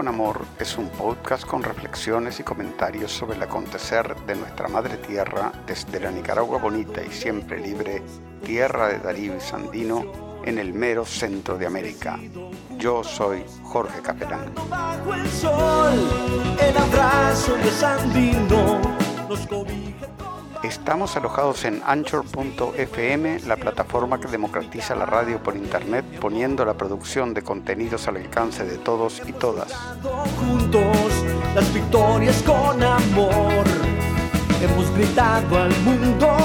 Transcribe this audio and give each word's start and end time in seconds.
Con 0.00 0.08
Amor 0.08 0.46
es 0.58 0.78
un 0.78 0.88
podcast 0.88 1.44
con 1.44 1.62
reflexiones 1.62 2.40
y 2.40 2.42
comentarios 2.42 3.12
sobre 3.12 3.36
el 3.36 3.42
acontecer 3.42 4.16
de 4.26 4.34
nuestra 4.34 4.66
madre 4.66 4.96
tierra 4.96 5.52
desde 5.66 6.00
la 6.00 6.10
Nicaragua 6.10 6.56
bonita 6.56 7.02
y 7.04 7.10
siempre 7.10 7.60
libre, 7.60 8.02
tierra 8.42 8.88
de 8.88 8.98
Darío 8.98 9.36
y 9.36 9.40
Sandino, 9.40 10.40
en 10.42 10.58
el 10.58 10.72
mero 10.72 11.04
centro 11.04 11.58
de 11.58 11.66
América. 11.66 12.18
Yo 12.78 13.04
soy 13.04 13.44
Jorge 13.62 14.00
Capelán. 14.00 14.54
Estamos 20.62 21.16
alojados 21.16 21.64
en 21.64 21.80
Anchor.fm, 21.86 23.40
la 23.46 23.56
plataforma 23.56 24.20
que 24.20 24.28
democratiza 24.28 24.94
la 24.94 25.06
radio 25.06 25.42
por 25.42 25.56
internet, 25.56 26.04
poniendo 26.20 26.66
la 26.66 26.74
producción 26.74 27.32
de 27.32 27.40
contenidos 27.40 28.06
al 28.08 28.18
alcance 28.18 28.64
de 28.64 28.76
todos 28.76 29.22
y 29.26 29.32
todas. 29.32 29.72
Juntos 30.38 31.24
las 31.54 31.72
victorias 31.72 32.42
con 32.42 32.82
amor. 32.82 33.64
Hemos 34.60 34.94
gritado 34.94 35.62
al 35.62 35.74
mundo, 35.80 36.36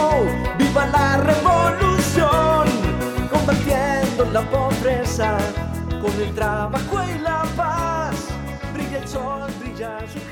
viva 0.57 0.85
la 0.87 1.17
revolución, 1.17 2.69
combatiendo 3.29 4.25
la 4.31 4.49
pobreza 4.49 5.37
con 6.01 6.21
el 6.21 6.33
trabajo 6.33 7.03
y 7.03 7.19
la 7.19 7.43
paz. 7.57 8.15
Brilla 8.73 8.99
el 8.99 9.07
sol, 9.09 9.51
brilla 9.59 9.99
su. 10.07 10.24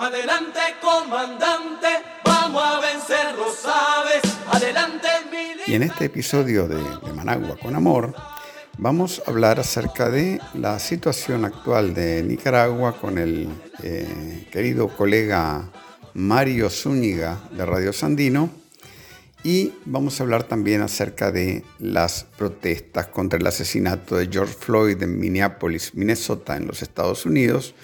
Adelante, 0.00 0.60
comandante, 0.80 1.88
vamos 2.24 2.62
a 2.62 2.78
vencer 2.78 3.34
los 3.36 3.56
sabes. 3.56 4.22
Adelante, 4.46 5.08
Y 5.66 5.74
en 5.74 5.82
este 5.82 6.04
episodio 6.04 6.68
de, 6.68 6.78
Managua 7.12 7.56
con 7.60 7.74
Amor, 7.74 8.14
vamos 8.76 9.20
a 9.26 9.30
hablar 9.32 9.58
acerca 9.58 10.08
de 10.08 10.40
la 10.54 10.78
situación 10.78 11.44
actual 11.44 11.94
de 11.94 12.22
Nicaragua 12.22 12.96
con 12.96 13.18
el 13.18 13.48
eh, 13.82 14.46
querido 14.52 14.86
colega 14.86 15.68
Mario 16.14 16.70
Zúñiga 16.70 17.40
de 17.50 17.66
Radio 17.66 17.92
Sandino. 17.92 18.50
Y 19.42 19.72
vamos 19.84 20.20
a 20.20 20.22
hablar 20.22 20.44
también 20.44 20.80
acerca 20.80 21.32
de 21.32 21.64
las 21.80 22.22
protestas 22.22 23.08
contra 23.08 23.40
el 23.40 23.46
asesinato 23.48 24.14
de 24.14 24.28
George 24.30 24.54
Floyd 24.54 25.02
en 25.02 25.18
Minneapolis, 25.18 25.96
Minnesota, 25.96 26.56
en 26.56 26.68
los 26.68 26.82
Estados 26.82 27.26
Unidos, 27.26 27.74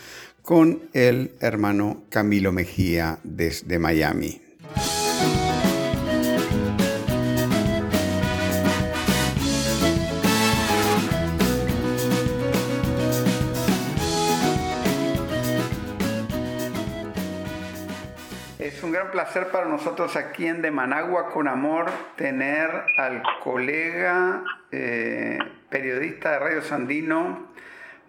con 0.45 0.91
el 0.93 1.37
hermano 1.41 2.03
Camilo 2.11 2.53
Mejía 2.53 3.19
desde 3.23 3.79
Miami. 3.79 4.43
Es 18.59 18.83
un 18.83 18.93
gran 18.93 19.11
placer 19.11 19.49
para 19.51 19.65
nosotros 19.65 20.15
aquí 20.17 20.47
en 20.47 20.61
De 20.61 20.71
Managua 20.71 21.31
con 21.31 21.49
Amor 21.49 21.87
tener 22.17 22.69
al 22.99 23.23
colega 23.43 24.45
eh, 24.71 25.39
periodista 25.71 26.33
de 26.33 26.39
Radio 26.39 26.61
Sandino, 26.61 27.47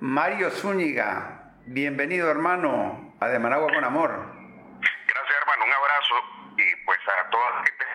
Mario 0.02 0.50
Zúñiga. 0.50 1.45
Bienvenido 1.68 2.30
hermano 2.30 3.16
a 3.20 3.28
De 3.28 3.40
Managua 3.40 3.74
con 3.74 3.84
Amor. 3.84 4.12
Gracias 4.12 5.36
hermano, 5.42 5.66
un 5.66 5.74
abrazo 5.74 6.14
y 6.58 6.86
pues 6.86 7.00
a 7.08 7.30
toda 7.32 7.50
la 7.50 7.58
gente. 7.58 7.86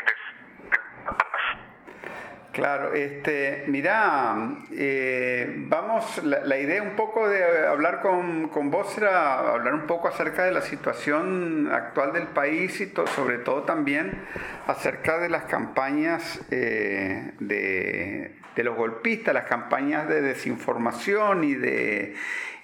Claro, 2.52 2.94
este, 2.94 3.64
mira, 3.68 4.56
eh, 4.72 5.54
vamos, 5.68 6.20
la, 6.24 6.58
idea 6.58 6.82
un 6.82 6.96
poco 6.96 7.28
de 7.28 7.68
hablar 7.68 8.00
con, 8.00 8.48
con, 8.48 8.72
vos 8.72 8.98
era 8.98 9.38
hablar 9.52 9.74
un 9.74 9.86
poco 9.86 10.08
acerca 10.08 10.42
de 10.42 10.50
la 10.50 10.62
situación 10.62 11.70
actual 11.72 12.12
del 12.12 12.26
país 12.26 12.80
y 12.80 12.92
sobre 13.14 13.38
todo 13.38 13.62
también 13.62 14.26
acerca 14.66 15.18
de 15.18 15.28
las 15.28 15.44
campañas 15.44 16.40
eh, 16.50 17.34
de, 17.38 18.34
de 18.56 18.64
los 18.64 18.76
golpistas, 18.76 19.32
las 19.32 19.44
campañas 19.44 20.08
de 20.08 20.20
desinformación 20.20 21.44
y 21.44 21.54
de, 21.54 22.16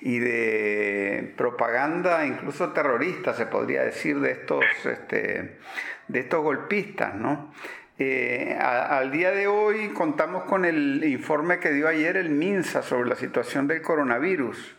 y 0.07 0.21
de 0.21 1.35
propaganda, 1.37 2.25
incluso 2.25 2.73
terrorista, 2.73 3.35
se 3.35 3.47
podría 3.47 3.83
decir, 3.83 4.21
de 4.21 4.31
estos, 4.31 4.65
este, 4.85 5.59
de 6.07 6.21
estos 6.21 6.45
golpistas, 6.45 7.17
¿no? 7.17 7.53
Eh, 7.99 8.57
al 8.57 9.11
día 9.11 9.33
de 9.33 9.49
hoy 9.49 9.89
contamos 9.89 10.45
con 10.45 10.65
el 10.65 11.03
informe 11.03 11.59
que 11.59 11.73
dio 11.73 11.89
ayer 11.89 12.17
el 12.17 12.31
MINSA 12.31 12.83
sobre 12.83 13.09
la 13.09 13.17
situación 13.17 13.67
del 13.67 13.83
coronavirus, 13.83 14.77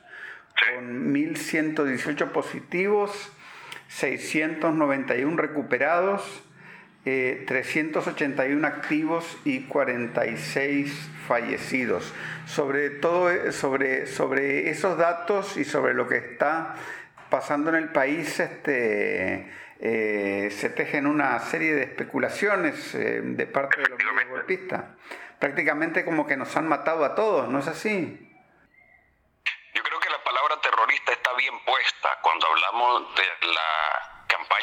con 0.73 1.13
1.118 1.13 2.31
positivos, 2.31 3.33
691 3.89 5.35
recuperados, 5.35 6.41
381 7.45 8.67
eh, 8.67 8.69
activos 8.69 9.37
y 9.45 9.61
46 9.65 10.91
fallecidos. 11.27 12.13
Sobre 12.45 12.89
todo 12.89 13.31
eh, 13.31 13.51
sobre, 13.51 14.07
sobre 14.07 14.69
esos 14.69 14.97
datos 14.97 15.57
y 15.57 15.63
sobre 15.63 15.93
lo 15.93 16.07
que 16.07 16.17
está 16.17 16.75
pasando 17.29 17.69
en 17.69 17.75
el 17.75 17.89
país, 17.89 18.39
este, 18.39 19.51
eh, 19.79 20.49
se 20.51 20.69
tejen 20.69 21.07
una 21.07 21.39
serie 21.39 21.75
de 21.75 21.83
especulaciones 21.83 22.93
de 22.93 23.47
parte 23.47 23.81
de 23.81 23.89
los 23.89 24.29
golpistas. 24.29 24.83
Prácticamente 25.39 26.03
como 26.03 26.25
que 26.25 26.35
nos 26.35 26.55
han 26.57 26.67
matado 26.67 27.05
a 27.05 27.15
todos, 27.15 27.47
¿no 27.49 27.59
es 27.59 27.67
así? 27.67 28.23
Yo 29.73 29.83
creo 29.83 29.99
que 29.99 30.09
la 30.09 30.23
palabra 30.23 30.59
terrorista 30.61 31.11
está 31.11 31.33
bien 31.37 31.53
puesta 31.65 32.09
cuando 32.21 32.47
hablamos 32.47 33.15
de 33.15 33.47
la 33.47 33.86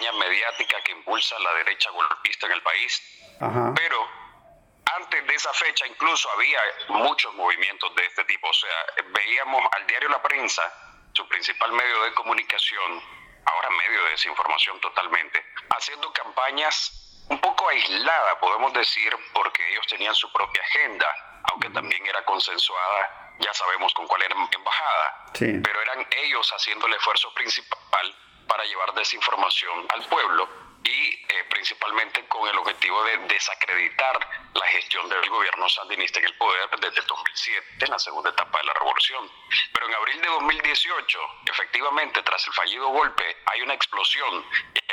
campaña 0.05 0.13
mediática 0.13 0.81
que 0.83 0.93
impulsa 0.93 1.39
la 1.39 1.53
derecha 1.55 1.91
golpista 1.91 2.47
en 2.47 2.53
el 2.53 2.63
país. 2.63 3.03
Pero 3.75 4.09
antes 4.97 5.27
de 5.27 5.35
esa 5.35 5.53
fecha 5.55 5.87
incluso 5.87 6.31
había 6.31 6.61
muchos 6.89 7.33
movimientos 7.35 7.95
de 7.95 8.07
este 8.07 8.25
tipo. 8.25 8.49
O 8.49 8.55
sea, 8.55 8.87
veíamos 9.07 9.63
al 9.73 9.87
diario 9.87 10.09
La 10.09 10.23
Prensa, 10.23 10.63
su 11.13 11.27
principal 11.29 11.73
medio 11.73 12.03
de 12.03 12.15
comunicación, 12.15 13.03
ahora 13.47 13.71
medio 13.71 14.05
de 14.05 14.11
desinformación 14.11 14.81
totalmente, 14.81 15.45
haciendo 15.71 16.13
campañas 16.13 17.01
un 17.29 17.39
poco 17.41 17.69
aisladas, 17.69 18.37
podemos 18.39 18.73
decir, 18.75 19.17
porque 19.33 19.67
ellos 19.71 19.87
tenían 19.87 20.15
su 20.15 20.31
propia 20.33 20.63
agenda, 20.63 21.07
aunque 21.51 21.71
también 21.71 22.07
era 22.07 22.23
consensuada, 22.25 23.33
ya 23.39 23.53
sabemos 23.55 23.95
con 23.95 24.07
cuál 24.07 24.23
era 24.23 24.35
embajada, 24.53 25.27
pero 25.33 25.83
eran 25.83 26.07
ellos 26.19 26.51
haciendo 26.53 26.87
el 26.87 26.95
esfuerzo 26.95 27.33
principal 27.33 28.15
para 28.47 28.65
llevar 28.65 28.95
desinformación 28.95 29.87
al 29.89 30.05
pueblo 30.09 30.49
y 30.85 31.15
eh, 31.15 31.45
principalmente 31.49 32.27
con 32.27 32.47
el 32.49 32.59
objetivo 32.59 33.03
de 33.05 33.19
desacreditar 33.27 34.19
la 34.53 34.67
gestión 34.67 35.09
del 35.09 35.29
gobierno 35.31 35.69
sandinista 35.69 36.19
en 36.19 36.27
el 36.27 36.35
poder 36.37 36.69
desde 36.79 37.01
el 37.01 37.07
2007, 37.07 37.67
en 37.81 37.91
la 37.91 37.99
segunda 37.99 38.31
etapa 38.31 38.59
de 38.59 38.65
la 38.65 38.75
revolución. 38.75 39.31
Pero 39.73 39.89
en 39.89 39.95
abril 39.95 40.21
de 40.21 40.29
2018, 40.29 41.19
efectivamente, 41.47 42.23
tras 42.23 42.47
el 42.47 42.53
fallido 42.53 42.89
golpe, 42.89 43.37
hay 43.47 43.63
una 43.63 43.75
explosión 43.75 44.45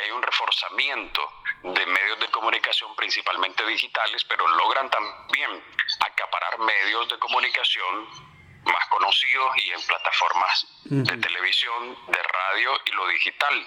hay 0.02 0.10
un 0.10 0.22
reforzamiento 0.22 1.22
de 1.62 1.86
medios 1.86 2.18
de 2.18 2.28
comunicación, 2.28 2.94
principalmente 2.96 3.64
digitales, 3.66 4.24
pero 4.24 4.46
logran 4.48 4.90
también 4.90 5.62
acaparar 6.00 6.58
medios 6.58 7.08
de 7.08 7.18
comunicación 7.18 8.31
más 8.64 8.86
conocidos 8.88 9.56
y 9.56 9.70
en 9.70 9.82
plataformas 9.82 10.66
de 10.84 11.16
televisión, 11.16 11.96
de 12.06 12.22
radio 12.22 12.80
y 12.84 12.90
lo 12.92 13.06
digital. 13.08 13.66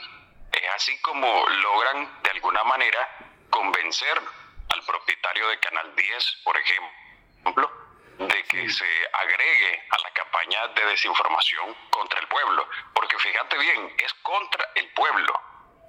Es 0.52 0.70
así 0.76 0.98
como 1.02 1.48
logran 1.50 2.22
de 2.24 2.30
alguna 2.32 2.64
manera 2.64 3.08
convencer 3.50 4.22
al 4.70 4.86
propietario 4.86 5.48
de 5.50 5.60
Canal 5.60 5.96
10, 5.96 6.42
por 6.44 6.58
ejemplo, 6.58 7.72
de 8.20 8.44
que 8.44 8.70
se 8.70 8.86
agregue 9.14 9.84
a 9.90 10.02
la 10.02 10.12
campaña 10.12 10.68
de 10.70 10.86
desinformación 10.86 11.76
contra 11.90 12.20
el 12.20 12.28
pueblo. 12.28 12.68
Porque 12.94 13.18
fíjate 13.20 13.58
bien, 13.58 13.94
es 13.98 14.14
contra 14.16 14.70
el 14.76 14.90
pueblo. 14.94 15.34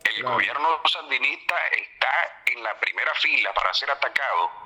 El 0.04 0.22
gobierno 0.22 0.80
sandinista 0.86 1.56
está 1.68 2.42
en 2.46 2.62
la 2.62 2.78
primera 2.78 3.14
fila 3.14 3.52
para 3.52 3.74
ser 3.74 3.90
atacado 3.90 4.65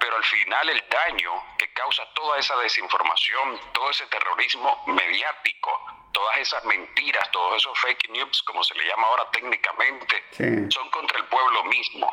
pero 0.00 0.16
al 0.16 0.24
final 0.24 0.68
el 0.70 0.82
daño 0.88 1.30
que 1.58 1.70
causa 1.72 2.02
toda 2.14 2.38
esa 2.38 2.56
desinformación, 2.56 3.60
todo 3.72 3.90
ese 3.90 4.06
terrorismo 4.06 4.82
mediático, 4.86 6.08
todas 6.12 6.38
esas 6.38 6.64
mentiras, 6.64 7.30
todos 7.30 7.58
esos 7.58 7.78
fake 7.78 8.08
news, 8.10 8.42
como 8.44 8.64
se 8.64 8.74
le 8.74 8.86
llama 8.86 9.06
ahora 9.06 9.30
técnicamente, 9.30 10.24
son 10.70 10.90
contra 10.90 11.18
el 11.18 11.24
pueblo 11.26 11.64
mismo. 11.64 12.10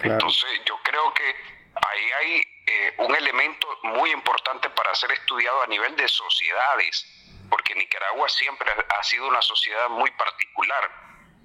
Entonces 0.00 0.62
yo 0.64 0.78
creo 0.84 1.12
que 1.14 1.34
ahí 1.88 2.10
hay 2.12 2.42
eh, 2.66 2.94
un 2.98 3.14
elemento 3.14 3.66
muy 3.82 4.10
importante 4.12 4.70
para 4.70 4.94
ser 4.94 5.10
estudiado 5.12 5.62
a 5.62 5.66
nivel 5.66 5.96
de 5.96 6.08
sociedades, 6.08 7.06
porque 7.50 7.74
Nicaragua 7.74 8.28
siempre 8.28 8.70
ha 8.70 9.02
sido 9.02 9.26
una 9.26 9.42
sociedad 9.42 9.88
muy 9.88 10.10
particular 10.12 10.90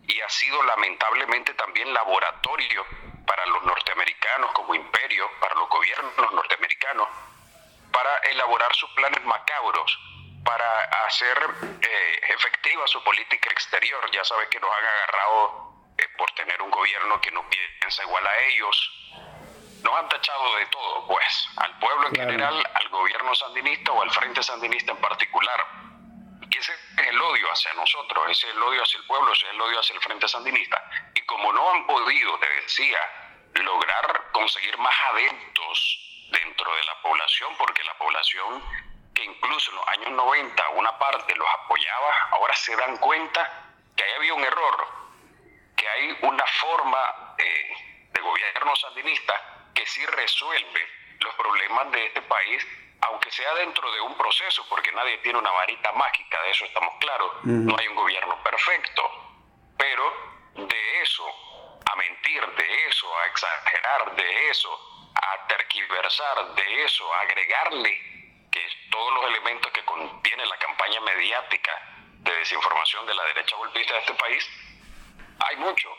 y 0.07 0.22
ha 0.22 0.30
sido 0.30 0.62
lamentablemente 0.63 1.54
también 1.56 1.94
laboratorio 1.94 2.86
para 3.26 3.46
los 3.48 3.64
norteamericanos 3.64 4.52
como 4.54 4.76
imperio, 4.76 5.30
para 5.40 5.56
los 5.56 5.70
gobiernos 5.70 6.34
norteamericanos, 6.34 7.08
para 7.92 8.18
elaborar 8.30 8.74
sus 8.76 8.90
planes 8.92 9.24
macabros 9.26 10.00
para 10.44 10.84
hacer 11.06 11.38
eh, 11.82 12.20
efectiva 12.30 12.88
su 12.88 13.04
política 13.04 13.50
exterior. 13.52 14.00
Ya 14.12 14.24
sabes 14.24 14.48
que 14.50 14.60
nos 14.60 14.70
han 14.70 14.86
agarrado 14.86 15.74
eh, 15.98 16.08
por 16.18 16.32
tener 16.32 16.62
un 16.62 16.72
gobierno 16.72 17.22
que 17.22 17.32
no 17.32 17.44
piensa 17.50 18.04
igual 18.04 18.26
a 18.26 18.40
ellos. 18.46 19.14
Nos 19.84 19.98
han 19.98 20.10
tachado 20.10 20.56
de 20.58 20.66
todo, 20.68 21.08
pues, 21.08 21.48
al 21.58 21.80
pueblo 21.80 22.08
en 22.10 22.16
general, 22.16 22.70
al 22.74 22.90
gobierno 22.90 23.34
sandinista 23.34 23.92
o 23.92 24.02
al 24.02 24.12
frente 24.12 24.44
sandinista 24.44 24.92
en 24.92 24.98
particular. 24.98 25.66
Ese 26.62 26.74
es 26.74 27.08
el 27.08 27.19
odio 27.19 27.52
hacia 27.52 27.74
nosotros, 27.74 28.24
ese 28.30 28.48
es 28.48 28.54
el 28.54 28.62
odio 28.62 28.84
hacia 28.84 29.00
el 29.00 29.06
pueblo, 29.08 29.34
ese 29.34 29.48
es 29.48 29.52
el 29.54 29.62
odio 29.62 29.80
hacia 29.80 29.96
el 29.96 30.02
frente 30.02 30.28
sandinista. 30.28 30.92
Y 31.16 31.22
como 31.22 31.52
no 31.52 31.72
han 31.72 31.88
podido, 31.88 32.38
te 32.38 32.48
decía, 32.62 33.00
lograr 33.56 34.30
conseguir 34.31 34.78
más 34.78 34.96
adeptos 35.12 36.28
dentro 36.30 36.75
de 36.75 36.84
la 36.84 37.02
población, 37.02 37.56
porque 37.58 37.84
la 37.84 37.98
población 37.98 38.63
que 39.16 39.24
incluso 39.24 39.72
en 39.72 39.78
los 39.78 39.88
años 39.88 40.12
90 40.12 40.69
una 40.75 40.96
parte 41.00 41.36
los 41.36 41.48
apoyaba, 41.63 42.30
ahora 42.34 42.54
se 42.54 42.75
dan 42.75 42.96
cuenta 42.98 43.66
que 43.98 44.04
ahí 44.04 44.12
había 44.18 44.36
un 44.36 44.44
error, 44.44 44.88
que 45.75 45.90
hay 45.90 46.16
una 46.22 46.46
forma 46.46 47.36
eh, 47.40 48.06
de 48.13 48.22
gobierno 48.22 48.75
sandinista 48.75 49.66
que 49.74 49.88
sí 49.88 50.06
resuelve 50.06 50.88
los 51.22 51.34
problemas 51.34 51.92
de 51.92 52.06
este 52.06 52.22
país, 52.22 52.68
aunque 53.01 53.31
sea 53.31 53.53
dentro 53.56 53.92
de 53.92 54.01
un 54.01 54.15
proceso, 54.15 54.65
porque 54.69 54.92
nadie 54.92 55.18
tiene 55.19 55.39
una 55.39 55.51
varita 55.51 55.92
mágica, 55.94 56.42
de 56.44 56.51
eso 56.51 56.65
estamos 56.65 56.94
claros, 57.00 57.31
no 57.44 57.75
hay 57.77 57.88
un 57.88 57.95
gobierno 57.95 58.42
perfecto, 58.44 59.03
pero 59.77 60.13
de 60.56 61.01
eso 61.01 61.25
a 61.92 61.95
mentir, 61.95 62.45
de 62.45 62.88
eso 62.88 63.07
a 63.18 63.25
exagerar, 63.27 64.15
de 64.15 64.50
eso 64.50 65.09
a 65.15 65.48
terquiversar, 65.48 66.56
de 66.56 66.83
eso 66.83 67.13
a 67.13 67.21
agregarle 67.21 68.48
que 68.51 68.68
todos 68.89 69.13
los 69.13 69.25
elementos 69.25 69.71
que 69.71 69.83
contiene 69.83 70.45
la 70.45 70.57
campaña 70.57 71.00
mediática 71.01 71.71
de 72.19 72.33
desinformación 72.36 73.06
de 73.07 73.15
la 73.15 73.24
derecha 73.25 73.56
golpista 73.56 73.94
de 73.94 74.00
este 74.00 74.13
país, 74.13 74.50
hay 75.39 75.56
mucho, 75.57 75.89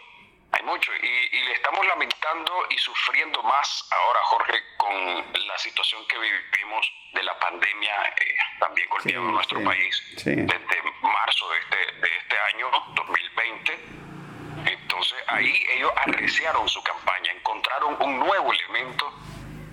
hay 0.63 0.67
mucho. 0.67 0.93
Y, 0.95 1.41
le 1.43 1.53
estamos 1.53 1.87
lamentando 1.87 2.67
y 2.71 2.79
sufriendo 2.79 3.43
más 3.43 3.89
ahora, 3.91 4.21
Jorge, 4.25 4.63
con 4.77 5.47
la 5.47 5.59
situación 5.59 6.07
que 6.07 6.19
vivimos 6.19 6.93
de 7.13 7.23
la 7.23 7.39
pandemia 7.39 8.15
eh, 8.17 8.37
también 8.59 8.89
golpeando 8.89 9.31
nuestro 9.33 9.63
país 9.65 10.03
desde 10.25 10.83
marzo 11.03 11.49
de 11.51 11.59
este, 11.59 11.93
de 12.01 12.17
este 12.17 12.39
año, 12.55 12.71
2020. 12.95 13.79
Entonces 14.67 15.19
ahí 15.29 15.67
ellos 15.71 15.93
arreciaron 15.97 16.69
su 16.69 16.83
campaña, 16.83 17.33
encontraron 17.33 17.97
un 18.01 18.19
nuevo 18.19 18.53
elemento, 18.53 19.13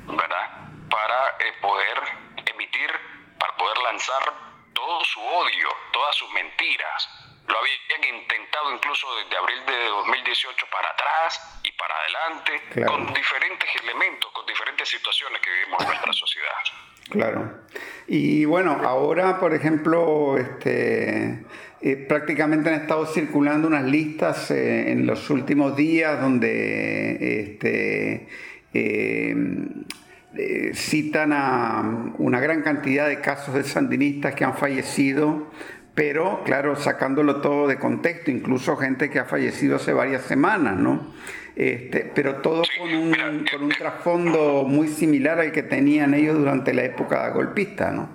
¿verdad? 0.07 0.69
Para 0.89 1.37
eh, 1.39 1.53
poder 1.61 2.29
para 3.39 3.55
poder 3.55 3.77
lanzar 3.79 4.33
todo 4.73 5.03
su 5.05 5.21
odio, 5.21 5.69
todas 5.91 6.15
sus 6.15 6.29
mentiras. 6.31 7.28
Lo 7.49 7.57
habían 7.57 8.15
intentado 8.15 8.73
incluso 8.73 9.07
desde 9.23 9.37
abril 9.37 9.57
de 9.65 9.87
2018 9.89 10.65
para 10.71 10.89
atrás 10.89 11.59
y 11.63 11.71
para 11.71 11.95
adelante, 11.97 12.85
con 12.85 13.13
diferentes 13.13 13.69
elementos, 13.81 14.31
con 14.31 14.45
diferentes 14.45 14.87
situaciones 14.87 15.41
que 15.41 15.49
vivimos 15.51 15.81
en 15.81 15.87
nuestra 15.87 16.13
sociedad. 16.13 16.61
Claro. 17.09 17.63
Y 18.07 18.45
bueno, 18.45 18.79
ahora, 18.83 19.39
por 19.39 19.55
ejemplo, 19.55 20.37
este, 20.37 21.43
eh, 21.81 21.95
prácticamente 22.07 22.69
han 22.69 22.81
estado 22.81 23.07
circulando 23.07 23.67
unas 23.67 23.85
listas 23.85 24.51
eh, 24.51 24.91
en 24.91 25.07
los 25.07 25.29
últimos 25.31 25.75
días 25.75 26.21
donde 26.21 27.41
este, 27.41 28.29
eh, 28.73 29.35
eh, 30.35 30.71
citan 30.75 31.33
a 31.33 32.13
una 32.19 32.39
gran 32.39 32.61
cantidad 32.61 33.07
de 33.07 33.19
casos 33.19 33.55
de 33.55 33.63
sandinistas 33.63 34.35
que 34.35 34.45
han 34.45 34.55
fallecido, 34.55 35.51
pero 35.99 36.41
claro, 36.45 36.77
sacándolo 36.77 37.41
todo 37.41 37.67
de 37.67 37.77
contexto, 37.77 38.31
incluso 38.31 38.77
gente 38.77 39.09
que 39.09 39.19
ha 39.19 39.25
fallecido 39.25 39.75
hace 39.75 39.91
varias 39.91 40.23
semanas, 40.23 40.77
¿no? 40.77 41.13
Este, 41.57 42.09
pero 42.15 42.37
todo 42.37 42.63
con 42.77 42.93
un, 42.95 43.45
con 43.51 43.63
un 43.63 43.69
trasfondo 43.69 44.63
muy 44.63 44.87
similar 44.87 45.41
al 45.41 45.51
que 45.51 45.61
tenían 45.61 46.13
ellos 46.13 46.37
durante 46.37 46.73
la 46.73 46.83
época 46.83 47.27
golpista, 47.31 47.91
¿no? 47.91 48.07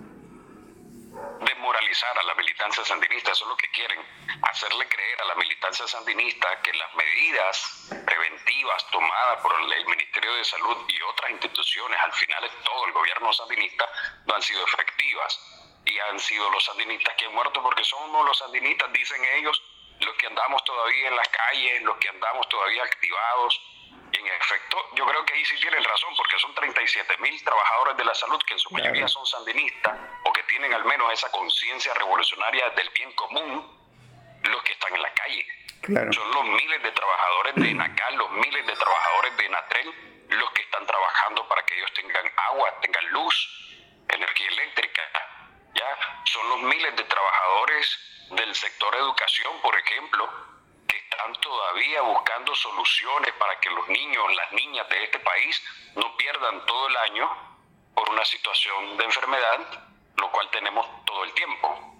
Desmoralizar 1.44 2.18
a 2.20 2.22
la 2.22 2.34
militancia 2.36 2.82
sandinista, 2.86 3.32
eso 3.32 3.44
es 3.44 3.50
lo 3.50 3.56
que 3.58 3.68
quieren 3.68 4.00
hacerle 4.40 4.88
creer 4.88 5.20
a 5.20 5.28
la 5.28 5.34
militancia 5.34 5.86
sandinista 5.86 6.48
que 6.62 6.72
las 6.72 6.88
medidas 6.96 7.92
preventivas 8.06 8.86
tomadas 8.92 9.42
por 9.42 9.52
el 9.60 9.84
Ministerio 9.84 10.34
de 10.36 10.44
Salud 10.44 10.88
y 10.88 11.02
otras 11.02 11.32
instituciones, 11.32 11.98
al 12.00 12.12
final 12.14 12.44
es 12.44 12.64
todo 12.64 12.86
el 12.86 12.92
gobierno 12.92 13.30
sandinista, 13.30 13.84
no 14.24 14.36
han 14.36 14.42
sido 14.42 14.64
efectivas. 14.64 15.53
Y 15.86 15.98
han 15.98 16.18
sido 16.18 16.50
los 16.50 16.64
sandinistas 16.64 17.14
que 17.14 17.26
han 17.26 17.34
muerto 17.34 17.62
porque 17.62 17.84
somos 17.84 18.24
los 18.24 18.38
sandinistas, 18.38 18.92
dicen 18.92 19.22
ellos, 19.36 19.62
los 20.00 20.14
que 20.16 20.26
andamos 20.26 20.64
todavía 20.64 21.08
en 21.08 21.16
las 21.16 21.28
calles, 21.28 21.82
los 21.82 21.96
que 21.98 22.08
andamos 22.08 22.48
todavía 22.48 22.82
activados. 22.82 23.60
en 24.12 24.26
efecto, 24.26 24.76
yo 24.94 25.06
creo 25.06 25.24
que 25.26 25.34
ahí 25.34 25.44
sí 25.44 25.56
tienen 25.60 25.82
razón, 25.84 26.14
porque 26.16 26.38
son 26.38 26.54
37 26.54 27.18
mil 27.18 27.44
trabajadores 27.44 27.96
de 27.96 28.04
la 28.04 28.14
salud 28.14 28.40
que 28.46 28.54
en 28.54 28.58
su 28.58 28.70
mayoría 28.70 29.08
son 29.08 29.26
sandinistas 29.26 29.98
o 30.24 30.32
que 30.32 30.42
tienen 30.44 30.72
al 30.72 30.84
menos 30.84 31.12
esa 31.12 31.30
conciencia 31.30 31.92
revolucionaria 31.94 32.70
del 32.70 32.90
bien 32.90 33.12
común 33.12 33.84
los 34.50 34.62
que 34.62 34.72
están 34.72 34.94
en 34.94 35.02
la 35.02 35.12
calle. 35.12 35.46
Son 36.12 36.30
los 36.30 36.44
miles 36.44 36.82
de 36.82 36.92
trabajadores 36.92 37.54
de 37.56 37.74
Nacal, 37.74 38.16
los 38.16 38.30
miles 38.30 38.66
de 38.66 38.72
trabajadores 38.72 39.36
de 39.36 39.48
Natrel, 39.50 39.94
los 40.30 40.50
que 40.52 40.62
están 40.62 40.86
trabajando 40.86 41.46
para 41.46 41.62
que 41.66 41.76
ellos 41.76 41.92
tengan 41.92 42.24
agua, 42.50 42.72
tengan 42.80 43.06
luz, 43.10 43.34
energía 44.08 44.48
eléctrica. 44.48 45.02
¿Ya? 45.74 46.22
Son 46.24 46.48
los 46.48 46.60
miles 46.60 46.96
de 46.96 47.04
trabajadores 47.04 47.98
del 48.30 48.54
sector 48.54 48.94
educación, 48.96 49.52
por 49.62 49.76
ejemplo, 49.78 50.28
que 50.88 50.96
están 50.96 51.32
todavía 51.40 52.02
buscando 52.02 52.54
soluciones 52.54 53.32
para 53.34 53.58
que 53.60 53.70
los 53.70 53.88
niños, 53.88 54.34
las 54.34 54.52
niñas 54.52 54.88
de 54.88 55.04
este 55.04 55.18
país 55.20 55.62
no 55.96 56.16
pierdan 56.16 56.64
todo 56.66 56.88
el 56.88 56.96
año 56.96 57.30
por 57.94 58.08
una 58.10 58.24
situación 58.24 58.96
de 58.96 59.04
enfermedad, 59.04 59.84
lo 60.16 60.30
cual 60.30 60.50
tenemos 60.50 60.86
todo 61.04 61.24
el 61.24 61.32
tiempo 61.34 61.94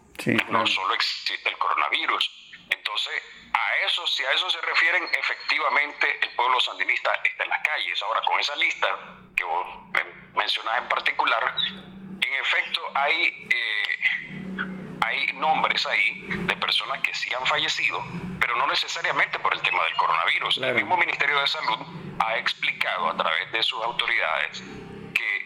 no 0.48 0.66
solo 0.66 0.94
existe 0.94 1.48
el 1.48 1.58
coronavirus. 1.58 2.30
Entonces, 2.70 3.22
a 3.52 3.86
eso, 3.86 4.06
si 4.06 4.24
a 4.24 4.32
eso 4.32 4.48
se 4.50 4.60
refieren, 4.60 5.08
efectivamente 5.12 6.18
el 6.22 6.30
pueblo 6.34 6.58
sandinista 6.60 7.14
está 7.24 7.44
en 7.44 7.50
las 7.50 7.62
calles. 7.62 8.02
Ahora, 8.02 8.20
con 8.22 8.38
esa 8.40 8.56
lista 8.56 8.88
que 9.36 9.44
vos 9.44 9.66
mencionás 10.34 10.78
en 10.78 10.88
particular, 10.88 11.56
en 12.34 12.40
efecto 12.40 12.80
hay, 12.94 13.48
eh, 13.50 13.98
hay 15.02 15.32
nombres 15.34 15.86
ahí 15.86 16.26
de 16.28 16.56
personas 16.56 17.00
que 17.02 17.14
sí 17.14 17.32
han 17.34 17.46
fallecido, 17.46 18.02
pero 18.40 18.56
no 18.56 18.66
necesariamente 18.66 19.38
por 19.38 19.54
el 19.54 19.60
tema 19.62 19.84
del 19.84 19.94
coronavirus. 19.94 20.58
El 20.58 20.74
mismo 20.74 20.96
Ministerio 20.96 21.40
de 21.40 21.46
Salud 21.46 21.78
ha 22.18 22.36
explicado 22.36 23.08
a 23.08 23.16
través 23.16 23.52
de 23.52 23.62
sus 23.62 23.82
autoridades 23.82 24.62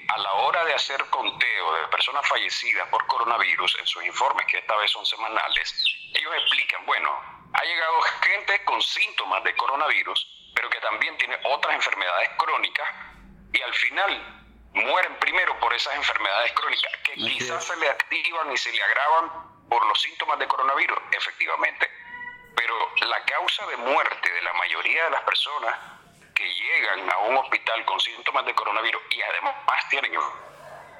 a 0.09 0.18
la 0.18 0.33
hora 0.35 0.64
de 0.64 0.75
hacer 0.75 1.04
conteo 1.11 1.73
de 1.76 1.88
personas 1.88 2.26
fallecidas 2.26 2.88
por 2.88 3.07
coronavirus 3.07 3.76
en 3.80 3.87
sus 3.87 4.04
informes, 4.04 4.47
que 4.47 4.59
esta 4.59 4.76
vez 4.76 4.90
son 4.90 5.04
semanales, 5.04 5.85
ellos 6.14 6.33
explican, 6.35 6.85
bueno, 6.87 7.11
ha 7.52 7.64
llegado 7.64 8.00
gente 8.23 8.64
con 8.64 8.80
síntomas 8.80 9.45
de 9.45 9.54
coronavirus, 9.57 10.50
pero 10.54 10.71
que 10.71 10.80
también 10.80 11.16
tiene 11.18 11.37
otras 11.45 11.75
enfermedades 11.75 12.30
crónicas 12.38 12.88
y 13.52 13.61
al 13.61 13.75
final 13.75 14.48
mueren 14.85 15.14
primero 15.16 15.58
por 15.61 15.73
esas 15.75 15.94
enfermedades 15.94 16.52
crónicas 16.52 16.92
que 17.04 17.14
quizás 17.14 17.64
se 17.64 17.76
le 17.76 17.88
activan 17.88 18.52
y 18.52 18.56
se 18.56 18.73
le 18.73 18.82
agravan 18.82 19.68
por 19.68 19.85
los 19.87 20.00
síntomas 20.00 20.38
de 20.38 20.47
coronavirus, 20.47 20.99
efectivamente. 21.12 21.90
Pero 22.56 22.75
la 23.06 23.25
causa 23.25 23.66
de 23.66 23.76
muerte 23.76 24.32
de 24.32 24.42
la 24.42 24.52
mayoría 24.54 25.04
de 25.04 25.11
las 25.11 25.23
personas 25.23 25.78
que 26.35 26.49
llegan 26.54 27.11
a 27.11 27.18
un 27.18 27.37
hospital 27.37 27.85
con 27.85 28.00
síntomas 28.00 28.44
de 28.47 28.54
coronavirus 28.54 29.02
y 29.11 29.23
además 29.23 29.54
tienen 29.90 30.12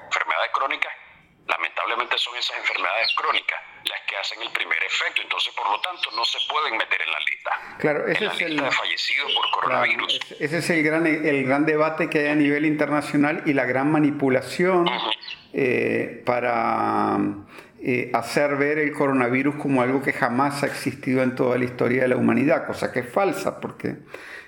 enfermedades 0.05 0.51
crónicas, 0.51 0.93
lamentablemente 1.47 2.17
son 2.17 2.35
esas 2.35 2.57
enfermedades 2.57 3.13
crónicas 3.15 3.59
las 3.85 4.01
que 4.07 4.15
hacen 4.15 4.41
el 4.41 4.49
primer 4.51 4.77
efecto. 4.83 5.21
Entonces, 5.21 5.53
por 5.53 5.69
lo 5.69 5.79
tanto, 5.81 6.09
no 6.15 6.23
se 6.25 6.37
pueden 6.49 6.77
meter 6.77 7.01
en 7.01 7.11
la 7.11 7.19
lista. 7.19 7.77
Claro, 7.79 8.07
ese 8.07 8.25
es 8.25 8.41
el 8.41 8.57
de 8.57 8.71
fallecidos 8.71 9.33
por 9.33 9.51
coronavirus. 9.51 10.19
ese 10.39 10.57
es 10.57 10.69
el 10.69 10.83
gran, 10.83 11.05
el 11.05 11.43
gran 11.45 11.65
debate 11.65 12.09
que 12.09 12.19
hay 12.19 12.27
a 12.27 12.35
nivel 12.35 12.65
internacional 12.65 13.43
y 13.45 13.53
la 13.53 13.65
gran 13.65 13.91
manipulación 13.91 14.87
eh, 15.53 16.21
para 16.25 17.17
eh, 17.81 18.11
hacer 18.13 18.57
ver 18.57 18.77
el 18.77 18.91
coronavirus 18.91 19.55
como 19.55 19.81
algo 19.81 20.01
que 20.01 20.11
jamás 20.11 20.63
ha 20.63 20.67
existido 20.67 21.23
en 21.23 21.35
toda 21.35 21.57
la 21.57 21.65
historia 21.65 22.01
de 22.03 22.09
la 22.09 22.17
humanidad, 22.17 22.67
cosa 22.67 22.91
que 22.91 22.99
es 22.99 23.09
falsa, 23.09 23.61
porque 23.61 23.95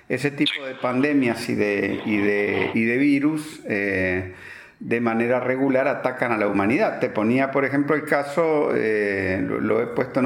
ese 0.08 0.30
tipo 0.30 0.64
de 0.64 0.74
pandemias 0.74 1.48
y 1.48 1.54
de, 1.54 2.02
y 2.04 2.18
de, 2.18 2.70
y 2.74 2.84
de 2.84 2.96
virus 2.98 3.60
eh, 3.66 4.34
de 4.82 5.00
manera 5.00 5.38
regular 5.38 5.86
atacan 5.86 6.32
a 6.32 6.36
la 6.36 6.48
humanidad. 6.48 6.98
Te 6.98 7.08
ponía, 7.08 7.52
por 7.52 7.64
ejemplo, 7.64 7.94
el 7.94 8.04
caso, 8.04 8.70
eh, 8.74 9.40
lo, 9.40 9.80
he 9.80 9.86
puesto 9.86 10.20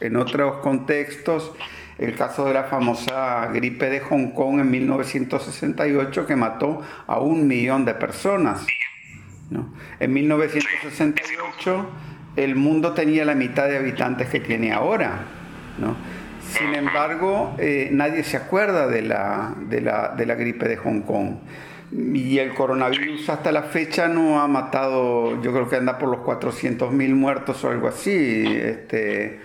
en, 0.00 0.16
otros 0.16 0.56
contextos, 0.58 1.52
el 1.96 2.14
caso 2.14 2.44
de 2.46 2.52
la 2.52 2.64
famosa 2.64 3.48
gripe 3.54 3.88
de 3.88 4.00
Hong 4.00 4.32
Kong 4.32 4.60
en 4.60 4.70
1968 4.70 6.26
que 6.26 6.36
mató 6.36 6.82
a 7.06 7.18
un 7.18 7.48
millón 7.48 7.86
de 7.86 7.94
personas. 7.94 8.66
En 10.00 10.12
1968 10.12 11.90
el 12.36 12.56
mundo 12.56 12.92
tenía 12.92 13.24
la 13.24 13.34
mitad 13.34 13.68
de 13.68 13.78
habitantes 13.78 14.28
que 14.28 14.40
tiene 14.40 14.72
ahora. 14.72 15.24
¿no? 15.78 15.96
Sin 16.42 16.74
embargo, 16.74 17.54
eh, 17.58 17.88
nadie 17.90 18.22
se 18.22 18.36
acuerda 18.36 18.86
de 18.86 19.00
la, 19.00 19.54
de, 19.60 19.80
la, 19.80 20.08
de 20.08 20.26
la 20.26 20.34
gripe 20.34 20.68
de 20.68 20.76
Hong 20.76 21.00
Kong. 21.00 21.36
Y 21.96 22.38
el 22.40 22.54
coronavirus 22.54 23.28
hasta 23.28 23.52
la 23.52 23.62
fecha 23.62 24.08
no 24.08 24.40
ha 24.40 24.48
matado, 24.48 25.40
yo 25.42 25.52
creo 25.52 25.68
que 25.68 25.76
anda 25.76 25.96
por 25.96 26.08
los 26.08 26.20
400.000 26.20 26.90
muertos 27.14 27.62
o 27.62 27.70
algo 27.70 27.86
así. 27.86 28.44
Este, 28.44 29.40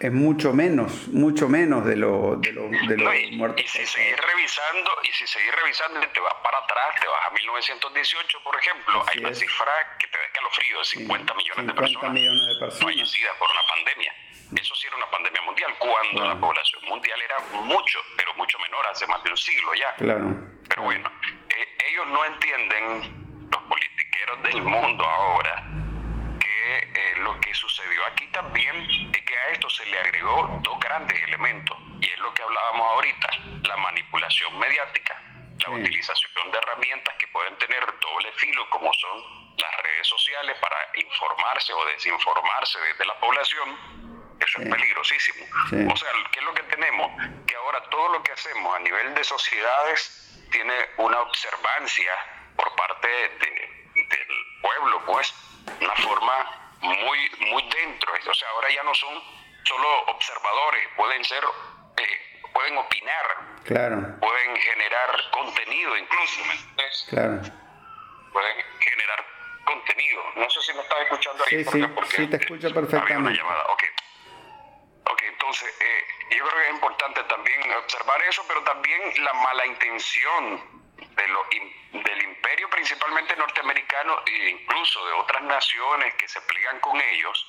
es 0.00 0.10
mucho 0.10 0.54
menos, 0.54 1.08
mucho 1.08 1.46
menos 1.46 1.84
de 1.84 1.94
lo, 1.94 2.36
de 2.36 2.52
lo, 2.52 2.68
de 2.70 2.96
lo 2.96 3.14
y, 3.14 3.36
muertos. 3.36 3.62
Y 3.62 3.68
si 3.68 3.86
seguís 3.86 4.16
revisando, 4.16 4.90
y 5.04 5.12
si 5.12 5.26
seguís 5.26 5.54
revisando, 5.62 6.00
te 6.00 6.20
vas 6.20 6.34
para 6.42 6.58
atrás, 6.58 7.00
te 7.00 7.06
vas 7.06 7.20
a 7.28 7.34
1918, 7.34 8.38
por 8.42 8.56
ejemplo, 8.58 9.04
hay 9.06 9.20
una 9.20 9.34
cifra 9.34 9.70
que 9.98 10.08
te 10.08 10.16
da 10.16 10.24
escalofrío 10.24 10.78
de 10.78 10.84
50 10.84 11.34
millones, 11.34 11.66
de, 11.66 11.74
personas 11.74 12.12
millones 12.12 12.48
de 12.48 12.58
personas 12.58 12.94
fallecidas 12.94 13.36
por 13.36 13.50
una 13.50 13.62
pandemia. 13.68 14.14
Eso 14.58 14.74
sí 14.74 14.86
era 14.88 14.96
una 14.96 15.10
pandemia 15.10 15.42
mundial, 15.42 15.74
cuando 15.78 16.24
la 16.24 16.40
población 16.40 16.82
mundial 16.88 17.20
era 17.22 17.38
mucho, 17.62 18.00
pero 18.16 18.34
mucho 18.34 18.58
menor, 18.58 18.86
hace 18.90 19.06
más 19.06 19.22
de 19.22 19.30
un 19.30 19.36
siglo 19.36 19.74
ya. 19.74 19.94
Claro. 19.96 20.59
Pero 20.70 20.82
bueno, 20.82 21.10
eh, 21.48 21.76
ellos 21.90 22.06
no 22.06 22.24
entienden, 22.24 23.50
los 23.50 23.62
politiqueros 23.64 24.42
del 24.44 24.62
mundo 24.62 25.04
ahora, 25.04 25.66
eh, 26.40 27.14
lo 27.18 27.38
que 27.40 27.52
sucedió 27.54 28.06
aquí 28.06 28.26
también 28.28 28.76
es 29.12 29.22
que 29.22 29.36
a 29.36 29.48
esto 29.48 29.68
se 29.68 29.84
le 29.86 29.98
agregó 29.98 30.60
dos 30.62 30.78
grandes 30.78 31.20
elementos, 31.24 31.76
y 32.00 32.06
es 32.06 32.18
lo 32.20 32.32
que 32.32 32.42
hablábamos 32.42 32.86
ahorita, 32.92 33.28
la 33.64 33.76
manipulación 33.78 34.58
mediática, 34.60 35.20
la 35.58 35.70
utilización 35.70 36.52
de 36.52 36.58
herramientas 36.58 37.14
que 37.18 37.26
pueden 37.28 37.56
tener 37.58 37.84
doble 38.00 38.32
filo, 38.36 38.70
como 38.70 38.92
son 38.94 39.56
las 39.58 39.76
redes 39.82 40.06
sociales 40.06 40.56
para 40.58 40.76
informarse 40.94 41.72
o 41.72 41.84
desinformarse 41.86 42.78
desde 42.80 43.04
la 43.06 43.18
población, 43.18 43.76
eso 44.40 44.62
es 44.62 44.68
peligrosísimo. 44.70 45.44
O 45.92 45.96
sea, 45.96 46.08
¿qué 46.32 46.38
es 46.38 46.44
lo 46.46 46.54
que 46.54 46.62
tenemos? 46.62 47.10
Que 47.46 47.56
ahora 47.56 47.82
todo 47.90 48.08
lo 48.12 48.22
que 48.22 48.32
hacemos 48.32 48.74
a 48.74 48.78
nivel 48.78 49.14
de 49.14 49.24
sociedades 49.24 50.29
tiene 50.50 50.74
una 50.98 51.20
observancia 51.20 52.12
por 52.56 52.74
parte 52.76 53.08
del 53.08 54.60
pueblo, 54.62 55.02
pues, 55.06 55.34
una 55.80 55.94
forma 55.96 56.76
muy, 56.80 57.30
muy 57.50 57.62
dentro. 57.62 58.12
O 58.28 58.34
sea, 58.34 58.48
ahora 58.50 58.68
ya 58.70 58.82
no 58.82 58.94
son 58.94 59.22
solo 59.64 60.02
observadores, 60.08 60.88
pueden 60.96 61.24
ser, 61.24 61.44
eh, 61.96 62.40
pueden 62.52 62.76
opinar, 62.78 63.26
claro. 63.64 64.18
pueden 64.20 64.56
generar 64.56 65.30
contenido 65.30 65.96
incluso, 65.96 66.40
Claro. 67.08 67.40
Pueden 68.32 68.56
generar 68.78 69.26
contenido. 69.64 70.22
No 70.36 70.48
sé 70.50 70.62
si 70.62 70.72
me 70.74 70.82
estás 70.82 71.00
escuchando 71.00 71.44
ahí. 71.44 71.50
Sí, 71.50 71.64
porque, 71.64 71.80
sí, 71.80 71.86
porque, 71.94 72.16
sí, 72.16 72.26
te 72.28 72.36
escucho 72.36 72.72
perfectamente. 72.72 73.16
Una 73.16 73.30
llamada. 73.32 73.64
Okay. 73.72 73.88
Ok, 75.04 75.22
entonces 75.22 75.74
eh, 75.80 76.06
yo 76.36 76.44
creo 76.46 76.56
que 76.56 76.68
es 76.68 76.74
importante 76.74 77.24
también 77.24 77.72
observar 77.72 78.22
eso, 78.22 78.44
pero 78.46 78.62
también 78.64 79.24
la 79.24 79.32
mala 79.34 79.66
intención 79.66 80.80
de 80.96 81.28
lo, 81.28 81.44
del 82.04 82.22
imperio 82.22 82.68
principalmente 82.70 83.36
norteamericano 83.36 84.18
e 84.26 84.50
incluso 84.50 85.04
de 85.06 85.12
otras 85.12 85.42
naciones 85.42 86.14
que 86.14 86.28
se 86.28 86.40
pliegan 86.42 86.78
con 86.80 87.00
ellos 87.00 87.46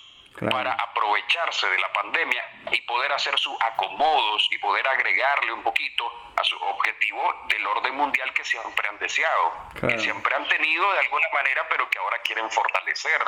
para 0.50 0.74
aprovecharse 0.74 1.68
de 1.68 1.80
la 1.80 1.92
pandemia 1.92 2.44
y 2.72 2.82
poder 2.82 3.12
hacer 3.12 3.38
sus 3.38 3.56
acomodos 3.62 4.48
y 4.52 4.58
poder 4.60 4.88
agregarle 4.88 5.52
un 5.52 5.62
poquito 5.62 6.32
a 6.38 6.44
su 6.44 6.56
objetivo 6.56 7.46
del 7.48 7.68
orden 7.68 7.96
mundial 7.96 8.34
que 8.34 8.44
siempre 8.46 8.88
han 8.88 8.98
deseado, 8.98 9.54
que 9.88 10.00
siempre 10.00 10.34
han 10.34 10.48
tenido 10.48 10.92
de 10.94 11.00
alguna 11.00 11.28
manera, 11.34 11.68
pero 11.70 11.90
que 11.90 12.00
ahora 12.00 12.18
quieren 12.20 12.50
fortalecer. 12.50 13.22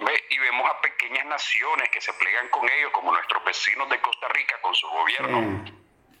¿Ve? 0.00 0.24
Y 0.30 0.38
vemos 0.38 0.70
a 0.70 0.80
pequeñas 0.80 1.26
naciones 1.26 1.88
que 1.90 2.00
se 2.00 2.12
plegan 2.14 2.48
con 2.48 2.68
ellos, 2.68 2.90
como 2.92 3.12
nuestros 3.12 3.44
vecinos 3.44 3.88
de 3.90 4.00
Costa 4.00 4.28
Rica 4.28 4.60
con 4.62 4.74
su 4.74 4.88
gobierno, 4.88 5.64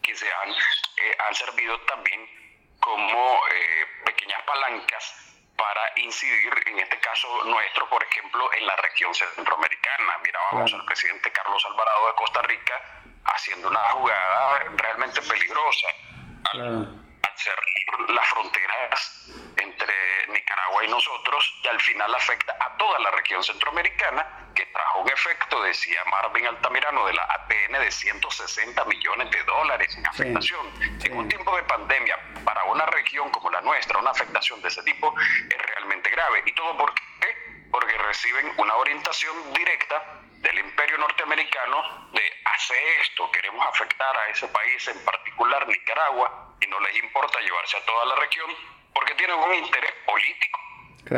que 0.02 0.14
se 0.14 0.26
han, 0.26 0.50
eh, 0.50 1.16
han 1.26 1.34
servido 1.34 1.80
también 1.82 2.28
como 2.78 3.40
eh, 3.48 3.86
pequeñas 4.04 4.42
palancas 4.42 5.30
para 5.56 5.92
incidir, 5.96 6.52
en 6.66 6.78
este 6.78 6.98
caso 7.00 7.44
nuestro, 7.44 7.88
por 7.88 8.02
ejemplo, 8.02 8.52
en 8.54 8.66
la 8.66 8.76
región 8.76 9.14
centroamericana. 9.14 10.18
Mirábamos 10.24 10.72
al 10.72 10.84
presidente 10.84 11.30
Carlos 11.32 11.64
Alvarado 11.66 12.06
de 12.08 12.14
Costa 12.14 12.42
Rica 12.42 13.02
haciendo 13.24 13.68
una 13.68 13.80
jugada 13.90 14.58
realmente 14.76 15.20
peligrosa 15.22 15.88
cerrar 17.40 18.10
las 18.10 18.28
fronteras 18.28 19.30
Nicaragua 20.70 20.84
y 20.84 20.88
nosotros 20.88 21.54
y 21.62 21.68
al 21.68 21.80
final 21.80 22.14
afecta 22.14 22.56
a 22.60 22.76
toda 22.76 22.98
la 23.00 23.10
región 23.10 23.42
centroamericana 23.42 24.50
que 24.54 24.66
trajo 24.66 25.00
un 25.00 25.08
efecto, 25.10 25.62
decía 25.62 26.00
Marvin 26.10 26.46
Altamirano, 26.46 27.06
de 27.06 27.14
la 27.14 27.22
APN 27.22 27.72
de 27.72 27.90
160 27.90 28.84
millones 28.84 29.30
de 29.30 29.42
dólares 29.44 29.96
en 29.96 30.06
afectación. 30.06 30.66
En 31.04 31.16
un 31.16 31.28
tiempo 31.28 31.54
de 31.56 31.62
pandemia, 31.64 32.18
para 32.44 32.64
una 32.64 32.86
región 32.86 33.30
como 33.30 33.50
la 33.50 33.60
nuestra, 33.60 33.98
una 33.98 34.10
afectación 34.10 34.60
de 34.62 34.68
ese 34.68 34.82
tipo 34.82 35.14
es 35.18 35.62
realmente 35.62 36.10
grave. 36.10 36.42
¿Y 36.46 36.52
todo 36.54 36.76
por 36.76 36.94
qué? 36.94 37.68
Porque 37.70 37.96
reciben 37.98 38.52
una 38.56 38.74
orientación 38.74 39.52
directa 39.52 40.20
del 40.38 40.58
imperio 40.58 40.98
norteamericano 40.98 42.10
de 42.12 42.32
hacer 42.44 42.82
esto, 43.02 43.30
queremos 43.30 43.64
afectar 43.66 44.16
a 44.16 44.26
ese 44.30 44.48
país, 44.48 44.88
en 44.88 45.04
particular 45.04 45.66
Nicaragua, 45.68 46.56
y 46.60 46.66
no 46.66 46.80
les 46.80 46.96
importa 46.96 47.38
llevarse 47.40 47.76
a 47.76 47.84
toda 47.84 48.04
la 48.06 48.16
región, 48.16 48.50
porque 49.10 49.24
tienen 49.24 49.36
un 49.36 49.54
interés 49.54 49.90
político, 50.06 50.60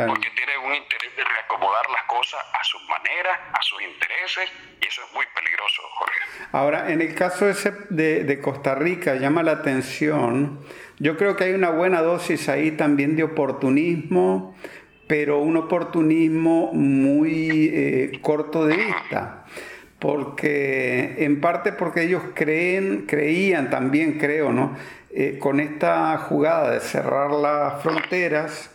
porque 0.09 0.31
tienen 0.31 0.59
un 0.65 0.75
interés 0.75 1.17
de 1.17 1.25
reacomodar 1.25 1.91
las 1.91 2.05
cosas 2.05 2.41
a 2.59 2.65
su 2.65 2.79
manera, 2.81 3.51
a 3.53 3.63
sus 3.63 3.83
intereses, 3.83 4.51
y 4.81 4.87
eso 4.87 5.03
es 5.07 5.15
muy 5.15 5.27
peligroso, 5.35 5.83
Jorge. 5.99 6.19
Ahora, 6.53 6.91
en 6.91 7.03
el 7.03 7.15
caso 7.15 7.49
ese 7.49 7.73
de, 7.91 8.25
de 8.25 8.41
Costa 8.41 8.75
Rica, 8.75 9.17
llama 9.17 9.43
la 9.43 9.53
atención, 9.53 10.65
yo 10.99 11.17
creo 11.17 11.37
que 11.37 11.45
hay 11.45 11.53
una 11.53 11.71
buena 11.71 12.01
dosis 12.01 12.49
ahí 12.49 12.73
también 12.73 13.17
de 13.17 13.25
oportunismo, 13.25 14.57
pero 15.07 15.39
un 15.39 15.57
oportunismo 15.57 16.73
muy 16.73 17.71
eh, 17.75 18.19
corto 18.23 18.67
de 18.67 18.77
vista, 18.77 19.45
porque 19.99 21.17
en 21.19 21.41
parte 21.41 21.73
porque 21.73 22.03
ellos 22.03 22.23
creen, 22.35 23.05
creían 23.07 23.69
también, 23.69 24.19
creo, 24.19 24.51
¿no? 24.51 24.77
Eh, 25.15 25.37
con 25.39 25.61
esta 25.61 26.17
jugada 26.17 26.71
de 26.71 26.81
cerrar 26.81 27.33
las 27.33 27.83
fronteras 27.83 28.71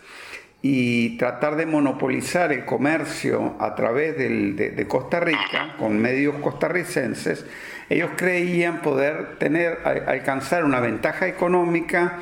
y 0.62 1.17
tratar 1.17 1.56
de 1.56 1.65
monopolizar 1.65 2.51
el 2.53 2.63
comercio 2.63 3.56
a 3.60 3.74
través 3.74 4.15
de, 4.17 4.86
Costa 4.88 5.20
Rica, 5.20 5.74
con 5.79 5.98
medios 5.98 6.36
costarricenses, 6.36 7.44
ellos 7.89 8.12
creían 8.15 8.84
poder 8.84 9.39
tener, 9.39 9.79
alcanzar 9.84 10.63
una 10.63 10.79
ventaja 10.79 11.27
económica 11.27 12.20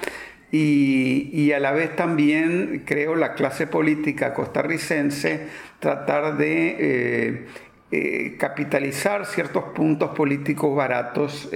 y, 0.50 1.52
a 1.52 1.60
la 1.60 1.74
vez 1.74 1.94
también 1.98 2.84
creo 2.86 3.16
la 3.16 3.34
clase 3.34 3.68
política 3.68 4.34
costarricense 4.34 5.48
tratar 5.80 6.38
de 6.38 6.76
eh, 6.80 7.46
eh, 7.92 8.36
capitalizar 8.38 9.26
ciertos 9.26 9.66
puntos 9.76 10.12
políticos 10.12 10.74
baratos 10.74 11.50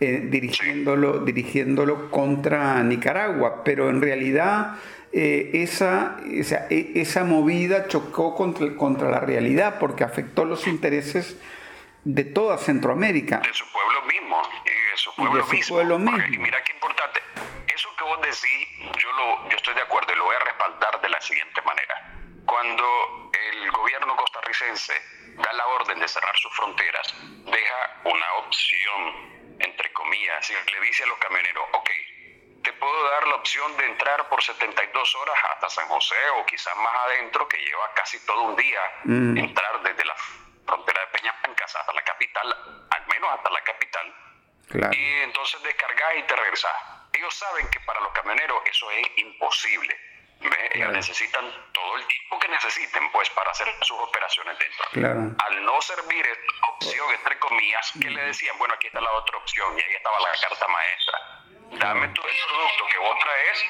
dirigiéndolo, 0.00 1.20
dirigiéndolo 1.20 2.10
contra 2.10 2.82
Nicaragua, 2.82 3.62
pero 3.64 3.90
en 3.90 4.00
realidad 4.00 4.78
esa, 5.12 6.16
esa, 6.30 6.66
e, 6.70 6.92
esa, 6.94 7.24
movida 7.24 7.88
chocó 7.88 8.34
contra, 8.34 8.74
contra 8.76 9.10
la 9.10 9.20
realidad 9.20 9.78
porque 9.78 10.04
afectó 10.04 10.44
los 10.44 10.66
intereses 10.66 11.36
de 12.04 12.24
toda 12.24 12.56
Centroamérica. 12.58 13.38
De 13.38 13.52
su 13.52 13.64
pueblo 13.72 14.02
mismo. 14.06 14.40
Y 14.64 14.90
de 14.90 14.96
su 14.96 15.14
pueblo, 15.14 15.46
mismo. 15.46 15.74
pueblo 15.76 15.98
mismo. 15.98 16.42
mira 16.42 16.62
qué 16.64 16.72
importante 16.72 17.20
eso 17.80 17.88
que 17.96 18.04
vos 18.04 18.20
decís, 18.20 18.68
yo, 18.98 19.12
lo, 19.12 19.48
yo 19.48 19.56
estoy 19.56 19.74
de 19.74 19.82
acuerdo 19.82 20.12
y 20.12 20.16
lo 20.16 20.24
voy 20.24 20.36
a 20.36 20.44
respaldar 20.44 21.00
de 21.00 21.08
la 21.08 21.20
siguiente 21.20 21.62
manera. 21.62 22.14
Cuando 22.44 23.30
el 23.32 23.70
gobierno 23.70 24.16
costarricense 24.16 24.92
da 25.36 25.52
la 25.52 25.66
orden 25.66 25.98
de 25.98 26.08
cerrar 26.08 26.36
sus 26.36 26.54
fronteras, 26.56 27.14
deja 27.46 28.00
una 28.04 28.34
opción, 28.44 29.39
entre 29.60 29.92
comillas, 29.92 30.50
y 30.50 30.70
le 30.70 30.80
dice 30.80 31.04
a 31.04 31.06
los 31.06 31.18
camioneros, 31.18 31.64
ok, 31.72 31.90
te 32.62 32.72
puedo 32.74 33.10
dar 33.10 33.26
la 33.26 33.36
opción 33.36 33.76
de 33.76 33.86
entrar 33.86 34.28
por 34.28 34.42
72 34.42 35.14
horas 35.16 35.36
hasta 35.50 35.70
San 35.70 35.88
José 35.88 36.16
o 36.36 36.46
quizás 36.46 36.76
más 36.76 36.94
adentro, 37.06 37.48
que 37.48 37.58
lleva 37.58 37.92
casi 37.94 38.24
todo 38.26 38.42
un 38.42 38.56
día 38.56 38.80
mm. 39.04 39.36
entrar 39.38 39.82
desde 39.82 40.04
la 40.04 40.14
frontera 40.66 41.00
de 41.00 41.06
Peñapancas 41.18 41.76
hasta 41.76 41.92
la 41.92 42.02
capital, 42.02 42.86
al 42.90 43.06
menos 43.06 43.30
hasta 43.32 43.50
la 43.50 43.60
capital, 43.62 44.14
y 44.92 45.12
entonces 45.22 45.62
descargas 45.62 46.16
y 46.16 46.22
te 46.22 46.36
regresas 46.36 47.00
ellos 47.12 47.34
saben 47.34 47.68
que 47.68 47.80
para 47.80 48.00
los 48.00 48.12
camioneros 48.12 48.58
eso 48.66 48.90
es 48.90 49.06
imposible. 49.16 49.96
Ellos 50.72 50.92
necesitan 50.92 51.44
todo 51.72 51.96
el 51.96 52.06
tiempo 52.06 52.38
que 52.38 52.48
necesiten 52.48 53.10
pues 53.12 53.28
para 53.30 53.50
hacer 53.50 53.68
sus 53.82 53.98
operaciones 53.98 54.56
dentro. 54.58 55.36
Al 55.38 55.64
no 55.64 55.80
servir 55.82 56.26
esta 56.26 56.66
opción, 56.68 57.10
entre 57.14 57.38
comillas, 57.38 57.92
que 58.00 58.08
le 58.08 58.22
decían, 58.22 58.56
bueno, 58.58 58.74
aquí 58.74 58.86
está 58.86 59.00
la 59.00 59.12
otra 59.12 59.36
opción 59.36 59.78
y 59.78 59.82
ahí 59.82 59.94
estaba 59.94 60.18
la 60.20 60.30
carta 60.40 60.66
maestra. 60.68 61.40
Dame 61.72 62.08
todo 62.08 62.26
el 62.26 62.36
producto 62.48 62.86
que 62.86 62.98
vos 62.98 63.18
traes, 63.20 63.64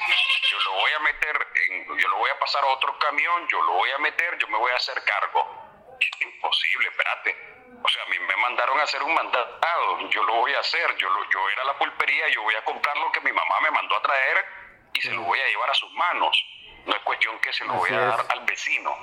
yo 0.49 0.59
lo 0.59 0.71
voy 0.73 0.91
a 0.91 0.99
meter, 0.99 1.47
en, 1.69 1.99
yo 1.99 2.07
lo 2.07 2.17
voy 2.17 2.29
a 2.31 2.39
pasar 2.39 2.63
a 2.63 2.67
otro 2.67 2.97
camión, 2.97 3.47
yo 3.47 3.61
lo 3.61 3.73
voy 3.73 3.91
a 3.91 3.97
meter, 3.99 4.37
yo 4.39 4.47
me 4.47 4.57
voy 4.57 4.71
a 4.71 4.75
hacer 4.75 5.03
cargo. 5.03 5.97
Imposible, 6.19 6.87
espérate. 6.87 7.35
O 7.83 7.87
sea, 7.87 8.03
a 8.03 8.05
mí 8.07 8.19
me 8.19 8.35
mandaron 8.37 8.79
a 8.79 8.83
hacer 8.83 9.01
un 9.03 9.13
mandado, 9.13 10.09
yo 10.09 10.23
lo 10.23 10.35
voy 10.35 10.53
a 10.53 10.59
hacer, 10.59 10.95
yo, 10.97 11.09
lo, 11.09 11.29
yo 11.29 11.49
era 11.49 11.63
la 11.63 11.77
pulpería, 11.77 12.27
yo 12.29 12.41
voy 12.41 12.55
a 12.55 12.63
comprar 12.63 12.97
lo 12.97 13.11
que 13.11 13.21
mi 13.21 13.31
mamá 13.31 13.59
me 13.61 13.71
mandó 13.71 13.95
a 13.95 14.01
traer 14.01 14.45
y 14.93 15.01
se 15.01 15.11
lo 15.11 15.21
voy 15.21 15.39
a 15.39 15.47
llevar 15.47 15.69
a 15.69 15.73
sus 15.73 15.91
manos. 15.93 16.45
No 16.85 16.95
es 16.95 17.01
cuestión 17.03 17.39
que 17.39 17.53
se 17.53 17.65
lo 17.65 17.73
voy 17.73 17.89
a 17.93 17.99
dar 17.99 18.25
al 18.29 18.45
vecino, 18.45 18.95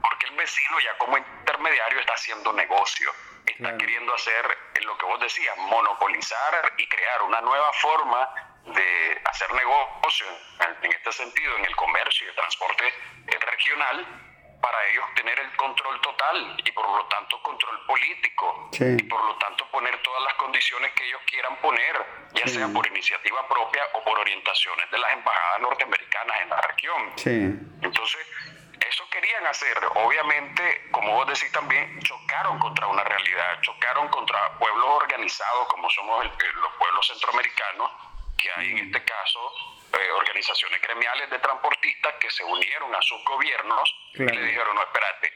porque 0.00 0.26
el 0.26 0.36
vecino 0.36 0.80
ya 0.80 0.96
como 0.98 1.18
intermediario 1.18 2.00
está 2.00 2.14
haciendo 2.14 2.52
negocio, 2.52 3.12
está 3.46 3.76
queriendo 3.76 4.14
hacer 4.14 4.58
lo 4.82 4.98
que 4.98 5.06
vos 5.06 5.20
decías, 5.20 5.56
monopolizar 5.56 6.72
y 6.76 6.86
crear 6.88 7.22
una 7.22 7.40
nueva 7.40 7.72
forma 7.74 8.28
de 8.66 9.20
hacer 9.24 9.52
negocio 9.54 10.26
en 10.82 10.92
este 10.92 11.12
sentido 11.12 11.56
en 11.56 11.64
el 11.64 11.76
comercio 11.76 12.26
y 12.26 12.30
el 12.30 12.36
transporte 12.36 12.94
regional 13.26 14.25
para 14.60 14.86
ellos 14.88 15.04
tener 15.14 15.38
el 15.38 15.56
control 15.56 16.00
total 16.00 16.56
y 16.64 16.72
por 16.72 16.88
lo 16.88 17.04
tanto 17.06 17.40
control 17.42 17.86
político. 17.86 18.70
Y 18.72 19.02
por 19.04 19.24
lo 19.24 19.36
tanto 19.36 19.66
poner 19.70 20.00
todas 20.02 20.22
las 20.24 20.34
condiciones 20.34 20.92
que 20.92 21.06
ellos 21.06 21.20
quieran 21.26 21.56
poner, 21.56 22.06
ya 22.34 22.46
sea 22.46 22.68
por 22.68 22.86
iniciativa 22.86 23.46
propia 23.48 23.82
o 23.94 24.04
por 24.04 24.18
orientaciones 24.18 24.90
de 24.90 24.98
las 24.98 25.12
embajadas 25.12 25.60
norteamericanas 25.60 26.36
en 26.42 26.48
la 26.50 26.60
región. 26.60 27.12
Entonces, 27.82 28.26
eso 28.88 29.08
querían 29.10 29.46
hacer. 29.46 29.76
Obviamente, 29.94 30.88
como 30.90 31.14
vos 31.14 31.26
decís 31.26 31.50
también, 31.52 32.00
chocaron 32.02 32.58
contra 32.58 32.86
una 32.86 33.02
realidad, 33.04 33.60
chocaron 33.62 34.08
contra 34.08 34.58
pueblos 34.58 34.86
organizados 34.86 35.68
como 35.68 35.88
somos 35.90 36.24
los 36.24 36.72
pueblos 36.78 37.06
centroamericanos, 37.06 37.90
que 38.36 38.50
hay 38.54 38.70
en 38.70 38.78
este 38.78 39.04
caso 39.04 39.40
eh, 39.92 40.10
organizaciones 40.12 40.80
gremiales 40.82 41.30
de 41.30 41.38
transportistas 41.38 42.14
que 42.20 42.30
se 42.30 42.44
unieron 42.44 42.94
a 42.94 43.02
sus 43.02 43.24
gobiernos 43.24 43.94
y 44.18 44.24
le 44.24 44.42
dijeron, 44.42 44.74
no, 44.74 44.82
espérate, 44.82 45.32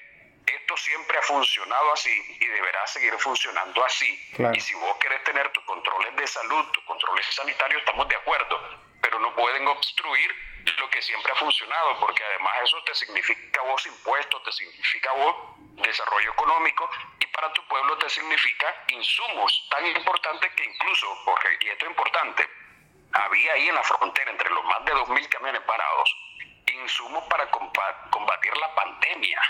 esto 0.46 0.76
siempre 0.76 1.18
ha 1.18 1.22
funcionado 1.22 1.92
así 1.92 2.36
y 2.40 2.46
deberá 2.46 2.86
seguir 2.86 3.14
funcionando 3.18 3.84
así. 3.84 4.32
Y 4.54 4.60
si 4.60 4.74
vos 4.74 4.96
querés 4.98 5.22
tener 5.24 5.50
tus 5.52 5.64
controles 5.64 6.16
de 6.16 6.26
salud, 6.26 6.64
tus 6.72 6.84
controles 6.84 7.26
sanitarios, 7.26 7.80
estamos 7.80 8.08
de 8.08 8.16
acuerdo, 8.16 8.80
pero 9.00 9.18
no 9.18 9.34
pueden 9.34 9.66
obstruir 9.68 10.34
lo 10.78 10.90
que 10.90 11.02
siempre 11.02 11.32
ha 11.32 11.34
funcionado, 11.36 12.00
porque 12.00 12.24
además 12.24 12.52
eso 12.64 12.82
te 12.84 12.94
significa 12.94 13.62
vos 13.62 13.84
impuestos, 13.86 14.42
te 14.42 14.52
significa 14.52 15.12
vos 15.12 15.36
desarrollo 15.82 16.32
económico 16.32 16.90
y 17.18 17.26
para 17.26 17.52
tu 17.52 17.66
pueblo 17.66 17.96
te 17.98 18.08
significa 18.10 18.84
insumos 18.88 19.68
tan 19.70 19.86
importantes 19.86 20.52
que 20.52 20.64
incluso, 20.64 21.22
porque, 21.24 21.48
y 21.60 21.68
esto 21.68 21.84
es 21.86 21.90
importante, 21.90 22.48
había 23.12 23.52
ahí 23.54 23.68
en 23.68 23.74
la 23.74 23.82
frontera, 23.82 24.30
entre 24.30 24.50
los 24.50 24.64
más 24.64 24.84
de 24.84 24.92
2.000 24.92 25.28
camiones 25.28 25.62
parados, 25.62 26.16
insumos 26.74 27.24
para 27.24 27.50
combatir 27.50 28.56
la 28.56 28.74
pandemia. 28.74 29.40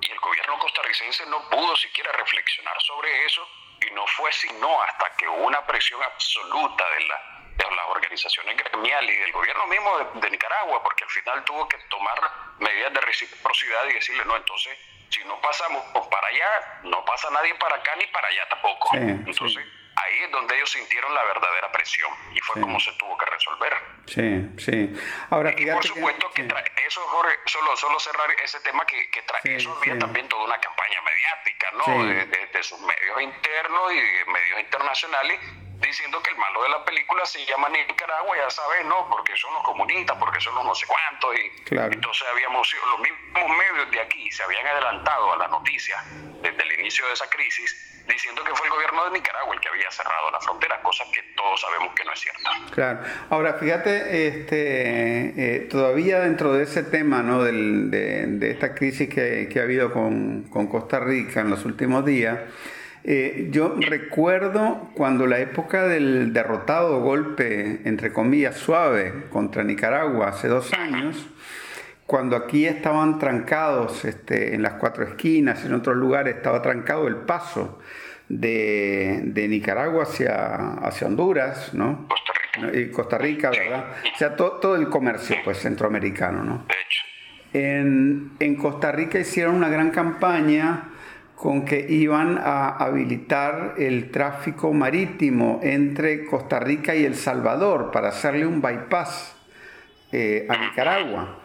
Y 0.00 0.10
el 0.10 0.20
gobierno 0.20 0.58
costarricense 0.58 1.26
no 1.26 1.48
pudo 1.50 1.76
siquiera 1.76 2.12
reflexionar 2.12 2.80
sobre 2.82 3.24
eso 3.24 3.46
y 3.80 3.90
no 3.92 4.06
fue 4.06 4.32
sino 4.32 4.82
hasta 4.82 5.16
que 5.16 5.26
hubo 5.28 5.46
una 5.46 5.64
presión 5.66 6.02
absoluta 6.02 6.84
de, 6.90 7.06
la, 7.06 7.44
de 7.56 7.76
las 7.76 7.86
organizaciones 7.88 8.56
gremiales 8.56 9.16
y 9.16 9.18
del 9.18 9.32
gobierno 9.32 9.66
mismo 9.66 9.98
de, 10.14 10.30
Nicaragua, 10.30 10.82
porque 10.82 11.04
al 11.04 11.10
final 11.10 11.44
tuvo 11.44 11.68
que 11.68 11.78
tomar 11.88 12.18
medidas 12.58 12.92
de 12.92 13.00
reciprocidad 13.00 13.86
y 13.88 13.94
decirle, 13.94 14.24
no, 14.24 14.36
entonces, 14.36 14.78
si 15.08 15.24
no 15.24 15.40
pasamos 15.40 15.82
para 16.08 16.26
allá, 16.28 16.80
no 16.84 17.04
pasa 17.04 17.30
nadie 17.30 17.54
para 17.54 17.76
acá 17.76 17.96
ni 17.96 18.06
para 18.08 18.28
allá 18.28 18.48
tampoco. 18.48 18.90
entonces 18.94 19.66
ahí 19.96 20.22
es 20.22 20.30
donde 20.30 20.56
ellos 20.56 20.70
sintieron 20.70 21.14
la 21.14 21.24
verdadera 21.24 21.72
presión 21.72 22.10
y 22.32 22.40
fue 22.40 22.60
como 22.60 22.78
se 22.80 22.92
tuvo 22.92 23.16
que 23.16 23.26
resolver. 23.26 23.76
Sí, 24.06 24.50
sí. 24.58 24.94
Ahora, 25.30 25.54
y 25.56 25.66
por 25.66 25.84
supuesto 25.84 26.30
que, 26.32 26.42
eso, 26.86 27.00
Jorge, 27.00 27.34
solo, 27.46 27.76
solo 27.76 27.98
cerrar 28.00 28.30
ese 28.42 28.60
tema 28.60 28.84
que, 28.86 29.10
que 29.10 29.22
trae, 29.22 29.56
eso 29.56 29.76
había 29.76 29.98
también 29.98 30.28
toda 30.28 30.44
una 30.44 30.58
campaña 30.58 31.00
mediática, 31.02 31.70
¿no? 31.72 32.04
De, 32.04 32.26
de, 32.26 32.62
sus 32.62 32.80
medios 32.80 33.22
internos 33.22 33.92
y 33.92 34.00
de 34.00 34.24
medios 34.26 34.60
internacionales 34.60 35.40
diciendo 35.80 36.22
que 36.22 36.30
el 36.30 36.36
malo 36.36 36.62
de 36.62 36.68
la 36.68 36.84
película 36.84 37.24
se 37.24 37.44
llama 37.46 37.68
Nicaragua, 37.68 38.36
ya 38.36 38.50
sabes, 38.50 38.84
¿no? 38.86 39.08
Porque 39.08 39.36
son 39.36 39.52
los 39.54 39.62
comunistas, 39.62 40.16
porque 40.18 40.40
son 40.40 40.54
los 40.54 40.64
no 40.64 40.74
sé 40.74 40.86
cuántos. 40.86 41.34
Y 41.36 41.94
entonces 41.94 42.26
habíamos 42.30 42.68
los 42.90 43.00
mismos 43.00 43.56
medios 43.56 43.90
de 43.90 44.00
aquí 44.00 44.30
se 44.30 44.42
habían 44.42 44.66
adelantado 44.66 45.32
a 45.32 45.36
la 45.36 45.48
noticia 45.48 46.02
desde 46.42 46.62
el 46.62 46.80
inicio 46.80 47.06
de 47.06 47.12
esa 47.12 47.28
crisis 47.28 47.90
diciendo 48.08 48.42
que 48.44 48.54
fue 48.54 48.66
el 48.66 48.72
gobierno 48.72 49.04
de 49.04 49.18
Nicaragua 49.18 49.54
el 49.54 49.60
que 49.60 49.68
había 49.68 49.90
cerrado 49.90 50.30
la 50.30 50.40
frontera, 50.40 50.80
cosa 50.82 51.04
que 51.12 51.22
todos 51.36 51.60
sabemos 51.60 51.94
que 51.94 52.04
no 52.04 52.12
es 52.12 52.20
cierta. 52.20 52.50
Claro. 52.72 53.00
Ahora, 53.30 53.54
fíjate, 53.54 54.26
este, 54.26 55.56
eh, 55.56 55.60
todavía 55.70 56.20
dentro 56.20 56.52
de 56.52 56.64
ese 56.64 56.82
tema, 56.82 57.22
¿no? 57.22 57.44
Del, 57.44 57.90
de, 57.90 58.50
esta 58.50 58.74
crisis 58.74 59.08
que, 59.08 59.48
que 59.52 59.60
ha 59.60 59.62
habido 59.62 59.92
con, 59.92 60.44
con 60.50 60.66
Costa 60.66 60.98
Rica 60.98 61.40
en 61.40 61.50
los 61.50 61.64
últimos 61.64 62.04
días, 62.04 62.38
eh, 63.02 63.48
yo 63.50 63.76
recuerdo 63.80 64.90
cuando 64.94 65.26
la 65.26 65.38
época 65.38 65.88
del 65.88 66.32
derrotado 66.32 67.00
golpe, 67.00 67.80
entre 67.84 68.12
comillas, 68.12 68.56
suave 68.56 69.24
contra 69.30 69.64
Nicaragua 69.64 70.28
hace 70.28 70.48
dos 70.48 70.72
años, 70.74 71.26
cuando 72.04 72.36
aquí 72.36 72.66
estaban 72.66 73.18
trancados 73.18 74.04
este, 74.04 74.54
en 74.54 74.62
las 74.62 74.74
cuatro 74.74 75.04
esquinas, 75.04 75.64
en 75.64 75.72
otros 75.72 75.96
lugares 75.96 76.36
estaba 76.36 76.60
trancado 76.60 77.08
el 77.08 77.16
paso 77.16 77.78
de, 78.28 79.46
Nicaragua 79.48 80.02
hacia, 80.02 80.74
hacia 80.74 81.06
Honduras, 81.06 81.72
¿no? 81.72 82.06
Costa 82.08 82.32
Rica. 82.34 82.78
Y 82.78 82.90
Costa 82.90 83.18
Rica, 83.18 83.50
¿verdad? 83.50 83.86
O 84.14 84.18
sea, 84.18 84.36
todo 84.36 84.76
el 84.76 84.88
comercio 84.88 85.36
pues, 85.42 85.58
centroamericano, 85.58 86.44
¿no? 86.44 86.66
En, 87.52 88.32
en 88.38 88.56
Costa 88.56 88.92
Rica 88.92 89.18
hicieron 89.18 89.54
una 89.54 89.68
gran 89.68 89.90
campaña 89.90 90.90
con 91.40 91.64
que 91.64 91.86
iban 91.88 92.36
a 92.36 92.68
habilitar 92.68 93.76
el 93.78 94.10
tráfico 94.10 94.74
marítimo 94.74 95.58
entre 95.62 96.26
Costa 96.26 96.60
Rica 96.60 96.94
y 96.94 97.06
El 97.06 97.14
Salvador 97.14 97.90
para 97.90 98.08
hacerle 98.08 98.44
un 98.44 98.60
bypass 98.60 99.36
eh, 100.12 100.46
a 100.50 100.58
Nicaragua. 100.58 101.40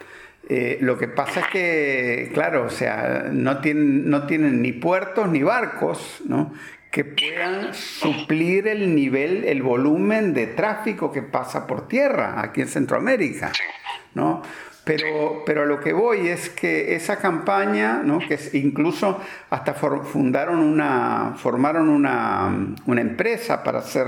Eh, 0.49 0.79
lo 0.81 0.97
que 0.97 1.07
pasa 1.07 1.39
es 1.39 1.47
que, 1.47 2.31
claro, 2.33 2.65
o 2.65 2.69
sea, 2.69 3.29
no 3.31 3.61
tienen, 3.61 4.09
no 4.09 4.27
tienen 4.27 4.61
ni 4.61 4.73
puertos 4.73 5.29
ni 5.29 5.43
barcos, 5.43 6.21
¿no? 6.25 6.51
que 6.91 7.05
puedan 7.05 7.73
suplir 7.73 8.67
el 8.67 8.95
nivel, 8.95 9.45
el 9.45 9.63
volumen 9.63 10.33
de 10.33 10.47
tráfico 10.47 11.09
que 11.09 11.21
pasa 11.21 11.65
por 11.67 11.87
tierra 11.87 12.41
aquí 12.41 12.59
en 12.59 12.67
Centroamérica, 12.67 13.53
¿no? 14.13 14.41
Pero, 14.85 15.41
pero 15.47 15.65
lo 15.65 15.79
que 15.79 15.93
voy 15.93 16.27
es 16.27 16.49
que 16.51 16.93
esa 16.93 17.17
campaña, 17.17 18.03
¿no? 18.03 18.19
que 18.19 18.37
incluso 18.53 19.19
hasta 19.49 19.73
fundaron 19.73 20.59
una, 20.59 21.33
formaron 21.37 21.89
una, 21.89 22.55
una, 22.85 23.01
empresa 23.01 23.63
para 23.63 23.79
hacer 23.79 24.05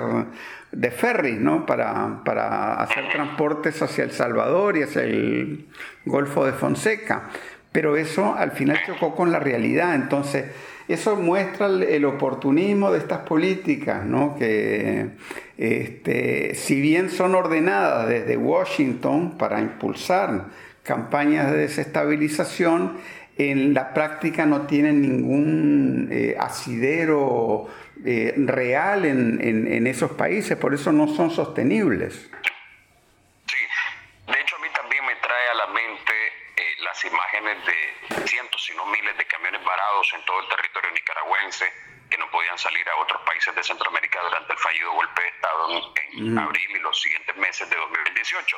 de 0.72 0.92
ferry, 0.92 1.34
¿no? 1.34 1.66
para, 1.66 2.22
para 2.24 2.76
hacer 2.76 3.10
transportes 3.10 3.82
hacia 3.82 4.04
El 4.04 4.12
Salvador 4.12 4.78
y 4.78 4.84
hacia 4.84 5.02
el 5.02 5.66
Golfo 6.06 6.46
de 6.46 6.54
Fonseca. 6.54 7.24
Pero 7.72 7.98
eso 7.98 8.36
al 8.36 8.52
final 8.52 8.80
chocó 8.86 9.16
con 9.16 9.32
la 9.32 9.40
realidad. 9.40 9.96
Entonces, 9.96 10.46
eso 10.88 11.16
muestra 11.16 11.66
el, 11.66 12.06
oportunismo 12.06 12.92
de 12.92 13.00
estas 13.00 13.20
políticas, 13.20 14.06
¿no? 14.06 14.36
que 14.38 15.10
este, 15.58 16.54
si 16.54 16.80
bien 16.80 17.10
son 17.10 17.34
ordenadas 17.34 18.08
desde 18.08 18.38
Washington 18.38 19.40
para 19.40 19.60
impulsar 19.60 20.46
campañas 20.88 21.52
de 21.52 21.58
desestabilización 21.58 23.00
en 23.38 23.74
la 23.74 23.94
práctica 23.94 24.46
no 24.46 24.66
tienen 24.66 25.02
ningún 25.02 26.10
eh, 26.12 26.36
asidero 26.40 27.68
eh, 28.04 28.34
real 28.38 29.06
en, 29.06 29.86
esos 29.86 30.12
países, 30.12 30.58
por 30.58 30.74
eso 30.74 30.92
no 30.92 31.08
son 31.08 31.30
sostenibles. 31.30 32.32
Sí, 33.46 33.62
de 34.28 34.42
hecho 34.42 34.56
a 34.56 34.60
mí 34.60 34.68
también 34.74 35.06
me 35.06 35.16
trae 35.18 35.50
a 35.50 35.54
la 35.54 35.68
mente 35.68 36.14
eh, 36.56 36.64
las 36.84 37.06
imágenes 37.06 37.58
de 37.66 38.28
cientos, 38.28 38.64
si 38.64 38.76
no 38.76 38.86
miles 38.88 39.16
de 39.18 39.26
camiones 39.26 39.64
varados 39.64 40.12
en 40.16 40.26
todo 40.26 40.40
el 40.40 40.48
territorio 40.50 40.92
nicaragüense 40.92 41.66
que 42.10 42.18
no 42.18 42.30
podían 42.32 42.58
salir 42.58 42.88
a 42.90 42.96
otros 43.02 43.22
países 43.22 43.54
de 43.54 43.64
Centroamérica 43.64 44.20
durante 44.24 44.54
el 44.54 44.60
fallido 44.60 44.94
golpe 44.94 45.22
de 45.22 45.28
Estado 45.28 45.94
en, 46.14 46.38
abril 46.40 46.70
y 46.76 46.80
los 46.80 47.02
siguientes 47.02 47.36
meses 47.38 47.70
de 47.70 47.76
2018 47.76 48.58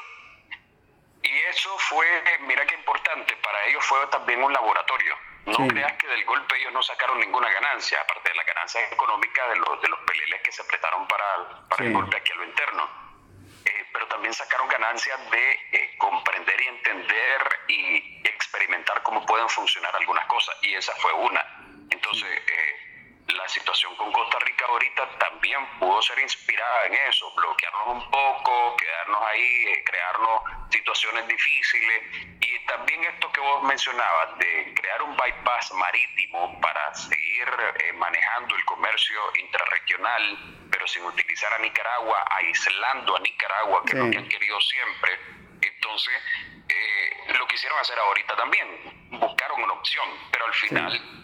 y 1.21 1.37
eso 1.49 1.77
fue, 1.79 2.07
mira 2.41 2.65
qué 2.65 2.75
importante, 2.75 3.35
para 3.37 3.65
ellos 3.65 3.85
fue 3.85 4.05
también 4.07 4.43
un 4.43 4.53
laboratorio. 4.53 5.17
No 5.45 5.67
creas 5.67 5.93
que 5.93 6.07
del 6.07 6.25
golpe 6.25 6.57
ellos 6.57 6.73
no 6.73 6.83
sacaron 6.83 7.19
ninguna 7.19 7.49
ganancia, 7.49 7.99
aparte 8.01 8.29
de 8.29 8.35
la 8.35 8.43
ganancia 8.43 8.81
económica 8.91 9.47
de 9.47 9.55
los, 9.55 9.81
de 9.81 9.87
los 9.87 9.99
peleles 10.01 10.41
que 10.41 10.51
se 10.51 10.61
apretaron 10.61 11.07
para, 11.07 11.67
para 11.67 11.85
el 11.85 11.93
golpe 11.93 12.17
aquí 12.17 12.31
a 12.31 12.35
lo 12.35 12.43
interno. 12.43 12.89
Eh, 13.65 13.85
pero 13.91 14.07
también 14.07 14.33
sacaron 14.33 14.67
ganancias 14.67 15.19
de 15.31 15.51
eh, 15.71 15.95
comprender 15.97 16.61
y 16.61 16.67
entender 16.67 17.59
y 17.67 18.27
experimentar 18.27 19.01
cómo 19.03 19.25
pueden 19.25 19.49
funcionar 19.49 19.95
algunas 19.95 20.25
cosas, 20.27 20.55
y 20.61 20.75
esa 20.75 20.93
fue 20.97 21.11
una. 21.13 21.43
Entonces, 21.89 22.29
eh, 22.29 22.88
la 23.35 23.47
situación 23.47 23.95
con 23.95 24.11
Costa 24.11 24.39
Rica 24.39 24.65
ahorita 24.67 25.09
también 25.17 25.65
pudo 25.79 26.01
ser 26.01 26.19
inspirada 26.19 26.85
en 26.85 26.93
eso, 27.09 27.31
bloquearnos 27.35 27.87
un 27.87 28.11
poco, 28.11 28.75
quedarnos 28.77 29.21
ahí, 29.27 29.67
eh, 29.67 29.83
crearnos 29.85 30.41
situaciones 30.69 31.27
difíciles. 31.27 32.03
Y 32.39 32.65
también 32.65 33.03
esto 33.05 33.31
que 33.31 33.41
vos 33.41 33.63
mencionabas 33.63 34.37
de 34.39 34.73
crear 34.75 35.01
un 35.03 35.15
bypass 35.15 35.71
marítimo 35.73 36.59
para 36.61 36.93
seguir 36.95 37.47
eh, 37.83 37.93
manejando 37.93 38.55
el 38.55 38.65
comercio 38.65 39.19
intrarregional, 39.39 40.67
pero 40.71 40.87
sin 40.87 41.03
utilizar 41.03 41.53
a 41.53 41.59
Nicaragua, 41.59 42.25
aislando 42.29 43.15
a 43.15 43.19
Nicaragua, 43.19 43.83
que 43.85 43.91
es 43.91 44.03
lo 44.03 44.11
que 44.11 44.17
han 44.17 44.29
querido 44.29 44.59
siempre. 44.61 45.19
Entonces, 45.61 46.13
eh, 46.69 47.33
lo 47.37 47.47
quisieron 47.47 47.77
hacer 47.79 47.97
ahorita 47.99 48.35
también, 48.35 49.09
buscaron 49.11 49.63
una 49.63 49.73
opción, 49.73 50.07
pero 50.31 50.45
al 50.45 50.53
final 50.53 51.19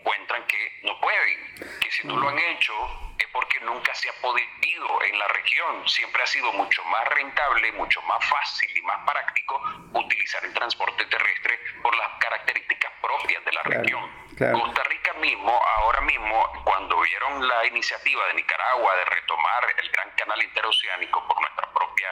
encuentran 0.00 0.46
que 0.46 0.80
no 0.82 0.98
pueden, 1.00 1.78
que 1.80 1.90
si 1.90 2.06
no 2.06 2.16
lo 2.16 2.28
han 2.28 2.38
hecho 2.38 2.72
es 3.18 3.26
porque 3.32 3.60
nunca 3.60 3.94
se 3.94 4.08
ha 4.08 4.12
podido 4.22 5.02
en 5.02 5.18
la 5.18 5.28
región. 5.28 5.88
Siempre 5.88 6.22
ha 6.22 6.26
sido 6.26 6.52
mucho 6.52 6.82
más 6.84 7.06
rentable, 7.08 7.72
mucho 7.72 8.00
más 8.02 8.24
fácil 8.24 8.70
y 8.76 8.82
más 8.82 8.98
práctico 9.06 9.60
utilizar 9.92 10.44
el 10.44 10.54
transporte 10.54 11.04
terrestre 11.06 11.58
por 11.82 11.94
las 11.96 12.18
características 12.18 12.92
propias 13.02 13.44
de 13.44 13.52
la 13.52 13.62
región. 13.62 14.10
Costa 14.38 14.82
Rica 14.84 15.12
mismo, 15.14 15.52
ahora 15.52 16.00
mismo, 16.00 16.50
cuando 16.64 16.98
vieron 17.02 17.46
la 17.46 17.66
iniciativa 17.66 18.26
de 18.28 18.34
Nicaragua 18.34 18.94
de 18.96 19.04
retomar 19.04 19.66
el 19.76 19.90
gran 19.90 20.10
canal 20.12 20.42
interoceánico 20.42 21.26
por 21.28 21.40
nuestra 21.40 21.70
propia 21.74 22.08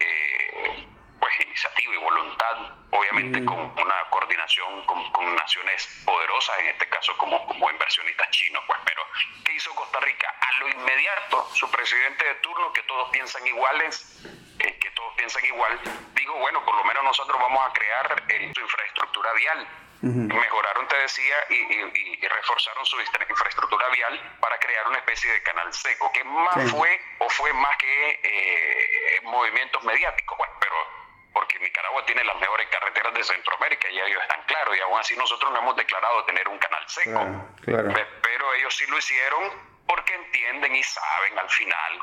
eh, 0.00 0.86
pues 1.20 1.40
iniciativa 1.40 1.94
y 1.94 1.98
voluntad, 1.98 2.56
obviamente 2.90 3.44
con 3.44 3.58
una 3.58 4.04
coordinación 4.10 4.84
con, 4.86 4.98
naciones 5.34 6.02
poderosas, 6.04 6.58
en 6.60 6.66
este 6.68 6.88
caso 6.88 7.16
como, 7.16 7.44
como 7.46 7.70
inversionistas 7.70 8.30
chinos, 8.30 8.62
pues, 8.66 8.78
pero 8.84 9.02
¿qué 9.44 9.52
hizo 9.52 9.74
Costa 9.74 10.00
Rica? 10.00 10.34
A 10.40 10.58
lo 10.60 10.68
inmediato, 10.68 11.48
su 11.54 11.70
presidente 11.70 12.24
de 12.24 12.34
turno, 12.36 12.72
que 12.72 12.82
todos 12.82 13.08
piensan 13.10 13.46
iguales, 13.46 14.22
eh, 14.58 14.78
que 14.78 14.90
todos 14.92 15.14
piensan 15.16 15.44
igual, 15.44 15.80
digo, 16.14 16.34
bueno, 16.38 16.64
por 16.64 16.74
lo 16.76 16.84
menos 16.84 17.04
nosotros 17.04 17.38
vamos 17.40 17.66
a 17.66 17.72
crear 17.72 18.22
su 18.54 18.60
infraestructura 18.60 19.32
vial. 19.32 19.68
Mejoraron, 20.00 20.86
te 20.86 20.96
decía, 20.96 21.34
y, 21.50 22.26
reforzaron 22.28 22.86
su 22.86 23.00
infraestructura 23.00 23.88
vial 23.88 24.36
para 24.40 24.56
crear 24.58 24.86
una 24.86 24.98
especie 24.98 25.32
de 25.32 25.42
canal 25.42 25.72
seco, 25.74 26.12
que 26.12 26.22
más 26.22 26.70
fue 26.70 27.00
o 27.18 27.28
fue 27.28 27.52
más 27.52 27.76
que 27.78 28.20
eh, 28.22 29.20
movimientos 29.24 29.82
mediáticos, 29.82 30.38
pues, 30.38 30.50
pero 30.60 30.97
porque 31.32 31.58
Nicaragua 31.58 32.04
tiene 32.04 32.24
las 32.24 32.36
mejores 32.36 32.68
carreteras 32.68 33.14
de 33.14 33.24
Centroamérica 33.24 33.90
y 33.90 34.00
ellos 34.00 34.22
están 34.22 34.42
claros, 34.44 34.76
y 34.76 34.80
aún 34.80 34.98
así 34.98 35.16
nosotros 35.16 35.52
no 35.52 35.58
hemos 35.58 35.76
declarado 35.76 36.24
tener 36.24 36.48
un 36.48 36.58
canal 36.58 36.84
seco. 36.88 37.48
Pero 37.64 38.54
ellos 38.54 38.76
sí 38.76 38.86
lo 38.86 38.98
hicieron 38.98 39.52
porque 39.86 40.14
entienden 40.14 40.74
y 40.76 40.82
saben 40.82 41.38
al 41.38 41.50
final 41.50 42.00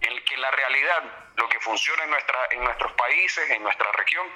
el 0.00 0.24
que 0.24 0.36
la 0.38 0.50
realidad, 0.50 1.02
lo 1.36 1.48
que 1.48 1.60
funciona 1.60 2.04
en, 2.04 2.10
nuestra, 2.10 2.38
en 2.50 2.64
nuestros 2.64 2.92
países, 2.92 3.50
en 3.50 3.62
nuestra 3.62 3.90
región, 3.92 4.26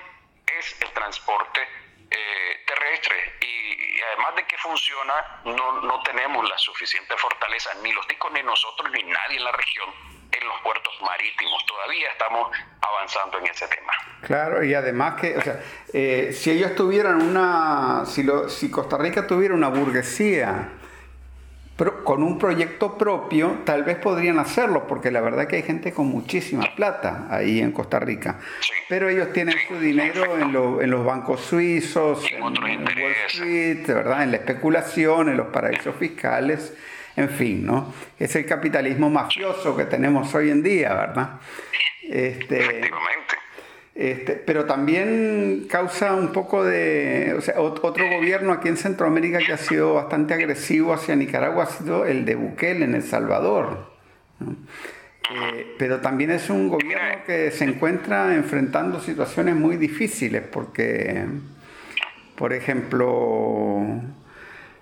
es 0.46 0.80
el 0.82 0.92
transporte 0.92 1.66
eh, 2.10 2.64
terrestre. 2.66 3.38
Y, 3.40 4.00
además 4.02 4.36
de 4.36 4.46
que 4.46 4.58
funciona, 4.58 5.40
no, 5.44 5.80
no 5.80 6.02
tenemos 6.02 6.48
la 6.48 6.58
suficiente 6.58 7.16
fortaleza, 7.16 7.72
ni 7.82 7.92
los 7.92 8.06
ticos, 8.06 8.30
ni 8.32 8.42
nosotros, 8.42 8.90
ni 8.92 9.02
nadie 9.04 9.38
en 9.38 9.44
la 9.44 9.52
región, 9.52 9.94
en 10.44 10.48
los 10.48 10.60
puertos 10.62 10.92
marítimos. 11.00 11.64
Todavía 11.66 12.10
estamos 12.10 12.50
avanzando 12.80 13.38
en 13.38 13.46
ese 13.46 13.66
tema. 13.68 13.92
Claro, 14.22 14.64
y 14.64 14.74
además 14.74 15.20
que, 15.20 15.36
o 15.36 15.40
sea, 15.40 15.60
eh, 15.92 16.32
si 16.32 16.50
ellos 16.50 16.74
tuvieran 16.74 17.20
una, 17.22 18.04
si, 18.06 18.22
lo, 18.22 18.48
si 18.48 18.70
Costa 18.70 18.98
Rica 18.98 19.26
tuviera 19.26 19.54
una 19.54 19.68
burguesía 19.68 20.70
pero 21.76 22.04
con 22.04 22.22
un 22.22 22.38
proyecto 22.38 22.96
propio, 22.96 23.62
tal 23.64 23.82
vez 23.82 23.96
podrían 23.96 24.38
hacerlo, 24.38 24.86
porque 24.86 25.10
la 25.10 25.20
verdad 25.20 25.48
que 25.48 25.56
hay 25.56 25.62
gente 25.62 25.92
con 25.92 26.06
muchísima 26.06 26.72
plata 26.76 27.26
ahí 27.30 27.58
en 27.58 27.72
Costa 27.72 27.98
Rica. 27.98 28.38
Pero 28.88 29.08
ellos 29.08 29.32
tienen 29.32 29.56
su 29.66 29.80
dinero 29.80 30.36
en, 30.36 30.54
en, 30.54 30.90
los 30.90 31.04
bancos 31.04 31.40
suizos, 31.40 32.24
en, 32.30 32.44
en 32.64 32.84
Wall 32.84 33.14
Street, 33.26 33.86
¿verdad? 33.88 34.22
en 34.22 34.30
la 34.30 34.36
especulación, 34.36 35.30
en 35.30 35.36
los 35.36 35.48
paraísos 35.48 35.96
fiscales 35.96 36.74
en 37.16 37.28
fin, 37.28 37.64
¿no? 37.64 37.92
Es 38.18 38.34
el 38.36 38.46
capitalismo 38.46 39.10
mafioso 39.10 39.76
que 39.76 39.84
tenemos 39.84 40.34
hoy 40.34 40.50
en 40.50 40.62
día, 40.62 40.94
¿verdad? 40.94 41.40
Este, 42.02 42.60
Efectivamente. 42.60 43.34
Este, 43.94 44.32
pero 44.32 44.64
también 44.64 45.66
causa 45.70 46.14
un 46.14 46.32
poco 46.32 46.64
de... 46.64 47.34
O 47.38 47.40
sea, 47.40 47.60
otro 47.60 48.10
gobierno 48.10 48.52
aquí 48.52 48.68
en 48.68 48.76
Centroamérica 48.76 49.38
que 49.38 49.52
ha 49.52 49.56
sido 49.56 49.94
bastante 49.94 50.34
agresivo 50.34 50.92
hacia 50.92 51.14
Nicaragua 51.14 51.64
ha 51.64 51.66
sido 51.66 52.04
el 52.04 52.24
de 52.24 52.34
Bukele 52.34 52.84
en 52.84 52.96
El 52.96 53.04
Salvador. 53.04 53.92
Eh, 54.40 55.76
pero 55.78 56.00
también 56.00 56.32
es 56.32 56.50
un 56.50 56.68
gobierno 56.68 57.24
que 57.24 57.52
se 57.52 57.64
encuentra 57.64 58.34
enfrentando 58.34 59.00
situaciones 59.00 59.54
muy 59.54 59.76
difíciles 59.76 60.42
porque, 60.42 61.24
por 62.34 62.52
ejemplo, 62.52 63.80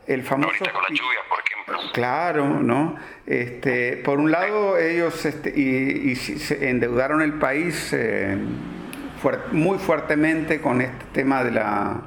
el 0.07 0.23
famoso... 0.23 0.59
con 0.59 0.83
la 0.83 0.89
lluvia, 0.89 1.21
por 1.29 1.43
Claro, 1.93 2.61
¿no? 2.61 2.97
Este, 3.27 3.97
por 3.99 4.19
un 4.19 4.31
lado, 4.31 4.79
ellos 4.79 5.25
este, 5.25 5.51
y, 5.59 6.15
se 6.17 6.69
endeudaron 6.69 7.23
el 7.23 7.35
país 7.35 7.93
eh, 7.93 8.37
muy 9.53 9.79
fuertemente 9.79 10.61
con 10.61 10.81
este 10.81 11.05
tema 11.13 11.45
de 11.45 11.51
la, 11.53 12.03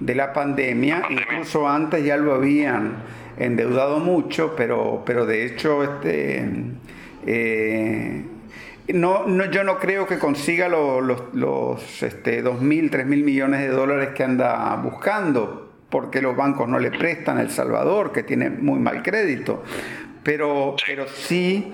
de 0.00 0.14
la 0.14 0.32
pandemia. 0.32 1.02
Incluso 1.10 1.68
antes 1.68 2.04
ya 2.04 2.16
lo 2.16 2.34
habían 2.34 2.96
endeudado 3.36 3.98
mucho, 3.98 4.54
pero, 4.56 5.02
pero 5.04 5.26
de 5.26 5.44
hecho, 5.44 5.82
este, 5.84 6.44
eh, 7.26 8.24
no, 8.88 9.26
no, 9.26 9.44
yo 9.50 9.64
no 9.64 9.78
creo 9.78 10.06
que 10.06 10.18
consiga 10.18 10.68
los, 10.68 11.04
los, 11.04 11.22
los 11.34 12.02
este, 12.02 12.42
2.000, 12.42 12.90
3.000 12.90 13.06
millones 13.06 13.60
de 13.60 13.68
dólares 13.68 14.10
que 14.14 14.24
anda 14.24 14.74
buscando 14.76 15.67
porque 15.90 16.20
los 16.20 16.36
bancos 16.36 16.68
no 16.68 16.78
le 16.78 16.90
prestan 16.90 17.38
a 17.38 17.42
El 17.42 17.50
Salvador, 17.50 18.12
que 18.12 18.22
tiene 18.22 18.50
muy 18.50 18.78
mal 18.78 19.02
crédito, 19.02 19.62
pero, 20.22 20.76
pero 20.86 21.06
sí, 21.08 21.72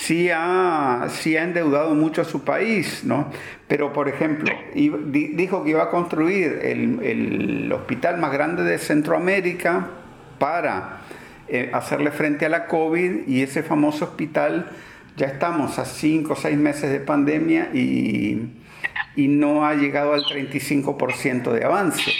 sí, 0.00 0.28
ha, 0.32 1.06
sí 1.08 1.36
ha 1.36 1.44
endeudado 1.44 1.94
mucho 1.94 2.22
a 2.22 2.24
su 2.24 2.42
país, 2.42 3.04
¿no? 3.04 3.30
Pero, 3.68 3.92
por 3.92 4.08
ejemplo, 4.08 4.52
dijo 4.74 5.62
que 5.62 5.70
iba 5.70 5.84
a 5.84 5.90
construir 5.90 6.60
el, 6.62 7.72
hospital 7.72 8.18
más 8.18 8.32
grande 8.32 8.62
de 8.62 8.78
Centroamérica 8.78 9.88
para 10.38 11.00
eh, 11.48 11.70
hacerle 11.72 12.10
frente 12.10 12.46
a 12.46 12.48
la 12.48 12.66
COVID 12.66 13.26
y 13.28 13.42
ese 13.42 13.62
famoso 13.62 14.04
hospital 14.06 14.70
ya 15.16 15.26
estamos 15.26 15.78
a 15.78 15.84
cinco 15.84 16.32
o 16.32 16.36
seis 16.36 16.56
meses 16.56 16.90
de 16.90 16.98
pandemia 16.98 17.70
y, 17.72 18.52
y 19.14 19.28
no 19.28 19.64
ha 19.64 19.74
llegado 19.74 20.12
al 20.12 20.24
35% 20.24 21.52
de 21.52 21.64
avance 21.64 22.12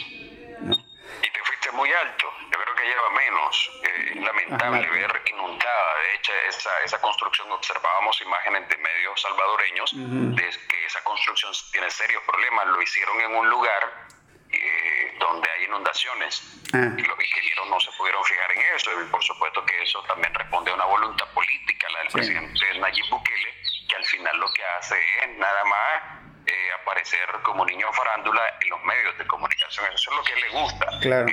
muy 1.75 1.93
alto. 1.93 2.33
Yo 2.51 2.59
creo 2.59 2.75
que 2.75 2.85
lleva 2.85 3.11
menos. 3.11 3.71
Eh, 3.83 4.15
lamentable 4.21 4.89
ver 4.89 5.23
inundada. 5.27 5.95
De 6.01 6.15
hecho, 6.15 6.33
esa, 6.49 6.71
esa 6.85 7.01
construcción, 7.01 7.51
observábamos 7.53 8.21
imágenes 8.21 8.69
de 8.69 8.77
medios 8.79 9.21
salvadoreños 9.21 9.91
de 9.95 10.51
que 10.69 10.87
esa 10.87 11.03
construcción 11.05 11.53
tiene 11.73 11.91
serios 11.91 12.23
problemas. 12.25 12.67
Lo 12.69 12.81
hicieron 12.81 13.21
en 13.21 13.37
un 13.37 13.51
lugar 13.51 14.07
eh, 14.51 15.17
donde 15.19 15.51
hay 15.51 15.65
inundaciones. 15.65 16.43
Ah. 16.73 16.91
Y 16.97 17.03
los 17.03 17.21
ingenieros 17.21 17.69
no 17.69 17.81
se 17.81 17.91
pudieron 17.93 18.25
fijar 18.25 18.53
en 18.53 18.77
eso. 18.77 18.91
Y 19.03 19.05
por 19.11 19.23
supuesto 19.23 19.65
que 19.67 19.83
eso 19.83 20.03
también 20.05 20.33
responde 20.35 20.71
a 20.71 20.75
una 20.75 20.87
voluntad 20.87 21.27
política, 21.33 21.89
la 21.91 21.99
del 22.01 22.09
presidente 22.09 22.79
Nayib 22.79 23.09
Bukele, 23.11 23.55
que 23.89 23.97
al 23.97 24.05
final 24.05 24.37
lo 24.39 24.53
que 24.53 24.65
hace 24.79 24.99
es 25.23 25.39
nada 25.39 25.65
más 25.65 26.03
eh, 26.47 26.73
aparecer 26.81 27.27
como 27.43 27.65
niño 27.65 27.93
farándula 27.93 28.43
en 28.61 28.71
los 28.71 28.83
medios 28.85 29.19
de 29.19 29.27
comunicación. 29.27 29.87
Eso 29.93 30.11
es 30.11 30.17
lo 30.17 30.25
que 30.25 30.37
le 30.37 30.49
gusta. 30.51 30.87
Claro 31.01 31.27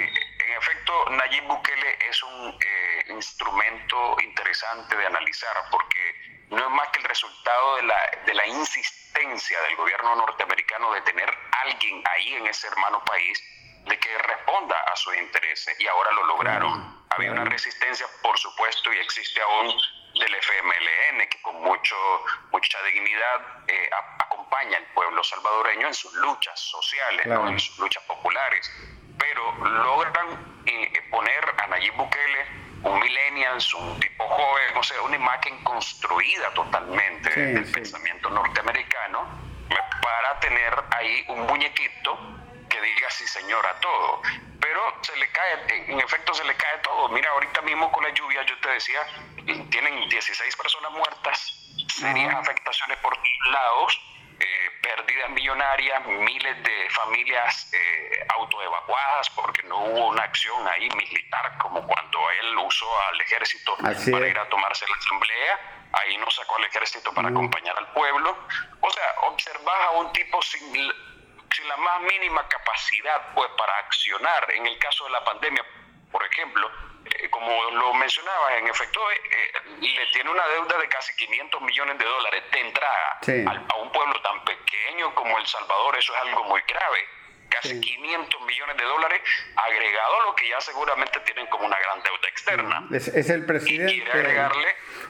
en 0.52 0.58
efecto, 0.58 1.10
Nayib 1.10 1.44
Bukele 1.46 1.98
es 2.10 2.24
un 2.24 2.58
eh, 2.60 3.06
instrumento 3.10 4.18
interesante 4.22 4.98
de 4.98 5.06
analizar 5.06 5.56
porque 5.72 6.46
no 6.50 6.58
es 6.58 6.70
más 6.72 6.90
que 6.90 7.00
el 7.00 7.06
resultado 7.06 7.78
de 7.78 7.84
la, 7.84 8.12
de 8.26 8.34
la 8.34 8.46
insistencia 8.48 9.62
del 9.62 9.76
gobierno 9.78 10.16
norteamericano 10.16 10.94
de 10.94 11.02
tener 11.02 11.30
alguien 11.64 12.04
ahí 12.06 12.34
en 12.36 12.48
ese 12.48 12.68
hermano 12.68 13.04
país 13.06 13.42
de 13.86 13.98
que 13.98 14.18
responda 14.18 14.78
a 14.92 14.96
sus 14.96 15.16
intereses 15.16 15.80
y 15.80 15.88
ahora 15.88 16.12
lo 16.12 16.26
lograron. 16.26 17.06
Había 17.12 17.32
una 17.32 17.46
resistencia, 17.46 18.06
por 18.22 18.38
supuesto, 18.38 18.92
y 18.94 18.98
existe 18.98 19.42
aún 19.42 19.74
del 20.16 20.36
FMLN 20.36 21.30
que 21.30 21.42
con 21.42 21.62
mucho, 21.62 21.96
mucha 22.52 22.82
dignidad 22.84 23.64
eh, 23.68 23.90
acompaña 24.20 24.78
al 24.78 24.86
pueblo 24.94 25.24
salvadoreño 25.24 25.88
en 25.88 25.94
sus 25.94 26.14
luchas 26.16 26.60
sociales, 26.60 27.26
en 27.26 27.60
sus 27.60 27.80
luchas 27.80 28.04
populares 28.04 28.70
pero 29.18 29.66
logran 29.66 30.62
eh, 30.66 31.02
poner 31.10 31.56
a 31.58 31.68
Nayib 31.68 31.94
Bukele, 31.96 32.46
un 32.84 33.00
millennials, 33.00 33.74
un 33.74 34.00
tipo 34.00 34.28
joven, 34.28 34.78
o 34.78 34.84
sea, 34.84 35.02
una 35.02 35.16
imagen 35.16 35.64
construida 35.64 36.54
totalmente 36.54 37.30
del 37.30 37.72
pensamiento 37.72 38.30
norteamericano, 38.30 39.28
para 40.02 40.40
tener 40.40 40.74
ahí 40.92 41.26
un 41.30 41.46
muñequito 41.46 42.18
que 42.70 42.82
diga 42.82 43.10
sí 43.10 43.28
señor 43.28 43.66
a 43.66 43.80
todo. 43.80 44.22
Pero 44.60 44.82
se 45.02 45.16
le 45.18 45.28
cae, 45.32 45.86
en 45.92 46.00
efecto 46.00 46.34
se 46.34 46.44
le 46.44 46.56
cae 46.56 46.78
todo. 46.80 47.10
Mira, 47.10 47.30
ahorita 47.32 47.62
mismo 47.62 47.92
con 47.92 48.04
la 48.04 48.10
lluvia, 48.12 48.44
yo 48.44 48.58
te 48.60 48.70
decía, 48.70 49.02
tienen 49.70 50.10
16 50.10 50.56
personas 50.56 50.92
muertas, 50.92 51.86
serias 51.88 52.36
afectaciones 52.36 52.98
por 53.00 53.14
todos 53.14 53.52
lados, 53.52 54.02
pérdidas 54.82 55.30
millonarias, 55.30 56.06
miles 56.06 56.64
de 56.64 56.90
familias 56.90 57.72
eh, 57.74 58.26
autoevacuadas 58.38 59.30
porque 59.32 59.64
no 59.64 59.78
hubo 59.78 60.08
una 60.10 60.24
acción 60.24 60.68
ahí 60.68 60.90
militar 60.98 61.58
como 61.60 61.86
cuando 61.86 62.20
él 62.42 62.58
usó 62.58 62.88
al 63.10 63.22
ejército 63.22 63.76
para 63.78 64.28
ir 64.28 64.40
a 64.40 64.50
tomarse 64.50 64.86
la 64.88 64.96
asamblea 64.96 65.82
ahí 65.94 66.18
no 66.18 66.30
sacó 66.30 66.58
al 66.58 66.66
ejército 66.66 67.14
para 67.14 67.30
acompañar 67.30 67.78
al 67.78 67.92
pueblo. 67.94 68.38
O 68.80 68.90
sea, 68.90 69.16
observas 69.24 69.88
a 69.88 69.92
un 69.92 70.12
tipo 70.14 70.42
sin, 70.42 70.74
sin 70.74 71.68
la 71.68 71.78
más 71.78 72.02
mínima 72.02 72.48
capacidad 72.48 73.34
pues 73.34 73.50
para 73.58 73.78
accionar. 73.80 74.52
En 74.52 74.68
el 74.68 74.78
caso 74.80 75.06
de 75.06 75.12
la 75.12 75.24
pandemia, 75.24 75.66
por 76.12 76.24
ejemplo, 76.26 76.70
eh, 77.06 77.30
como 77.30 77.50
lo 77.72 77.94
mencionaba, 77.94 78.58
en 78.58 78.68
efecto, 78.68 79.00
eh, 79.12 79.22
eh, 79.32 79.80
le 79.82 80.06
tiene 80.14 80.30
una 80.30 80.48
deuda 80.48 80.78
de 80.78 80.88
casi 80.88 81.14
500 81.16 81.62
millones 81.62 81.98
de 81.98 82.06
dólares 82.06 82.44
de 82.52 82.60
entrada 82.60 83.20
a 83.70 83.76
un 83.78 83.92
pueblo 83.92 84.22
tan 84.22 84.44
pequeño 84.46 85.14
como 85.16 85.38
El 85.38 85.46
Salvador. 85.48 85.98
Eso 85.98 86.14
es 86.16 86.22
algo 86.22 86.44
muy 86.46 86.62
grave 86.68 87.08
casi 87.52 87.80
500 87.80 88.42
millones 88.48 88.78
de 88.78 88.84
dólares, 88.84 89.22
agregado 89.56 90.22
a 90.22 90.26
lo 90.28 90.36
que 90.36 90.50
ya 90.50 90.62
seguramente 90.62 91.20
tienen 91.26 91.46
como 91.48 91.66
una 91.66 91.78
gran 91.78 92.02
deuda 92.02 92.28
externa. 92.30 92.88
Es, 92.92 93.30
el 93.30 93.46
presidente. 93.46 94.04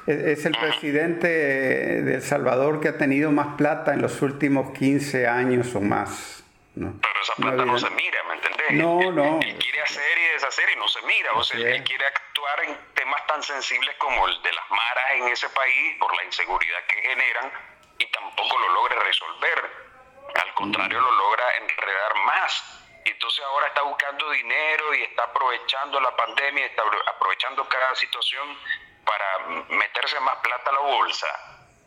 es, 0.08 0.46
el 0.46 0.58
presidente 0.58 1.28
de 1.28 2.16
El 2.16 2.22
Salvador 2.22 2.82
que 2.82 2.90
ha 2.90 2.98
tenido 2.98 3.32
más 3.32 3.56
plata 3.58 3.94
en 3.94 4.02
los 4.02 4.22
últimos 4.22 4.72
15 4.78 5.28
años 5.28 5.76
o 5.76 5.82
más. 5.82 6.41
Pero 6.74 7.22
esa 7.22 7.36
plata 7.36 7.66
no, 7.66 7.78
se 7.78 7.90
mira, 7.90 8.24
¿me 8.24 8.36
entendés? 8.36 8.72
No, 8.72 9.12
no. 9.12 9.40
Él, 9.42 9.58
quiere 9.58 9.82
hacer 9.82 10.18
y 10.18 10.34
deshacer 10.34 10.70
y 10.72 10.76
no 10.78 10.88
se 10.88 11.02
mira. 11.02 11.34
O 11.34 11.44
sea, 11.44 11.60
él 11.60 11.84
quiere 11.84 12.06
actuar 12.06 12.64
en 12.64 12.78
temas 12.94 13.28
tan 13.28 13.44
sensibles 13.44 13.96
como 13.98 14.28
el 14.28 14.42
de 14.42 14.54
las 14.54 14.70
maras 14.70 15.12
en 15.16 15.28
ese 15.28 15.50
país 15.50 15.98
por 16.00 16.16
la 16.16 16.24
inseguridad 16.24 16.80
que 16.88 17.02
generan 17.02 17.52
y 17.98 18.06
tampoco 18.08 18.58
lo 18.58 18.70
logra 18.70 19.00
resolver 19.04 19.92
al 20.36 20.54
contrario, 20.54 21.00
lo 21.00 21.12
logra 21.12 21.58
enredar 21.58 22.16
más. 22.26 22.82
Entonces 23.04 23.44
ahora 23.46 23.68
está 23.68 23.82
buscando 23.82 24.30
dinero 24.32 24.94
y 24.96 25.04
está 25.04 25.24
aprovechando 25.24 26.00
la 26.00 26.16
pandemia, 26.16 26.66
está 26.66 26.84
aprovechando 27.08 27.68
cada 27.68 27.96
situación 27.96 28.58
para 29.06 29.40
meterse 29.70 30.20
más 30.20 30.38
plata 30.38 30.70
a 30.70 30.74
la 30.74 30.80
bolsa, 30.80 31.28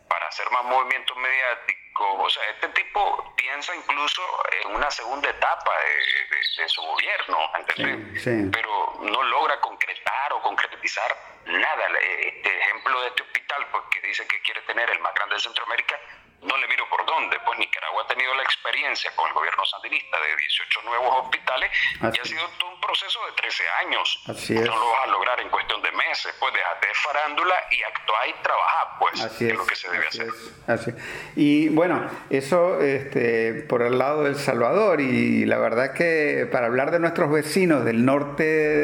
para 0.09 0.27
hacer 0.27 0.49
más 0.51 0.63
movimientos 0.65 1.15
mediáticos. 1.17 1.84
O 1.97 2.29
sea, 2.29 2.43
este 2.49 2.67
tipo 2.69 3.33
piensa 3.37 3.73
incluso 3.75 4.21
en 4.63 4.75
una 4.75 4.91
segunda 4.91 5.29
etapa 5.29 5.71
de, 5.79 6.67
su 6.67 6.81
gobierno, 6.81 7.37
¿entendés? 7.57 8.23
Pero 8.51 8.97
no 9.01 9.23
logra 9.23 9.59
concretar 9.61 10.33
o 10.33 10.41
concretizar 10.41 11.15
nada. 11.45 11.87
Este 12.21 12.57
ejemplo 12.59 13.01
de 13.01 13.07
este 13.07 13.23
hospital, 13.23 13.67
pues, 13.71 13.83
que 13.91 14.07
dice 14.07 14.27
que 14.27 14.41
quiere 14.41 14.61
tener 14.61 14.89
el 14.89 14.99
más 14.99 15.13
grande 15.13 15.35
de 15.35 15.41
Centroamérica, 15.41 15.99
no 16.45 16.57
le 16.57 16.67
miro 16.67 16.87
por 16.89 17.05
dónde, 17.05 17.37
pues 17.45 17.59
Nicaragua 17.59 18.03
ha 18.03 18.07
tenido 18.07 18.33
la 18.35 18.43
experiencia 18.43 19.11
con 19.15 19.27
el 19.27 19.33
gobierno 19.33 19.65
sandinista 19.65 20.17
de 20.21 20.37
18 20.37 20.81
nuevos 20.83 21.25
hospitales 21.25 21.71
y 22.01 22.05
ha 22.05 22.25
sido 22.25 22.47
todo 22.59 22.71
un 22.73 22.81
proceso 22.81 23.19
de 23.25 23.31
13 23.41 23.63
años. 23.85 24.23
No 24.25 24.75
lo 24.75 24.91
vas 24.91 25.03
a 25.03 25.07
lograr 25.07 25.39
en 25.39 25.49
cuestión 25.49 25.81
de 25.81 25.91
meses, 25.91 26.33
pues 26.39 26.53
déjate 26.53 26.87
de 26.87 26.93
farándula 26.93 27.55
y 27.71 27.83
actúa 27.83 28.27
y 28.27 28.43
trabaja, 28.43 28.99
pues 28.99 29.21
Así 29.21 29.47
es, 29.47 29.55
lo 29.55 29.65
que 29.65 29.75
se 29.75 29.89
debe 29.89 30.07
hacer. 30.07 30.27
Así 30.67 30.91
Y 31.35 31.69
bueno, 31.69 32.09
eso 32.29 32.79
este, 32.81 33.65
por 33.67 33.81
el 33.81 33.97
lado 33.97 34.23
del 34.23 34.35
Salvador 34.35 35.01
y 35.01 35.45
la 35.45 35.57
verdad 35.57 35.93
que 35.93 36.47
para 36.51 36.67
hablar 36.67 36.91
de 36.91 36.99
nuestros 36.99 37.31
vecinos 37.31 37.85
del 37.85 38.05
norte 38.05 38.43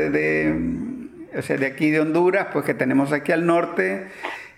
de, 0.10 0.56
o 1.38 1.42
sea, 1.42 1.58
de 1.58 1.66
aquí 1.66 1.92
de 1.92 2.00
Honduras, 2.00 2.48
pues 2.52 2.66
que 2.66 2.74
tenemos 2.74 3.12
aquí 3.12 3.32
al 3.32 3.46
norte 3.46 4.12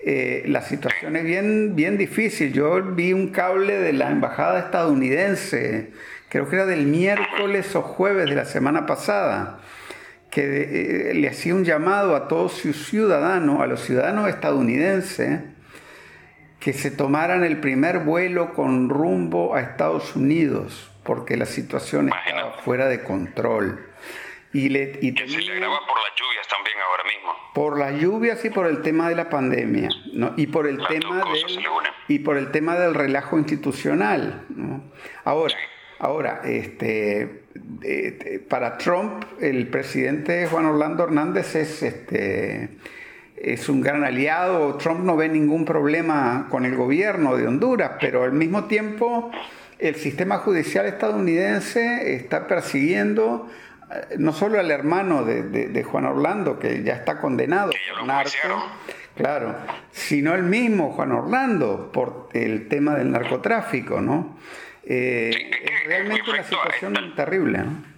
eh, 0.06 0.44
la 0.48 0.62
situación 0.62 1.16
es 1.16 1.24
bien, 1.24 1.76
bien 1.76 1.98
difícil. 1.98 2.52
Yo 2.52 2.84
vi 2.84 3.14
un 3.14 3.30
cable 3.30 3.80
de 3.80 3.94
la 3.94 4.12
embajada 4.12 4.60
estadounidense, 4.60 5.92
creo 6.28 6.50
que 6.50 6.58
era 6.58 6.66
del 6.66 6.86
miércoles 6.88 7.74
o 7.76 7.82
jueves 7.82 8.30
de 8.30 8.36
la 8.36 8.44
semana 8.44 8.86
pasada, 8.86 9.60
que 10.30 11.10
eh, 11.10 11.14
le 11.14 11.30
hacía 11.30 11.56
un 11.56 11.64
llamado 11.64 12.18
a 12.18 12.28
todos 12.28 12.52
sus 12.52 12.88
ciudadanos, 12.88 13.62
a 13.62 13.68
los 13.68 13.82
ciudadanos 13.82 14.28
estadounidenses, 14.28 15.40
que 16.60 16.74
se 16.74 16.92
tomaran 16.92 17.46
el 17.46 17.62
primer 17.62 18.00
vuelo 18.00 18.54
con 18.54 18.90
rumbo 18.90 19.56
a 19.56 19.62
Estados 19.62 20.18
Unidos, 20.18 20.92
porque 21.04 21.38
la 21.38 21.46
situación 21.46 22.10
estaba 22.10 22.54
fuera 22.64 22.88
de 22.88 23.04
control. 23.04 23.93
Y, 24.54 24.70
le, 24.70 25.00
y 25.02 25.12
se 25.12 25.42
le 25.42 25.52
agrava 25.54 25.80
por 25.88 25.98
las 25.98 26.14
lluvias 26.16 26.48
también 26.48 26.78
ahora 26.88 27.04
mismo. 27.04 27.32
Por 27.54 27.80
las 27.80 28.00
lluvias 28.00 28.46
y 28.46 28.50
por 28.52 28.68
el 28.68 28.82
tema 28.84 29.10
de 29.10 29.16
la 29.16 29.30
pandemia, 29.30 29.90
¿no? 30.14 30.34
Y 30.38 30.48
por 30.48 30.68
el 30.68 30.78
tema 30.88 31.18
del, 31.18 31.64
y 32.08 32.20
por 32.20 32.38
el 32.38 32.52
tema 32.52 32.76
del 32.76 32.94
relajo 32.94 33.38
institucional, 33.40 34.46
¿no? 34.50 34.84
Ahora, 35.24 35.56
ahora, 35.98 36.42
este, 36.46 37.46
para 38.48 38.78
Trump, 38.78 39.24
el 39.42 39.68
presidente 39.68 40.46
Juan 40.48 40.66
Orlando 40.66 41.04
Hernández 41.04 41.56
es 41.56 41.82
este 41.82 42.78
es 43.44 43.68
un 43.70 43.82
gran 43.82 44.04
aliado. 44.04 44.76
Trump 44.78 45.02
no 45.02 45.18
ve 45.18 45.28
ningún 45.30 45.66
problema 45.66 46.48
con 46.50 46.66
el 46.66 46.76
gobierno 46.76 47.36
de 47.36 47.48
Honduras, 47.48 47.94
pero 48.00 48.24
al 48.24 48.32
mismo 48.32 48.66
tiempo 48.66 49.32
el 49.80 49.96
sistema 49.96 50.38
judicial 50.38 50.86
estadounidense 50.86 52.16
está 52.16 52.48
persiguiendo 52.48 53.50
no 54.18 54.34
solo 54.34 54.60
al 54.60 54.72
hermano 54.72 55.24
de, 55.24 55.84
Juan 55.84 56.06
Orlando, 56.06 56.60
que 56.60 56.84
ya 56.84 56.94
está 56.94 57.20
condenado 57.20 57.72
por 57.90 58.06
narco, 58.06 58.72
claro, 59.16 59.56
sino 59.92 60.34
el 60.34 60.44
mismo 60.44 60.94
Juan 60.94 61.12
Orlando 61.12 61.92
por 61.92 62.30
el 62.34 62.68
tema 62.68 62.96
del 62.96 63.12
narcotráfico, 63.12 64.02
¿no? 64.02 64.40
Eh, 64.86 65.52
es 65.64 65.86
realmente 65.86 66.30
una 66.30 66.44
situación 66.44 67.16
terrible, 67.16 67.60
¿no? 67.60 67.94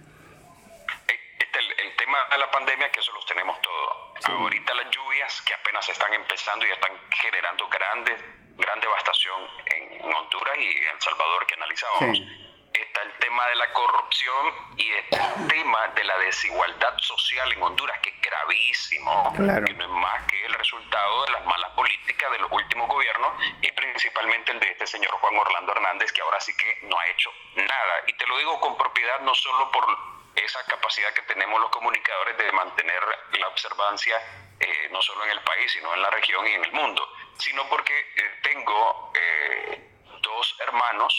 El, 1.08 1.96
tema 1.96 2.18
de 2.30 2.38
la 2.38 2.50
pandemia, 2.50 2.90
que 2.90 3.00
eso 3.00 3.12
los 3.12 3.26
tenemos 3.26 3.60
todos. 3.62 4.38
Ahorita 4.38 4.74
las 4.74 4.90
lluvias 4.90 5.42
que 5.42 5.54
apenas 5.54 5.88
están 5.88 6.12
empezando 6.14 6.66
y 6.66 6.70
están 6.70 6.92
generando 7.10 7.68
grandes, 7.68 8.20
gran 8.56 8.80
devastación 8.80 9.40
en 9.66 10.02
Honduras 10.02 10.56
y 10.58 10.66
en 10.66 10.94
El 10.94 11.00
Salvador 11.00 11.46
que 11.46 11.54
analizábamos 11.54 12.45
está 12.82 13.02
el 13.02 13.12
tema 13.18 13.46
de 13.48 13.54
la 13.56 13.72
corrupción 13.72 14.54
y 14.76 14.90
está 14.92 15.34
el 15.34 15.48
tema 15.48 15.88
de 15.88 16.04
la 16.04 16.18
desigualdad 16.18 16.98
social 16.98 17.52
en 17.52 17.62
Honduras, 17.62 17.98
que 18.00 18.10
es 18.10 18.20
gravísimo, 18.20 19.32
que 19.34 19.42
no 19.42 19.84
es 19.84 19.90
más 19.90 20.22
que 20.26 20.44
el 20.46 20.54
resultado 20.54 21.24
de 21.26 21.32
las 21.32 21.46
malas 21.46 21.70
políticas 21.70 22.30
de 22.32 22.38
los 22.38 22.50
últimos 22.50 22.88
gobiernos 22.88 23.32
y 23.62 23.70
principalmente 23.72 24.52
el 24.52 24.60
de 24.60 24.70
este 24.70 24.86
señor 24.86 25.12
Juan 25.12 25.36
Orlando 25.36 25.72
Hernández, 25.72 26.12
que 26.12 26.20
ahora 26.22 26.40
sí 26.40 26.56
que 26.56 26.78
no 26.82 26.98
ha 26.98 27.06
hecho 27.08 27.30
nada. 27.54 27.94
Y 28.06 28.12
te 28.14 28.26
lo 28.26 28.38
digo 28.38 28.60
con 28.60 28.76
propiedad, 28.76 29.20
no 29.20 29.34
solo 29.34 29.70
por 29.70 29.86
esa 30.34 30.64
capacidad 30.66 31.12
que 31.14 31.22
tenemos 31.22 31.60
los 31.60 31.70
comunicadores 31.70 32.36
de 32.36 32.52
mantener 32.52 33.02
la 33.38 33.48
observancia 33.48 34.16
eh, 34.58 34.88
no 34.90 35.02
solo 35.02 35.24
en 35.24 35.30
el 35.32 35.40
país, 35.40 35.70
sino 35.72 35.92
en 35.94 36.02
la 36.02 36.10
región 36.10 36.46
y 36.46 36.52
en 36.52 36.64
el 36.64 36.72
mundo, 36.72 37.06
sino 37.38 37.68
porque 37.68 37.98
eh, 37.98 38.40
tengo 38.42 39.12
eh, 39.14 39.90
dos 40.22 40.56
hermanos 40.60 41.12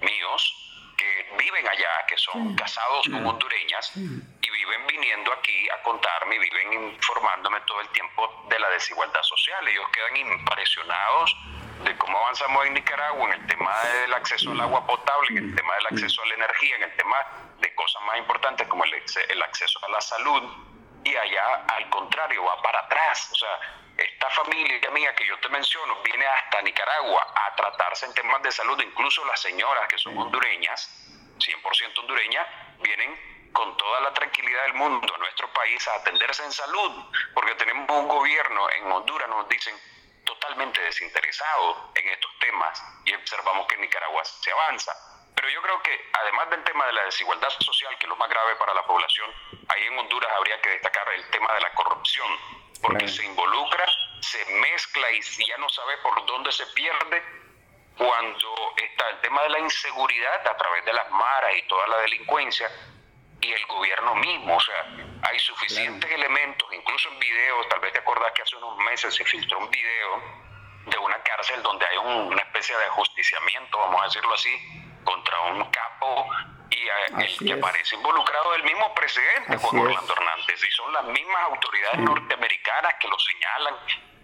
míos 0.00 0.63
que 1.04 1.36
viven 1.36 1.68
allá, 1.68 2.06
que 2.06 2.16
son 2.16 2.54
casados 2.54 3.06
con 3.10 3.26
hondureñas 3.26 3.92
y 3.96 4.50
viven 4.50 4.86
viniendo 4.86 5.32
aquí 5.32 5.68
a 5.70 5.82
contarme 5.82 6.36
y 6.36 6.38
viven 6.38 6.72
informándome 6.94 7.60
todo 7.62 7.80
el 7.80 7.88
tiempo 7.90 8.46
de 8.48 8.58
la 8.58 8.70
desigualdad 8.70 9.22
social. 9.22 9.66
Ellos 9.68 9.86
quedan 9.92 10.16
impresionados 10.16 11.36
de 11.84 11.96
cómo 11.98 12.18
avanzamos 12.18 12.66
en 12.66 12.74
Nicaragua 12.74 13.26
en 13.26 13.40
el 13.40 13.46
tema 13.46 13.72
del 14.00 14.14
acceso 14.14 14.52
al 14.52 14.60
agua 14.60 14.86
potable, 14.86 15.28
en 15.30 15.50
el 15.50 15.54
tema 15.54 15.74
del 15.74 15.86
acceso 15.86 16.22
a 16.22 16.26
la 16.26 16.34
energía, 16.34 16.76
en 16.76 16.82
el 16.84 16.96
tema 16.96 17.16
de 17.58 17.74
cosas 17.74 18.02
más 18.02 18.16
importantes 18.18 18.66
como 18.68 18.84
el, 18.84 18.94
el 18.94 19.42
acceso 19.42 19.78
a 19.84 19.90
la 19.90 20.00
salud. 20.00 20.42
Y 21.04 21.14
allá, 21.14 21.66
al 21.68 21.90
contrario, 21.90 22.44
va 22.44 22.62
para 22.62 22.78
atrás. 22.80 23.28
O 23.30 23.36
sea, 23.36 23.83
esta 23.96 24.30
familia 24.30 24.90
mía 24.90 25.14
que 25.14 25.26
yo 25.26 25.38
te 25.38 25.48
menciono 25.48 26.02
viene 26.02 26.26
hasta 26.26 26.62
Nicaragua 26.62 27.32
a 27.34 27.54
tratarse 27.56 28.06
en 28.06 28.14
temas 28.14 28.42
de 28.42 28.52
salud, 28.52 28.80
incluso 28.80 29.24
las 29.24 29.40
señoras 29.40 29.86
que 29.88 29.98
son 29.98 30.16
hondureñas, 30.16 30.88
100% 31.38 31.98
hondureñas, 31.98 32.46
vienen 32.80 33.50
con 33.52 33.76
toda 33.76 34.00
la 34.00 34.12
tranquilidad 34.12 34.62
del 34.64 34.74
mundo 34.74 35.14
a 35.14 35.18
nuestro 35.18 35.52
país 35.52 35.86
a 35.88 35.94
atenderse 35.96 36.44
en 36.44 36.52
salud, 36.52 37.04
porque 37.34 37.54
tenemos 37.54 37.88
un 37.90 38.08
gobierno 38.08 38.68
en 38.70 38.90
Honduras, 38.90 39.28
nos 39.28 39.48
dicen, 39.48 39.74
totalmente 40.24 40.80
desinteresado 40.80 41.92
en 41.94 42.08
estos 42.08 42.30
temas 42.40 42.82
y 43.04 43.14
observamos 43.14 43.66
que 43.66 43.76
en 43.76 43.82
Nicaragua 43.82 44.24
se 44.24 44.50
avanza. 44.50 44.92
Pero 45.36 45.48
yo 45.50 45.62
creo 45.62 45.82
que 45.82 46.10
además 46.14 46.50
del 46.50 46.64
tema 46.64 46.86
de 46.86 46.92
la 46.94 47.04
desigualdad 47.04 47.50
social, 47.50 47.96
que 47.98 48.06
es 48.06 48.08
lo 48.08 48.16
más 48.16 48.28
grave 48.28 48.56
para 48.56 48.74
la 48.74 48.84
población, 48.86 49.30
ahí 49.68 49.84
en 49.84 49.98
Honduras 49.98 50.32
habría 50.36 50.60
que 50.60 50.70
destacar 50.70 51.08
el 51.12 51.28
tema 51.30 51.52
de 51.54 51.60
la 51.60 51.72
corrupción 51.74 52.63
porque 52.84 53.08
se 53.08 53.24
involucra, 53.24 53.86
se 54.20 54.44
mezcla 54.56 55.10
y 55.12 55.22
ya 55.46 55.56
no 55.56 55.68
sabe 55.70 55.96
por 55.98 56.26
dónde 56.26 56.52
se 56.52 56.66
pierde 56.66 57.22
cuando 57.96 58.74
está 58.76 59.08
el 59.08 59.20
tema 59.20 59.42
de 59.42 59.48
la 59.48 59.58
inseguridad 59.60 60.46
a 60.46 60.56
través 60.56 60.84
de 60.84 60.92
las 60.92 61.10
maras 61.10 61.50
y 61.56 61.66
toda 61.66 61.86
la 61.86 61.96
delincuencia 62.02 62.70
y 63.40 63.52
el 63.52 63.66
gobierno 63.66 64.14
mismo. 64.16 64.56
O 64.56 64.60
sea, 64.60 64.86
hay 65.22 65.38
suficientes 65.38 66.10
elementos, 66.10 66.68
incluso 66.74 67.08
en 67.08 67.18
video, 67.20 67.66
tal 67.68 67.80
vez 67.80 67.92
te 67.92 68.00
acordás 68.00 68.32
que 68.32 68.42
hace 68.42 68.56
unos 68.56 68.76
meses 68.78 69.14
se 69.14 69.24
filtró 69.24 69.60
un 69.60 69.70
video 69.70 70.22
de 70.84 70.98
una 70.98 71.22
cárcel 71.22 71.62
donde 71.62 71.86
hay 71.86 71.96
una 71.96 72.42
especie 72.42 72.76
de 72.76 72.84
ajusticiamiento, 72.84 73.78
vamos 73.78 74.02
a 74.02 74.04
decirlo 74.04 74.34
así, 74.34 74.54
contra 75.04 75.40
un 75.40 75.64
capo 75.70 76.28
y 76.74 77.22
el 77.22 77.38
que 77.38 77.52
aparece 77.52 77.94
involucrado 77.96 78.54
el 78.54 78.64
mismo 78.64 78.92
presidente, 78.94 79.56
Juan 79.56 79.78
Orlando 79.78 80.12
Hernández, 80.12 80.62
y 80.62 80.70
son 80.72 80.92
las 80.92 81.04
mismas 81.04 81.42
autoridades 81.44 82.00
norteamericanas 82.00 82.94
que 83.00 83.08
lo 83.08 83.18
señalan, 83.18 83.74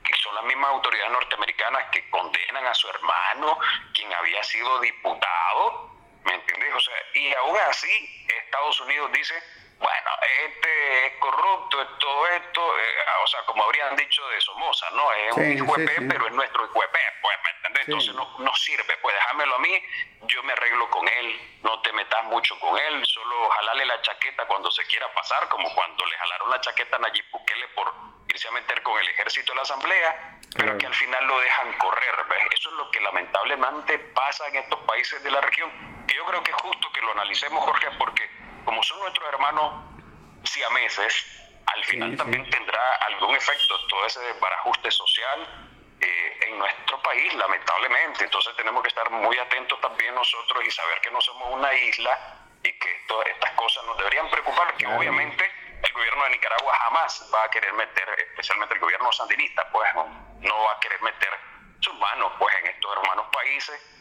que 0.04 0.12
son 0.22 0.34
las 0.34 0.44
mismas 0.44 0.70
autoridades 0.70 1.12
norteamericanas 1.12 1.84
que 1.90 2.08
condenan 2.10 2.66
a 2.66 2.74
su 2.74 2.88
hermano, 2.88 3.58
quien 3.94 4.12
había 4.14 4.42
sido 4.42 4.80
diputado, 4.80 5.90
¿me 6.24 6.34
entiendes? 6.34 6.74
O 6.74 6.80
sea, 6.80 6.94
y 7.14 7.32
aún 7.34 7.56
así 7.68 8.26
Estados 8.44 8.80
Unidos 8.80 9.10
dice, 9.12 9.34
bueno, 9.80 10.10
este 10.44 11.06
es 11.06 11.12
corrupto, 11.18 11.80
es 11.80 11.88
todo 11.98 12.26
esto, 12.28 12.78
eh, 12.78 12.94
o 13.24 13.26
sea, 13.26 13.40
como 13.46 13.64
habrían 13.64 13.96
dicho 13.96 14.26
de 14.28 14.40
Somoza, 14.40 14.90
¿no? 14.90 15.10
Es 15.12 15.36
un 15.36 15.52
hijo 15.52 15.74
pero 15.74 16.26
es 16.26 16.32
nuestro 16.32 16.64
hijo 16.64 16.74
pues, 16.74 17.36
¿me 17.42 17.50
entiendes? 17.50 17.88
Entonces 17.88 18.14
no, 18.14 18.38
no 18.38 18.54
sirve, 18.56 18.94
pues 19.00 19.14
déjamelo 19.14 19.56
a 19.56 19.58
mí, 19.58 19.82
yo 20.26 20.42
me 20.42 20.52
arreglo 20.52 20.90
con 20.90 21.08
él, 21.08 21.58
no 21.62 21.80
te 21.80 21.92
metas 21.94 22.24
mucho 22.24 22.58
con 22.60 22.78
él, 22.78 23.04
solo 23.06 23.48
jalarle 23.48 23.86
la 23.86 24.02
chaqueta 24.02 24.46
cuando 24.46 24.70
se 24.70 24.84
quiera 24.86 25.10
pasar, 25.14 25.48
como 25.48 25.74
cuando 25.74 26.04
le 26.04 26.16
jalaron 26.16 26.50
la 26.50 26.60
chaqueta 26.60 26.96
a 26.96 26.98
Nayib 26.98 27.24
Bukele 27.32 27.68
por 27.68 27.92
irse 28.28 28.48
a 28.48 28.52
meter 28.52 28.82
con 28.82 29.00
el 29.00 29.08
ejército 29.08 29.52
de 29.52 29.56
la 29.56 29.62
asamblea, 29.62 30.40
pero 30.56 30.76
que 30.76 30.86
al 30.86 30.94
final 30.94 31.26
lo 31.26 31.40
dejan 31.40 31.72
correr, 31.78 32.14
¿ves? 32.28 32.42
Eso 32.52 32.68
es 32.68 32.76
lo 32.76 32.90
que 32.90 33.00
lamentablemente 33.00 33.98
pasa 33.98 34.46
en 34.48 34.56
estos 34.56 34.78
países 34.80 35.22
de 35.22 35.30
la 35.30 35.40
región, 35.40 35.70
que 36.06 36.14
yo 36.14 36.24
creo 36.26 36.42
que 36.42 36.50
es 36.50 36.56
justo 36.58 36.92
que 36.92 37.00
lo 37.00 37.12
analicemos, 37.12 37.64
Jorge, 37.64 37.88
porque 37.98 38.28
como 38.64 38.82
son 38.82 38.98
nuestros 39.00 39.28
hermanos 39.28 39.84
siameses, 40.44 41.26
al 41.66 41.84
final 41.84 42.16
también 42.16 42.48
tendrá 42.50 42.94
algún 43.08 43.36
efecto 43.36 43.78
todo 43.86 44.06
ese 44.06 44.20
desbarajuste 44.20 44.90
social 44.90 45.68
eh, 46.00 46.38
en 46.48 46.58
nuestro 46.58 47.00
país, 47.02 47.34
lamentablemente. 47.34 48.24
Entonces 48.24 48.56
tenemos 48.56 48.82
que 48.82 48.88
estar 48.88 49.08
muy 49.10 49.36
atentos 49.38 49.80
también 49.80 50.14
nosotros 50.14 50.64
y 50.64 50.70
saber 50.70 51.00
que 51.00 51.10
no 51.10 51.20
somos 51.20 51.48
una 51.52 51.72
isla 51.74 52.18
y 52.62 52.72
que 52.72 53.04
todas 53.06 53.26
estas 53.28 53.50
cosas 53.52 53.84
nos 53.84 53.96
deberían 53.98 54.28
preocupar, 54.30 54.74
que 54.76 54.86
obviamente 54.86 55.50
el 55.82 55.92
gobierno 55.92 56.24
de 56.24 56.30
Nicaragua 56.30 56.74
jamás 56.84 57.30
va 57.34 57.44
a 57.44 57.50
querer 57.50 57.72
meter, 57.72 58.08
especialmente 58.30 58.74
el 58.74 58.80
gobierno 58.80 59.12
sandinista, 59.12 59.68
pues 59.70 59.94
no, 59.94 60.62
va 60.62 60.72
a 60.72 60.80
querer 60.80 61.00
meter 61.02 61.30
sus 61.80 61.94
manos 61.98 62.32
pues 62.38 62.54
en 62.56 62.66
estos 62.66 62.92
hermanos 62.96 63.26
países 63.32 63.99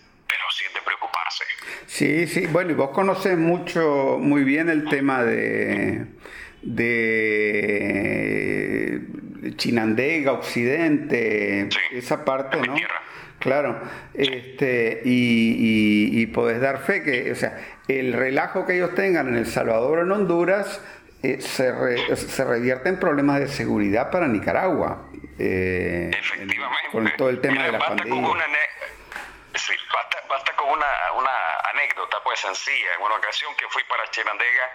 de 0.73 0.81
preocuparse. 0.81 1.43
Sí, 1.85 2.27
sí, 2.27 2.47
bueno, 2.47 2.71
y 2.71 2.73
vos 2.73 2.89
conoces 2.89 3.37
mucho, 3.37 4.17
muy 4.19 4.43
bien 4.43 4.69
el 4.69 4.85
tema 4.89 5.23
de, 5.23 6.05
de 6.61 7.09
Chinandega, 9.55 10.33
Occidente, 10.33 11.69
esa 11.91 12.25
parte, 12.25 12.59
¿no? 12.61 12.75
Claro, 13.39 13.79
este, 14.13 15.01
y, 15.05 16.21
y, 16.21 16.25
podés 16.27 16.59
dar 16.59 16.79
fe 16.79 17.03
que, 17.03 17.31
o 17.31 17.35
sea, 17.35 17.57
el 17.87 18.11
relajo 18.11 18.65
que 18.65 18.75
ellos 18.75 18.93
tengan 18.95 19.29
en 19.29 19.37
El 19.37 19.45
Salvador 19.45 19.99
o 19.99 20.01
en 20.01 20.11
Honduras 20.11 20.81
eh, 21.23 21.39
se, 21.39 22.15
se 22.15 22.43
revierte 22.43 22.89
en 22.89 22.99
problemas 22.99 23.39
de 23.39 23.47
seguridad 23.47 24.11
para 24.11 24.27
Nicaragua. 24.27 25.09
Eh, 25.37 26.11
Efectivamente. 26.13 26.89
con 26.91 27.09
todo 27.17 27.29
el 27.29 27.39
tema 27.39 27.63
de 27.63 27.71
Sí, 29.59 29.75
basta, 30.27 30.55
con 30.55 30.69
una, 30.69 31.11
una, 31.13 31.59
anécdota 31.71 32.23
pues 32.23 32.39
sencilla. 32.39 32.93
En 32.95 33.01
una 33.01 33.15
ocasión 33.15 33.53
que 33.55 33.67
fui 33.67 33.83
para 33.83 34.09
Chinandega, 34.09 34.71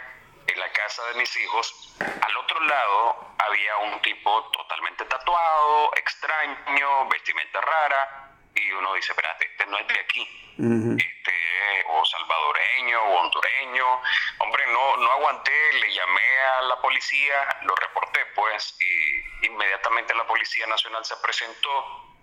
en 0.46 0.60
la 0.60 0.70
casa 0.72 1.02
de 1.06 1.14
mis 1.14 1.36
hijos, 1.38 1.96
al 2.20 2.36
otro 2.36 2.60
lado 2.60 3.34
había 3.38 3.78
un 3.78 4.02
tipo 4.02 4.50
totalmente 4.50 5.06
tatuado, 5.06 5.90
extraño, 5.96 7.08
vestimenta 7.08 7.60
rara, 7.62 8.30
y 8.54 8.72
uno 8.72 8.94
dice, 8.94 9.12
espérate, 9.12 9.46
este 9.46 9.66
no 9.66 9.78
es 9.78 9.88
de 9.88 10.00
aquí, 10.00 10.54
este, 10.98 11.84
o 11.88 12.04
salvadoreño, 12.04 13.02
o 13.02 13.20
hondureño. 13.20 14.02
Hombre, 14.38 14.66
no, 14.66 14.96
no 14.98 15.12
aguanté, 15.12 15.72
le 15.80 15.92
llamé 15.92 16.40
a 16.58 16.62
la 16.62 16.80
policía, 16.80 17.58
lo 17.62 17.74
reporté 17.74 18.26
pues, 18.34 18.76
y 18.80 19.46
inmediatamente 19.46 20.14
la 20.14 20.26
Policía 20.26 20.66
Nacional 20.66 21.04
se 21.04 21.16
presentó 21.16 22.13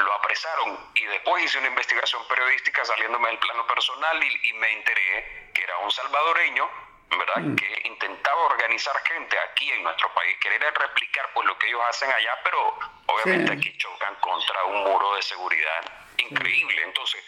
lo 0.00 0.14
apresaron 0.14 0.90
y 0.94 1.04
después 1.06 1.44
hice 1.44 1.58
una 1.58 1.68
investigación 1.68 2.26
periodística 2.28 2.84
saliéndome 2.84 3.28
del 3.28 3.38
plano 3.38 3.66
personal 3.66 4.22
y, 4.22 4.52
me 4.54 4.72
enteré 4.72 5.50
que 5.54 5.62
era 5.62 5.78
un 5.78 5.90
salvadoreño, 5.90 6.68
¿verdad? 7.10 7.36
Mm. 7.38 7.56
Que 7.56 7.82
intentaba 7.84 8.42
organizar 8.42 8.94
gente 9.06 9.38
aquí 9.38 9.70
en 9.72 9.82
nuestro 9.82 10.12
país, 10.14 10.36
querer 10.38 10.74
replicar 10.74 11.30
pues 11.34 11.46
lo 11.46 11.58
que 11.58 11.68
ellos 11.68 11.80
hacen 11.88 12.10
allá, 12.12 12.38
pero 12.44 12.78
obviamente 13.06 13.52
aquí 13.52 13.76
chocan 13.78 14.14
contra 14.16 14.64
un 14.64 14.84
muro 14.84 15.14
de 15.16 15.22
seguridad 15.22 15.84
increíble. 16.18 16.82
Entonces, 16.82 17.24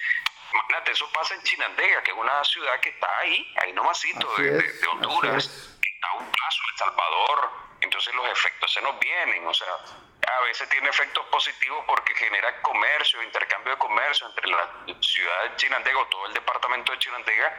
imagínate, 0.53 0.93
eso 0.93 1.11
pasa 1.13 1.35
en 1.35 1.43
Chinandega, 1.43 2.03
que 2.03 2.11
es 2.11 2.17
una 2.17 2.45
ciudad 2.45 2.81
que 2.81 2.91
está 2.91 3.19
ahí, 3.19 3.55
ahí 3.63 3.73
nomasito 3.73 4.37
de, 4.37 4.51
de, 4.51 4.87
Honduras, 4.89 5.47
está 5.47 6.09
a 6.09 6.15
un 6.15 6.31
paso, 6.31 6.63
El 6.73 6.79
Salvador, 6.79 7.51
entonces 7.81 8.15
los 8.15 8.27
efectos 8.29 8.73
se 8.73 8.83
nos 8.83 8.99
vienen, 8.99 9.47
o 9.47 9.55
sea, 9.55 9.75
a 10.27 10.45
veces 10.45 10.69
tiene 10.69 10.89
efectos 10.89 11.25
positivos 11.27 11.85
porque 11.87 12.15
genera 12.15 12.61
comercio, 12.63 13.23
intercambio 13.23 13.73
de 13.73 13.79
comercio 13.79 14.29
entre 14.29 14.51
la 14.51 14.71
ciudad 15.01 15.51
de 15.51 15.57
Chinandega 15.57 15.99
o 15.99 16.07
todo 16.07 16.27
el 16.27 16.35
departamento 16.35 16.93
de 16.93 16.99
Chinandega 16.99 17.53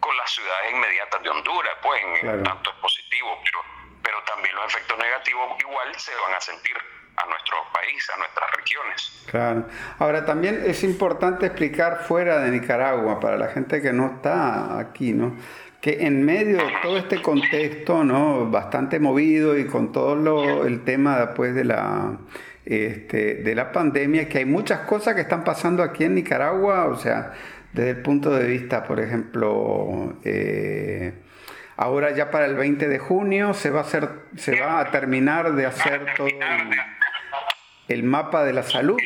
con 0.00 0.16
las 0.16 0.30
ciudades 0.30 0.72
inmediatas 0.72 1.22
de 1.22 1.28
Honduras, 1.28 1.76
pues 1.82 2.02
en 2.22 2.42
tanto 2.42 2.70
es 2.70 2.76
positivo, 2.76 3.38
pero, 3.44 3.60
pero 4.02 4.22
también 4.24 4.54
los 4.54 4.66
efectos 4.66 4.98
negativos 4.98 5.60
igual 5.60 5.94
se 5.98 6.14
van 6.14 6.34
a 6.34 6.40
sentir 6.40 6.76
a 7.16 7.26
nuestro 7.26 7.56
país, 7.72 8.10
a 8.14 8.18
nuestras 8.18 8.50
regiones. 8.52 9.24
Claro. 9.30 9.66
Ahora 9.98 10.24
también 10.24 10.62
es 10.66 10.82
importante 10.82 11.46
explicar 11.46 12.04
fuera 12.04 12.38
de 12.38 12.50
Nicaragua, 12.50 13.20
para 13.20 13.36
la 13.36 13.48
gente 13.48 13.82
que 13.82 13.92
no 13.92 14.14
está 14.16 14.78
aquí, 14.78 15.12
¿no? 15.12 15.36
Que 15.80 16.04
en 16.06 16.22
medio 16.22 16.58
de 16.58 16.72
todo 16.82 16.98
este 16.98 17.22
contexto, 17.22 18.04
¿no? 18.04 18.50
Bastante 18.50 19.00
movido 19.00 19.58
y 19.58 19.66
con 19.66 19.92
todo 19.92 20.14
lo, 20.14 20.66
el 20.66 20.84
tema 20.84 21.18
después 21.18 21.54
de 21.54 21.64
la, 21.64 22.18
este, 22.64 23.36
de 23.36 23.54
la 23.54 23.72
pandemia, 23.72 24.28
que 24.28 24.38
hay 24.38 24.44
muchas 24.44 24.80
cosas 24.80 25.14
que 25.14 25.22
están 25.22 25.42
pasando 25.42 25.82
aquí 25.82 26.04
en 26.04 26.14
Nicaragua, 26.14 26.86
o 26.86 26.96
sea, 26.96 27.32
desde 27.72 27.90
el 27.90 28.02
punto 28.02 28.30
de 28.30 28.46
vista, 28.46 28.84
por 28.84 29.00
ejemplo, 29.00 30.18
eh, 30.22 31.14
ahora 31.76 32.10
ya 32.10 32.30
para 32.30 32.44
el 32.44 32.56
20 32.56 32.88
de 32.88 32.98
junio 32.98 33.54
se 33.54 33.70
va 33.70 33.78
a 33.80 33.82
hacer, 33.82 34.08
se 34.36 34.60
va 34.60 34.80
a 34.80 34.90
terminar 34.90 35.54
de 35.54 35.64
hacer 35.64 36.04
todo 36.16 36.28
el 37.88 38.02
mapa 38.02 38.44
de 38.44 38.52
la 38.52 38.62
salud 38.62 38.98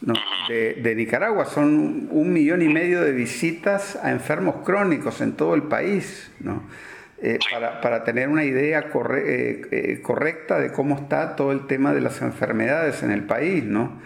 de, 0.00 0.94
Nicaragua. 0.96 1.44
Son 1.44 2.08
un 2.10 2.32
millón 2.32 2.62
y 2.62 2.68
medio 2.68 3.02
de 3.02 3.12
visitas 3.12 3.96
a 3.96 4.10
enfermos 4.10 4.64
crónicos 4.64 5.20
en 5.20 5.36
todo 5.36 5.54
el 5.54 5.64
país, 5.64 6.30
¿no? 6.40 6.62
Eh, 7.22 7.38
para, 7.82 8.02
tener 8.02 8.28
una 8.28 8.44
idea 8.44 8.78
eh, 8.80 9.68
eh, 9.70 10.00
correcta 10.00 10.58
de 10.58 10.72
cómo 10.72 10.96
está 10.96 11.36
todo 11.36 11.52
el 11.52 11.66
tema 11.66 11.92
de 11.92 12.00
las 12.00 12.22
enfermedades 12.22 13.02
en 13.02 13.10
el 13.10 13.24
país, 13.24 13.62
¿no? 13.62 14.00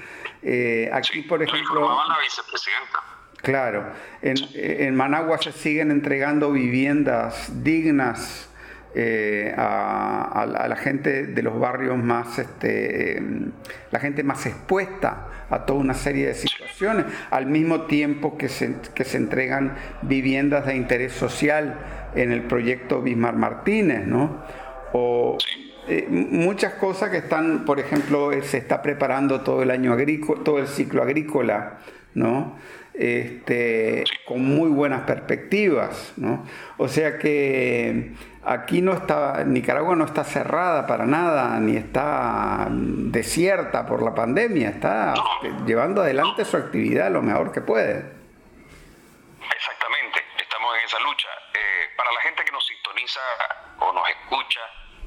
aquí, 0.93 1.23
por 1.23 1.43
ejemplo... 1.43 1.89
Claro, 3.41 3.87
en, 4.21 4.37
en 4.55 4.95
Managua 4.95 5.39
se 5.39 5.53
siguen 5.53 5.91
entregando 5.91 6.53
viviendas 6.53 7.63
dignas 7.63 8.51
eh, 8.97 9.53
a, 9.57 10.47
la 10.47 10.77
gente 10.77 11.27
de 11.27 11.43
los 11.43 11.59
barrios 11.59 11.99
más, 11.99 12.39
este, 12.39 13.21
la 13.91 13.99
gente 13.99 14.23
más 14.23 14.47
expuesta 14.47 15.29
a 15.51 15.67
toda 15.67 15.81
una 15.81 15.95
serie 15.95 16.29
de 16.29 16.35
situaciones, 16.35 17.07
al 17.31 17.47
mismo 17.47 17.83
tiempo 17.83 18.39
que 18.39 18.49
se, 18.49 18.77
que 18.95 19.05
se 19.05 19.17
entregan 19.17 19.75
viviendas 20.03 20.67
de 20.67 20.77
interés 20.77 21.13
social 21.13 21.77
en 22.15 22.31
el 22.31 22.43
proyecto 22.43 23.03
Bismarck 23.03 23.37
Martínez, 23.37 24.07
¿no? 24.07 24.43
O 24.93 25.39
eh, 25.89 26.07
muchas 26.09 26.75
cosas 26.75 27.11
que 27.11 27.19
están, 27.19 27.65
por 27.65 27.79
ejemplo, 27.79 28.33
eh, 28.33 28.43
se 28.43 28.59
está 28.59 28.81
preparando 28.81 29.41
todo 29.43 29.63
el 29.63 29.71
año 29.71 29.93
agrícola, 29.93 30.43
todo 30.43 30.59
el 30.59 30.67
ciclo 30.67 31.03
agrícola, 31.03 31.79
¿no? 32.15 32.57
Este, 32.95 34.05
con 34.25 34.45
muy 34.45 34.71
buenas 34.71 35.03
perspectivas, 35.03 36.13
¿no? 36.17 36.45
O 36.79 36.87
sea 36.87 37.19
que 37.19 38.13
Aquí 38.47 38.83
no 38.83 38.93
está, 38.93 39.43
Nicaragua 39.45 39.97
no 39.97 40.05
está 40.05 40.23
cerrada 40.23 40.87
para 40.87 41.07
nada, 41.07 41.59
ni 41.61 41.79
está 41.79 42.67
desierta 42.69 43.87
por 43.87 44.03
la 44.03 44.15
pandemia, 44.15 44.69
está 44.69 45.15
llevando 45.65 46.03
adelante 46.03 46.45
su 46.45 46.59
actividad 46.59 47.11
lo 47.11 47.23
mejor 47.23 47.53
que 47.53 47.63
puede. 47.63 48.05
Exactamente, 49.41 50.21
estamos 50.37 50.77
en 50.77 50.85
esa 50.85 51.01
lucha. 51.01 51.29
Eh, 51.55 51.89
para 51.97 52.13
la 52.13 52.21
gente 52.21 52.45
que 52.45 52.53
nos 52.53 52.67
sintoniza 52.67 53.21
o 53.79 53.93
nos 53.95 54.07
escucha 54.11 54.61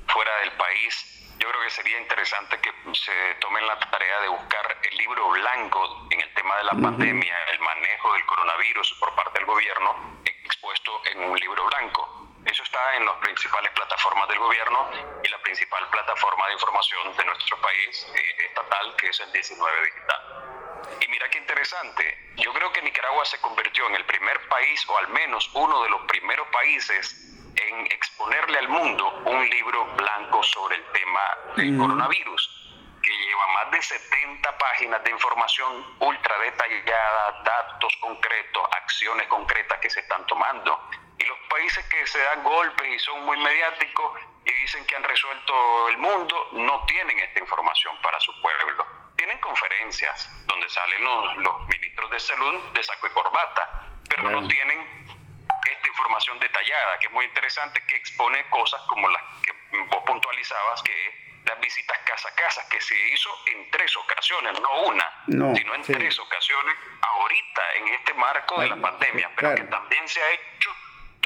fuera 0.07 0.31
del 0.41 0.51
país, 0.53 1.37
yo 1.37 1.47
creo 1.47 1.61
que 1.61 1.69
sería 1.69 2.01
interesante 2.01 2.57
que 2.57 2.71
se 2.95 3.35
tomen 3.39 3.67
la 3.67 3.77
tarea 3.77 4.21
de 4.21 4.29
buscar 4.29 4.65
el 4.81 4.97
libro 4.97 5.29
blanco 5.29 6.07
en 6.09 6.21
el 6.21 6.33
tema 6.33 6.57
de 6.57 6.63
la 6.63 6.73
pandemia, 6.73 7.35
el 7.53 7.59
manejo 7.59 8.13
del 8.13 8.25
coronavirus 8.25 8.97
por 8.99 9.13
parte 9.13 9.37
del 9.37 9.45
gobierno, 9.45 10.17
expuesto 10.25 10.91
en 11.13 11.23
un 11.29 11.37
libro 11.37 11.67
blanco 11.67 12.16
Eso 12.47 12.63
está 12.63 12.95
en 12.95 13.05
las 13.05 13.15
principales 13.17 13.71
plataformas 13.73 14.27
del 14.29 14.39
gobierno 14.39 14.89
y 15.21 15.27
la 15.27 15.37
principal 15.39 15.85
plataforma 15.89 16.47
de 16.47 16.53
información 16.53 17.15
de 17.17 17.25
nuestro 17.25 17.59
país 17.59 18.07
eh, 18.15 18.45
estatal, 18.45 18.95
que 18.95 19.09
es 19.09 19.19
el 19.19 19.31
19 19.33 19.85
Digital. 19.85 20.97
Y 21.01 21.07
mira 21.09 21.29
qué 21.29 21.39
interesante, 21.39 22.33
yo 22.37 22.53
creo 22.53 22.71
que 22.71 22.81
Nicaragua 22.81 23.25
se 23.25 23.39
convirtió 23.41 23.87
en 23.89 23.95
el 23.95 24.05
primer 24.05 24.47
país, 24.47 24.87
o 24.87 24.97
al 24.97 25.09
menos 25.09 25.49
uno 25.53 25.83
de 25.83 25.89
los 25.89 26.01
primeros 26.07 26.47
países, 26.47 27.35
en 27.55 27.85
exponerle 27.87 28.59
al 28.59 28.69
mundo 28.69 29.09
un 29.25 29.49
libro 29.49 29.83
blanco 29.95 30.41
sobre 30.43 30.77
el 30.77 30.85
tema 30.93 31.37
del 31.55 31.77
coronavirus 31.77 32.63
que 33.03 33.11
lleva 33.11 33.47
más 33.47 33.71
de 33.71 33.81
70 33.81 34.57
páginas 34.57 35.03
de 35.03 35.11
información 35.11 35.95
ultra 35.99 36.39
detallada, 36.39 37.41
datos 37.43 37.95
concretos, 37.99 38.63
acciones 38.71 39.27
concretas 39.27 39.79
que 39.79 39.89
se 39.89 39.99
están 39.99 40.25
tomando 40.27 40.79
y 41.19 41.25
los 41.25 41.37
países 41.49 41.85
que 41.85 42.05
se 42.05 42.19
dan 42.19 42.43
golpes 42.43 42.87
y 42.87 42.99
son 42.99 43.25
muy 43.25 43.37
mediáticos 43.37 44.19
y 44.45 44.51
dicen 44.51 44.85
que 44.85 44.95
han 44.95 45.03
resuelto 45.03 45.89
el 45.89 45.97
mundo, 45.97 46.49
no 46.53 46.85
tienen 46.85 47.19
esta 47.19 47.39
información 47.39 47.95
para 48.01 48.19
su 48.19 48.31
pueblo. 48.41 48.85
Tienen 49.15 49.37
conferencias 49.39 50.29
donde 50.45 50.69
salen 50.69 51.03
los, 51.03 51.67
ministros 51.67 52.11
de 52.11 52.19
salud 52.19 52.63
de 52.73 52.83
saco 52.83 53.07
y 53.07 53.09
corbata, 53.09 53.89
pero 54.09 54.29
no 54.29 54.47
tienen 54.47 54.79
esta 55.69 55.87
información 55.87 56.39
detallada, 56.39 56.99
que 56.99 57.07
es 57.07 57.13
muy 57.13 57.25
interesante, 57.25 57.83
que 57.87 57.95
expone 57.95 58.47
cosas 58.49 58.81
como 58.87 59.09
las 59.09 59.21
que 59.43 59.51
vos 59.89 60.03
puntualizabas, 60.05 60.81
que 60.83 61.41
las 61.45 61.59
visitas 61.59 61.97
casa 62.05 62.29
a 62.29 62.35
casa, 62.35 62.69
que 62.69 62.79
se 62.79 62.95
hizo 63.09 63.29
en 63.47 63.69
tres 63.71 63.95
ocasiones, 63.97 64.59
no 64.61 64.81
una, 64.83 65.23
sino 65.25 65.75
en 65.75 65.81
tres 65.81 66.19
ocasiones, 66.19 66.75
ahorita 67.01 67.73
en 67.75 67.87
este 67.95 68.13
marco 68.13 68.61
de 68.61 68.67
la 68.67 68.75
pandemia, 68.77 69.31
pero 69.35 69.55
que 69.55 69.63
también 69.63 70.07
se 70.07 70.21
ha 70.21 70.29
hecho 70.31 70.69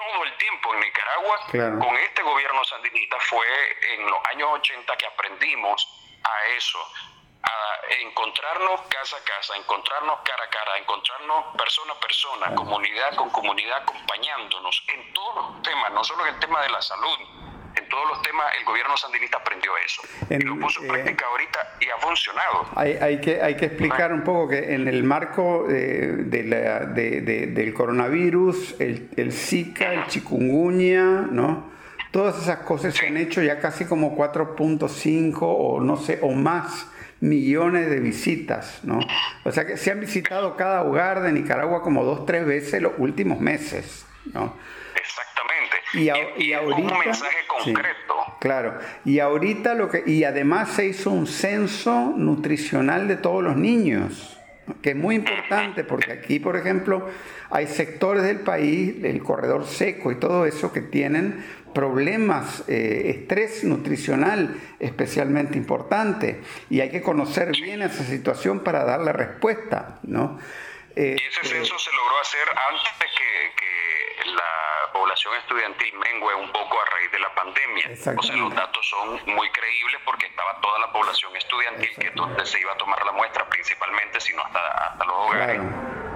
todo 0.01 0.23
el 0.23 0.37
tiempo 0.37 0.73
en 0.73 0.79
Nicaragua, 0.81 1.39
con 1.79 1.95
este 1.97 2.21
gobierno 2.23 2.63
sandinista, 2.65 3.17
fue 3.19 3.45
en 3.93 4.05
los 4.09 4.19
años 4.31 4.49
80 4.53 4.97
que 4.97 5.05
aprendimos 5.05 5.87
a 6.23 6.45
eso, 6.57 6.79
a 7.43 7.93
encontrarnos 8.01 8.81
casa 8.81 9.17
a 9.17 9.23
casa, 9.23 9.55
encontrarnos 9.55 10.19
cara 10.23 10.43
a 10.43 10.49
cara, 10.49 10.77
encontrarnos 10.77 11.55
persona 11.57 11.93
a 11.93 11.99
persona, 11.99 12.55
comunidad 12.55 13.15
con 13.15 13.29
comunidad, 13.29 13.77
acompañándonos 13.83 14.83
en 14.87 15.13
todos 15.13 15.35
los 15.35 15.61
temas, 15.61 15.91
no 15.91 16.03
solo 16.03 16.25
en 16.25 16.33
el 16.33 16.39
tema 16.39 16.61
de 16.61 16.69
la 16.69 16.81
salud, 16.81 17.19
en 17.75 17.89
todos 17.89 18.09
los 18.09 18.21
temas 18.21 18.45
el 18.57 18.65
gobierno 18.65 18.97
sandinista 18.97 19.37
aprendió 19.37 19.71
eso. 19.85 20.01
y 20.29 20.39
lo 20.39 20.59
puso 20.59 20.81
en 20.81 20.85
eh, 20.85 20.93
práctica 20.93 21.25
ahorita 21.25 21.59
y 21.79 21.89
ha 21.89 21.97
funcionado. 21.97 22.67
Hay, 22.75 22.97
hay, 23.01 23.21
que, 23.21 23.41
hay 23.41 23.55
que 23.55 23.65
explicar 23.65 24.13
un 24.13 24.23
poco 24.23 24.49
que 24.49 24.73
en 24.73 24.87
el 24.87 25.03
marco 25.03 25.67
eh, 25.69 26.13
de, 26.17 26.43
la, 26.43 26.79
de, 26.85 27.21
del 27.21 27.73
coronavirus, 27.73 28.75
el, 28.79 29.09
el 29.15 29.31
Zika, 29.31 29.93
el 29.93 30.07
chikungunya, 30.07 31.27
¿no? 31.31 31.71
Todas 32.11 32.41
esas 32.41 32.59
cosas 32.59 32.93
se 32.93 33.07
han 33.07 33.15
hecho 33.15 33.41
ya 33.41 33.59
casi 33.59 33.85
como 33.85 34.17
4.5 34.17 35.37
o 35.41 35.79
no 35.79 35.95
sé, 35.95 36.19
o 36.21 36.31
más 36.31 36.87
millones 37.21 37.89
de 37.89 37.99
visitas, 37.99 38.81
¿no? 38.83 38.99
O 39.45 39.51
sea 39.51 39.65
que 39.65 39.77
se 39.77 39.91
han 39.91 39.99
visitado 39.99 40.57
cada 40.57 40.83
hogar 40.83 41.21
de 41.21 41.31
Nicaragua 41.31 41.81
como 41.81 42.03
dos, 42.03 42.25
tres 42.25 42.45
veces 42.45 42.81
los 42.81 42.93
últimos 42.97 43.39
meses, 43.39 44.05
¿no? 44.33 44.55
Y, 45.93 46.09
ahorita, 46.09 46.93
un 46.93 46.99
mensaje 46.99 47.45
concreto. 47.47 48.15
claro. 48.39 48.79
Y 49.03 49.19
ahorita 49.19 49.73
lo 49.75 49.89
que 49.89 50.03
y 50.05 50.23
además 50.23 50.69
se 50.69 50.85
hizo 50.85 51.09
un 51.09 51.27
censo 51.27 52.13
nutricional 52.15 53.07
de 53.07 53.17
todos 53.17 53.43
los 53.43 53.57
niños, 53.57 54.39
que 54.81 54.91
es 54.91 54.95
muy 54.95 55.15
importante 55.15 55.83
porque 55.83 56.13
aquí, 56.13 56.39
por 56.39 56.55
ejemplo, 56.55 57.09
hay 57.49 57.67
sectores 57.67 58.23
del 58.23 58.39
país, 58.39 59.03
el 59.03 59.21
corredor 59.21 59.67
seco 59.67 60.11
y 60.11 60.15
todo 60.15 60.45
eso 60.45 60.71
que 60.71 60.81
tienen 60.81 61.45
problemas, 61.73 62.63
eh, 62.67 63.17
estrés 63.17 63.63
nutricional 63.63 64.59
especialmente 64.79 65.57
importante 65.57 66.41
y 66.69 66.79
hay 66.81 66.89
que 66.89 67.01
conocer 67.01 67.51
bien 67.51 67.81
esa 67.81 68.03
situación 68.03 68.61
para 68.61 68.85
darle 68.85 69.11
respuesta, 69.11 69.99
¿no? 70.03 70.39
y 70.93 70.99
ese 70.99 71.25
este, 71.25 71.47
censo 71.47 71.79
se 71.79 71.89
logró 71.91 72.19
hacer 72.19 72.47
antes 72.69 72.99
de 72.99 73.05
que 73.05 73.21
la 73.55 73.80
población 75.21 75.35
estudiantil 75.35 75.93
mengue 75.99 76.33
un 76.35 76.51
poco 76.51 76.79
a 76.81 76.85
raíz 76.85 77.11
de 77.11 77.19
la 77.19 77.35
pandemia. 77.35 78.17
O 78.17 78.23
sea, 78.23 78.35
los 78.35 78.55
datos 78.55 78.89
son 78.89 79.35
muy 79.35 79.49
creíbles 79.51 80.01
porque 80.05 80.25
estaba 80.25 80.59
toda 80.61 80.79
la 80.79 80.91
población 80.91 81.35
estudiantil 81.35 81.89
que 81.99 82.09
donde 82.11 82.45
se 82.45 82.59
iba 82.59 82.71
a 82.71 82.77
tomar 82.77 83.05
la 83.05 83.11
muestra 83.11 83.47
principalmente, 83.47 84.19
sino 84.19 84.41
hasta, 84.43 84.59
hasta 84.59 85.05
los 85.05 85.15
hogares, 85.15 85.61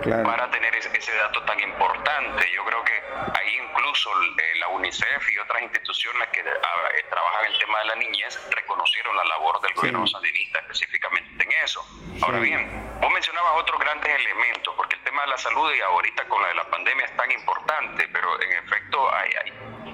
para 0.03 0.49
tener 0.51 0.75
ese, 0.75 1.15
dato 1.15 1.41
tan 1.43 1.59
importante. 1.59 2.51
Yo 2.51 2.65
creo 2.65 2.83
que 2.83 3.03
ahí 3.37 3.57
incluso 3.69 4.09
eh, 4.11 4.59
la 4.59 4.67
UNICEF 4.69 5.31
y 5.31 5.37
otras 5.39 5.61
instituciones 5.61 6.27
que 6.29 6.41
ah, 6.41 6.89
eh, 6.97 7.05
trabajan 7.09 7.45
el 7.45 7.59
tema 7.59 7.79
de 7.79 7.85
la 7.85 7.95
niñez 7.95 8.39
reconocieron 8.51 9.15
la 9.15 9.23
labor 9.25 9.61
del 9.61 9.73
gobierno 9.73 10.07
sandinista 10.07 10.59
específicamente 10.59 11.43
en 11.43 11.51
eso. 11.63 11.85
Ahora 12.21 12.39
bien, 12.39 12.99
vos 13.01 13.11
mencionabas 13.11 13.61
otros 13.61 13.79
grandes 13.79 14.13
elementos, 14.13 14.73
porque 14.75 14.95
el 14.95 15.03
tema 15.03 15.21
de 15.23 15.27
la 15.29 15.37
salud 15.37 15.73
y 15.73 15.81
ahorita 15.81 16.27
con 16.27 16.41
la 16.41 16.49
de 16.49 16.55
la 16.55 16.69
pandemia 16.69 17.05
es 17.05 17.15
tan 17.15 17.31
importante, 17.31 18.07
pero 18.09 18.41
en 18.41 18.51
efecto 18.63 19.13
hay, 19.13 19.31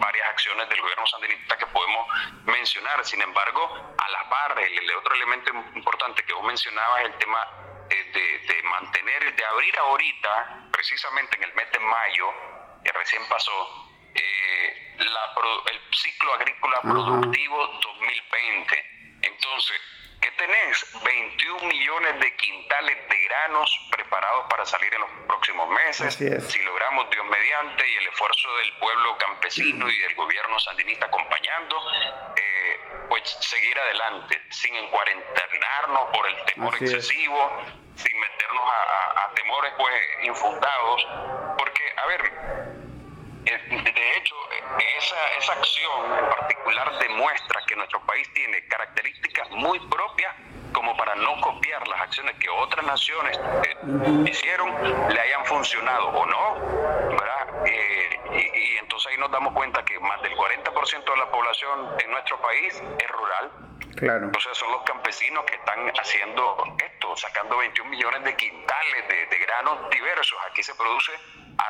varias 0.01 0.29
acciones 0.29 0.67
del 0.67 0.81
gobierno 0.81 1.05
sandinista 1.05 1.57
que 1.57 1.67
podemos 1.67 2.07
mencionar. 2.45 3.05
Sin 3.05 3.21
embargo, 3.21 3.93
a 3.97 4.09
la 4.09 4.29
par, 4.29 4.59
el, 4.59 4.91
otro 4.97 5.13
elemento 5.15 5.51
importante 5.75 6.23
que 6.23 6.33
vos 6.33 6.43
mencionabas 6.43 7.01
es 7.01 7.05
el 7.07 7.17
tema 7.17 7.47
eh, 7.91 8.41
de, 8.47 8.63
mantener, 8.63 9.35
de 9.35 9.45
abrir 9.45 9.77
ahorita, 9.77 10.69
precisamente 10.71 11.35
en 11.37 11.43
el 11.43 11.53
mes 11.53 11.71
de 11.71 11.79
mayo, 11.79 12.27
que 12.83 12.91
recién 12.91 13.21
pasó, 13.27 13.89
eh, 14.13 14.95
el 14.97 15.81
ciclo 15.93 16.33
agrícola 16.33 16.81
productivo 16.81 17.67
2020. 17.83 19.19
Entonces, 19.23 19.81
¿Qué 20.21 20.31
tenés? 20.37 21.03
21 21.03 21.67
millones 21.67 22.19
de 22.19 22.35
quintales 22.35 23.09
de 23.09 23.21
granos 23.23 23.89
preparados 23.91 24.45
para 24.49 24.65
salir 24.65 24.93
en 24.93 25.01
los 25.01 25.09
próximos 25.27 25.67
meses. 25.69 26.13
Si 26.13 26.63
logramos 26.63 27.09
Dios 27.09 27.25
mediante 27.25 27.89
y 27.89 27.95
el 27.97 28.07
esfuerzo 28.07 28.55
del 28.57 28.73
pueblo 28.77 29.17
campesino 29.17 29.89
y 29.89 29.97
del 29.97 30.13
gobierno 30.13 30.59
sandinista 30.59 31.07
acompañando, 31.07 31.75
eh, 32.35 32.79
pues 33.09 33.35
seguir 33.39 33.77
adelante, 33.79 34.41
sin 34.49 34.75
encuarentenarnos 34.75 36.09
por 36.13 36.27
el 36.27 36.45
temor 36.45 36.75
excesivo, 36.75 37.63
sin 37.95 38.19
meternos 38.19 38.63
a, 38.63 39.25
a 39.25 39.33
temores 39.33 39.73
pues 39.75 39.95
infundados. 40.21 41.07
Porque, 41.57 41.93
a 41.97 42.05
ver, 42.05 42.70
de 43.43 44.17
hecho, 44.17 44.35
esa, 44.97 45.27
esa 45.39 45.53
acción 45.53 46.19
en 46.19 46.29
particular 46.29 46.99
demuestra 46.99 47.61
que 47.67 47.75
nuestro 47.75 47.99
país 48.05 48.31
tiene 48.33 48.65
características 48.67 49.49
muy 49.51 49.79
propias 49.87 50.35
como 50.73 50.95
para 50.95 51.15
no 51.15 51.39
copiar 51.41 51.85
las 51.87 52.01
acciones 52.01 52.35
que 52.37 52.49
otras 52.49 52.85
naciones 52.85 53.37
eh, 53.63 54.29
hicieron, 54.29 54.69
le 55.09 55.19
hayan 55.19 55.45
funcionado 55.45 56.07
o 56.07 56.25
no, 56.25 56.55
¿verdad? 57.09 57.65
Eh, 57.65 58.19
y, 58.31 58.77
entonces 58.77 59.11
ahí 59.11 59.17
nos 59.17 59.31
damos 59.31 59.53
cuenta 59.53 59.83
que 59.83 59.99
más 59.99 60.21
del 60.21 60.33
40% 60.33 61.03
de 61.03 61.17
la 61.17 61.31
población 61.31 61.89
en 61.99 62.11
nuestro 62.11 62.41
país 62.41 62.81
es 62.99 63.09
rural. 63.09 63.51
Claro. 63.97 64.25
Entonces 64.25 64.57
son 64.57 64.71
los 64.71 64.83
campesinos 64.83 65.43
que 65.45 65.55
están 65.55 65.91
haciendo 65.99 66.63
esto, 66.83 67.15
sacando 67.17 67.57
21 67.57 67.89
millones 67.89 68.23
de 68.23 68.35
quintales 68.35 69.07
de, 69.07 69.25
de 69.25 69.37
granos 69.45 69.89
diversos. 69.89 70.37
Aquí 70.49 70.63
se 70.63 70.73
produce 70.75 71.11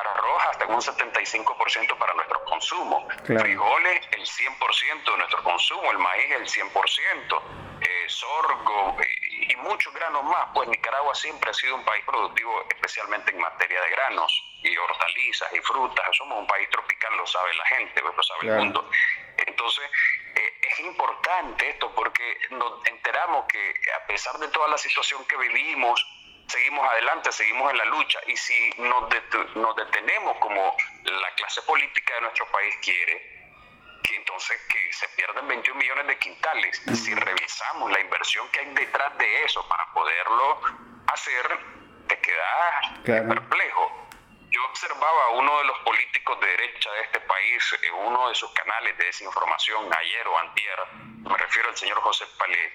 arroz 0.00 0.42
hasta 0.50 0.66
un 0.66 0.80
75% 0.80 1.98
para 1.98 2.14
nuestro 2.14 2.44
consumo, 2.44 3.08
frijoles 3.24 4.08
el 4.12 4.22
100% 4.22 5.04
de 5.04 5.16
nuestro 5.18 5.42
consumo, 5.42 5.90
el 5.90 5.98
maíz 5.98 6.30
el 6.32 6.46
100%, 6.46 7.42
eh, 7.80 8.04
sorgo 8.08 8.96
eh, 9.00 9.52
y 9.52 9.56
muchos 9.56 9.92
granos 9.92 10.24
más, 10.24 10.48
pues 10.54 10.68
Nicaragua 10.68 11.14
siempre 11.14 11.50
ha 11.50 11.54
sido 11.54 11.74
un 11.74 11.84
país 11.84 12.04
productivo 12.04 12.64
especialmente 12.70 13.32
en 13.32 13.40
materia 13.40 13.80
de 13.80 13.90
granos 13.90 14.44
y 14.62 14.76
hortalizas 14.76 15.52
y 15.52 15.60
frutas, 15.60 16.04
somos 16.16 16.38
un 16.38 16.46
país 16.46 16.68
tropical, 16.70 17.16
lo 17.16 17.26
sabe 17.26 17.54
la 17.54 17.64
gente, 17.66 18.00
lo 18.00 18.22
sabe 18.22 18.48
el 18.48 18.56
mundo. 18.58 18.88
Entonces, 19.36 19.84
eh, 20.34 20.54
es 20.62 20.80
importante 20.80 21.68
esto 21.70 21.92
porque 21.94 22.38
nos 22.50 22.86
enteramos 22.86 23.46
que 23.46 23.74
a 24.00 24.06
pesar 24.06 24.38
de 24.38 24.48
toda 24.48 24.68
la 24.68 24.78
situación 24.78 25.24
que 25.26 25.36
vivimos, 25.36 26.06
seguimos 26.46 26.86
adelante, 26.90 27.32
seguimos 27.32 27.70
en 27.70 27.78
la 27.78 27.84
lucha. 27.86 28.18
Y 28.26 28.36
si 28.36 28.70
nos, 28.78 29.08
nos 29.54 29.76
detenemos 29.76 30.36
como 30.38 30.76
la 31.04 31.34
clase 31.34 31.62
política 31.62 32.14
de 32.14 32.20
nuestro 32.22 32.46
país 32.50 32.74
quiere, 32.82 33.42
que 34.02 34.16
entonces 34.16 34.60
que 34.68 34.92
se 34.92 35.08
pierden 35.10 35.46
21 35.48 35.78
millones 35.78 36.06
de 36.06 36.18
quintales. 36.18 36.82
Si 36.94 37.14
revisamos 37.14 37.90
la 37.90 38.00
inversión 38.00 38.48
que 38.50 38.60
hay 38.60 38.74
detrás 38.74 39.16
de 39.18 39.44
eso 39.44 39.66
para 39.68 39.86
poderlo 39.92 40.60
hacer, 41.12 41.58
te 42.08 42.18
quedas 42.20 42.98
perplejo. 43.04 44.08
Yo 44.50 44.64
observaba 44.66 45.24
a 45.26 45.30
uno 45.30 45.58
de 45.58 45.64
los 45.64 45.78
políticos 45.78 46.38
de 46.40 46.46
derecha 46.46 46.90
de 46.92 47.00
este 47.02 47.20
país 47.20 47.78
en 47.82 47.94
uno 47.94 48.28
de 48.28 48.34
sus 48.34 48.52
canales 48.52 48.98
de 48.98 49.04
desinformación 49.04 49.88
ayer 49.92 50.28
o 50.28 50.38
antier, 50.38 50.78
me 51.24 51.36
refiero 51.38 51.70
al 51.70 51.76
señor 51.76 52.00
José 52.00 52.26
Palé, 52.38 52.72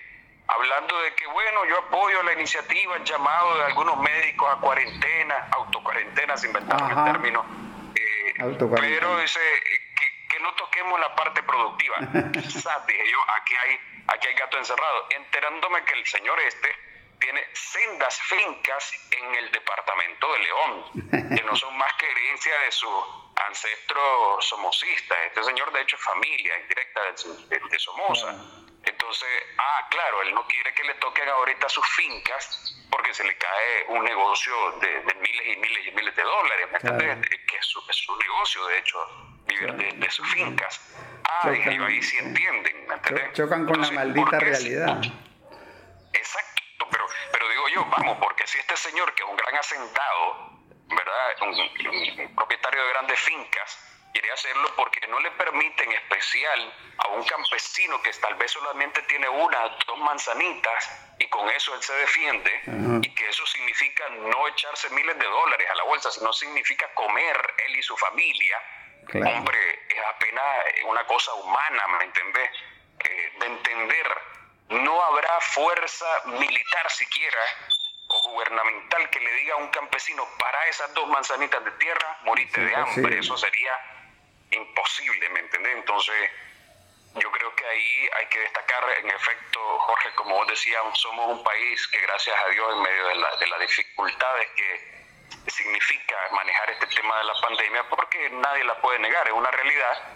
hablando 0.47 1.01
de 1.01 1.13
que, 1.15 1.27
bueno, 1.27 1.65
yo 1.65 1.77
apoyo 1.79 2.23
la 2.23 2.33
iniciativa, 2.33 2.95
el 2.95 3.03
llamado 3.03 3.57
de 3.57 3.65
algunos 3.65 3.97
médicos 3.97 4.47
a 4.51 4.59
cuarentena, 4.59 5.47
autocuarentena, 5.51 6.37
se 6.37 6.47
inventaron 6.47 6.97
el 6.97 7.13
término, 7.13 7.45
eh, 7.95 8.33
pero 8.79 9.17
dice 9.19 9.39
que, 9.95 10.39
no 10.39 10.53
toquemos 10.53 10.99
la 10.99 11.15
parte 11.15 11.41
productiva. 11.41 11.97
Quizás, 12.31 12.85
dije 12.85 13.11
yo, 13.11 13.17
aquí 13.41 13.55
hay, 13.55 13.79
aquí 14.07 14.27
hay 14.27 14.35
gato 14.35 14.57
encerrado. 14.59 15.07
Enterándome 15.09 15.83
que 15.83 15.95
el 15.95 16.05
señor 16.05 16.39
este 16.41 16.69
tiene 17.19 17.43
sendas 17.53 18.21
fincas 18.21 18.91
en 19.11 19.35
el 19.35 19.51
departamento 19.51 20.31
de 20.33 20.39
León, 20.39 21.35
que 21.35 21.43
no 21.43 21.55
son 21.55 21.75
más 21.75 21.91
que 21.93 22.09
herencia 22.09 22.53
de 22.59 22.71
su 22.71 22.87
ancestro 23.47 24.37
somocista. 24.41 25.15
Este 25.25 25.43
señor, 25.43 25.71
de 25.71 25.81
hecho, 25.81 25.95
es 25.95 26.01
familia 26.03 26.59
indirecta 26.59 27.01
de, 27.03 27.79
Somoza. 27.79 28.35
Entonces, 28.83 29.29
claro, 29.97 30.21
él 30.21 30.33
no 30.33 30.45
quiere 30.45 30.73
que 30.73 30.83
le 30.83 30.93
toquen 30.95 31.27
ahorita 31.27 31.67
sus 31.69 31.87
fincas 31.95 32.75
porque 32.91 33.13
se 33.13 33.23
le 33.23 33.35
cae 33.35 33.85
un 33.89 34.03
negocio 34.03 34.53
de, 34.79 35.01
miles 35.15 35.47
y 35.47 35.59
miles 35.59 35.87
y 35.87 35.91
miles 35.91 36.15
de 36.15 36.23
dólares, 36.23 36.67
¿me 36.71 36.89
entiendes? 36.89 37.29
Que 37.29 37.57
es 37.57 37.65
su, 37.65 38.17
negocio, 38.17 38.65
de 38.67 38.77
hecho, 38.77 38.97
vivir 39.47 39.73
de, 39.73 40.11
sus 40.11 40.27
fincas. 40.29 40.95
Ah, 41.27 41.51
y 41.51 41.67
ahí 41.67 42.01
sí 42.03 42.17
entienden, 42.17 42.87
¿me 42.87 42.93
entiendes? 42.93 43.33
Chocan 43.33 43.65
con 43.65 43.81
la 43.81 43.91
maldita 43.91 44.39
realidad. 44.39 45.01
Exacto, 46.13 46.87
pero, 46.91 47.05
pero 47.31 47.49
digo 47.49 47.67
yo, 47.69 47.85
vamos, 47.85 48.17
porque 48.21 48.45
si 48.45 48.59
este 48.59 48.77
señor, 48.77 49.13
que 49.15 49.23
es 49.23 49.29
un 49.29 49.35
gran 49.35 49.55
asentado, 49.55 50.51
¿verdad? 50.89 51.41
un 51.41 52.35
propietario 52.35 52.83
de 52.83 52.89
grandes 52.89 53.19
fincas, 53.19 53.96
quiere 54.17 54.33
hacerlo 54.33 54.73
porque 54.75 55.05
no 55.07 55.19
le 55.19 55.29
permite 55.31 55.83
en 55.83 55.91
especial 55.91 56.73
a 56.97 57.07
un 57.09 57.23
campesino 57.23 58.01
que 58.01 58.11
tal 58.13 58.33
vez 58.33 58.51
solamente 58.51 59.03
tiene 59.03 59.29
una, 59.29 59.77
dos 59.85 59.97
manzanitas 59.99 60.89
y 61.19 61.27
con 61.27 61.47
eso 61.51 61.75
él 61.75 61.83
se 61.83 61.93
defiende 61.93 62.61
y 63.03 63.13
que 63.13 63.29
eso 63.29 63.45
significa 63.45 64.09
no 64.09 64.47
echarse 64.47 64.89
miles 64.89 65.19
de 65.19 65.25
dólares 65.25 65.67
a 65.69 65.75
la 65.75 65.83
bolsa, 65.83 66.09
sino 66.11 66.33
significa 66.33 66.91
comer 66.95 67.37
él 67.67 67.75
y 67.75 67.83
su 67.83 67.95
familia. 67.95 68.57
Hombre, 69.13 69.85
es 69.87 70.03
apenas 70.15 70.43
una 70.85 71.05
cosa 71.05 71.33
humana, 71.35 71.87
¿me 71.99 72.05
entendés? 72.05 72.49
Eh, 72.99 73.33
de 73.39 73.45
entender, 73.45 74.07
no 74.69 75.01
habrá 75.03 75.39
fuerza 75.41 76.07
militar 76.25 76.89
siquiera 76.89 77.39
o 78.07 78.31
gubernamental 78.31 79.09
que 79.11 79.19
le 79.19 79.31
diga 79.33 79.53
a 79.53 79.57
un 79.57 79.67
campesino 79.67 80.27
para 80.39 80.65
esas 80.67 80.91
dos 80.95 81.07
manzanitas 81.07 81.63
de 81.63 81.71
tierra, 81.71 82.17
morite 82.23 82.61
de 82.61 82.75
hambre. 82.75 83.19
Eso 83.19 83.37
sería 83.37 83.96
imposible, 84.51 85.29
¿me 85.29 85.39
entendés? 85.39 85.75
Entonces, 85.75 86.31
yo 87.15 87.31
creo 87.31 87.55
que 87.55 87.65
ahí 87.65 88.09
hay 88.17 88.25
que 88.27 88.39
destacar, 88.39 88.83
en 88.99 89.09
efecto, 89.09 89.79
Jorge, 89.79 90.11
como 90.15 90.35
vos 90.35 90.47
decías, 90.47 90.81
somos 90.93 91.37
un 91.37 91.43
país 91.43 91.87
que 91.87 91.99
gracias 92.01 92.35
a 92.45 92.49
Dios, 92.49 92.73
en 92.73 92.81
medio 92.81 93.07
de, 93.07 93.15
de 93.39 93.47
las 93.47 93.59
dificultades 93.59 94.47
que 94.55 94.97
significa 95.47 96.15
manejar 96.31 96.69
este 96.71 96.87
tema 96.87 97.17
de 97.17 97.23
la 97.23 97.33
pandemia, 97.41 97.89
porque 97.89 98.29
nadie 98.29 98.63
la 98.63 98.79
puede 98.81 98.99
negar, 98.99 99.27
es 99.27 99.33
una 99.33 99.51
realidad, 99.51 100.15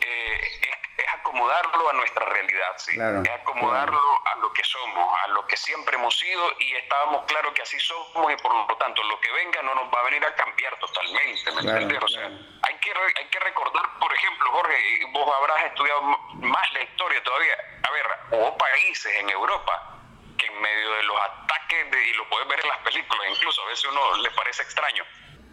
eh, 0.00 0.40
es, 0.62 0.81
acomodarlo 1.14 1.90
a 1.90 1.92
nuestra 1.94 2.26
realidad, 2.26 2.74
¿sí? 2.76 2.92
es 2.92 3.30
acomodarlo 3.30 4.00
a 4.26 4.36
lo 4.36 4.52
que 4.52 4.62
somos, 4.64 5.18
a 5.24 5.28
lo 5.28 5.46
que 5.46 5.56
siempre 5.56 5.96
hemos 5.96 6.16
sido 6.18 6.52
y 6.58 6.74
estábamos 6.74 7.24
claros 7.26 7.52
que 7.54 7.62
así 7.62 7.78
somos 7.80 8.32
y 8.32 8.36
por 8.36 8.54
lo 8.54 8.76
tanto 8.76 9.02
lo 9.04 9.20
que 9.20 9.30
venga 9.32 9.62
no 9.62 9.74
nos 9.74 9.92
va 9.92 10.00
a 10.00 10.04
venir 10.04 10.24
a 10.24 10.34
cambiar 10.34 10.78
totalmente, 10.78 11.52
¿me 11.52 11.60
entiendes? 11.60 11.98
O 12.02 12.08
sea, 12.08 12.26
hay 12.26 12.76
que, 12.78 12.92
hay 13.18 13.26
que 13.28 13.40
recordar, 13.40 13.82
por 13.98 14.12
ejemplo, 14.12 14.50
Jorge, 14.50 15.06
vos 15.12 15.36
habrás 15.38 15.64
estudiado 15.64 16.02
más 16.02 16.72
la 16.72 16.82
historia 16.82 17.22
todavía, 17.22 17.56
a 17.82 17.90
ver, 17.90 18.06
hubo 18.32 18.56
países 18.58 19.14
en 19.16 19.30
Europa 19.30 19.98
que 20.38 20.46
en 20.46 20.60
medio 20.60 20.90
de 20.92 21.02
los 21.04 21.16
ataques, 21.20 21.86
y 22.06 22.12
lo 22.14 22.28
puedes 22.28 22.48
ver 22.48 22.60
en 22.60 22.68
las 22.68 22.78
películas, 22.78 23.26
incluso 23.30 23.62
a 23.62 23.66
veces 23.66 23.84
uno 23.86 24.16
le 24.18 24.30
parece 24.32 24.62
extraño, 24.62 25.04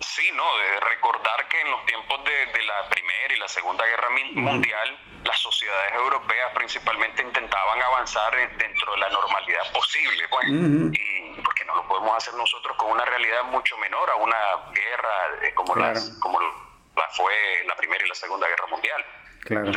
Sí, 0.01 0.31
no, 0.33 0.43
de 0.57 0.79
recordar 0.79 1.47
que 1.49 1.61
en 1.61 1.71
los 1.71 1.85
tiempos 1.85 2.23
de, 2.23 2.63
la 2.63 2.89
Primera 2.89 3.33
y 3.35 3.39
la 3.39 3.47
Segunda 3.47 3.85
Guerra 3.85 4.07
Mundial, 4.33 4.97
las 5.25 5.39
sociedades 5.39 5.93
europeas 5.93 6.51
principalmente 6.55 7.21
intentaban 7.21 7.81
avanzar 7.81 8.33
dentro 8.57 8.93
de 8.93 8.97
la 8.99 9.09
normalidad 9.09 9.71
posible, 9.73 10.27
pues, 10.29 10.47
y 10.47 11.41
porque 11.41 11.65
no 11.65 11.75
lo 11.75 11.87
podemos 11.87 12.15
hacer 12.15 12.33
nosotros 12.35 12.77
con 12.77 12.91
una 12.91 13.05
realidad 13.05 13.43
mucho 13.51 13.77
menor 13.77 14.09
a 14.09 14.15
una 14.15 14.37
guerra 14.73 15.43
eh, 15.43 15.53
como, 15.53 15.75
las, 15.75 16.09
como 16.21 16.39
la 16.39 17.07
fue 17.11 17.33
la 17.67 17.75
Primera 17.75 18.05
y 18.05 18.07
la 18.07 18.15
Segunda 18.15 18.47
Guerra 18.47 18.67
Mundial. 18.67 19.05
Claro. 19.41 19.71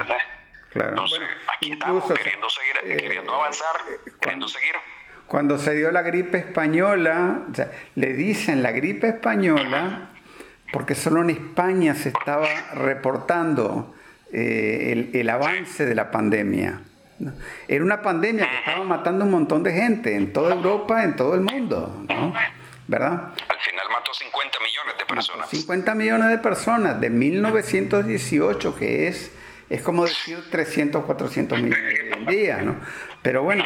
Claro. 0.72 0.88
Entonces, 0.88 1.20
aquí 1.54 1.72
estamos 1.72 2.10
queriendo 2.10 2.48
seguir, 2.48 2.76
eh, 2.84 2.96
queriendo 2.96 3.34
avanzar, 3.34 3.76
eh, 3.90 4.10
queriendo 4.20 4.48
seguir. 4.48 4.74
Cuando 5.26 5.58
se 5.58 5.74
dio 5.74 5.90
la 5.90 6.00
gripe 6.00 6.38
española, 6.38 7.42
o 7.50 7.54
sea, 7.54 7.70
le 7.94 8.14
dicen 8.14 8.62
la 8.62 8.70
gripe 8.72 9.08
española 9.08 10.10
porque 10.72 10.94
solo 10.94 11.20
en 11.20 11.30
España 11.30 11.94
se 11.94 12.08
estaba 12.08 12.48
reportando 12.74 13.94
eh, 14.32 15.10
el, 15.12 15.30
avance 15.30 15.84
de 15.84 15.94
la 15.94 16.10
pandemia. 16.10 16.80
Era 17.68 17.84
una 17.84 18.00
pandemia 18.02 18.48
que 18.50 18.56
estaba 18.56 18.84
matando 18.84 19.24
un 19.24 19.30
montón 19.30 19.62
de 19.62 19.72
gente 19.72 20.16
en 20.16 20.32
toda 20.32 20.54
Europa, 20.54 21.04
en 21.04 21.14
todo 21.14 21.34
el 21.34 21.42
mundo, 21.42 22.04
¿verdad? 22.88 23.12
Al 23.48 23.58
final 23.60 23.86
mató 23.92 24.12
50 24.14 24.58
millones 24.58 24.98
de 24.98 25.04
personas. 25.04 25.48
50 25.50 25.94
millones 25.94 26.28
de 26.30 26.38
personas 26.38 27.00
de 27.00 27.10
1918, 27.10 28.76
que 28.76 29.08
es, 29.08 29.30
es 29.68 29.82
como 29.82 30.04
decir 30.04 30.38
300, 30.50 31.04
400 31.04 31.60
millones 31.60 32.00
hoy 32.02 32.18
en 32.18 32.26
día, 32.26 32.62
¿no? 32.62 32.76
Pero 33.20 33.42
bueno, 33.42 33.64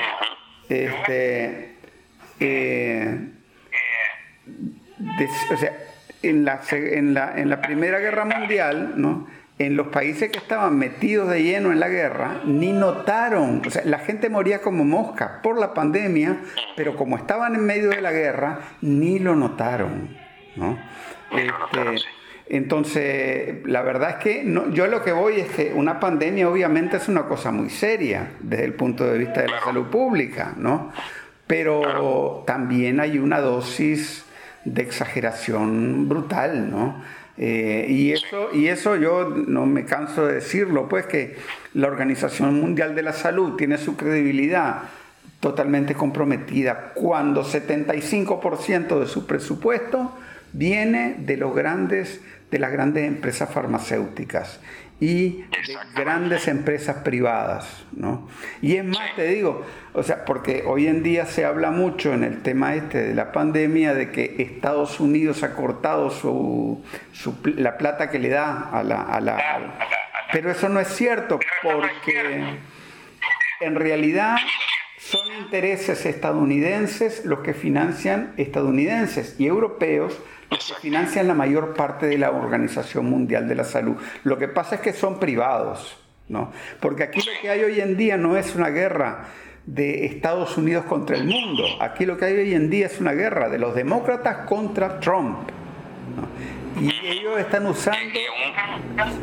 este, 0.68 1.76
eh, 2.40 3.30
o 5.52 5.56
sea, 5.56 5.72
en 6.22 6.44
la, 6.44 6.60
en 6.70 7.14
la, 7.14 7.38
en 7.38 7.50
la 7.50 7.60
Primera 7.60 7.98
Guerra 7.98 8.24
Mundial, 8.24 8.94
¿no? 8.96 9.26
en 9.58 9.76
los 9.76 9.88
países 9.88 10.30
que 10.30 10.38
estaban 10.38 10.76
metidos 10.76 11.30
de 11.30 11.42
lleno 11.42 11.72
en 11.72 11.80
la 11.80 11.88
guerra, 11.88 12.42
ni 12.44 12.72
notaron, 12.72 13.62
o 13.66 13.70
sea, 13.70 13.82
la 13.86 13.98
gente 14.00 14.28
moría 14.28 14.60
como 14.60 14.84
mosca 14.84 15.40
por 15.42 15.58
la 15.58 15.72
pandemia, 15.72 16.40
pero 16.76 16.94
como 16.94 17.16
estaban 17.16 17.54
en 17.54 17.64
medio 17.64 17.88
de 17.88 18.02
la 18.02 18.12
guerra, 18.12 18.60
ni 18.82 19.18
lo 19.18 19.34
notaron. 19.34 20.14
¿no? 20.56 20.78
Este, 21.32 22.06
entonces, 22.48 23.66
la 23.66 23.80
verdad 23.80 24.10
es 24.10 24.16
que 24.16 24.44
no, 24.44 24.70
yo 24.70 24.86
lo 24.88 25.02
que 25.02 25.12
voy 25.12 25.40
es 25.40 25.48
que 25.48 25.72
una 25.74 25.98
pandemia 26.00 26.48
obviamente 26.48 26.98
es 26.98 27.08
una 27.08 27.24
cosa 27.24 27.50
muy 27.50 27.70
seria 27.70 28.32
desde 28.40 28.64
el 28.64 28.74
punto 28.74 29.04
de 29.04 29.18
vista 29.18 29.40
de 29.40 29.48
la 29.48 29.60
salud 29.60 29.86
pública, 29.86 30.52
¿no? 30.56 30.92
Pero 31.46 32.44
también 32.46 33.00
hay 33.00 33.18
una 33.18 33.40
dosis 33.40 34.25
de 34.66 34.82
exageración 34.82 36.08
brutal, 36.08 36.70
¿no? 36.70 37.02
Eh, 37.38 37.86
y, 37.88 38.12
eso, 38.12 38.48
y 38.52 38.68
eso 38.68 38.96
yo 38.96 39.28
no 39.28 39.66
me 39.66 39.84
canso 39.84 40.26
de 40.26 40.34
decirlo, 40.34 40.88
pues 40.88 41.06
que 41.06 41.36
la 41.74 41.86
Organización 41.86 42.58
Mundial 42.60 42.94
de 42.94 43.02
la 43.02 43.12
Salud 43.12 43.56
tiene 43.56 43.76
su 43.76 43.96
credibilidad 43.96 44.84
totalmente 45.40 45.94
comprometida 45.94 46.92
cuando 46.94 47.44
75% 47.44 49.00
de 49.00 49.06
su 49.06 49.26
presupuesto 49.26 50.12
viene 50.52 51.16
de 51.18 51.36
los 51.36 51.54
grandes 51.54 52.20
de 52.50 52.58
las 52.60 52.70
grandes 52.70 53.06
empresas 53.06 53.50
farmacéuticas 53.50 54.60
y 54.98 55.42
de 55.42 55.76
grandes 55.94 56.48
empresas 56.48 56.96
privadas, 56.98 57.84
¿no? 57.92 58.28
Y 58.62 58.76
es 58.76 58.84
más, 58.84 59.14
te 59.14 59.26
digo, 59.26 59.64
o 59.92 60.02
sea, 60.02 60.24
porque 60.24 60.64
hoy 60.66 60.86
en 60.86 61.02
día 61.02 61.26
se 61.26 61.44
habla 61.44 61.70
mucho 61.70 62.14
en 62.14 62.24
el 62.24 62.42
tema 62.42 62.74
este 62.74 63.02
de 63.02 63.14
la 63.14 63.30
pandemia 63.30 63.92
de 63.92 64.10
que 64.10 64.36
Estados 64.38 64.98
Unidos 64.98 65.42
ha 65.42 65.54
cortado 65.54 66.10
su, 66.10 66.82
la 67.44 67.76
plata 67.76 68.10
que 68.10 68.18
le 68.18 68.30
da 68.30 68.70
a 68.70 68.82
la, 68.82 69.02
a 69.02 69.20
la, 69.20 69.38
Pero 70.32 70.50
eso 70.50 70.68
no 70.70 70.80
es 70.80 70.88
cierto, 70.88 71.40
porque 71.62 72.58
en 73.60 73.74
realidad 73.74 74.36
son 74.98 75.20
intereses 75.44 76.06
estadounidenses 76.06 77.26
los 77.26 77.40
que 77.40 77.52
financian 77.52 78.32
estadounidenses 78.38 79.36
y 79.38 79.46
europeos 79.46 80.18
que 80.48 80.74
financian 80.80 81.26
la 81.28 81.34
mayor 81.34 81.74
parte 81.74 82.06
de 82.06 82.18
la 82.18 82.30
Organización 82.30 83.06
Mundial 83.06 83.48
de 83.48 83.54
la 83.54 83.64
Salud. 83.64 83.96
Lo 84.24 84.38
que 84.38 84.48
pasa 84.48 84.76
es 84.76 84.80
que 84.80 84.92
son 84.92 85.18
privados, 85.18 85.98
¿no? 86.28 86.52
Porque 86.80 87.04
aquí 87.04 87.20
lo 87.20 87.32
que 87.40 87.50
hay 87.50 87.62
hoy 87.62 87.80
en 87.80 87.96
día 87.96 88.16
no 88.16 88.36
es 88.36 88.54
una 88.54 88.70
guerra 88.70 89.26
de 89.66 90.06
Estados 90.06 90.56
Unidos 90.56 90.84
contra 90.84 91.16
el 91.16 91.24
mundo. 91.24 91.64
Aquí 91.80 92.06
lo 92.06 92.16
que 92.16 92.26
hay 92.26 92.36
hoy 92.36 92.54
en 92.54 92.70
día 92.70 92.86
es 92.86 93.00
una 93.00 93.12
guerra 93.12 93.48
de 93.48 93.58
los 93.58 93.74
demócratas 93.74 94.46
contra 94.46 95.00
Trump. 95.00 95.50
Y 96.80 96.90
ellos 97.06 97.38
están 97.38 97.66
usando 97.66 98.18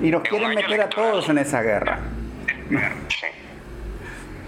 y 0.02 0.12
nos 0.12 0.24
quieren 0.24 0.54
meter 0.54 0.82
a 0.82 0.90
todos 0.90 1.30
en 1.30 1.38
esa 1.38 1.62
guerra. 1.62 2.00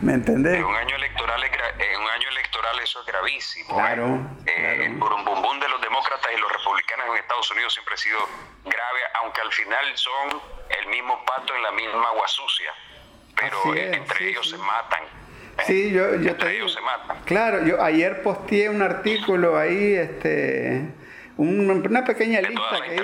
¿Me 0.02 0.14
entendés? 0.14 0.64
un 0.64 0.76
año 0.76 0.96
electoral, 0.96 1.41
un 1.41 2.10
año 2.10 2.30
electoral 2.30 2.80
eso 2.84 3.00
es 3.02 3.06
gravísimo. 3.08 3.72
¿eh? 3.72 3.76
Claro. 3.76 4.20
Eh, 4.46 4.86
El 4.86 4.96
burumbum 4.96 5.60
de 5.60 5.70
los 5.70 5.82
demócratas 5.82 6.32
y 6.36 6.39
los 6.39 6.52
republicanos 6.52 7.08
en 7.10 7.16
Estados 7.18 7.52
Unidos 7.52 7.74
siempre 7.74 7.93
ha 7.96 7.98
sido 7.98 8.20
grave, 8.64 9.00
aunque 9.22 9.41
al 9.41 9.52
final 9.52 9.86
son 9.96 10.41
el 10.70 10.88
mismo 10.88 11.24
pato 11.26 11.56
en 11.56 11.64
la 11.64 11.72
misma 11.72 12.08
agua 12.10 12.28
sucia. 12.28 12.72
Pero 13.36 13.76
entre 13.76 14.30
ellos 14.30 14.50
se 14.50 14.58
matan. 14.58 15.04
¿eh? 15.04 15.64
Sí, 15.66 15.91
yo, 15.91 16.16
yo 16.16 16.30
entre 16.30 16.56
ellos 16.56 16.74
se 16.74 16.82
matan. 16.82 17.22
Claro, 17.26 17.66
yo 17.66 17.82
ayer 17.82 18.22
posteé 18.22 18.70
un 18.70 18.82
artículo 18.82 19.58
ahí, 19.58 19.96
este 19.96 20.93
una 21.38 22.04
pequeña 22.04 22.42
lista 22.42 22.82
que 22.84 23.02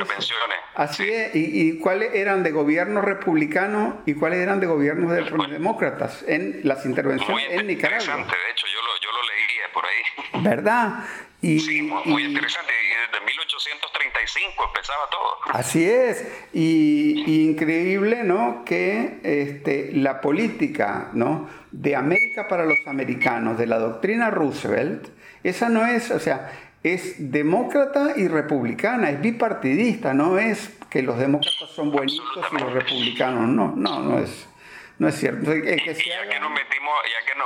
Así 0.76 1.10
es. 1.10 1.32
¿Y, 1.34 1.80
cuáles 1.80 2.16
eran 2.16 2.44
de 2.44 2.52
gobiernos 2.52 3.04
republicanos 3.04 3.96
y 4.06 4.14
cuáles 4.14 4.40
eran 4.40 4.60
de 4.60 4.68
gobiernos 4.68 5.12
demócratas 5.50 6.24
en 6.28 6.62
las 6.64 6.86
intervenciones 6.86 7.46
en 7.52 7.68
Nicaragua? 7.68 8.00
Interesante, 8.00 8.36
de 8.36 8.52
hecho, 8.52 8.68
yo 8.68 8.82
lo, 8.82 9.00
yo 9.02 9.12
lo 9.12 9.22
leía 9.24 9.74
por 9.74 9.86
ahí. 9.86 10.44
¿Verdad? 10.44 11.06
Y, 11.42 11.60
sí, 11.60 11.82
muy, 11.82 12.24
interesante. 12.24 12.72
Desde 13.12 13.26
1835 13.26 14.64
empezaba 14.68 15.10
todo. 15.10 15.58
Así 15.58 15.84
es. 15.90 16.28
Y, 16.54 17.50
increíble, 17.50 18.24
¿no? 18.24 18.64
Que 18.64 19.20
este, 19.24 19.92
la 19.94 20.22
política, 20.22 21.10
¿no? 21.14 21.50
De 21.72 21.96
América 21.96 22.48
para 22.48 22.66
los 22.66 22.78
americanos, 22.86 23.58
de 23.58 23.66
la 23.66 23.80
doctrina 23.80 24.30
Roosevelt, 24.30 25.10
esa 25.44 25.70
no 25.70 25.86
es, 25.88 26.12
o 26.12 26.20
sea, 26.20 26.71
es 26.84 27.32
demócrata 27.32 28.14
y 28.16 28.28
republicana, 28.28 29.10
es 29.10 29.22
bipartidista, 29.22 30.14
no 30.14 30.40
es 30.40 30.78
que 30.90 31.04
los 31.04 31.18
demócratas 31.18 31.70
son 31.70 31.92
buenitos 31.92 32.26
y 32.52 32.58
los 32.58 32.74
republicanos 32.74 33.48
no, 33.48 33.74
no, 33.76 34.00
no 34.00 34.20
es, 34.20 34.50
no 34.98 35.08
es 35.08 35.16
cierto. 35.16 35.52
que 35.52 35.78
ya 35.78 36.28
que 36.28 36.40
nos 36.40 36.52
metimos, 36.52 36.96
ya 37.06 37.26
que 37.26 37.38
no, 37.38 37.46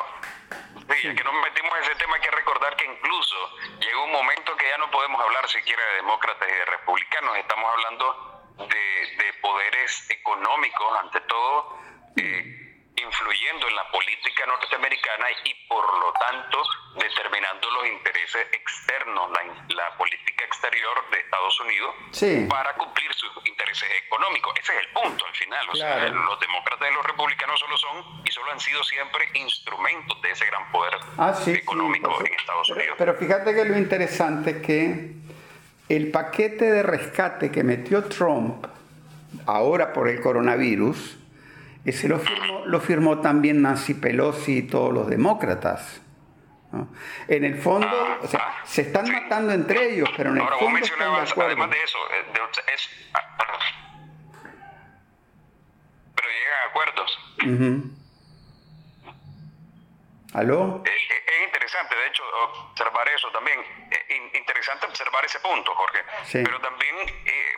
ya 0.87 1.15
que 1.15 1.23
nos 1.23 1.33
metimos 1.43 1.71
en 1.77 1.83
ese 1.83 1.95
tema, 1.95 2.15
hay 2.15 2.21
que 2.21 2.31
recordar 2.31 2.75
que 2.77 2.85
incluso 2.85 3.35
llegó 3.79 4.05
un 4.05 4.11
momento 4.13 4.55
que 4.55 4.65
ya 4.65 4.77
no 4.77 4.89
podemos 4.89 5.21
hablar 5.21 5.47
siquiera 5.49 5.81
de 5.91 5.95
demócratas 5.97 6.47
y 6.47 6.51
de 6.53 6.65
republicanos, 6.65 7.37
estamos 7.37 7.71
hablando 7.73 8.35
de, 8.57 9.23
de 9.23 9.33
poderes 9.41 10.09
económicos, 10.09 10.99
ante 11.03 11.19
todo. 11.21 11.77
Eh, 12.15 12.64
influyendo 12.95 13.67
en 13.67 13.75
la 13.75 13.91
política 13.91 14.45
norteamericana 14.47 15.25
y 15.43 15.53
por 15.67 15.85
lo 15.99 16.13
tanto 16.13 16.63
determinando 16.95 17.69
los 17.71 17.87
intereses 17.87 18.47
externos, 18.51 19.29
la, 19.69 19.97
política 19.97 20.45
exterior 20.45 20.95
de 21.11 21.19
Estados 21.19 21.59
Unidos 21.59 21.95
para 22.49 22.73
cumplir 22.75 23.13
sus 23.13 23.31
intereses 23.45 23.89
económicos. 24.05 24.53
Ese 24.59 24.73
es 24.73 24.79
el 24.85 24.93
punto 24.93 25.25
al 25.25 25.33
final. 25.33 25.65
los 25.67 26.39
demócratas 26.39 26.89
y 26.89 26.93
los 26.93 27.05
republicanos 27.05 27.59
solo 27.59 27.77
son 27.77 28.21
y 28.25 28.31
solo 28.31 28.51
han 28.51 28.59
sido 28.59 28.83
siempre 28.83 29.29
instrumentos 29.33 30.21
de 30.21 30.31
ese 30.31 30.45
gran 30.45 30.71
poder 30.71 30.93
ah, 31.17 31.33
económico 31.47 32.19
en 32.19 32.33
Estados 32.33 32.69
Unidos. 32.69 32.95
Pero, 32.97 33.15
fíjate 33.15 33.53
que 33.53 33.65
lo 33.65 33.77
interesante 33.77 34.51
es 34.51 34.65
que 34.65 35.11
el 35.89 36.11
paquete 36.11 36.65
de 36.65 36.83
rescate 36.83 37.51
que 37.51 37.63
metió 37.63 38.05
Trump 38.05 38.65
ahora 39.45 39.93
por 39.93 40.07
el 40.07 40.21
coronavirus, 40.21 41.17
ese 41.85 42.07
lo 42.07 42.19
firmó, 42.19 42.65
lo 42.65 42.79
firmó 42.79 43.21
también 43.21 43.61
Nancy 43.61 43.93
Pelosi 43.93 44.57
y 44.57 44.61
todos 44.63 44.91
los 44.91 45.07
demócratas. 45.07 46.01
En 47.27 47.45
el 47.45 47.61
fondo, 47.61 48.19
o 48.21 48.27
sea, 48.27 48.61
se 48.65 48.81
están 48.81 49.09
matando 49.09 49.53
entre 49.53 49.93
ellos, 49.93 50.09
pero 50.17 50.31
en 50.31 50.37
el 50.37 50.41
Ahora, 50.41 50.57
fondo. 50.57 50.65
Vos 50.65 50.73
mencionabas, 50.73 51.37
además 51.37 51.69
de 51.69 51.83
eso, 51.83 51.97
eh, 52.11 52.25
de, 52.33 52.73
es, 52.73 52.89
ah, 53.13 53.37
pero 56.15 56.27
llegan 56.27 56.59
a 56.59 56.69
acuerdos. 56.69 57.19
¿Aló? 60.33 60.83
Eh, 60.85 60.89
eh, 60.89 61.23
es, 61.27 61.45
interesante, 61.45 61.95
de 61.95 62.07
hecho, 62.07 62.23
observar 62.71 63.07
eso 63.09 63.31
también. 63.31 63.59
interesante 64.33 64.87
observar 64.87 65.23
ese 65.23 65.39
punto, 65.39 65.73
Jorge. 65.73 65.99
Pero 66.33 66.59
también 66.59 66.95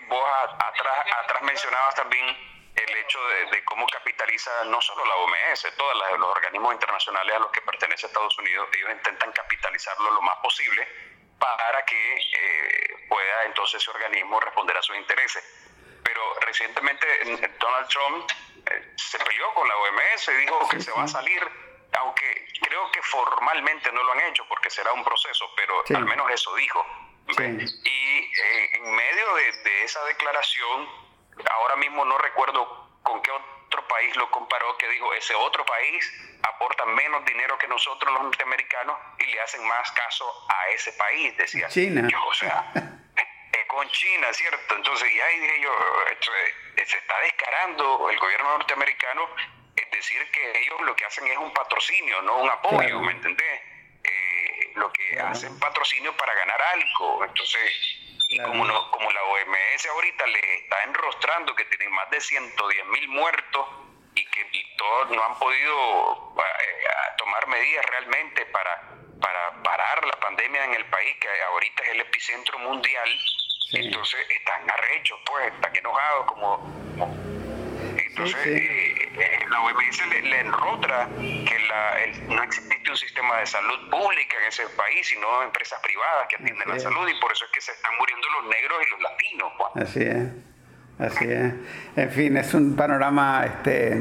vos 0.10 0.24
atrás, 0.60 1.06
atrás 1.24 1.42
mencionabas 1.44 1.96
también 1.96 2.57
el 2.78 2.96
hecho 2.98 3.20
de, 3.52 3.64
cómo 3.66 3.88
capitaliza 3.88 4.52
no 4.66 4.82
solo 4.82 5.04
la 5.06 5.16
OMS, 5.16 5.68
todos 5.76 5.94
los 6.20 6.30
organismos 6.30 6.74
internacionales 6.74 7.36
a 7.36 7.40
los 7.40 7.52
que 7.52 7.62
pertenece 7.62 8.06
Estados 8.06 8.38
Unidos, 8.38 8.70
ellos 8.78 8.92
intentan 8.92 9.32
capitalizarlo 9.32 10.12
lo 10.12 10.22
más 10.22 10.38
posible 10.38 10.88
para 11.40 11.84
que 11.86 12.16
eh, 12.16 13.06
pueda 13.10 13.44
entonces 13.46 13.82
ese 13.82 13.92
organismo 13.92 14.40
responder 14.40 14.78
a 14.78 14.82
sus 14.82 14.96
intereses. 14.96 15.44
Pero 16.04 16.22
recientemente 16.42 17.06
Donald 17.60 17.88
Trump 17.90 18.32
eh, 18.72 18.94
se 18.96 19.20
peleó 19.20 19.54
con 19.54 19.68
la 19.68 19.76
OMS 19.76 20.28
y 20.30 20.34
dijo 20.34 20.70
que 20.70 20.80
se 20.80 20.92
va 20.92 21.04
a 21.04 21.08
salir, 21.08 21.42
aunque 22.00 22.48
creo 22.62 22.92
que 22.92 23.02
formalmente 23.02 23.92
no 23.92 24.04
lo 24.04 24.12
han 24.14 24.22
hecho 24.22 24.46
porque 24.48 24.70
será 24.70 24.94
un 24.94 25.04
proceso, 25.04 25.52
pero 25.56 25.84
al 25.96 26.06
menos 26.06 26.30
eso 26.32 26.54
dijo. 26.56 26.86
Y 27.28 27.40
eh, 27.40 28.70
en 28.76 28.96
medio 28.96 29.34
de 29.36 29.84
esa 29.84 30.04
declaración, 30.06 31.07
ahora 31.52 31.76
mismo 31.78 32.06
no 32.06 32.18
recuerdo 32.18 33.00
con 33.04 33.22
qué 33.22 33.32
otro 33.32 33.88
país 33.88 34.16
lo 34.16 34.30
comparó, 34.32 34.78
que 34.78 34.88
dijo, 34.90 35.14
ese 35.14 35.36
otro 35.36 35.66
país 35.66 36.40
aporta 36.44 36.86
menos 36.86 37.26
dinero 37.26 37.58
que 37.58 37.68
nosotros 37.68 38.14
los 38.14 38.24
norteamericanos 38.24 38.98
y 39.20 39.26
le 39.26 39.42
hacen 39.42 39.66
más 39.68 39.92
caso 39.92 40.26
a 40.50 40.70
ese 40.70 40.94
país, 40.94 41.36
decía. 41.38 41.68
China. 41.68 42.08
o 42.26 42.34
sea, 42.34 42.72
con 43.68 43.88
China, 43.90 44.34
¿cierto? 44.34 44.76
Entonces, 44.76 45.14
ya 45.14 45.26
ahí 45.26 45.40
dije 45.40 45.62
yo, 45.62 45.72
eh, 46.10 46.86
se 46.86 46.98
está 46.98 47.20
descarando 47.20 48.10
el 48.10 48.18
gobierno 48.18 48.58
norteamericano, 48.58 49.30
es 49.76 49.92
decir, 49.92 50.32
que 50.32 50.64
ellos 50.64 50.82
lo 50.82 50.96
que 50.96 51.06
hacen 51.06 51.28
es 51.28 51.38
un 51.38 51.54
patrocinio, 51.54 52.22
no 52.24 52.38
un 52.38 52.50
apoyo, 52.50 53.00
¿me 53.02 53.12
entendés? 53.12 53.62
Eh, 54.04 54.72
lo 54.76 54.92
que 54.92 55.20
hacen 55.20 55.60
patrocinio 55.60 56.16
para 56.16 56.34
ganar 56.34 56.62
algo. 56.74 57.26
Entonces, 57.26 57.72
y 58.30 58.40
como, 58.40 58.66
no, 58.66 58.92
como 58.92 59.12
la 59.12 59.24
OMS 59.24 59.86
ahorita 59.86 60.28
le 60.28 60.56
está 60.58 60.84
enrostrando 60.84 61.56
que 61.56 61.66
tienen 61.66 61.92
más 61.94 62.10
de 62.10 62.20
110 62.20 62.86
mil 62.88 63.08
muertos 63.10 63.68
y 64.16 64.26
que 64.26 64.46
todos 64.78 65.10
no 65.12 65.24
han 65.24 65.40
podido 65.40 66.34
eh, 66.38 66.88
tomar 67.18 67.48
medidas 67.48 67.86
realmente 67.86 68.46
para, 68.48 68.96
para 69.22 69.64
parar 69.64 70.06
la 70.06 70.20
pandemia 70.20 70.66
en 70.66 70.74
el 70.74 70.86
país, 70.88 71.16
que 71.20 71.28
ahorita 71.44 71.84
es 71.84 71.90
el 71.90 72.02
epicentro 72.02 72.60
mundial, 72.60 73.10
entonces 73.74 74.30
están 74.30 74.70
arrechos, 74.70 75.20
pues, 75.26 75.54
están 75.54 75.76
enojados 75.76 76.26
como 76.28 77.37
entonces, 78.18 78.48
eh, 78.48 79.10
eh, 79.20 79.40
la 79.48 79.62
OMS 79.62 80.08
le, 80.24 80.40
enrotra 80.40 81.08
que 81.18 81.58
no 82.28 82.44
existe 82.44 82.90
un 82.90 82.98
sistema 82.98 83.40
de 83.40 83.46
salud 83.46 83.90
pública 83.92 84.38
en 84.42 84.48
ese 84.48 84.64
país, 84.76 85.08
sino 85.08 85.44
empresas 85.44 85.80
privadas 85.84 86.28
que 86.28 86.36
atienden 86.38 86.68
la 86.68 86.80
salud, 86.80 87.08
y 87.08 87.20
por 87.22 87.32
eso 87.32 87.46
es 87.46 87.52
que 87.52 87.62
se 87.62 87.72
están 87.72 87.92
muriendo 88.00 88.28
los 88.42 88.50
negros 88.50 88.78
y 88.82 88.92
los 88.92 89.02
latinos. 89.02 89.54
Así 89.76 90.02
es. 90.02 90.48
Así 91.00 91.26
es. 91.32 91.54
En 91.96 92.10
fin, 92.10 92.38
es 92.38 92.56
un 92.56 92.76
panorama 92.76 93.46
este, 93.46 93.96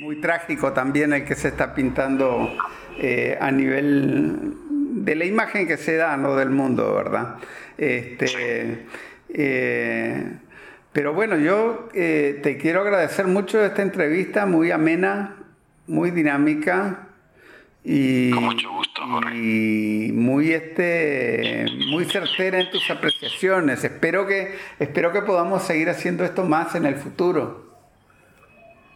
muy 0.00 0.20
trágico 0.20 0.72
también 0.72 1.12
el 1.12 1.24
que 1.24 1.36
se 1.36 1.48
está 1.48 1.72
pintando 1.72 2.56
eh, 2.98 3.38
a 3.40 3.52
nivel 3.52 4.52
de 5.04 5.14
la 5.14 5.24
imagen 5.26 5.68
que 5.68 5.76
se 5.76 5.94
da 5.94 6.16
¿no? 6.16 6.34
del 6.34 6.50
mundo, 6.50 6.92
¿verdad? 6.92 7.36
Este, 7.78 8.84
pero 10.92 11.12
bueno, 11.12 11.36
yo 11.38 11.88
eh, 11.94 12.40
te 12.42 12.58
quiero 12.58 12.80
agradecer 12.80 13.26
mucho 13.26 13.64
esta 13.64 13.82
entrevista, 13.82 14.44
muy 14.46 14.72
amena, 14.72 15.36
muy 15.86 16.10
dinámica 16.10 17.06
y, 17.84 18.30
y 19.32 20.12
muy 20.12 20.52
este 20.52 21.66
muy 21.86 22.04
certera 22.06 22.60
en 22.60 22.70
tus 22.70 22.90
apreciaciones. 22.90 23.84
Espero 23.84 24.26
que 24.26 24.58
espero 24.80 25.12
que 25.12 25.22
podamos 25.22 25.62
seguir 25.62 25.88
haciendo 25.88 26.24
esto 26.24 26.42
más 26.44 26.74
en 26.74 26.86
el 26.86 26.96
futuro. 26.96 27.70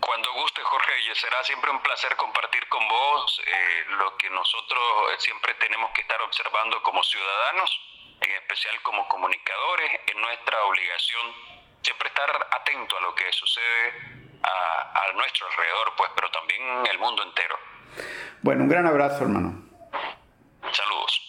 Cuando 0.00 0.32
guste, 0.34 0.60
Jorge, 0.62 0.92
será 1.14 1.44
siempre 1.44 1.70
un 1.70 1.80
placer 1.80 2.16
compartir 2.16 2.66
con 2.68 2.86
vos 2.88 3.40
eh, 3.46 3.90
lo 3.98 4.16
que 4.16 4.28
nosotros 4.30 4.82
siempre 5.18 5.54
tenemos 5.60 5.92
que 5.94 6.02
estar 6.02 6.20
observando 6.22 6.82
como 6.82 7.02
ciudadanos, 7.04 7.70
en 8.20 8.30
especial 8.32 8.74
como 8.82 9.06
comunicadores, 9.08 9.90
en 10.08 10.20
nuestra 10.20 10.62
obligación 10.64 11.53
siempre 11.84 12.08
estar 12.08 12.30
atento 12.50 12.96
a 12.96 13.00
lo 13.02 13.14
que 13.14 13.30
sucede 13.30 13.92
a, 14.42 15.12
nuestro 15.14 15.46
alrededor, 15.46 15.92
pues, 15.96 16.10
pero 16.16 16.30
también 16.30 16.62
en 16.62 16.86
el 16.86 16.98
mundo 16.98 17.22
entero. 17.22 17.56
Bueno, 18.42 18.64
un 18.64 18.68
gran 18.68 18.86
abrazo, 18.86 19.22
hermano. 19.24 19.62
Saludos. 20.72 21.26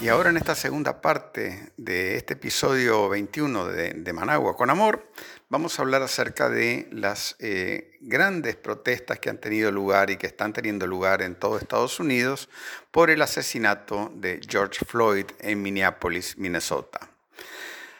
Y 0.00 0.08
ahora 0.08 0.30
en 0.30 0.36
esta 0.36 0.56
segunda 0.56 1.00
parte 1.00 1.72
de 1.76 2.16
este 2.16 2.32
episodio 2.32 3.08
21 3.08 3.66
de, 3.66 3.92
de 3.92 4.12
Managua 4.12 4.56
con 4.56 4.68
Amor, 4.68 5.08
vamos 5.52 5.78
a 5.78 5.82
hablar 5.82 6.00
acerca 6.00 6.48
de 6.48 6.88
las 6.92 7.36
eh, 7.38 7.98
grandes 8.00 8.56
protestas 8.56 9.18
que 9.18 9.28
han 9.28 9.36
tenido 9.36 9.70
lugar 9.70 10.08
y 10.08 10.16
que 10.16 10.26
están 10.26 10.54
teniendo 10.54 10.86
lugar 10.86 11.20
en 11.20 11.34
todo 11.34 11.58
Estados 11.58 12.00
Unidos 12.00 12.48
por 12.90 13.10
el 13.10 13.20
asesinato 13.20 14.10
de 14.14 14.40
George 14.48 14.82
Floyd 14.86 15.26
en 15.40 15.60
Minneapolis, 15.60 16.38
Minnesota. 16.38 17.00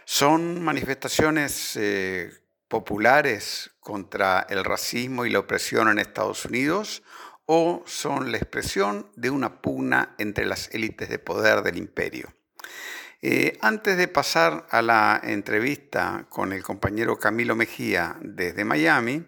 Son 0.07 0.63
manifestaciones 0.63 1.77
eh, 1.77 2.33
populares 2.69 3.71
contra 3.81 4.47
el 4.49 4.65
racismo 4.65 5.27
y 5.27 5.31
la 5.31 5.41
opresión 5.41 5.89
en 5.89 5.99
Estados 5.99 6.47
Unidos 6.47 7.03
o 7.45 7.83
son 7.85 8.33
la 8.33 8.39
expresión 8.39 9.11
de 9.15 9.29
una 9.29 9.61
pugna 9.61 10.15
entre 10.17 10.47
las 10.47 10.71
élites 10.71 11.11
de 11.11 11.19
poder 11.19 11.61
del 11.61 11.77
imperio. 11.77 12.33
Eh, 13.25 13.57
antes 13.61 13.97
de 13.97 14.09
pasar 14.09 14.67
a 14.69 14.83
la 14.83 15.21
entrevista 15.23 16.27
con 16.29 16.53
el 16.53 16.65
compañero 16.65 17.21
Camilo 17.21 17.55
Mejía 17.55 18.17
desde 18.21 18.65
Miami, 18.65 19.25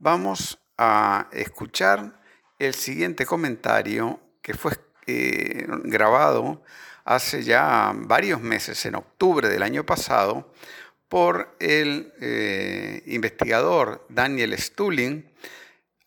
vamos 0.00 0.58
a 0.76 1.28
escuchar 1.30 2.20
el 2.58 2.74
siguiente 2.74 3.24
comentario 3.24 4.18
que 4.42 4.54
fue 4.54 4.72
eh, 5.06 5.68
grabado 5.84 6.64
hace 7.04 7.44
ya 7.44 7.92
varios 7.94 8.40
meses, 8.40 8.84
en 8.86 8.96
octubre 8.96 9.48
del 9.48 9.62
año 9.62 9.86
pasado, 9.86 10.52
por 11.08 11.54
el 11.60 12.12
eh, 12.20 13.04
investigador 13.06 14.04
Daniel 14.08 14.58
Stulin 14.58 15.32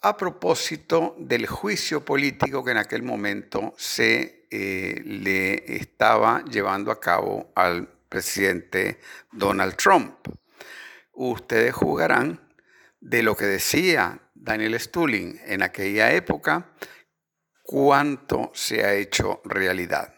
a 0.01 0.17
propósito 0.17 1.15
del 1.17 1.47
juicio 1.47 2.03
político 2.03 2.61
que 2.61 2.71
en 2.71 2.77
aquel 2.77 3.03
momento 3.03 3.73
se 3.77 4.34
eh, 4.49 5.01
le 5.05 5.75
estaba 5.75 6.43
llevando 6.45 6.91
a 6.91 6.99
cabo 6.99 7.51
al 7.55 7.87
presidente 8.09 8.99
Donald 9.31 9.75
Trump. 9.75 10.15
Ustedes 11.13 11.73
juzgarán 11.73 12.39
de 12.99 13.21
lo 13.23 13.35
que 13.35 13.45
decía 13.45 14.19
Daniel 14.33 14.79
Stulin 14.79 15.39
en 15.45 15.61
aquella 15.61 16.11
época, 16.11 16.71
cuánto 17.61 18.51
se 18.53 18.83
ha 18.83 18.93
hecho 18.93 19.41
realidad. 19.43 20.14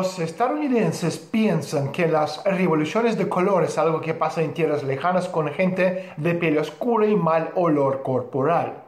Los 0.00 0.18
estadounidenses 0.18 1.18
piensan 1.18 1.92
que 1.92 2.08
las 2.08 2.42
revoluciones 2.44 3.18
de 3.18 3.28
color 3.28 3.64
es 3.64 3.76
algo 3.76 4.00
que 4.00 4.14
pasa 4.14 4.40
en 4.40 4.54
tierras 4.54 4.82
lejanas 4.82 5.28
con 5.28 5.48
gente 5.48 6.14
de 6.16 6.34
piel 6.36 6.56
oscura 6.56 7.06
y 7.06 7.14
mal 7.14 7.50
olor 7.54 8.00
corporal. 8.02 8.84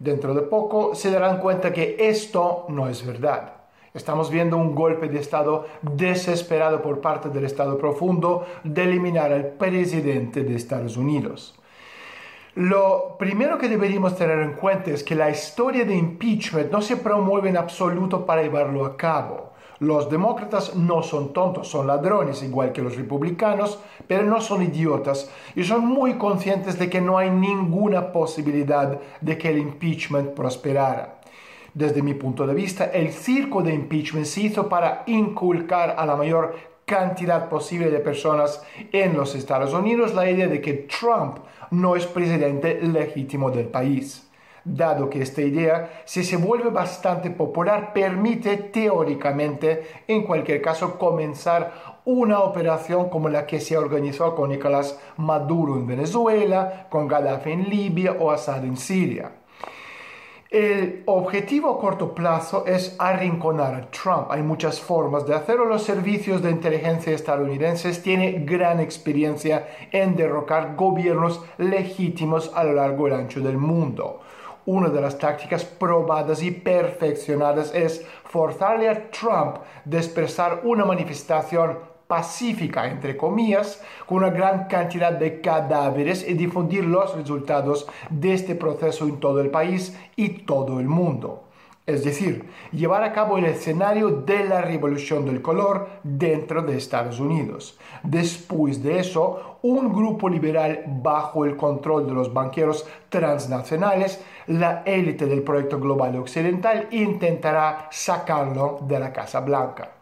Dentro 0.00 0.34
de 0.34 0.42
poco 0.42 0.96
se 0.96 1.12
darán 1.12 1.38
cuenta 1.38 1.72
que 1.72 1.94
esto 2.00 2.66
no 2.68 2.88
es 2.88 3.06
verdad. 3.06 3.52
Estamos 3.94 4.28
viendo 4.28 4.56
un 4.56 4.74
golpe 4.74 5.06
de 5.06 5.20
Estado 5.20 5.68
desesperado 5.82 6.82
por 6.82 7.00
parte 7.00 7.28
del 7.28 7.44
Estado 7.44 7.78
profundo 7.78 8.44
de 8.64 8.82
eliminar 8.82 9.32
al 9.32 9.46
presidente 9.50 10.42
de 10.42 10.56
Estados 10.56 10.96
Unidos. 10.96 11.54
Lo 12.56 13.14
primero 13.20 13.56
que 13.56 13.68
deberíamos 13.68 14.16
tener 14.16 14.40
en 14.40 14.54
cuenta 14.54 14.90
es 14.90 15.04
que 15.04 15.14
la 15.14 15.30
historia 15.30 15.84
de 15.84 15.94
impeachment 15.94 16.72
no 16.72 16.82
se 16.82 16.96
promueve 16.96 17.50
en 17.50 17.56
absoluto 17.56 18.26
para 18.26 18.42
llevarlo 18.42 18.84
a 18.84 18.96
cabo. 18.96 19.54
Los 19.78 20.08
demócratas 20.10 20.74
no 20.74 21.02
son 21.02 21.34
tontos, 21.34 21.68
son 21.68 21.86
ladrones 21.86 22.42
igual 22.42 22.72
que 22.72 22.80
los 22.80 22.96
republicanos, 22.96 23.78
pero 24.06 24.24
no 24.24 24.40
son 24.40 24.62
idiotas 24.62 25.30
y 25.54 25.64
son 25.64 25.86
muy 25.86 26.14
conscientes 26.14 26.78
de 26.78 26.88
que 26.88 27.00
no 27.00 27.18
hay 27.18 27.30
ninguna 27.30 28.10
posibilidad 28.10 28.98
de 29.20 29.36
que 29.36 29.50
el 29.50 29.58
impeachment 29.58 30.30
prosperara. 30.30 31.20
Desde 31.74 32.00
mi 32.00 32.14
punto 32.14 32.46
de 32.46 32.54
vista, 32.54 32.86
el 32.86 33.12
circo 33.12 33.62
de 33.62 33.74
impeachment 33.74 34.24
se 34.24 34.42
hizo 34.42 34.66
para 34.66 35.02
inculcar 35.06 35.94
a 35.98 36.06
la 36.06 36.16
mayor 36.16 36.54
cantidad 36.86 37.50
posible 37.50 37.90
de 37.90 37.98
personas 37.98 38.62
en 38.92 39.14
los 39.14 39.34
Estados 39.34 39.74
Unidos 39.74 40.14
la 40.14 40.30
idea 40.30 40.46
de 40.46 40.62
que 40.62 40.88
Trump 41.00 41.38
no 41.70 41.96
es 41.96 42.06
presidente 42.06 42.80
legítimo 42.80 43.50
del 43.50 43.66
país 43.66 44.25
dado 44.66 45.08
que 45.08 45.22
esta 45.22 45.42
idea, 45.42 46.02
si 46.04 46.24
se 46.24 46.36
vuelve 46.36 46.70
bastante 46.70 47.30
popular, 47.30 47.92
permite 47.92 48.56
teóricamente, 48.56 49.86
en 50.08 50.24
cualquier 50.24 50.60
caso, 50.60 50.98
comenzar 50.98 51.96
una 52.04 52.40
operación 52.40 53.08
como 53.08 53.28
la 53.28 53.46
que 53.46 53.60
se 53.60 53.76
organizó 53.76 54.34
con 54.34 54.50
Nicolás 54.50 54.98
Maduro 55.16 55.76
en 55.76 55.86
Venezuela, 55.86 56.86
con 56.90 57.06
Gaddafi 57.06 57.52
en 57.52 57.70
Libia 57.70 58.16
o 58.18 58.30
Assad 58.30 58.64
en 58.64 58.76
Siria. 58.76 59.32
El 60.48 61.02
objetivo 61.06 61.70
a 61.70 61.80
corto 61.80 62.14
plazo 62.14 62.64
es 62.66 62.94
arrinconar 63.00 63.74
a 63.74 63.90
Trump. 63.90 64.30
Hay 64.30 64.42
muchas 64.42 64.80
formas 64.80 65.26
de 65.26 65.34
hacerlo. 65.34 65.64
Los 65.64 65.82
servicios 65.82 66.40
de 66.40 66.52
inteligencia 66.52 67.12
estadounidenses 67.12 68.00
tienen 68.00 68.46
gran 68.46 68.78
experiencia 68.78 69.66
en 69.90 70.14
derrocar 70.14 70.76
gobiernos 70.76 71.44
legítimos 71.58 72.52
a 72.54 72.62
lo 72.62 72.74
largo 72.74 73.08
y 73.08 73.12
ancho 73.12 73.40
del 73.40 73.58
mundo. 73.58 74.20
Una 74.66 74.88
de 74.88 75.00
las 75.00 75.16
tácticas 75.16 75.64
probadas 75.64 76.42
y 76.42 76.50
perfeccionadas 76.50 77.72
es 77.72 78.04
forzarle 78.24 78.88
a 78.88 79.10
Trump 79.10 79.58
a 79.58 79.96
expresar 79.96 80.62
una 80.64 80.84
manifestación 80.84 81.78
pacífica, 82.08 82.88
entre 82.88 83.16
comillas, 83.16 83.80
con 84.06 84.18
una 84.18 84.30
gran 84.30 84.66
cantidad 84.66 85.12
de 85.12 85.40
cadáveres 85.40 86.28
y 86.28 86.34
difundir 86.34 86.84
los 86.84 87.14
resultados 87.14 87.86
de 88.10 88.34
este 88.34 88.56
proceso 88.56 89.04
en 89.04 89.20
todo 89.20 89.40
el 89.40 89.50
país 89.50 89.96
y 90.16 90.28
todo 90.44 90.80
el 90.80 90.86
mundo 90.86 91.45
es 91.86 92.02
decir, 92.02 92.50
llevar 92.72 93.04
a 93.04 93.12
cabo 93.12 93.38
el 93.38 93.44
escenario 93.44 94.10
de 94.10 94.44
la 94.44 94.60
revolución 94.60 95.24
del 95.24 95.40
color 95.40 95.88
dentro 96.02 96.62
de 96.62 96.76
Estados 96.76 97.20
Unidos. 97.20 97.78
Después 98.02 98.82
de 98.82 98.98
eso, 98.98 99.58
un 99.62 99.92
grupo 99.92 100.28
liberal 100.28 100.82
bajo 100.86 101.44
el 101.44 101.56
control 101.56 102.08
de 102.08 102.14
los 102.14 102.34
banqueros 102.34 102.86
transnacionales, 103.08 104.20
la 104.48 104.82
élite 104.84 105.26
del 105.26 105.42
proyecto 105.42 105.78
global 105.78 106.16
occidental, 106.16 106.88
intentará 106.90 107.88
sacarlo 107.92 108.80
de 108.82 108.98
la 108.98 109.12
Casa 109.12 109.38
Blanca. 109.40 109.92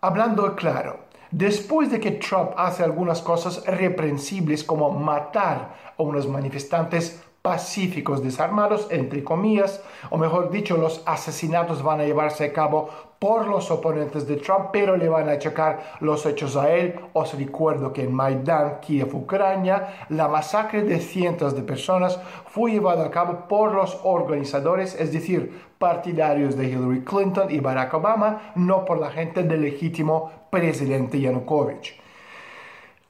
Hablando 0.00 0.56
claro, 0.56 1.00
después 1.30 1.92
de 1.92 2.00
que 2.00 2.12
Trump 2.12 2.52
hace 2.56 2.82
algunas 2.82 3.22
cosas 3.22 3.64
reprensibles 3.66 4.64
como 4.64 4.90
matar 4.90 5.76
a 5.96 6.02
unos 6.02 6.26
manifestantes 6.26 7.22
pacíficos 7.42 8.22
desarmados, 8.22 8.86
entre 8.90 9.24
comillas, 9.24 9.82
o 10.10 10.18
mejor 10.18 10.50
dicho, 10.50 10.76
los 10.76 11.02
asesinatos 11.06 11.82
van 11.82 12.00
a 12.00 12.04
llevarse 12.04 12.44
a 12.44 12.52
cabo 12.52 12.90
por 13.18 13.46
los 13.46 13.70
oponentes 13.70 14.26
de 14.26 14.36
Trump, 14.36 14.68
pero 14.72 14.96
le 14.96 15.08
van 15.08 15.28
a 15.28 15.32
achacar 15.32 15.96
los 16.00 16.24
hechos 16.24 16.56
a 16.56 16.70
él. 16.70 16.98
Os 17.12 17.34
recuerdo 17.34 17.92
que 17.92 18.04
en 18.04 18.14
Maidan, 18.14 18.80
Kiev, 18.80 19.14
Ucrania, 19.14 20.06
la 20.08 20.28
masacre 20.28 20.82
de 20.82 21.00
cientos 21.00 21.54
de 21.54 21.62
personas 21.62 22.18
fue 22.46 22.72
llevada 22.72 23.06
a 23.06 23.10
cabo 23.10 23.46
por 23.46 23.72
los 23.72 23.98
organizadores, 24.04 24.98
es 24.98 25.12
decir, 25.12 25.70
partidarios 25.78 26.56
de 26.56 26.68
Hillary 26.68 27.04
Clinton 27.04 27.50
y 27.50 27.60
Barack 27.60 27.94
Obama, 27.94 28.52
no 28.54 28.84
por 28.84 28.98
la 28.98 29.10
gente 29.10 29.42
del 29.42 29.62
legítimo 29.62 30.30
presidente 30.50 31.20
Yanukovych. 31.20 31.99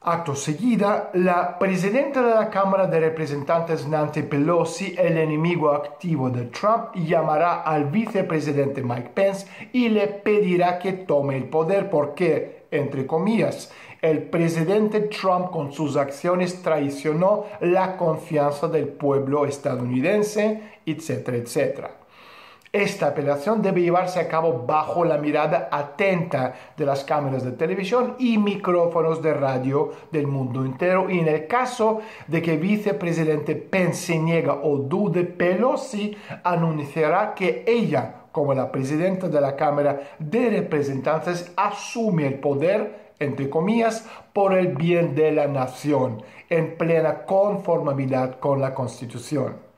Acto 0.03 0.33
seguida, 0.33 1.11
la 1.13 1.59
presidenta 1.59 2.23
de 2.23 2.33
la 2.33 2.49
Cámara 2.49 2.87
de 2.87 2.99
Representantes 2.99 3.87
Nancy 3.87 4.23
Pelosi, 4.23 4.95
el 4.97 5.15
enemigo 5.15 5.69
activo 5.69 6.31
de 6.31 6.45
Trump, 6.45 6.95
llamará 6.95 7.61
al 7.61 7.85
vicepresidente 7.85 8.81
Mike 8.81 9.11
Pence 9.13 9.45
y 9.71 9.89
le 9.89 10.07
pedirá 10.07 10.79
que 10.79 10.93
tome 10.93 11.37
el 11.37 11.43
poder 11.43 11.91
porque, 11.91 12.65
entre 12.71 13.05
comillas, 13.05 13.71
el 14.01 14.23
presidente 14.23 15.01
Trump 15.01 15.51
con 15.51 15.71
sus 15.71 15.95
acciones 15.95 16.63
traicionó 16.63 17.45
la 17.59 17.95
confianza 17.95 18.67
del 18.67 18.87
pueblo 18.87 19.45
estadounidense, 19.45 20.79
etcétera, 20.83 21.37
etcétera. 21.37 22.00
Esta 22.73 23.09
operación 23.09 23.61
debe 23.61 23.81
llevarse 23.81 24.21
a 24.21 24.29
cabo 24.29 24.63
bajo 24.65 25.03
la 25.03 25.17
mirada 25.17 25.67
atenta 25.69 26.53
de 26.77 26.85
las 26.85 27.03
cámaras 27.03 27.43
de 27.43 27.51
televisión 27.51 28.15
y 28.17 28.37
micrófonos 28.37 29.21
de 29.21 29.33
radio 29.33 29.91
del 30.09 30.27
mundo 30.27 30.63
entero 30.63 31.09
y 31.09 31.19
en 31.19 31.27
el 31.27 31.47
caso 31.47 31.99
de 32.27 32.41
que 32.41 32.55
vicepresidente 32.55 33.55
Pence 33.57 34.17
niega 34.17 34.53
o 34.53 34.77
dude, 34.77 35.25
Pelosi 35.25 36.15
anunciará 36.45 37.33
que 37.33 37.65
ella, 37.67 38.27
como 38.31 38.53
la 38.53 38.71
presidenta 38.71 39.27
de 39.27 39.41
la 39.41 39.57
Cámara 39.57 40.15
de 40.17 40.49
Representantes, 40.51 41.51
asume 41.57 42.25
el 42.25 42.35
poder 42.35 43.11
entre 43.19 43.51
comillas, 43.51 44.07
por 44.33 44.53
el 44.57 44.69
bien 44.75 45.13
de 45.13 45.31
la 45.31 45.45
nación, 45.45 46.23
en 46.49 46.75
plena 46.75 47.23
conformabilidad 47.25 48.39
con 48.39 48.59
la 48.59 48.73
Constitución. 48.73 49.70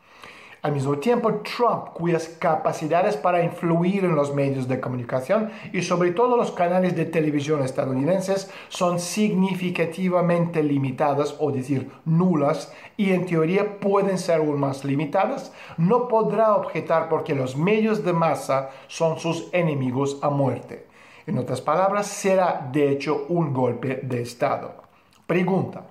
Al 0.63 0.71
mismo 0.71 0.97
tiempo, 0.97 1.41
Trump, 1.43 1.89
cuyas 1.93 2.29
capacidades 2.39 3.17
para 3.17 3.43
influir 3.43 4.05
en 4.05 4.15
los 4.15 4.33
medios 4.33 4.65
de 4.65 4.79
comunicación 4.79 5.51
y 5.73 5.81
sobre 5.81 6.11
todo 6.11 6.37
los 6.37 6.53
canales 6.53 6.95
de 6.95 7.03
televisión 7.03 7.61
estadounidenses 7.61 8.49
son 8.69 9.01
significativamente 9.01 10.63
limitadas, 10.63 11.35
o 11.39 11.51
decir 11.51 11.91
nulas, 12.05 12.71
y 12.95 13.11
en 13.11 13.25
teoría 13.25 13.81
pueden 13.81 14.17
ser 14.17 14.39
aún 14.39 14.57
más 14.57 14.85
limitadas, 14.85 15.51
no 15.75 16.07
podrá 16.07 16.55
objetar 16.55 17.09
porque 17.09 17.35
los 17.35 17.57
medios 17.57 18.05
de 18.05 18.13
masa 18.13 18.69
son 18.87 19.19
sus 19.19 19.49
enemigos 19.51 20.17
a 20.21 20.29
muerte. 20.29 20.87
En 21.27 21.39
otras 21.39 21.59
palabras, 21.59 22.07
será 22.07 22.69
de 22.71 22.89
hecho 22.89 23.25
un 23.27 23.53
golpe 23.53 23.99
de 24.01 24.21
Estado. 24.21 24.75
Pregunta. 25.27 25.87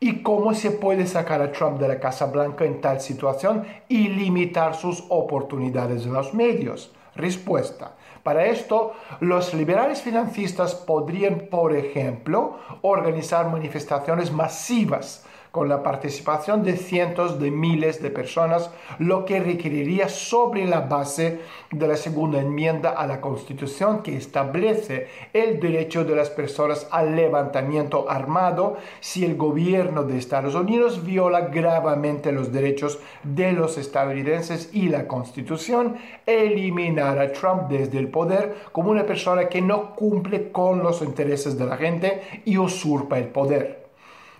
¿Y 0.00 0.22
cómo 0.22 0.54
se 0.54 0.70
puede 0.70 1.06
sacar 1.06 1.40
a 1.40 1.52
Trump 1.52 1.80
de 1.80 1.88
la 1.88 2.00
Casa 2.00 2.26
Blanca 2.26 2.64
en 2.64 2.80
tal 2.80 3.00
situación 3.00 3.64
y 3.88 4.08
limitar 4.08 4.74
sus 4.74 5.04
oportunidades 5.08 6.04
en 6.04 6.12
los 6.12 6.34
medios? 6.34 6.92
Respuesta. 7.14 7.92
Para 8.22 8.46
esto, 8.46 8.94
los 9.20 9.54
liberales 9.54 10.02
financistas 10.02 10.74
podrían, 10.74 11.48
por 11.50 11.76
ejemplo, 11.76 12.58
organizar 12.82 13.50
manifestaciones 13.50 14.32
masivas 14.32 15.23
con 15.54 15.68
la 15.68 15.84
participación 15.84 16.64
de 16.64 16.76
cientos 16.76 17.38
de 17.38 17.52
miles 17.52 18.02
de 18.02 18.10
personas, 18.10 18.72
lo 18.98 19.24
que 19.24 19.38
requeriría 19.38 20.08
sobre 20.08 20.64
la 20.64 20.80
base 20.80 21.42
de 21.70 21.86
la 21.86 21.96
segunda 21.96 22.40
enmienda 22.40 22.90
a 22.90 23.06
la 23.06 23.20
Constitución 23.20 24.02
que 24.02 24.16
establece 24.16 25.06
el 25.32 25.60
derecho 25.60 26.04
de 26.04 26.16
las 26.16 26.28
personas 26.28 26.88
al 26.90 27.14
levantamiento 27.14 28.10
armado 28.10 28.78
si 28.98 29.24
el 29.24 29.36
gobierno 29.36 30.02
de 30.02 30.18
Estados 30.18 30.56
Unidos 30.56 31.04
viola 31.04 31.42
gravemente 31.42 32.32
los 32.32 32.50
derechos 32.50 32.98
de 33.22 33.52
los 33.52 33.78
estadounidenses 33.78 34.70
y 34.72 34.88
la 34.88 35.06
Constitución, 35.06 35.98
eliminar 36.26 37.20
a 37.20 37.30
Trump 37.30 37.68
desde 37.68 38.00
el 38.00 38.08
poder 38.08 38.56
como 38.72 38.90
una 38.90 39.06
persona 39.06 39.48
que 39.48 39.62
no 39.62 39.94
cumple 39.94 40.50
con 40.50 40.82
los 40.82 41.00
intereses 41.00 41.56
de 41.56 41.66
la 41.66 41.76
gente 41.76 42.42
y 42.44 42.58
usurpa 42.58 43.20
el 43.20 43.28
poder 43.28 43.83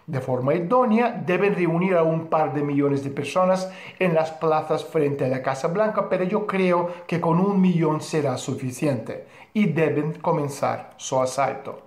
de 0.06 0.20
forma 0.20 0.54
idónea, 0.54 1.10
deben 1.10 1.54
reunir 1.54 1.96
a 1.96 2.02
un 2.02 2.26
par 2.26 2.52
de 2.52 2.62
millones 2.62 3.02
de 3.04 3.10
personas 3.10 3.70
en 3.98 4.14
las 4.14 4.30
plazas 4.32 4.84
frente 4.84 5.24
a 5.24 5.28
la 5.28 5.42
Casa 5.42 5.68
Blanca, 5.68 6.08
pero 6.08 6.24
yo 6.24 6.46
creo 6.46 6.90
que 7.06 7.20
con 7.20 7.40
un 7.40 7.60
millón 7.60 8.00
será 8.00 8.36
suficiente 8.36 9.26
y 9.54 9.66
deben 9.66 10.14
comenzar 10.14 10.90
su 10.96 11.20
asalto. 11.20 11.83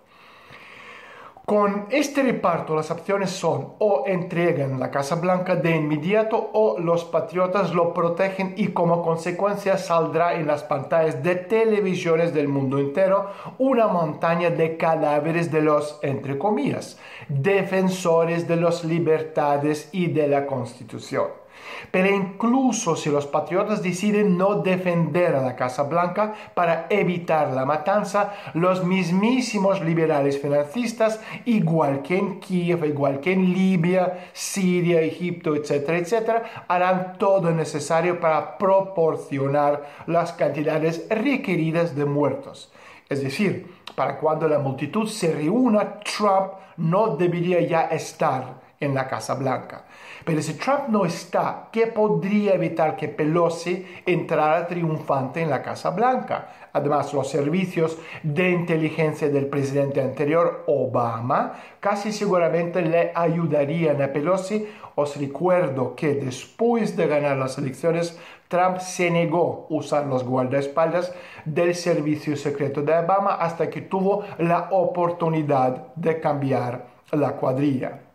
Con 1.49 1.85
este 1.91 2.23
reparto 2.23 2.75
las 2.75 2.91
opciones 2.91 3.29
son 3.29 3.75
o 3.79 4.03
entregan 4.05 4.81
la 4.81 4.91
Casa 4.91 5.15
Blanca 5.15 5.55
de 5.55 5.77
inmediato 5.77 6.49
o 6.51 6.77
los 6.77 7.05
patriotas 7.05 7.73
lo 7.73 7.93
protegen 7.93 8.53
y 8.57 8.67
como 8.73 9.01
consecuencia 9.01 9.77
saldrá 9.77 10.33
en 10.33 10.45
las 10.45 10.63
pantallas 10.63 11.23
de 11.23 11.35
televisiones 11.35 12.33
del 12.33 12.49
mundo 12.49 12.79
entero 12.79 13.31
una 13.59 13.87
montaña 13.87 14.49
de 14.49 14.75
cadáveres 14.75 15.49
de 15.49 15.61
los, 15.61 15.99
entre 16.01 16.37
comillas, 16.37 16.99
defensores 17.29 18.45
de 18.45 18.57
las 18.57 18.83
libertades 18.83 19.87
y 19.93 20.07
de 20.07 20.27
la 20.27 20.45
Constitución. 20.47 21.46
Pero 21.91 22.09
incluso 22.09 22.95
si 22.95 23.09
los 23.09 23.25
patriotas 23.25 23.81
deciden 23.81 24.37
no 24.37 24.55
defender 24.55 25.35
a 25.35 25.41
la 25.41 25.55
Casa 25.55 25.83
Blanca 25.83 26.33
para 26.53 26.87
evitar 26.89 27.51
la 27.53 27.65
matanza, 27.65 28.33
los 28.53 28.83
mismísimos 28.83 29.81
liberales 29.81 30.39
financistas, 30.41 31.19
igual 31.45 32.01
que 32.01 32.17
en 32.17 32.39
Kiev, 32.39 32.85
igual 32.85 33.19
que 33.19 33.33
en 33.33 33.53
Libia, 33.53 34.29
Siria, 34.33 35.01
Egipto, 35.01 35.55
etcétera, 35.55 35.97
etcétera, 35.97 36.65
harán 36.67 37.17
todo 37.17 37.51
necesario 37.51 38.19
para 38.19 38.57
proporcionar 38.57 39.83
las 40.07 40.33
cantidades 40.33 41.07
requeridas 41.09 41.95
de 41.95 42.05
muertos. 42.05 42.71
Es 43.09 43.23
decir, 43.23 43.77
para 43.95 44.17
cuando 44.17 44.47
la 44.47 44.59
multitud 44.59 45.07
se 45.07 45.33
reúna, 45.33 45.99
Trump 45.99 46.53
no 46.77 47.15
debería 47.15 47.61
ya 47.61 47.81
estar 47.87 48.66
en 48.79 48.93
la 48.93 49.07
Casa 49.07 49.35
Blanca. 49.35 49.83
Pero 50.23 50.41
si 50.41 50.53
Trump 50.55 50.89
no 50.89 51.05
está, 51.05 51.69
¿qué 51.71 51.87
podría 51.87 52.53
evitar 52.53 52.95
que 52.95 53.07
Pelosi 53.07 53.85
entrara 54.05 54.67
triunfante 54.67 55.41
en 55.41 55.49
la 55.49 55.61
Casa 55.61 55.89
Blanca? 55.91 56.49
Además, 56.73 57.13
los 57.13 57.29
servicios 57.29 57.97
de 58.21 58.51
inteligencia 58.51 59.29
del 59.29 59.47
presidente 59.47 60.01
anterior, 60.01 60.63
Obama, 60.67 61.53
casi 61.79 62.11
seguramente 62.11 62.81
le 62.81 63.11
ayudarían 63.15 64.01
a 64.01 64.11
Pelosi. 64.11 64.67
Os 64.95 65.17
recuerdo 65.17 65.95
que 65.95 66.15
después 66.15 66.95
de 66.95 67.07
ganar 67.07 67.37
las 67.37 67.57
elecciones, 67.57 68.19
Trump 68.47 68.79
se 68.79 69.09
negó 69.09 69.67
a 69.69 69.73
usar 69.73 70.05
los 70.05 70.23
guardaespaldas 70.23 71.13
del 71.45 71.75
servicio 71.75 72.35
secreto 72.35 72.81
de 72.81 72.97
Obama 72.97 73.35
hasta 73.35 73.69
que 73.69 73.81
tuvo 73.81 74.23
la 74.37 74.69
oportunidad 74.71 75.93
de 75.95 76.19
cambiar 76.19 76.85
la 77.11 77.31
cuadrilla 77.33 78.06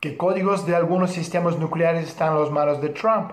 que 0.00 0.16
códigos 0.16 0.66
de 0.66 0.74
algunos 0.74 1.12
sistemas 1.12 1.58
nucleares 1.58 2.08
están 2.08 2.32
en 2.32 2.40
las 2.40 2.50
manos 2.50 2.80
de 2.80 2.88
Trump. 2.88 3.32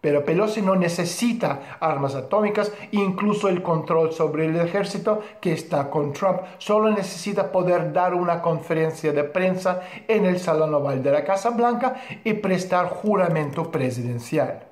Pero 0.00 0.24
Pelosi 0.24 0.62
no 0.62 0.76
necesita 0.76 1.76
armas 1.78 2.14
atómicas, 2.14 2.72
incluso 2.90 3.48
el 3.48 3.62
control 3.62 4.12
sobre 4.12 4.46
el 4.46 4.56
ejército 4.56 5.20
que 5.40 5.52
está 5.52 5.90
con 5.90 6.12
Trump. 6.12 6.40
Solo 6.58 6.90
necesita 6.90 7.52
poder 7.52 7.92
dar 7.92 8.14
una 8.14 8.40
conferencia 8.40 9.12
de 9.12 9.24
prensa 9.24 9.82
en 10.08 10.24
el 10.24 10.40
Salón 10.40 10.74
Oval 10.74 11.02
de 11.02 11.12
la 11.12 11.24
Casa 11.24 11.50
Blanca 11.50 11.96
y 12.24 12.32
prestar 12.32 12.88
juramento 12.88 13.70
presidencial. 13.70 14.64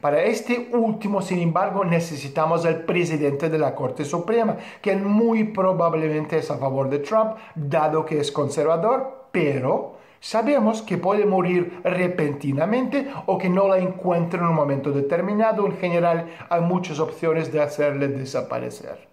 Para 0.00 0.22
este 0.22 0.70
último, 0.72 1.20
sin 1.20 1.40
embargo, 1.40 1.84
necesitamos 1.84 2.64
el 2.64 2.84
presidente 2.84 3.48
de 3.48 3.58
la 3.58 3.74
Corte 3.74 4.04
Suprema, 4.04 4.56
que 4.80 4.94
muy 4.94 5.44
probablemente 5.44 6.38
es 6.38 6.50
a 6.50 6.58
favor 6.58 6.88
de 6.88 7.00
Trump, 7.00 7.36
dado 7.54 8.04
que 8.04 8.20
es 8.20 8.30
conservador, 8.30 9.28
pero 9.32 9.95
Sabemos 10.26 10.82
que 10.82 10.98
puede 10.98 11.24
morir 11.24 11.82
repentinamente 11.84 13.06
o 13.26 13.38
que 13.38 13.48
no 13.48 13.68
la 13.68 13.78
encuentre 13.78 14.40
en 14.40 14.46
un 14.46 14.56
momento 14.56 14.90
determinado. 14.90 15.64
En 15.64 15.76
general, 15.78 16.26
hay 16.50 16.62
muchas 16.62 16.98
opciones 16.98 17.52
de 17.52 17.62
hacerle 17.62 18.08
desaparecer. 18.08 19.06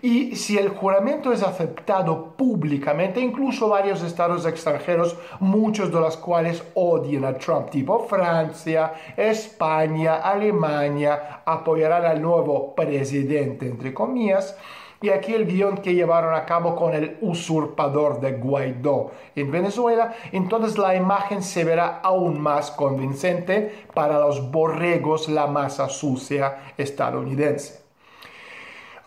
Y 0.00 0.36
si 0.36 0.56
el 0.56 0.70
juramento 0.70 1.34
es 1.34 1.42
aceptado 1.42 2.34
públicamente, 2.34 3.20
incluso 3.20 3.68
varios 3.68 4.02
estados 4.02 4.46
extranjeros, 4.46 5.18
muchos 5.38 5.92
de 5.92 6.00
los 6.00 6.16
cuales 6.16 6.62
odian 6.72 7.26
a 7.26 7.34
Trump, 7.34 7.68
tipo 7.68 8.06
Francia, 8.06 8.94
España, 9.18 10.14
Alemania, 10.16 11.42
apoyarán 11.44 12.06
al 12.06 12.22
nuevo 12.22 12.74
presidente, 12.74 13.66
entre 13.66 13.92
comillas, 13.92 14.56
y 15.00 15.10
aquí 15.10 15.34
el 15.34 15.46
guion 15.46 15.78
que 15.78 15.94
llevaron 15.94 16.34
a 16.34 16.44
cabo 16.44 16.74
con 16.74 16.94
el 16.94 17.18
usurpador 17.20 18.20
de 18.20 18.32
Guaidó 18.32 19.12
en 19.36 19.50
Venezuela, 19.50 20.14
entonces 20.32 20.76
la 20.76 20.96
imagen 20.96 21.42
se 21.42 21.64
verá 21.64 22.00
aún 22.02 22.40
más 22.40 22.70
convincente 22.70 23.86
para 23.94 24.18
los 24.18 24.50
borregos, 24.50 25.28
la 25.28 25.46
masa 25.46 25.88
sucia 25.88 26.72
estadounidense. 26.76 27.87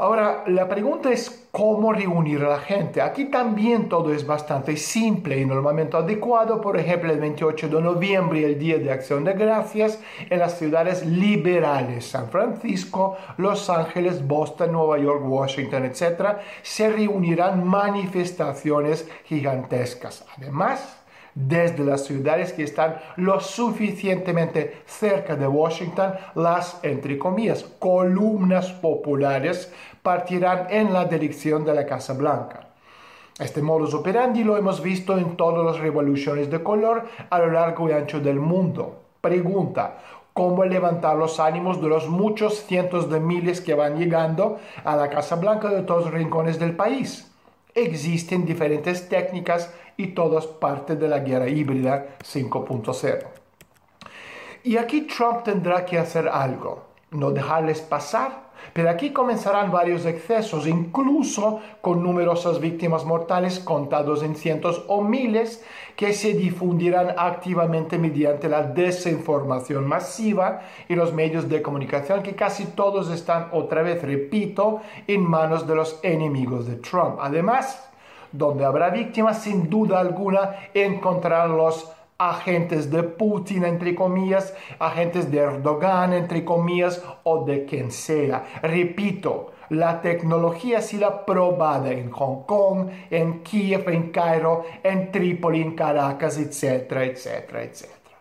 Ahora, 0.02 0.46
la 0.48 0.68
pregunta 0.68 1.12
es 1.12 1.48
cómo 1.52 1.94
reunir 1.94 2.44
a 2.44 2.50
la 2.50 2.60
gente. 2.60 3.04
Aquí 3.04 3.26
también 3.26 3.88
todo 3.88 4.12
es 4.12 4.26
bastante 4.26 4.76
simple 4.76 5.38
y 5.38 5.44
en 5.44 5.52
el 5.52 5.62
momento 5.62 5.96
adecuado, 5.96 6.60
por 6.60 6.76
ejemplo, 6.76 7.12
el 7.12 7.20
28 7.20 7.68
de 7.70 7.82
noviembre, 7.84 8.44
el 8.44 8.58
Día 8.58 8.80
de 8.80 8.92
Acción 8.92 9.24
de 9.24 9.34
Gracias, 9.34 10.00
en 10.28 10.40
las 10.40 10.58
ciudades 10.58 11.06
liberales, 11.06 12.08
San 12.08 12.30
Francisco, 12.30 13.16
Los 13.38 13.70
Ángeles, 13.70 14.26
Boston, 14.26 14.72
Nueva 14.72 14.98
York, 14.98 15.22
Washington, 15.24 15.86
etc., 15.86 16.40
se 16.64 16.90
reunirán 16.90 17.64
manifestaciones 17.64 19.08
gigantescas. 19.26 20.26
Además, 20.36 21.02
desde 21.34 21.84
las 21.84 22.06
ciudades 22.06 22.54
que 22.54 22.64
están 22.64 22.98
lo 23.16 23.40
suficientemente 23.40 24.82
cerca 24.86 25.36
de 25.36 25.48
Washington, 25.48 26.14
las, 26.36 26.80
entre 26.84 27.18
comillas, 27.18 27.64
columnas 27.80 28.72
populares 28.74 29.72
partirán 30.02 30.68
en 30.70 30.94
la 30.94 31.06
dirección 31.06 31.64
de 31.64 31.74
la 31.74 31.86
Casa 31.86 32.14
Blanca. 32.14 32.68
Este 33.40 33.62
modus 33.62 33.94
operandi 33.94 34.44
lo 34.44 34.58
hemos 34.58 34.82
visto 34.82 35.18
en 35.18 35.36
todas 35.36 35.66
las 35.66 35.80
revoluciones 35.80 36.50
de 36.52 36.62
color 36.62 37.06
a 37.30 37.40
lo 37.40 37.52
largo 37.52 37.90
y 37.90 37.94
ancho 37.94 38.20
del 38.20 38.40
mundo. 38.40 39.02
Pregunta, 39.22 39.98
¿cómo 40.34 40.66
levantar 40.66 41.16
los 41.16 41.40
ánimos 41.40 41.82
de 41.82 41.88
los 41.88 42.08
muchos 42.08 42.66
cientos 42.66 43.10
de 43.10 43.20
miles 43.20 43.62
que 43.62 43.74
van 43.74 43.98
llegando 43.98 44.60
a 44.84 44.96
la 44.96 45.10
Casa 45.10 45.36
Blanca 45.38 45.70
de 45.70 45.84
todos 45.84 46.06
los 46.06 46.14
rincones 46.14 46.60
del 46.60 46.76
país? 46.76 47.32
Existen 47.74 48.46
diferentes 48.46 49.08
técnicas 49.08 49.74
y 49.96 50.08
todas 50.08 50.46
parte 50.46 50.96
de 50.96 51.08
la 51.08 51.20
guerra 51.20 51.48
híbrida 51.48 52.18
5.0. 52.24 53.26
Y 54.64 54.78
aquí 54.78 55.02
Trump 55.02 55.44
tendrá 55.44 55.86
que 55.86 55.98
hacer 55.98 56.28
algo, 56.28 56.84
no 57.12 57.32
dejarles 57.32 57.82
pasar 57.82 58.51
pero 58.74 58.90
aquí 58.90 59.12
comenzarán 59.12 59.72
varios 59.72 60.06
excesos, 60.06 60.68
incluso 60.68 61.60
con 61.82 62.04
numerosas 62.04 62.60
víctimas 62.60 63.06
mortales 63.06 63.60
contados 63.60 64.24
en 64.24 64.36
cientos 64.36 64.86
o 64.88 65.02
miles, 65.02 65.64
que 65.96 66.14
se 66.14 66.34
difundirán 66.34 67.16
activamente 67.18 67.98
mediante 67.98 68.50
la 68.50 68.64
desinformación 68.64 69.88
masiva 69.88 70.62
y 70.88 70.96
los 70.96 71.14
medios 71.14 71.50
de 71.50 71.62
comunicación 71.62 72.24
que 72.24 72.36
casi 72.36 72.66
todos 72.66 73.12
están, 73.12 73.50
otra 73.52 73.82
vez 73.82 74.02
repito, 74.02 74.82
en 75.08 75.22
manos 75.22 75.68
de 75.68 75.76
los 75.76 76.00
enemigos 76.04 76.66
de 76.68 76.76
Trump. 76.76 77.18
Además, 77.20 77.88
donde 78.32 78.64
habrá 78.66 78.90
víctimas, 78.90 79.42
sin 79.44 79.70
duda 79.70 80.00
alguna, 80.00 80.56
encontrarán 80.74 81.58
los 81.58 81.92
agentes 82.30 82.90
de 82.92 83.04
Putin, 83.04 83.66
entre 83.66 83.96
comillas, 83.96 84.54
agentes 84.80 85.32
de 85.32 85.40
Erdogan, 85.40 86.14
entre 86.14 86.46
comillas, 86.46 87.04
o 87.24 87.46
de 87.46 87.66
quien 87.66 87.92
sea. 87.92 88.46
Repito, 88.62 89.54
La 89.72 90.02
tecnología 90.02 90.80
ha 90.80 90.82
sido 90.82 91.26
probada 91.26 91.94
en 91.94 92.12
Hong 92.12 92.44
Kong, 92.46 92.90
en 93.10 93.42
Kiev, 93.42 93.88
en 93.88 94.12
Cairo, 94.12 94.66
en 94.84 95.14
Trípoli, 95.14 95.62
en 95.62 95.76
Caracas, 95.76 96.38
etcétera, 96.38 97.06
etcétera, 97.06 97.64
etcétera. 97.64 98.18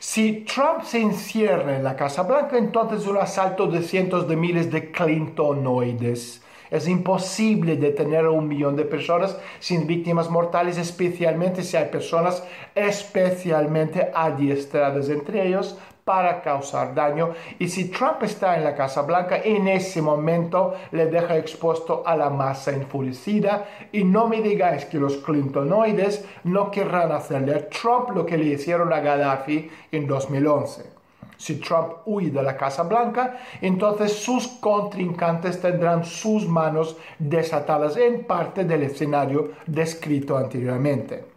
Si 0.00 0.44
Trump 0.44 0.82
se 0.82 1.00
encierra 1.00 1.76
en 1.76 1.84
la 1.84 1.94
Casa 1.94 2.24
Blanca, 2.24 2.58
entonces 2.58 3.06
un 3.06 3.16
asalto 3.16 3.68
de 3.68 3.80
cientos 3.80 4.26
de 4.26 4.34
miles 4.34 4.72
de 4.72 4.90
clintonoides. 4.90 6.42
Es 6.70 6.88
imposible 6.88 7.76
detener 7.76 8.24
a 8.24 8.30
un 8.30 8.48
millón 8.48 8.76
de 8.76 8.84
personas 8.84 9.36
sin 9.60 9.86
víctimas 9.86 10.30
mortales, 10.30 10.78
especialmente 10.78 11.62
si 11.62 11.76
hay 11.76 11.86
personas 11.86 12.42
especialmente 12.74 14.10
adiestradas 14.14 15.08
entre 15.08 15.46
ellos 15.46 15.78
para 16.06 16.40
causar 16.40 16.94
daño. 16.94 17.30
Y 17.58 17.68
si 17.68 17.90
Trump 17.90 18.22
está 18.22 18.56
en 18.56 18.62
la 18.62 18.76
Casa 18.76 19.02
Blanca, 19.02 19.40
en 19.42 19.66
ese 19.66 20.00
momento 20.00 20.74
le 20.92 21.06
deja 21.06 21.36
expuesto 21.36 22.04
a 22.06 22.16
la 22.16 22.30
masa 22.30 22.70
enfurecida. 22.70 23.66
Y 23.90 24.04
no 24.04 24.28
me 24.28 24.40
digáis 24.40 24.84
que 24.84 24.98
los 24.98 25.16
clintonoides 25.16 26.24
no 26.44 26.70
querrán 26.70 27.10
hacerle 27.10 27.56
a 27.56 27.68
Trump 27.68 28.10
lo 28.14 28.24
que 28.24 28.38
le 28.38 28.44
hicieron 28.44 28.92
a 28.92 29.00
Gaddafi 29.00 29.68
en 29.90 30.06
2011. 30.06 30.95
Si 31.36 31.56
Trump 31.56 31.92
huye 32.06 32.30
de 32.30 32.42
la 32.42 32.56
Casa 32.56 32.82
Blanca, 32.82 33.38
entonces 33.60 34.12
sus 34.12 34.46
contrincantes 34.48 35.60
tendrán 35.60 36.04
sus 36.04 36.46
manos 36.46 36.96
desatadas 37.18 37.96
en 37.96 38.24
parte 38.24 38.64
del 38.64 38.82
escenario 38.82 39.52
descrito 39.66 40.36
anteriormente. 40.36 41.36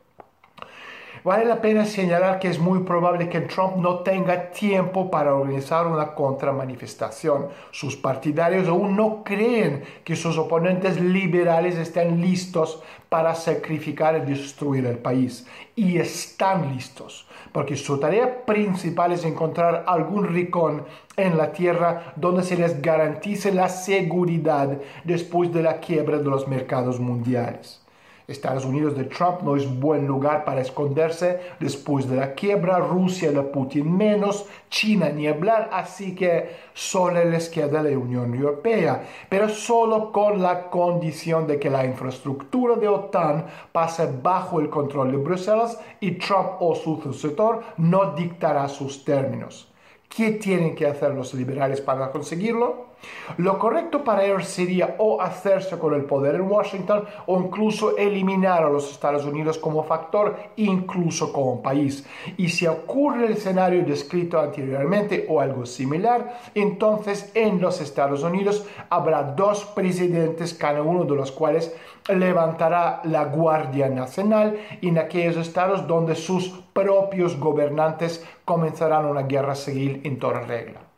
Vale 1.24 1.44
la 1.44 1.60
pena 1.60 1.86
señalar 1.86 2.40
que 2.40 2.48
es 2.48 2.60
muy 2.60 2.80
probable 2.84 3.28
que 3.28 3.42
Trump 3.42 3.76
no 3.76 4.00
tenga 4.00 4.52
tiempo 4.52 5.12
para 5.12 5.36
organizar 5.36 5.86
una 5.86 6.16
contramanifestación. 6.16 7.50
Sus 7.72 7.98
partidarios 7.98 8.70
aún 8.70 8.96
no 8.96 9.24
creen 9.24 9.84
que 10.06 10.16
sus 10.16 10.38
oponentes 10.38 11.00
liberales 11.02 11.78
estén 11.78 12.22
listos 12.22 12.82
para 13.10 13.36
sacrificar 13.36 14.16
y 14.16 14.32
destruir 14.32 14.86
el 14.86 14.98
país. 14.98 15.46
Y 15.76 15.98
están 15.98 16.74
listos, 16.74 17.28
porque 17.52 17.76
su 17.76 18.00
tarea 18.00 18.46
principal 18.46 19.12
es 19.12 19.26
encontrar 19.26 19.84
algún 19.88 20.28
rincón 20.28 20.86
en 21.16 21.38
la 21.38 21.52
tierra 21.52 22.14
donde 22.16 22.44
se 22.44 22.58
les 22.58 22.82
garantice 22.82 23.52
la 23.52 23.70
seguridad 23.70 24.78
después 25.04 25.54
de 25.54 25.64
la 25.64 25.80
quiebra 25.80 26.18
de 26.18 26.26
los 26.26 26.48
mercados 26.48 27.00
mundiales. 27.00 27.82
Estados 28.30 28.64
Unidos 28.64 28.96
de 28.96 29.06
Trump 29.06 29.42
no 29.42 29.56
es 29.56 29.80
buen 29.80 30.06
lugar 30.06 30.46
para 30.46 30.62
esconderse 30.62 31.40
después 31.60 32.08
de 32.08 32.18
la 32.18 32.34
quiebra, 32.34 32.78
Rusia 32.78 33.32
de 33.32 33.42
Putin 33.42 33.98
menos, 33.98 34.46
China 34.70 35.10
ni 35.10 35.28
hablar, 35.28 35.70
así 35.74 36.14
que 36.14 36.50
solo 36.74 37.24
les 37.26 37.50
queda 37.50 37.82
la 37.82 37.98
Unión 37.98 38.36
Europea, 38.36 39.04
pero 39.28 39.50
solo 39.50 40.12
con 40.12 40.42
la 40.42 40.70
condición 40.70 41.48
de 41.48 41.60
que 41.60 41.70
la 41.70 41.86
infraestructura 41.86 42.76
de 42.76 42.88
OTAN 42.88 43.46
pase 43.72 44.08
bajo 44.22 44.60
el 44.60 44.70
control 44.70 45.12
de 45.12 45.18
Bruselas 45.18 45.80
y 46.00 46.12
Trump 46.12 46.50
o 46.60 46.76
su 46.76 47.02
sucesor 47.02 47.62
no 47.78 48.14
dictará 48.14 48.68
sus 48.68 49.04
términos. 49.04 49.72
¿Qué 50.08 50.32
tienen 50.32 50.76
que 50.76 50.88
hacer 50.88 51.14
los 51.14 51.34
liberales 51.34 51.82
para 51.82 52.12
conseguirlo? 52.12 52.89
Lo 53.38 53.58
correcto 53.60 54.04
para 54.04 54.26
ellos 54.26 54.46
sería 54.46 54.96
o 54.98 55.22
hacerse 55.22 55.78
con 55.78 55.94
el 55.94 56.04
poder 56.04 56.36
en 56.36 56.50
Washington 56.50 57.06
o 57.28 57.40
incluso 57.40 57.96
eliminar 57.98 58.64
a 58.64 58.70
los 58.70 58.92
Estados 58.92 59.26
Unidos 59.26 59.58
como 59.58 59.84
factor, 59.84 60.36
incluso 60.56 61.32
como 61.32 61.62
país. 61.62 62.06
Y 62.38 62.50
si 62.50 62.68
ocurre 62.68 63.28
el 63.28 63.34
escenario 63.34 63.86
descrito 63.86 64.40
anteriormente 64.40 65.26
o 65.30 65.40
algo 65.40 65.66
similar, 65.66 66.40
entonces 66.56 67.32
en 67.36 67.62
los 67.62 67.82
Estados 67.82 68.24
Unidos 68.24 68.66
habrá 68.90 69.24
dos 69.24 69.64
presidentes, 69.66 70.54
cada 70.54 70.82
uno 70.82 71.06
de 71.06 71.16
los 71.16 71.32
cuales 71.32 71.76
levantará 72.08 73.02
la 73.04 73.26
Guardia 73.26 73.90
Nacional 73.90 74.58
en 74.82 74.98
aquellos 74.98 75.38
estados 75.38 75.88
donde 75.88 76.16
sus 76.16 76.50
propios 76.74 77.40
gobernantes 77.40 78.26
comenzarán 78.46 79.06
una 79.06 79.24
guerra 79.24 79.56
civil 79.56 80.02
en 80.04 80.18
toda 80.18 80.42
regla. 80.42 80.89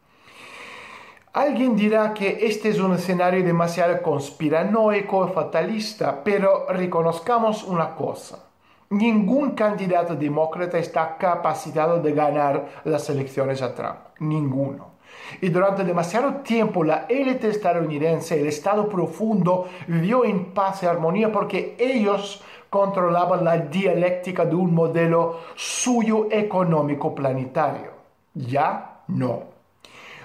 Alguien 1.33 1.77
dirá 1.77 2.13
que 2.13 2.45
este 2.45 2.67
es 2.67 2.79
un 2.81 2.93
escenario 2.93 3.41
demasiado 3.41 4.01
conspiranoico 4.01 5.29
y 5.29 5.31
fatalista, 5.31 6.21
pero 6.21 6.65
reconozcamos 6.67 7.63
una 7.63 7.95
cosa. 7.95 8.49
Ningún 8.89 9.51
candidato 9.51 10.13
demócrata 10.13 10.77
está 10.77 11.15
capacitado 11.17 12.01
de 12.01 12.11
ganar 12.11 12.81
las 12.83 13.09
elecciones 13.09 13.61
a 13.61 13.73
Trump. 13.73 13.99
Ninguno. 14.19 14.91
Y 15.39 15.47
durante 15.47 15.85
demasiado 15.85 16.41
tiempo 16.41 16.83
la 16.83 17.05
élite 17.07 17.47
estadounidense, 17.47 18.37
el 18.37 18.47
Estado 18.47 18.89
profundo, 18.89 19.69
vivió 19.87 20.25
en 20.25 20.53
paz 20.53 20.83
y 20.83 20.85
armonía 20.85 21.31
porque 21.31 21.77
ellos 21.79 22.43
controlaban 22.69 23.45
la 23.45 23.57
dialéctica 23.57 24.43
de 24.43 24.55
un 24.55 24.75
modelo 24.75 25.39
suyo 25.55 26.27
económico 26.29 27.15
planetario. 27.15 27.91
Ya 28.33 29.03
no. 29.07 29.50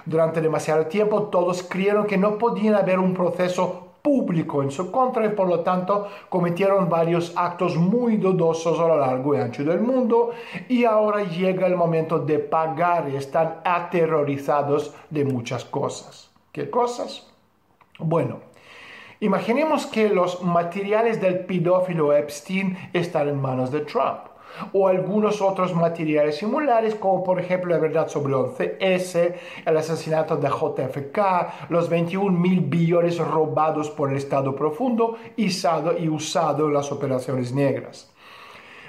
Durante 0.07 0.39
demasiado 0.39 0.85
tiempo 0.85 1.23
todos 1.23 1.63
creyeron 1.63 2.07
que 2.07 2.17
no 2.17 2.37
podían 2.37 2.75
haber 2.75 2.97
un 2.97 3.13
proceso 3.13 3.87
público 4.01 4.63
en 4.63 4.71
su 4.71 4.89
contra 4.89 5.25
y 5.25 5.29
por 5.29 5.49
lo 5.49 5.59
tanto 5.59 6.07
cometieron 6.29 6.87
varios 6.87 7.33
actos 7.35 7.75
muy 7.75 8.15
dudosos 8.15 8.79
a 8.79 8.87
lo 8.87 8.97
largo 8.97 9.35
y 9.35 9.39
ancho 9.39 9.65
del 9.65 9.81
mundo 9.81 10.31
y 10.69 10.85
ahora 10.85 11.23
llega 11.23 11.67
el 11.67 11.75
momento 11.75 12.19
de 12.19 12.39
pagar 12.39 13.09
y 13.09 13.17
están 13.17 13.59
aterrorizados 13.65 14.95
de 15.09 15.25
muchas 15.25 15.65
cosas. 15.65 16.31
¿Qué 16.53 16.69
cosas? 16.69 17.27
Bueno, 17.99 18.39
imaginemos 19.19 19.87
que 19.87 20.07
los 20.07 20.41
materiales 20.41 21.19
del 21.19 21.39
pedófilo 21.39 22.13
Epstein 22.13 22.77
están 22.93 23.27
en 23.27 23.41
manos 23.41 23.71
de 23.71 23.81
Trump 23.81 24.36
o 24.73 24.87
algunos 24.87 25.41
otros 25.41 25.73
materiales 25.73 26.37
similares, 26.37 26.95
como 26.95 27.23
por 27.23 27.39
ejemplo 27.39 27.71
la 27.71 27.79
verdad 27.79 28.07
sobre 28.07 28.33
11S, 28.33 29.35
el 29.65 29.77
asesinato 29.77 30.37
de 30.37 30.49
JFK, 30.49 31.69
los 31.69 31.89
21 31.89 32.37
mil 32.37 32.61
billones 32.61 33.17
robados 33.17 33.89
por 33.89 34.11
el 34.11 34.17
Estado 34.17 34.55
profundo 34.55 35.17
y 35.35 35.47
usado, 36.09 36.67
en 36.67 36.73
las 36.73 36.91
operaciones 36.91 37.53
negras. 37.53 38.11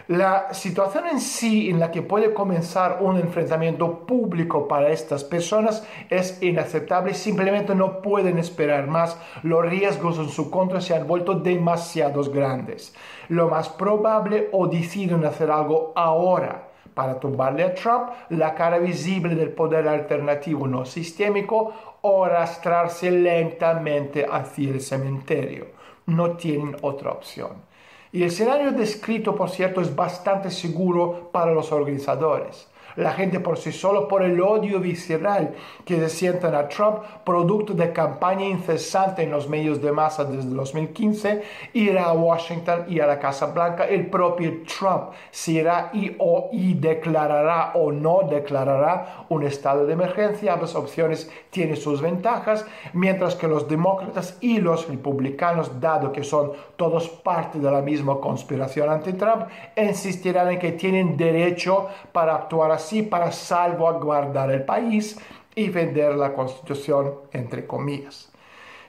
La 0.09 0.55
situación 0.55 1.07
en 1.07 1.21
sí 1.21 1.69
en 1.69 1.79
la 1.79 1.91
que 1.91 2.01
puede 2.01 2.33
comenzar 2.33 2.97
un 3.03 3.19
enfrentamiento 3.19 4.07
público 4.07 4.67
para 4.67 4.89
estas 4.89 5.23
personas 5.23 5.87
es 6.09 6.43
inaceptable, 6.43 7.13
simplemente 7.13 7.75
no 7.75 8.01
pueden 8.01 8.39
esperar 8.39 8.87
más, 8.87 9.21
los 9.43 9.67
riesgos 9.67 10.17
en 10.17 10.31
su 10.31 10.51
contra 10.51 10.81
se 10.81 10.97
han 10.97 11.07
vuelto 11.07 11.35
demasiados 11.35 12.33
grandes. 12.33 12.95
Lo 13.29 13.51
más 13.51 13.69
probable 13.69 14.49
o 14.53 14.67
deciden 14.67 15.27
hacer 15.27 15.51
algo 15.51 15.93
ahora 15.95 16.71
para 16.95 17.21
tumbarle 17.21 17.65
a 17.65 17.75
Trump 17.75 18.09
la 18.31 18.55
cara 18.55 18.79
visible 18.79 19.35
del 19.35 19.51
poder 19.51 19.87
alternativo 19.89 20.67
no 20.67 20.87
sistémico 20.87 21.75
o 22.01 22.25
arrastrarse 22.25 23.11
lentamente 23.11 24.25
hacia 24.25 24.71
el 24.71 24.81
cementerio. 24.81 25.67
No 26.07 26.31
tienen 26.31 26.75
otra 26.81 27.11
opción. 27.11 27.68
Y 28.13 28.23
el 28.23 28.29
escenario 28.29 28.73
descrito, 28.73 29.35
por 29.35 29.51
cierto, 29.51 29.81
es 29.81 29.95
bastante 29.95 30.51
seguro 30.51 31.31
para 31.33 31.53
los 31.53 31.73
organizadores 31.73 32.69
la 32.99 33.13
gente 33.13 33.39
por 33.39 33.59
sí 33.59 33.71
solo, 33.71 34.09
por 34.09 34.23
el 34.23 34.41
odio 34.41 34.81
visceral 34.81 35.55
que 35.85 35.97
se 35.97 36.09
sientan 36.09 36.55
a 36.57 36.69
Trump, 36.69 36.99
producto 37.25 37.73
de 37.73 37.93
campaña 37.93 38.45
incesante 38.45 39.23
en 39.23 39.31
los 39.31 39.49
medios 39.49 39.81
de 39.81 39.93
masa 39.93 40.25
desde 40.25 40.51
2015, 40.51 41.43
irá 41.75 42.07
a 42.07 42.13
Washington 42.13 42.87
y 42.89 42.99
a 42.99 43.07
la 43.07 43.21
Casa 43.21 43.47
Blanca. 43.47 43.87
El 43.87 44.09
propio 44.09 44.63
Trump 44.65 45.13
se 45.31 45.53
irá 45.53 45.91
y, 45.93 46.17
o, 46.19 46.51
y 46.53 46.75
declarará 46.75 47.71
o 47.75 47.93
no 47.93 48.23
declarará 48.29 49.27
un 49.29 49.45
estado 49.45 49.87
de 49.87 49.93
emergencia. 49.93 50.55
Ambas 50.55 50.75
opciones 50.75 51.31
tienen 51.51 51.77
sus 51.77 52.03
ventajas, 52.03 52.67
mientras 52.95 53.37
que 53.37 53.47
los 53.47 53.69
demócratas 53.69 54.37
y 54.41 54.59
los 54.59 54.89
republicanos, 54.89 55.81
dado 55.81 56.11
que 56.11 56.25
son 56.25 56.53
todos 56.75 57.09
parte 57.09 57.61
de 57.61 57.71
la 57.71 57.81
misma 57.81 58.21
conspiración 58.21 58.91
anti-Trump, 58.91 59.47
insistirán 59.77 60.51
en 60.51 60.59
que 60.59 60.73
tienen 60.73 61.17
derecho 61.17 61.87
para 62.13 62.35
actuar 62.35 62.73
así 62.73 62.88
para 63.03 63.33
salvaguardar 63.33 64.51
el 64.51 64.65
país 64.65 65.19
y 65.55 65.69
vender 65.69 66.15
la 66.15 66.33
constitución, 66.33 67.15
entre 67.33 67.67
comillas. 67.67 68.33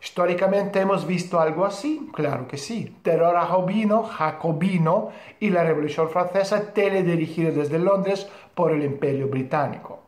Históricamente 0.02 0.80
hemos 0.80 1.06
visto 1.06 1.40
algo 1.40 1.66
así, 1.66 2.10
claro 2.14 2.48
que 2.48 2.58
sí. 2.58 2.96
Terror 3.02 3.36
jacobino, 3.36 4.04
jacobino 4.04 5.10
y 5.40 5.50
la 5.50 5.64
Revolución 5.64 6.10
Francesa 6.10 6.74
teledirigida 6.74 7.52
desde 7.52 7.80
Londres 7.80 8.30
por 8.56 8.72
el 8.72 8.84
Imperio 8.84 9.28
Británico. 9.28 9.99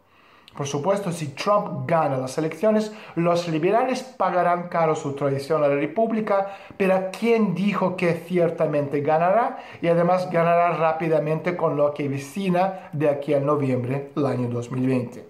Por 0.62 0.68
supuesto, 0.68 1.12
si 1.12 1.30
Trump 1.30 1.89
gana 1.89 2.18
las 2.18 2.38
elecciones, 2.38 2.91
los 3.16 3.47
liberales 3.47 4.03
pagarán 4.03 4.70
caro 4.70 4.93
su 4.93 5.16
traición 5.16 5.64
a 5.64 5.68
la 5.68 5.74
República, 5.74 6.55
pero 6.78 7.09
¿quién 7.20 7.55
dijo 7.55 7.97
que 7.97 8.14
ciertamente 8.14 9.01
ganará? 9.01 9.57
Y 9.82 9.88
además 9.88 10.30
ganará 10.30 10.78
rápidamente 10.78 11.57
con 11.57 11.78
lo 11.78 11.95
que 11.95 12.07
vicina 12.07 12.91
de 12.93 13.09
aquí 13.09 13.34
a 13.34 13.39
noviembre 13.39 14.12
del 14.16 14.28
año 14.28 14.49
2020. 14.49 15.26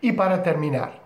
Y 0.00 0.10
para 0.10 0.42
terminar, 0.42 0.99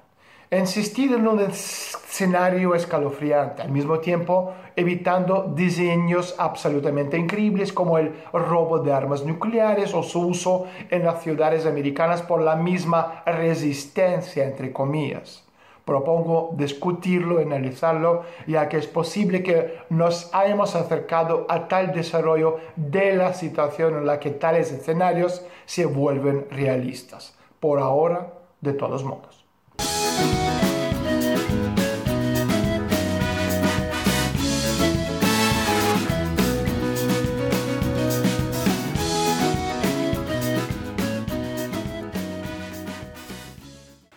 insistir 0.59 1.13
en 1.13 1.27
un 1.27 1.41
escenario 1.41 2.75
escalofriante, 2.75 3.63
al 3.63 3.71
mismo 3.71 3.99
tiempo 3.99 4.53
evitando 4.77 5.53
diseños 5.55 6.35
absolutamente 6.39 7.17
increíbles 7.17 7.73
como 7.73 7.99
el 7.99 8.13
robo 8.33 8.79
de 8.79 8.93
armas 8.93 9.25
nucleares 9.25 9.95
o 9.95 10.03
su 10.03 10.21
uso 10.21 10.67
en 10.91 11.05
las 11.05 11.23
ciudades 11.23 11.67
americanas 11.67 12.23
por 12.23 12.43
la 12.43 12.57
misma 12.57 13.23
resistencia, 13.25 14.45
entre 14.45 14.73
comillas. 14.73 15.45
Propongo 15.85 16.55
discutirlo, 16.57 17.39
analizarlo, 17.39 18.23
ya 18.47 18.69
que 18.69 18.79
es 18.79 18.87
posible 18.87 19.43
que 19.43 19.81
nos 19.91 20.35
hayamos 20.35 20.75
acercado 20.77 21.47
a 21.49 21.69
tal 21.69 21.93
desarrollo 21.93 22.57
de 22.75 23.15
la 23.15 23.35
situación 23.35 23.99
en 23.99 24.07
la 24.07 24.19
que 24.19 24.31
tales 24.31 24.73
escenarios 24.73 25.45
se 25.67 25.85
vuelven 25.85 26.47
realistas. 26.51 27.37
Por 27.61 27.81
ahora, 27.81 28.33
de 28.63 28.73
todos 28.73 29.05
modos. 29.05 29.44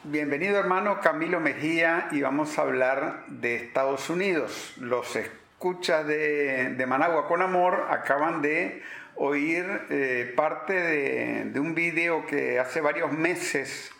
Bienvenido 0.10 0.58
hermano 0.58 1.00
Camilo 1.00 1.39
Mejía 1.39 2.08
y 2.12 2.22
vamos 2.22 2.58
a 2.58 2.64
hablar 2.64 3.26
de 3.28 3.56
Estados 3.56 4.10
Unidos. 4.10 4.74
Los 4.78 5.16
escuchas 5.16 6.08
de, 6.08 6.86
Managua 6.88 7.28
con 7.28 7.41
Amor 7.41 7.88
acaban 7.89 8.41
de 8.41 8.82
oír 9.16 9.66
eh, 9.89 10.34
parte 10.36 10.74
de, 10.74 11.60
un 11.60 11.76
video 11.76 12.26
que 12.26 12.58
hace 12.60 12.82
varios 12.82 13.12
meses 13.12 13.91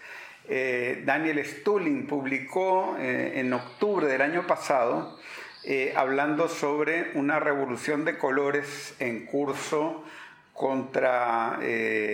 eh, 0.50 1.04
Daniel 1.06 1.44
Stulin 1.46 2.08
publicó 2.08 2.96
eh, 3.00 3.34
en 3.36 3.54
octubre 3.54 4.08
del 4.08 4.22
año 4.22 4.48
pasado 4.48 5.18
hablando 5.98 6.48
sobre 6.48 7.12
una 7.16 7.42
revolución 7.42 8.06
de 8.06 8.18
colores 8.18 8.96
en 9.00 9.26
curso 9.26 10.06
contra 10.54 11.60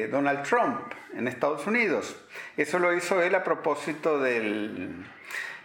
Donald 0.10 0.42
Trump 0.42 0.92
en 1.16 1.28
Estados 1.28 1.68
Unidos. 1.68 2.16
Eso 2.58 2.80
lo 2.80 2.96
hizo 2.96 3.22
él 3.22 3.36
a 3.36 3.44
propósito 3.44 4.20
del, 4.20 5.06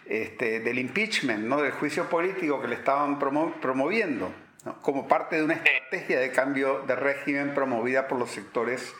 este, 0.09 0.59
del 0.59 0.79
impeachment, 0.79 1.45
¿no? 1.45 1.61
del 1.61 1.71
juicio 1.71 2.09
político 2.09 2.59
que 2.59 2.67
le 2.67 2.75
estaban 2.75 3.19
promoviendo, 3.19 4.33
como 4.81 5.07
parte 5.07 5.35
de 5.35 5.43
una 5.43 5.53
estrategia 5.53 6.19
de 6.19 6.31
cambio 6.31 6.81
de 6.87 6.95
régimen 6.95 7.53
promovida 7.53 8.07
por 8.07 8.17
los 8.17 8.31
sectores 8.31 8.93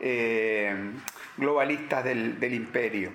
eh, 0.00 0.74
globalistas 1.40 2.04
del, 2.04 2.54
imperio. 2.54 3.12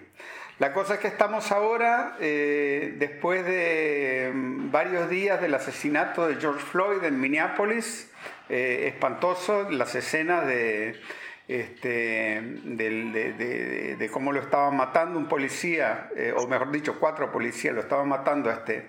La 0.60 0.74
cosa 0.74 0.96
es 0.96 1.00
que 1.00 1.08
estamos 1.08 1.52
ahora, 1.52 2.18
eh, 2.20 2.96
después 2.98 3.46
de 3.46 4.32
mm, 4.34 4.72
varios 4.72 5.10
días 5.10 5.42
del 5.42 5.54
asesinato 5.54 6.28
de 6.28 6.36
George 6.36 6.66
Floyd 6.66 7.04
en 7.04 7.20
Minneapolis, 7.20 8.12
eh, 8.50 8.86
espantoso, 8.88 9.70
las 9.70 9.96
escenas 9.96 10.46
de 10.48 11.00
este, 11.48 12.42
de, 12.42 14.10
cómo 14.12 14.32
lo 14.32 14.40
estaban 14.40 14.76
matando 14.76 15.20
un 15.20 15.28
policía, 15.28 16.10
eh, 16.16 16.34
o 16.36 16.48
mejor 16.48 16.72
dicho, 16.72 17.00
cuatro 17.00 17.32
policías 17.32 17.76
lo 17.76 17.82
estaban 17.82 18.08
matando 18.08 18.50
a 18.50 18.54
este, 18.54 18.88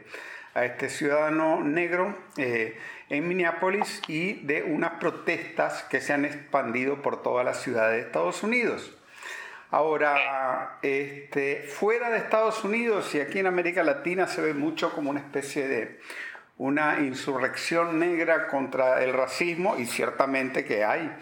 este 0.54 0.88
ciudadano 0.88 1.62
negro 1.62 2.16
en 3.08 3.28
Minneapolis 3.28 4.02
y 4.08 4.34
de 4.46 4.62
unas 4.62 4.92
protestas 4.92 5.82
que 5.84 6.00
se 6.00 6.12
han 6.12 6.24
expandido 6.24 7.02
por 7.02 7.22
toda 7.22 7.44
la 7.44 7.54
ciudad 7.54 7.90
de 7.90 8.00
Estados 8.00 8.42
Unidos. 8.42 8.96
Ahora, 9.70 10.78
este, 10.82 11.64
fuera 11.64 12.08
de 12.10 12.18
Estados 12.18 12.62
Unidos 12.62 13.12
y 13.14 13.20
aquí 13.20 13.40
en 13.40 13.46
América 13.46 13.82
Latina 13.82 14.28
se 14.28 14.40
ve 14.40 14.54
mucho 14.54 14.92
como 14.92 15.10
una 15.10 15.20
especie 15.20 15.66
de 15.66 16.00
una 16.58 17.00
insurrección 17.00 17.98
negra 17.98 18.46
contra 18.46 19.02
el 19.02 19.12
racismo 19.12 19.76
y 19.76 19.86
ciertamente 19.86 20.64
que 20.64 20.84
hay 20.84 21.12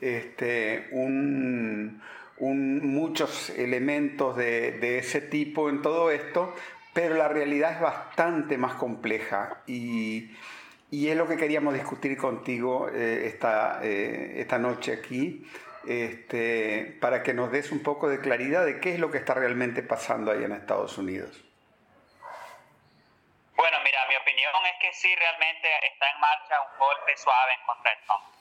este, 0.00 0.88
muchos 2.40 3.50
elementos 3.50 4.36
de, 4.36 4.98
ese 4.98 5.20
tipo 5.20 5.68
en 5.68 5.82
todo 5.82 6.10
esto, 6.10 6.54
pero 6.94 7.14
la 7.14 7.28
realidad 7.28 7.74
es 7.74 7.80
bastante 7.80 8.56
más 8.58 8.74
compleja 8.74 9.62
y, 9.66 10.30
es 10.90 11.16
lo 11.16 11.28
que 11.28 11.36
queríamos 11.36 11.74
discutir 11.74 12.16
contigo 12.16 12.88
eh, 12.92 13.26
esta, 13.26 13.80
eh, 13.82 14.40
esta 14.40 14.58
noche 14.58 14.92
aquí. 14.92 15.46
Este, 15.86 16.96
para 17.00 17.22
que 17.22 17.34
nos 17.34 17.50
des 17.50 17.72
un 17.72 17.82
poco 17.82 18.08
de 18.08 18.20
claridad 18.20 18.64
de 18.64 18.80
qué 18.80 18.94
es 18.94 19.00
lo 19.00 19.10
que 19.10 19.18
está 19.18 19.34
realmente 19.34 19.82
pasando 19.82 20.30
ahí 20.30 20.44
en 20.44 20.52
Estados 20.52 20.96
Unidos. 20.96 21.42
Bueno, 23.56 23.78
mira, 23.84 24.06
mi 24.08 24.16
opinión 24.16 24.52
es 24.66 24.80
que 24.80 24.92
sí, 24.92 25.14
realmente 25.14 25.68
está 25.86 26.10
en 26.10 26.20
marcha 26.20 26.60
un 26.60 26.78
golpe 26.78 27.16
suave 27.16 27.52
en 27.54 27.66
contra 27.66 27.90
de 27.90 27.96
Trump. 28.06 28.32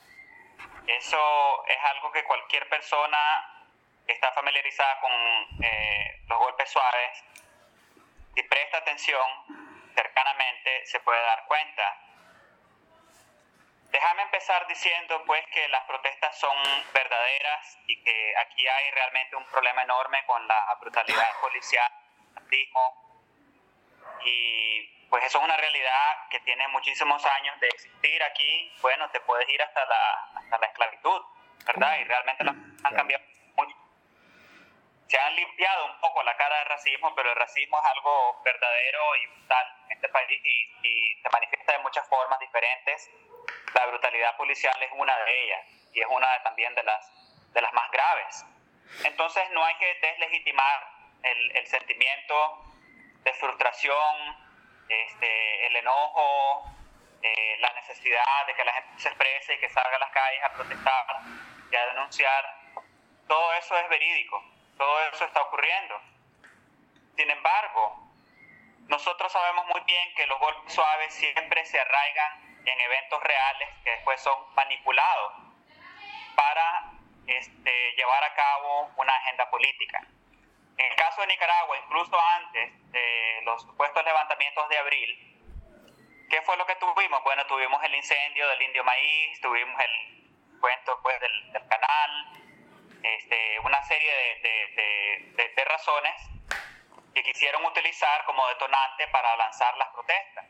Eso 0.88 1.66
es 1.68 1.78
algo 1.96 2.12
que 2.12 2.24
cualquier 2.24 2.68
persona 2.70 3.64
que 4.06 4.14
está 4.14 4.32
familiarizada 4.32 5.00
con 5.00 5.12
eh, 5.64 6.22
los 6.28 6.40
golpes 6.40 6.70
suaves, 6.70 7.24
si 8.36 8.44
presta 8.44 8.78
atención 8.78 9.22
cercanamente, 9.96 10.86
se 10.86 11.00
puede 11.02 11.22
dar 11.22 11.46
cuenta. 11.46 12.11
Déjame 13.92 14.22
empezar 14.24 14.66
diciendo 14.68 15.22
pues 15.26 15.46
que 15.48 15.68
las 15.68 15.84
protestas 15.84 16.40
son 16.40 16.56
verdaderas 16.94 17.78
y 17.88 18.02
que 18.04 18.34
aquí 18.38 18.66
hay 18.66 18.92
realmente 18.92 19.36
un 19.36 19.46
problema 19.46 19.84
enorme 19.84 20.24
con 20.26 20.48
la 20.48 20.78
brutalidad 20.80 21.40
policial, 21.42 21.92
y 24.24 24.88
pues 25.10 25.24
eso 25.26 25.40
es 25.40 25.44
una 25.44 25.58
realidad 25.58 26.30
que 26.30 26.40
tiene 26.42 26.68
muchísimos 26.70 27.26
años 27.26 27.60
de 27.60 27.68
existir 27.68 28.24
aquí. 28.24 28.72
Bueno, 28.82 29.10
te 29.10 29.20
puedes 29.22 29.48
ir 29.50 29.62
hasta 29.62 29.86
la, 29.86 30.32
hasta 30.36 30.58
la 30.58 30.68
esclavitud, 30.68 31.22
¿verdad? 31.66 32.00
Y 32.00 32.04
realmente 32.06 32.44
han 32.48 32.96
cambiado 32.96 33.24
mucho. 33.56 33.76
Se 35.08 35.20
han 35.20 35.36
limpiado 35.36 35.86
un 35.88 36.00
poco 36.00 36.24
la 36.24 36.38
cara 36.38 36.60
del 36.60 36.68
racismo, 36.68 37.14
pero 37.16 37.30
el 37.30 37.36
racismo 37.36 37.78
es 37.80 37.86
algo 37.86 38.42
verdadero 38.44 39.16
y 39.18 39.28
brutal 39.28 39.68
en 39.86 39.92
este 39.92 40.08
país 40.10 40.42
y, 40.44 40.88
y 40.88 41.22
se 41.22 41.30
manifiesta 41.30 41.74
de 41.74 41.80
muchas 41.80 42.08
formas 42.08 42.40
diferentes. 42.40 43.12
La 43.74 43.86
brutalidad 43.86 44.36
policial 44.38 44.76
es 44.84 44.92
una 44.94 45.18
de 45.18 45.44
ellas 45.44 45.62
y 45.94 46.02
es 46.02 46.08
una 46.10 46.28
también 46.44 46.74
de 46.76 46.84
las, 46.84 47.52
de 47.54 47.62
las 47.62 47.74
más 47.74 47.90
graves. 47.92 48.46
Entonces 49.06 49.50
no 49.52 49.64
hay 49.64 49.76
que 49.76 49.96
deslegitimar 50.02 50.88
el, 51.24 51.68
sentimiento 51.68 52.66
de 53.24 53.34
frustración, 53.34 54.38
este, 54.90 55.68
el 55.68 55.76
enojo, 55.78 56.64
eh, 57.22 57.58
la 57.60 57.72
necesidad 57.74 58.46
de 58.48 58.56
que 58.56 58.66
la 58.66 58.74
gente 58.74 58.90
se 58.98 59.08
exprese 59.10 59.54
y 59.54 59.60
que 59.60 59.70
salga 59.70 59.96
a 59.96 60.00
las 60.00 60.12
calles 60.12 60.44
a 60.44 60.54
protestar 60.54 61.06
y 61.72 61.76
a 61.76 61.86
denunciar, 61.88 62.56
todo 63.28 63.54
eso 63.54 63.78
es 63.78 63.90
verídico, 63.90 64.44
todo 64.78 65.00
eso 65.08 65.26
está 65.26 65.42
ocurriendo. 65.42 66.02
Sin 67.16 67.30
embargo, 67.30 68.12
nosotros 68.88 69.32
sabemos 69.32 69.68
muy 69.68 69.82
bien 69.82 70.14
que 70.16 70.26
los 70.28 70.40
golpes 70.40 70.74
suaves 70.74 71.14
siempre 71.14 71.66
se 71.66 71.80
arraigan 71.80 72.51
en 72.66 72.82
eventos 72.82 73.24
reales 73.24 73.70
que 73.84 73.92
después 73.92 74.22
son 74.22 74.54
manipulados 74.56 75.34
para 76.36 76.92
este, 77.28 77.94
llevar 77.96 78.24
a 78.24 78.34
cabo 78.34 78.92
una 78.98 79.16
agenda 79.16 79.50
política. 79.50 80.02
En 80.78 80.86
el 80.86 80.96
caso 80.96 81.22
de 81.22 81.28
Nicaragua, 81.28 81.78
incluso 81.86 82.20
antes 82.20 82.92
de 82.92 83.42
los 83.44 83.62
supuestos 83.62 84.04
levantamientos 84.04 84.68
de 84.70 84.78
abril, 84.78 86.28
¿qué 86.30 86.42
fue 86.42 86.58
lo 86.58 86.66
que 86.66 86.76
tuvimos? 86.76 87.24
Bueno, 87.24 87.46
tuvimos 87.46 87.84
el 87.84 87.94
incendio 87.94 88.48
del 88.48 88.62
Indio 88.64 88.84
Maíz, 88.84 89.40
tuvimos 89.42 89.80
el 89.80 90.60
cuento 90.60 91.00
pues, 91.04 91.20
del, 91.20 91.52
canal, 91.68 92.42
este, 93.04 93.60
una 93.60 93.84
serie 93.84 94.12
de, 94.42 95.54
de, 95.56 95.66
razones 95.66 96.14
que 97.14 97.24
quisieron 97.24 97.64
utilizar 97.66 98.26
como 98.26 98.48
detonante 98.48 99.08
para 99.08 99.36
lanzar 99.38 99.78
las 99.78 99.90
protestas. 99.90 100.46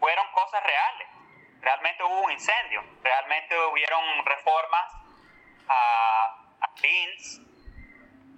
Fueron 0.00 0.26
cosas 0.32 0.62
reales. 0.62 1.08
Realmente 1.60 2.04
hubo 2.04 2.20
un 2.20 2.32
incendio, 2.32 2.84
realmente 3.02 3.58
hubieron 3.58 4.24
reformas 4.24 4.92
a, 5.68 6.36
a 6.60 6.68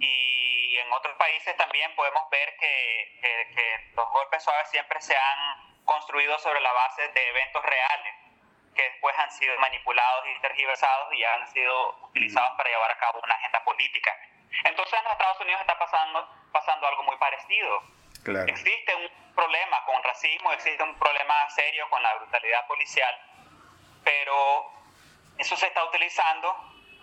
y 0.01 0.79
en 0.79 0.93
otros 0.93 1.15
países 1.17 1.55
también 1.57 1.95
podemos 1.95 2.29
ver 2.31 2.57
que, 2.57 3.19
que, 3.21 3.91
los 3.95 4.09
golpes 4.11 4.43
suaves 4.43 4.71
siempre 4.71 5.01
se 5.01 5.15
han 5.15 5.85
construido 5.85 6.39
sobre 6.39 6.61
la 6.61 6.73
base 6.73 7.07
de 7.09 7.29
eventos 7.29 7.63
reales 7.63 8.15
que 8.75 8.83
después 8.83 9.19
han 9.19 9.31
sido 9.31 9.59
manipulados 9.59 10.25
y 10.27 10.41
tergiversados 10.41 11.13
y 11.13 11.25
han 11.25 11.47
sido 11.53 11.97
utilizados 12.05 12.57
para 12.57 12.71
llevar 12.71 12.91
a 12.91 12.99
cabo 12.99 13.21
una 13.23 13.35
agenda 13.35 13.63
política. 13.65 14.17
Entonces 14.65 14.99
en 14.99 15.11
Estados 15.11 15.41
Unidos 15.41 15.61
está 15.61 15.79
pasando, 15.79 16.29
pasando 16.53 16.87
algo 16.87 17.03
muy 17.03 17.17
parecido. 17.17 17.83
Existe 18.49 18.95
un 18.95 19.09
problema 19.35 19.85
con 19.87 20.03
racismo, 20.03 20.53
existe 20.53 20.83
un 20.83 20.95
problema 20.99 21.49
serio 21.51 21.89
con 21.89 22.03
la 22.03 22.15
brutalidad 22.17 22.67
policial, 22.67 23.15
pero 24.05 24.71
eso 25.39 25.57
se 25.57 25.67
está 25.67 25.85
utilizando 25.85 26.55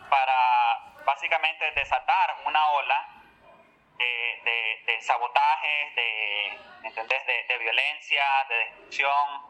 para 0.10 0.94
básicamente 1.06 1.72
desatar 1.72 2.38
una 2.45 2.72
ola 2.72 3.07
de, 3.98 4.84
de 4.85 5.02
sabotajes, 5.02 5.95
de, 5.95 6.60
¿entendés? 6.84 7.26
De, 7.26 7.57
violencia, 7.57 8.23
de 8.49 8.56
destrucción, 8.56 9.41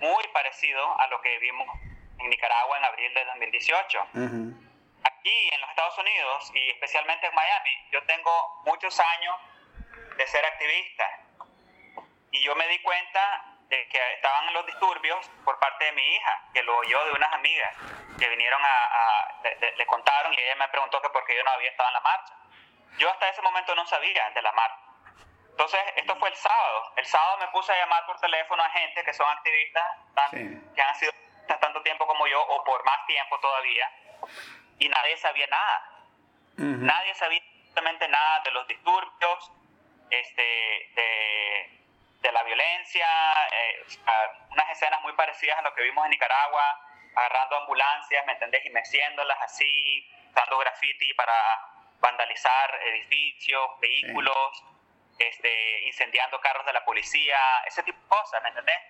muy 0.00 0.24
parecido 0.32 1.00
a 1.00 1.06
lo 1.08 1.20
que 1.20 1.38
vimos 1.38 1.68
en 2.18 2.30
Nicaragua 2.30 2.78
en 2.78 2.84
abril 2.84 3.12
de 3.14 3.24
2018. 3.24 3.98
Aquí 5.04 5.48
en 5.52 5.60
los 5.60 5.70
Estados 5.70 5.98
Unidos 5.98 6.52
y 6.54 6.70
especialmente 6.70 7.26
en 7.26 7.34
Miami, 7.34 7.88
yo 7.90 8.02
tengo 8.04 8.62
muchos 8.64 8.98
años 9.00 9.36
de 10.18 10.26
ser 10.26 10.44
activista 10.44 11.08
y 12.32 12.42
yo 12.42 12.54
me 12.56 12.66
di 12.68 12.78
cuenta 12.80 13.44
de 13.68 13.88
que 13.88 14.14
estaban 14.14 14.52
los 14.52 14.66
disturbios 14.66 15.30
por 15.44 15.58
parte 15.58 15.84
de 15.86 15.92
mi 15.92 16.02
hija, 16.02 16.42
que 16.52 16.62
lo 16.62 16.76
oyó 16.76 17.04
de 17.04 17.12
unas 17.12 17.32
amigas 17.32 17.74
que 18.18 18.28
vinieron 18.28 18.60
a, 18.64 19.40
le, 19.76 19.86
contaron 19.86 20.34
y 20.34 20.40
ella 20.40 20.56
me 20.56 20.68
preguntó 20.68 21.00
que 21.00 21.08
por 21.10 21.24
qué 21.24 21.36
yo 21.36 21.44
no 21.44 21.50
había 21.50 21.70
estado 21.70 21.88
en 21.88 21.94
la 21.94 22.00
marcha. 22.00 22.34
Yo 22.98 23.10
hasta 23.10 23.28
ese 23.28 23.42
momento 23.42 23.74
no 23.74 23.86
sabía 23.86 24.30
de 24.30 24.42
la 24.42 24.52
marcha. 24.52 24.82
Entonces, 25.50 25.80
esto 25.96 26.16
fue 26.16 26.28
el 26.28 26.34
sábado. 26.34 26.92
El 26.96 27.06
sábado 27.06 27.38
me 27.38 27.48
puse 27.48 27.72
a 27.72 27.76
llamar 27.76 28.06
por 28.06 28.18
teléfono 28.20 28.62
a 28.62 28.70
gente 28.70 29.04
que 29.04 29.12
son 29.12 29.28
activistas, 29.30 29.84
que 30.74 30.82
han 30.82 30.94
sido 30.96 31.12
tanto 31.46 31.80
tiempo 31.82 32.06
como 32.06 32.26
yo 32.26 32.42
o 32.42 32.64
por 32.64 32.84
más 32.84 33.06
tiempo 33.06 33.38
todavía, 33.40 33.90
y 34.78 34.88
nadie 34.88 35.16
sabía 35.16 35.46
nada. 35.46 35.90
Nadie 36.56 37.14
sabía 37.14 37.38
absolutamente 37.38 38.08
nada 38.08 38.40
de 38.40 38.50
los 38.50 38.66
disturbios, 38.66 39.52
este, 40.10 40.90
de, 40.94 41.70
de 42.20 42.32
la 42.32 42.42
violencia, 42.42 43.06
eh, 43.52 43.86
unas 44.50 44.70
escenas 44.70 45.00
muy 45.02 45.12
parecidas 45.12 45.58
a 45.58 45.62
lo 45.62 45.74
que 45.74 45.82
vimos 45.82 46.04
en 46.04 46.10
Nicaragua, 46.10 46.62
agarrando 47.14 47.56
ambulancias, 47.56 48.26
¿me 48.26 48.32
entendés? 48.32 48.64
Y 48.66 48.70
meciéndolas 48.70 49.38
así, 49.42 50.08
dando 50.32 50.58
graffiti 50.58 51.14
para 51.14 51.34
vandalizar 52.00 52.74
edificios, 52.86 53.80
vehículos, 53.80 54.64
este, 55.18 55.80
incendiando 55.86 56.40
carros 56.40 56.64
de 56.66 56.72
la 56.72 56.84
policía, 56.84 57.38
ese 57.66 57.82
tipo 57.82 57.98
de 58.00 58.08
cosas, 58.08 58.42
¿me 58.42 58.50
entendés? 58.50 58.80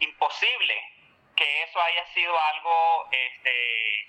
Imposible 0.00 0.92
que 1.36 1.62
eso 1.62 1.80
haya 1.80 2.06
sido 2.06 2.38
algo 2.38 3.08
este, 3.10 4.08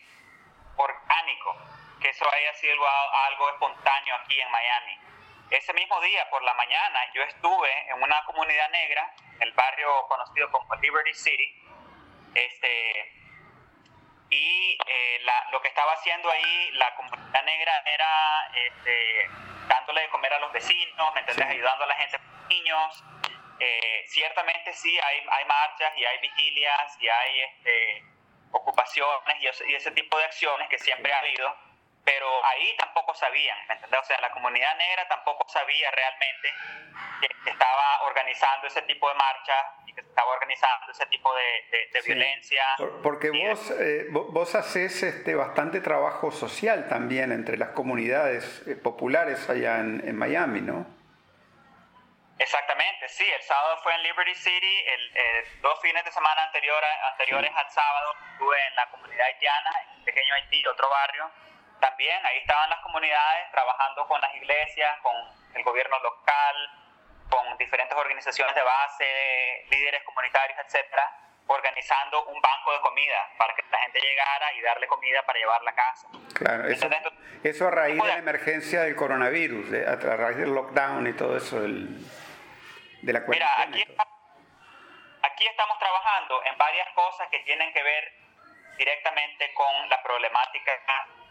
orgánico, 0.77 1.55
que 2.01 2.09
eso 2.09 2.31
haya 2.31 2.53
sido 2.55 2.87
algo 3.27 3.49
espontáneo 3.49 4.15
aquí 4.15 4.39
en 4.39 4.51
Miami. 4.51 4.99
Ese 5.49 5.73
mismo 5.73 5.99
día, 6.01 6.29
por 6.29 6.43
la 6.43 6.53
mañana, 6.53 6.99
yo 7.13 7.23
estuve 7.23 7.89
en 7.89 8.01
una 8.01 8.23
comunidad 8.25 8.69
negra, 8.69 9.13
el 9.39 9.51
barrio 9.53 10.07
conocido 10.07 10.51
como 10.51 10.75
Liberty 10.75 11.13
City, 11.13 11.63
este, 12.35 13.19
y 14.29 14.77
eh, 14.85 15.21
lo 15.51 15.61
que 15.61 15.69
estaba 15.69 15.93
haciendo 15.93 16.29
ahí 16.29 16.71
la 16.73 16.95
comunidad 16.95 17.43
negra 17.43 17.83
era 17.85 18.51
este, 18.53 19.29
dándole 19.67 20.01
de 20.01 20.09
comer 20.09 20.33
a 20.33 20.39
los 20.39 20.51
vecinos, 20.51 21.13
¿me 21.15 21.21
entendés? 21.21 21.47
Ayudando 21.47 21.83
a 21.83 21.87
la 21.87 21.95
gente 21.95 22.19
niños. 22.49 23.03
Eh, 23.59 24.05
ciertamente 24.07 24.73
sí, 24.73 24.99
hay, 24.99 25.25
hay 25.29 25.45
marchas 25.45 25.91
y 25.97 26.05
hay 26.05 26.17
vigilias 26.19 26.97
y 27.01 27.09
hay 27.09 27.41
este, 27.41 28.03
ocupaciones 28.51 29.37
y 29.41 29.75
ese, 29.75 29.91
tipo 29.91 30.17
de 30.17 30.23
acciones 30.25 30.69
que 30.69 30.79
siempre 30.79 31.11
ha 31.11 31.19
habido 31.19 31.55
pero 32.09 32.43
ahí 32.43 32.75
tampoco 32.75 33.13
sabían, 33.13 33.55
¿me 33.67 33.75
entiendes? 33.75 33.99
O 33.99 34.03
sea, 34.03 34.19
la 34.19 34.31
comunidad 34.31 34.75
negra 34.77 35.07
tampoco 35.07 35.47
sabía 35.47 35.91
realmente 35.91 36.49
que, 37.21 37.51
estaba 37.51 38.01
organizando 38.01 38.65
ese 38.65 38.81
tipo 38.83 39.07
de 39.09 39.13
marcha 39.13 39.53
y 39.85 39.93
que 39.93 40.01
estaba 40.01 40.31
organizando 40.31 40.91
ese 40.91 41.05
tipo 41.05 41.31
de, 41.35 42.01
violencia. 42.03 42.63
porque 43.03 43.29
vos, 43.29 43.71
eh, 43.79 44.07
vos 44.09 44.55
haces 44.55 45.03
este, 45.03 45.35
bastante 45.35 45.81
trabajo 45.81 46.31
social 46.31 46.87
también 46.87 47.31
entre 47.31 47.57
las 47.57 47.69
comunidades 47.69 48.63
eh, 48.67 48.75
populares 48.75 49.47
allá 49.47 49.77
en, 49.77 50.17
Miami, 50.17 50.61
¿no? 50.61 50.87
Exactamente, 52.39 53.07
sí. 53.09 53.25
El 53.29 53.41
sábado 53.43 53.77
fue 53.83 53.93
en 53.93 54.01
Liberty 54.01 54.33
City, 54.33 54.83
el, 54.87 55.61
dos 55.61 55.79
fines 55.81 56.03
de 56.03 56.11
semana 56.11 56.45
anterior, 56.45 56.81
anteriores 57.11 57.51
al 57.53 57.69
sábado 57.69 58.15
estuve 58.31 58.57
en 58.67 58.75
la 58.75 58.89
comunidad 58.89 59.27
haitiana, 59.27 59.69
en 59.95 60.03
Pequeño 60.05 60.33
Haití, 60.33 60.65
otro 60.65 60.89
barrio, 60.89 61.29
también 61.79 62.25
ahí 62.25 62.37
estaban 62.39 62.69
las 62.69 62.79
comunidades 62.79 63.51
trabajando 63.51 64.07
con 64.07 64.19
las 64.21 64.33
iglesias, 64.35 64.99
con 65.01 65.15
el 65.55 65.63
gobierno 65.63 65.99
local, 65.99 66.55
con 67.29 67.57
diferentes 67.57 67.97
organizaciones 67.97 68.55
de 68.55 68.61
base, 68.61 69.65
líderes 69.69 70.03
comunitarios, 70.03 70.59
etcétera, 70.65 71.03
organizando 71.47 72.25
un 72.25 72.41
banco 72.41 72.73
de 72.73 72.79
comida 72.81 73.29
para 73.37 73.55
que 73.55 73.63
la 73.71 73.79
gente 73.79 73.99
llegara 73.99 74.53
y 74.53 74.61
darle 74.61 74.87
comida 74.87 75.23
para 75.23 75.39
llevarla 75.39 75.71
a 75.71 75.75
casa. 75.75 76.07
Claro, 76.33 76.67
eso, 77.43 77.67
a 77.67 77.71
raíz 77.71 78.01
de 78.01 78.07
la 78.07 78.17
emergencia 78.17 78.81
del 78.81 78.95
coronavirus, 78.95 79.73
a 79.87 79.95
raíz 79.95 80.37
del 80.37 80.53
lockdown 80.53 81.07
y 81.07 81.13
todo 81.13 81.37
eso, 81.37 81.59
de 81.59 83.13
la 83.13 83.23
cuarentena. 83.25 83.65
Mira, 83.67 83.83
aquí, 83.83 83.95
aquí 85.23 85.47
estamos 85.47 85.79
trabajando 85.79 86.43
en 86.45 86.57
varias 86.57 86.87
cosas 86.93 87.27
que 87.29 87.39
tienen 87.39 87.71
que 87.73 87.83
ver 87.83 88.13
directamente 88.77 89.53
con 89.53 89.89
la 89.89 90.01
problemática 90.01 90.71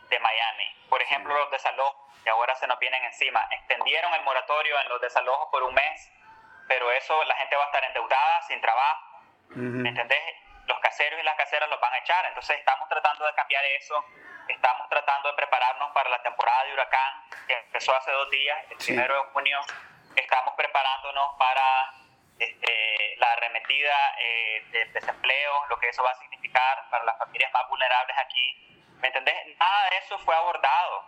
de 0.09 0.19
Miami. 0.21 0.77
Por 0.89 1.03
ejemplo, 1.03 1.35
los 1.35 1.51
desalojos, 1.51 1.97
que 2.23 2.31
ahora 2.31 2.55
se 2.57 2.67
nos 2.67 2.79
vienen 2.79 3.03
encima. 3.05 3.47
Extendieron 3.51 4.13
el 4.15 4.23
moratorio 4.23 4.81
en 4.81 4.89
los 4.89 5.01
desalojos 5.01 5.49
por 5.51 5.63
un 5.63 5.75
mes, 5.75 6.11
pero 6.67 6.91
eso 6.93 7.23
la 7.25 7.37
gente 7.37 7.57
va 7.57 7.65
a 7.65 7.67
estar 7.67 7.85
endeudada, 7.85 8.43
sin 8.43 8.61
trabajo. 8.61 9.21
¿Me 9.51 9.89
entendés? 9.89 10.23
Los 10.67 10.79
caseros 10.81 11.19
y 11.19 11.23
las 11.23 11.37
caseras 11.37 11.69
los 11.71 11.81
van 11.81 11.93
a 11.93 11.99
echar. 11.99 12.27
Entonces 12.27 12.59
estamos 12.59 12.89
tratando 12.89 13.27
de 13.27 13.35
cambiar 13.35 13.65
eso. 13.65 14.05
Estamos 14.49 14.89
tratando 14.89 15.29
de 15.29 15.35
prepararnos 15.35 15.91
para 15.93 16.11
la 16.11 16.23
temporada 16.23 16.65
de 16.65 16.73
huracán, 16.75 17.25
que 17.47 17.55
empezó 17.55 17.95
hace 17.95 18.11
dos 18.11 18.31
días, 18.31 18.59
el 18.71 18.77
primero 18.79 19.15
de 19.15 19.31
junio. 19.31 19.61
Estamos 20.17 20.55
preparándonos 20.55 21.37
para 21.39 21.95
este, 22.39 23.17
la 23.19 23.33
arremetida 23.33 24.15
eh, 24.19 24.65
del 24.71 24.93
desempleo, 24.93 25.67
lo 25.69 25.79
que 25.79 25.89
eso 25.89 26.03
va 26.03 26.11
a 26.11 26.15
significar 26.17 26.89
para 26.91 27.05
las 27.05 27.19
familias 27.19 27.53
más 27.53 27.69
vulnerables 27.69 28.17
aquí 28.19 28.68
¿Me 29.01 29.09
entendés? 29.09 29.57
Nada 29.59 29.91
de 29.91 29.99
eso 29.99 30.19
fue 30.19 30.35
abordado 30.35 31.05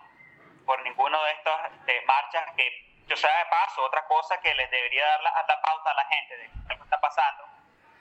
por 0.64 0.80
ninguno 0.82 1.22
de 1.24 1.32
estas 1.32 1.70
marchas 2.06 2.44
que, 2.56 3.02
yo 3.06 3.16
sea 3.16 3.38
de 3.38 3.50
paso, 3.50 3.82
otra 3.82 4.04
cosa 4.06 4.40
que 4.40 4.54
les 4.54 4.70
debería 4.70 5.04
dar 5.04 5.22
la, 5.22 5.44
la 5.48 5.60
pauta 5.60 5.90
a 5.90 5.94
la 5.94 6.04
gente 6.04 6.36
de 6.36 6.48
lo 6.68 6.76
que 6.76 6.84
está 6.84 7.00
pasando 7.00 7.44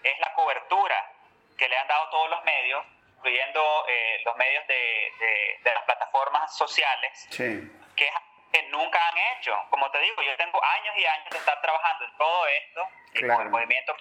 es 0.03 0.19
la 0.19 0.33
cobertura 0.33 1.11
que 1.57 1.67
le 1.67 1.77
han 1.77 1.87
dado 1.87 2.09
todos 2.09 2.29
los 2.29 2.43
medios, 2.43 2.85
incluyendo 3.17 3.85
eh, 3.87 4.21
los 4.23 4.35
medios 4.37 4.65
de, 4.67 5.59
de, 5.63 5.73
las 5.73 5.83
plataformas 5.83 6.55
sociales, 6.55 7.27
que, 7.31 7.69
que 7.95 8.63
nunca 8.69 8.99
han 9.09 9.17
hecho. 9.17 9.57
Como 9.69 9.89
te 9.91 9.99
digo, 9.99 10.21
yo 10.21 10.37
tengo 10.37 10.63
años 10.63 10.95
y 10.95 11.05
años 11.05 11.29
de 11.31 11.37
estar 11.37 11.59
trabajando 11.61 12.05
en 12.05 12.17
todo 12.17 12.47
esto, 12.47 12.87
con 13.19 13.41
el 13.41 13.49
movimiento 13.49 13.95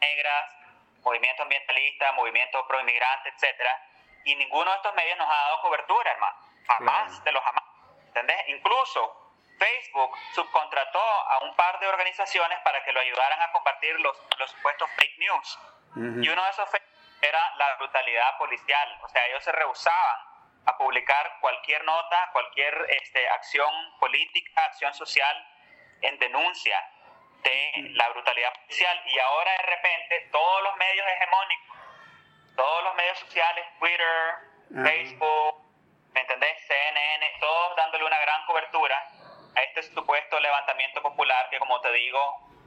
negras, 0.00 0.54
movimiento 1.02 1.42
ambientalista, 1.42 2.12
movimiento 2.12 2.66
pro 2.68 2.80
inmigrante, 2.80 3.30
etcétera 3.30 3.89
y 4.24 4.34
ninguno 4.36 4.70
de 4.70 4.76
estos 4.76 4.94
medios 4.94 5.18
nos 5.18 5.28
ha 5.28 5.34
dado 5.34 5.60
cobertura, 5.62 6.10
hermano. 6.10 6.36
Jamás, 6.66 7.24
de 7.24 7.32
los 7.32 7.42
jamás. 7.42 7.64
¿Entendés? 8.06 8.48
Incluso 8.48 9.32
Facebook 9.58 10.16
subcontrató 10.34 11.00
a 11.00 11.38
un 11.44 11.54
par 11.54 11.78
de 11.80 11.88
organizaciones 11.88 12.58
para 12.60 12.82
que 12.84 12.92
lo 12.92 13.00
ayudaran 13.00 13.42
a 13.42 13.52
compartir 13.52 13.98
los, 14.00 14.16
los 14.38 14.50
supuestos 14.50 14.90
fake 14.96 15.18
news. 15.18 15.58
Y 15.96 16.28
uno 16.28 16.44
de 16.44 16.50
esos 16.50 16.70
fake 16.70 16.84
era 17.22 17.56
la 17.56 17.74
brutalidad 17.76 18.38
policial. 18.38 18.98
O 19.02 19.08
sea, 19.08 19.26
ellos 19.26 19.44
se 19.44 19.52
rehusaban 19.52 20.20
a 20.66 20.76
publicar 20.76 21.38
cualquier 21.40 21.84
nota, 21.84 22.30
cualquier 22.32 22.86
este, 22.90 23.28
acción 23.28 23.70
política, 23.98 24.64
acción 24.66 24.94
social 24.94 25.46
en 26.02 26.18
denuncia 26.18 26.90
de 27.42 27.72
la 27.94 28.08
brutalidad 28.10 28.52
policial. 28.54 29.02
Y 29.06 29.18
ahora 29.18 29.52
de 29.52 29.62
repente 29.62 30.28
todos 30.32 30.62
los 30.62 30.76
medios 30.76 31.06
hegemónicos 31.06 31.76
todos 32.60 32.84
los 32.84 32.94
medios 32.94 33.18
sociales, 33.20 33.64
Twitter, 33.78 34.36
Facebook, 34.84 35.64
¿me 36.12 36.20
entendés? 36.20 36.60
CNN, 36.66 37.38
todos 37.40 37.74
dándole 37.74 38.04
una 38.04 38.18
gran 38.18 38.44
cobertura 38.44 38.96
a 39.56 39.62
este 39.62 39.82
supuesto 39.84 40.38
levantamiento 40.38 41.00
popular 41.00 41.48
que, 41.48 41.58
como 41.58 41.80
te 41.80 41.90
digo, 41.90 42.20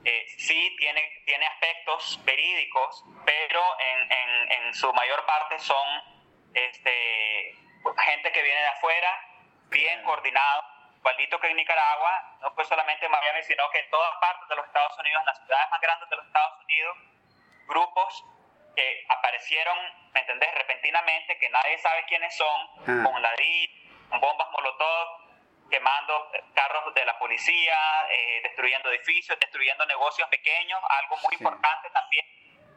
eh, 0.04 0.26
sí 0.40 0.76
tiene, 0.80 1.22
tiene 1.28 1.46
aspectos 1.46 2.20
verídicos, 2.26 3.06
pero 3.24 3.62
en, 3.80 4.12
en, 4.12 4.52
en, 4.52 4.74
su 4.74 4.92
mayor 4.94 5.24
parte 5.28 5.60
son 5.60 5.88
este, 6.56 7.56
gente 8.06 8.32
que 8.32 8.42
viene 8.42 8.62
de 8.62 8.68
afuera, 8.70 9.12
bien 9.70 10.02
coordinado, 10.06 10.64
igualito 10.98 11.40
que 11.40 11.52
en 11.52 11.58
Nicaragua, 11.58 12.38
no 12.42 12.52
fue 12.56 12.66
solamente 12.66 13.06
en 13.06 13.12
Miami, 13.12 13.44
sino 13.44 13.70
que 13.70 13.78
en 13.78 13.90
todas 13.92 14.16
partes 14.20 14.50
de 14.50 14.56
los 14.56 14.66
Estados 14.66 14.98
Unidos, 14.98 15.20
en 15.20 15.26
las 15.28 15.38
ciudades 15.38 15.70
más 15.70 15.82
grandes 15.82 16.10
de 16.10 16.16
los 16.16 16.26
Estados 16.26 16.64
Unidos, 16.64 16.98
grupos 17.68 18.26
que 18.76 19.06
aparecieron, 19.10 19.78
¿me 20.14 20.22
entendés? 20.22 20.54
Repentinamente, 20.56 21.38
que 21.38 21.50
nadie 21.50 21.78
sabe 21.80 22.06
quiénes 22.08 22.36
son, 22.36 22.70
ah. 22.88 23.04
con 23.04 23.22
ladrillos, 23.22 23.76
con 24.10 24.20
bombas 24.20 24.48
molotov, 24.52 25.24
quemando 25.70 26.32
carros 26.54 26.94
de 26.94 27.06
la 27.06 27.18
policía, 27.18 27.78
eh, 28.10 28.42
destruyendo 28.44 28.90
edificios, 28.92 29.40
destruyendo 29.40 29.86
negocios 29.86 30.28
pequeños, 30.30 30.80
algo 31.02 31.18
muy 31.18 31.34
importante 31.34 31.90
también. 31.90 32.26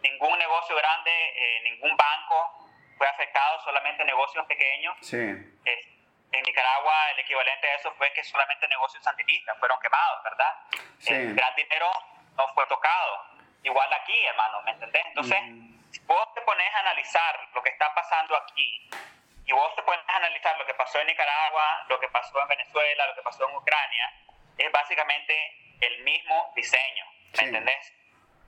Ningún 0.03 0.39
negocio 0.39 0.77
grande, 0.77 1.11
eh, 1.11 1.61
ningún 1.65 1.97
banco 1.97 2.69
fue 2.97 3.07
afectado, 3.09 3.61
solamente 3.65 4.05
negocios 4.05 4.47
pequeños. 4.47 4.97
Sí. 5.01 5.17
en 5.17 6.43
Nicaragua 6.43 7.11
el 7.13 7.21
equivalente 7.21 7.67
a 7.67 7.75
eso 7.77 7.95
fue 7.95 8.13
que 8.13 8.23
solamente 8.23 8.69
negocios 8.69 9.03
sandinistas 9.03 9.59
fueron 9.59 9.79
quemados, 9.81 10.23
¿verdad? 10.23 10.55
El 11.07 11.35
gran 11.35 11.55
dinero 11.55 11.91
no 12.37 12.49
fue 12.49 12.67
tocado. 12.67 13.25
Igual 13.63 13.93
aquí, 13.93 14.27
hermano, 14.27 14.63
¿me 14.63 14.71
entendés? 14.73 15.03
Entonces, 15.07 15.39
si 15.91 16.01
vos 16.01 16.35
te 16.35 16.41
pones 16.43 16.75
a 16.75 16.81
analizar 16.81 17.49
lo 17.55 17.63
que 17.63 17.71
está 17.71 17.95
pasando 17.95 18.37
aquí 18.37 18.91
y 19.45 19.53
vos 19.53 19.75
te 19.77 19.83
pones 19.83 20.05
a 20.09 20.17
analizar 20.17 20.59
lo 20.59 20.67
que 20.67 20.75
pasó 20.75 21.01
en 21.01 21.07
Nicaragua, 21.07 21.85
lo 21.89 22.01
que 22.01 22.09
pasó 22.09 22.41
en 22.41 22.49
Venezuela, 22.49 23.07
lo 23.07 23.15
que 23.15 23.23
pasó 23.23 23.49
en 23.49 23.57
Ucrania, 23.57 24.13
es 24.59 24.73
básicamente 24.73 25.77
el 25.81 26.03
mismo 26.03 26.53
diseño, 26.57 27.07
¿me 27.39 27.45
entendés? 27.45 27.93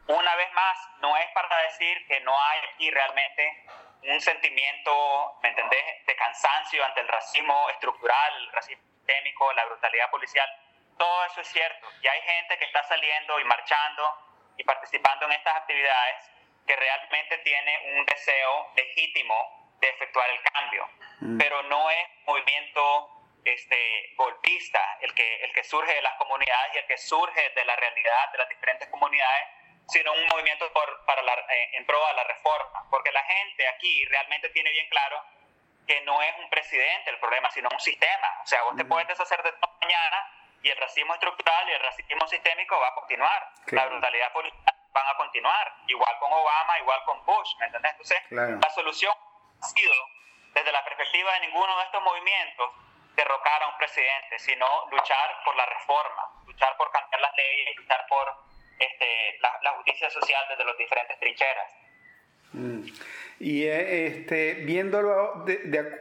Una 0.08 0.34
vez 0.36 0.50
más, 0.54 0.88
no 1.00 1.16
es 1.18 1.28
para 1.32 1.62
decir 1.62 2.06
que 2.06 2.20
no 2.20 2.34
hay 2.34 2.60
aquí 2.72 2.90
realmente 2.90 3.66
un 4.02 4.20
sentimiento, 4.20 5.38
¿me 5.42 5.50
entendés?, 5.50 6.06
de 6.06 6.16
cansancio 6.16 6.84
ante 6.84 7.00
el 7.00 7.08
racismo 7.08 7.68
estructural, 7.70 8.36
el 8.36 8.52
racismo 8.52 8.82
sistémico, 8.84 9.52
la 9.52 9.66
brutalidad 9.66 10.10
policial. 10.10 10.48
Todo 10.96 11.24
eso 11.26 11.40
es 11.42 11.48
cierto. 11.48 11.88
Y 12.00 12.08
hay 12.08 12.22
gente 12.22 12.58
que 12.58 12.64
está 12.64 12.82
saliendo 12.84 13.38
y 13.38 13.44
marchando 13.44 14.54
y 14.56 14.64
participando 14.64 15.26
en 15.26 15.32
estas 15.32 15.56
actividades 15.56 16.30
que 16.68 16.76
realmente 16.76 17.38
tiene 17.38 17.96
un 17.96 18.04
deseo 18.04 18.70
legítimo 18.76 19.74
de 19.80 19.88
efectuar 19.88 20.28
el 20.28 20.42
cambio. 20.52 20.88
Mm. 21.20 21.38
Pero 21.38 21.62
no 21.62 21.90
es 21.90 22.06
movimiento 22.26 23.10
este, 23.44 24.12
golpista 24.16 24.98
el 25.00 25.14
que, 25.14 25.44
el 25.44 25.52
que 25.54 25.64
surge 25.64 25.94
de 25.94 26.02
las 26.02 26.14
comunidades 26.18 26.74
y 26.74 26.78
el 26.78 26.86
que 26.86 26.98
surge 26.98 27.50
de 27.50 27.64
la 27.64 27.74
realidad 27.74 28.32
de 28.32 28.38
las 28.38 28.48
diferentes 28.50 28.88
comunidades, 28.88 29.48
sino 29.88 30.12
un 30.12 30.26
movimiento 30.26 30.70
por, 30.74 31.06
para 31.06 31.22
la, 31.22 31.32
eh, 31.32 31.70
en 31.72 31.86
pro 31.86 32.06
de 32.06 32.14
la 32.14 32.24
reforma. 32.24 32.86
Porque 32.90 33.10
la 33.12 33.24
gente 33.24 33.66
aquí 33.68 34.04
realmente 34.04 34.50
tiene 34.50 34.70
bien 34.70 34.88
claro 34.90 35.24
que 35.86 36.02
no 36.02 36.20
es 36.20 36.34
un 36.38 36.50
presidente 36.50 37.08
el 37.08 37.18
problema, 37.18 37.50
sino 37.50 37.70
un 37.72 37.80
sistema. 37.80 38.40
O 38.44 38.46
sea, 38.46 38.62
vos 38.64 38.76
te 38.76 38.84
puedes 38.84 39.08
deshacer 39.08 39.42
de 39.42 39.54
mañana 39.80 40.34
y 40.62 40.68
el 40.68 40.76
racismo 40.76 41.14
estructural 41.14 41.66
y 41.66 41.72
el 41.72 41.80
racismo 41.80 42.28
sistémico 42.28 42.78
va 42.78 42.88
a 42.88 42.94
continuar. 42.94 43.54
La 43.68 43.86
brutalidad 43.86 44.30
política 44.34 44.77
van 44.92 45.06
a 45.08 45.16
continuar. 45.16 45.74
Igual 45.86 46.18
con 46.18 46.32
Obama, 46.32 46.78
igual 46.78 47.00
con 47.04 47.24
Bush, 47.24 47.56
¿me 47.58 47.66
entendés? 47.66 47.92
Entonces, 47.92 48.18
la 48.30 48.70
solución 48.70 49.12
ha 49.60 49.66
sido, 49.66 49.94
desde 50.54 50.72
la 50.72 50.84
perspectiva 50.84 51.32
de 51.34 51.40
ninguno 51.40 51.76
de 51.78 51.84
estos 51.84 52.02
movimientos, 52.02 52.70
derrocar 53.18 53.62
a 53.64 53.68
un 53.68 53.76
presidente, 53.76 54.38
sino 54.38 54.66
luchar 54.90 55.42
por 55.44 55.56
la 55.56 55.66
reforma, 55.66 56.22
luchar 56.46 56.76
por 56.76 56.90
cambiar 56.92 57.20
las 57.20 57.34
leyes, 57.36 57.76
luchar 57.76 58.06
por 58.08 58.48
este, 58.78 59.38
la, 59.40 59.72
justicia 59.72 60.08
social 60.08 60.44
desde 60.48 60.64
las 60.64 60.78
diferentes 60.78 61.18
trincheras. 61.18 61.72
Mm. 62.52 62.82
Y 63.40 63.64
eh, 63.64 64.06
este, 64.06 64.54
viéndolo, 64.64 65.44
de, 65.44 65.54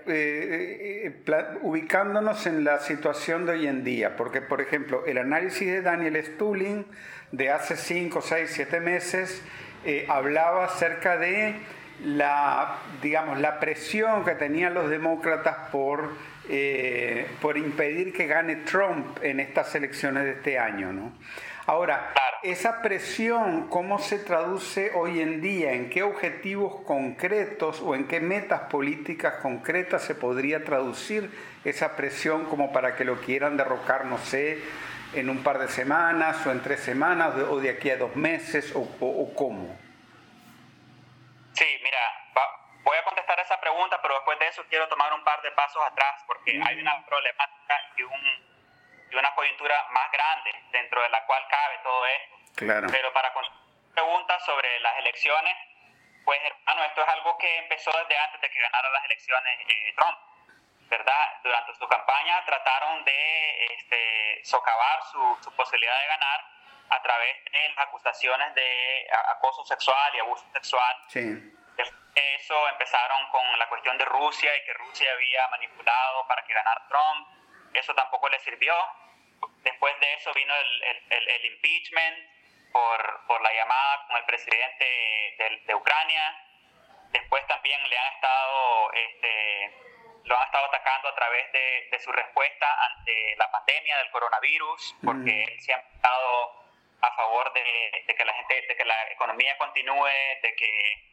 eh, 0.08 1.24
eh, 1.26 1.58
ubicándonos 1.62 2.46
en 2.46 2.64
la 2.64 2.80
situación 2.80 3.46
de 3.46 3.54
hoy 3.54 3.68
en 3.68 3.84
día, 3.84 4.16
porque 4.16 4.42
por 4.42 4.62
ejemplo 4.62 5.06
el 5.06 5.18
análisis 5.18 5.68
de 5.68 5.82
Daniel 5.82 6.24
Stulin 6.24 6.86
de 7.32 7.52
hace 7.52 7.76
5, 7.76 8.22
6, 8.22 8.52
7 8.54 8.80
meses 8.80 9.42
hablaba 10.10 10.66
acerca 10.66 11.18
de 11.18 11.56
la, 12.04 12.78
digamos, 13.02 13.40
la 13.40 13.60
presión 13.60 14.26
que 14.26 14.36
tenían 14.36 14.74
los 14.74 14.90
demócratas 14.90 15.70
por 15.72 16.10
eh, 16.50 17.28
por 17.42 17.58
impedir 17.58 18.14
que 18.14 18.26
gane 18.26 18.56
Trump 18.58 19.18
en 19.22 19.42
estas 19.42 19.76
elecciones 19.76 20.24
de 20.24 20.32
este 20.32 20.58
año, 20.58 20.94
¿no? 20.94 21.12
Ahora, 21.66 22.14
esa 22.42 22.82
presión, 22.82 23.68
¿cómo 23.68 24.00
se 24.00 24.18
traduce 24.18 24.92
hoy 24.96 25.20
en 25.20 25.42
día? 25.42 25.74
¿En 25.74 25.90
qué 25.90 26.04
objetivos 26.04 26.84
concretos 26.86 27.82
o 27.82 27.96
en 27.96 28.08
qué 28.08 28.22
metas 28.22 28.62
políticas 28.72 29.42
concretas 29.42 30.04
se 30.04 30.16
podría 30.16 30.64
traducir 30.64 31.30
esa 31.66 31.98
presión 31.98 32.46
como 32.46 32.72
para 32.72 32.96
que 32.96 33.04
lo 33.04 33.20
quieran 33.20 33.58
derrocar, 33.58 34.06
no 34.06 34.18
sé, 34.18 34.60
en 35.14 35.30
un 35.30 35.44
par 35.44 35.60
de 35.60 35.68
semanas 35.68 36.46
o 36.46 36.52
en 36.52 36.62
tres 36.62 36.82
semanas 36.82 37.36
o 37.50 37.60
de 37.60 37.70
aquí 37.70 37.90
a 37.90 37.98
dos 37.98 38.16
meses 38.16 38.74
o, 38.76 38.82
o 38.82 39.34
cómo? 39.36 39.78
Sí, 41.54 41.66
mira, 41.84 41.98
Voy 42.88 42.96
a 42.96 43.04
contestar 43.04 43.38
esa 43.42 43.60
pregunta, 43.60 44.02
pero 44.02 44.14
después 44.14 44.40
de 44.40 44.48
eso 44.48 44.64
quiero 44.70 44.88
tomar 44.88 45.14
un 45.14 45.22
par 45.26 45.42
de 45.42 45.52
pasos 45.52 45.84
atrás 45.84 46.24
porque 46.26 46.58
hay 46.66 46.80
una 46.80 47.06
problemática 47.06 47.76
y, 47.98 48.04
un, 48.04 48.48
y, 49.12 49.16
una 49.16 49.36
coyuntura 49.36 49.76
más 49.92 50.10
grande 50.10 50.52
dentro 50.72 51.02
de 51.02 51.10
la 51.10 51.26
cual 51.26 51.46
cabe 51.50 51.80
todo 51.84 52.06
esto. 52.06 52.36
Claro. 52.56 52.88
Pero 52.90 53.12
para 53.12 53.34
preguntas 53.94 54.46
sobre 54.46 54.80
las 54.80 55.00
elecciones, 55.00 55.58
pues 56.24 56.40
hermano, 56.46 56.86
esto 56.86 57.02
es 57.02 57.08
algo 57.10 57.38
que 57.38 57.58
empezó 57.58 57.92
desde 57.92 58.18
antes 58.20 58.40
de 58.40 58.50
que 58.50 58.58
ganara 58.58 58.90
las 58.90 59.04
elecciones 59.04 59.60
eh, 59.68 59.94
Trump. 59.98 60.18
¿Verdad? 60.90 61.40
Durante 61.44 61.76
su 61.76 61.88
campaña 61.88 62.44
trataron 62.46 63.04
de 63.04 63.66
este, 63.76 64.42
socavar 64.44 65.04
su, 65.12 65.38
su, 65.44 65.52
posibilidad 65.56 66.00
de 66.02 66.08
ganar 66.08 66.46
a 66.90 67.02
través 67.02 67.44
de 67.46 67.70
las 67.70 67.88
acusaciones 67.88 68.54
de 68.56 69.08
acoso 69.36 69.66
sexual 69.66 70.16
y 70.16 70.20
abuso 70.20 70.46
sexual. 70.54 70.96
Sí 71.10 71.54
eso 72.18 72.70
empezaron 72.70 73.30
con 73.30 73.60
la 73.60 73.68
cuestión 73.70 73.98
de 73.98 74.06
Rusia 74.06 74.56
y 74.56 74.66
que 74.66 74.74
Rusia 74.74 75.12
había 75.12 75.48
manipulado 75.50 76.28
para 76.28 76.44
que 76.46 76.54
ganara 76.54 76.88
Trump. 76.88 77.28
Eso 77.74 77.94
tampoco 77.94 78.30
le 78.30 78.40
sirvió. 78.40 78.74
Después 79.64 80.00
de 80.00 80.14
eso 80.14 80.34
vino 80.34 80.54
el, 80.56 80.84
el, 81.12 81.30
el 81.30 81.46
impeachment 81.46 82.18
por, 82.72 83.26
por, 83.28 83.42
la 83.42 83.54
llamada 83.54 84.08
con 84.08 84.18
el 84.18 84.24
presidente 84.26 84.86
de, 85.38 85.62
de, 85.66 85.76
Ucrania. 85.76 86.44
Después 87.12 87.46
también 87.48 87.88
le 87.88 87.98
han 87.98 88.14
estado, 88.14 88.92
este, 88.94 89.74
lo 90.28 90.38
han 90.38 90.46
estado 90.46 90.66
atacando 90.66 91.10
a 91.10 91.16
través 91.16 91.52
de, 91.52 91.88
de, 91.92 92.00
su 92.00 92.12
respuesta 92.12 92.66
ante 92.86 93.36
la 93.38 93.50
pandemia 93.50 93.98
del 93.98 94.12
coronavirus, 94.12 94.96
porque 95.04 95.44
él 95.44 95.60
siempre 95.62 95.88
ha 95.92 95.96
estado 95.96 96.68
a 97.02 97.12
favor 97.16 97.54
de, 97.54 98.04
de, 98.06 98.16
que 98.16 98.26
la 98.26 98.34
gente, 98.34 98.62
de 98.68 98.76
que 98.76 98.86
la 98.86 99.12
economía 99.12 99.58
continúe, 99.58 100.10
de 100.42 100.56
que 100.56 101.04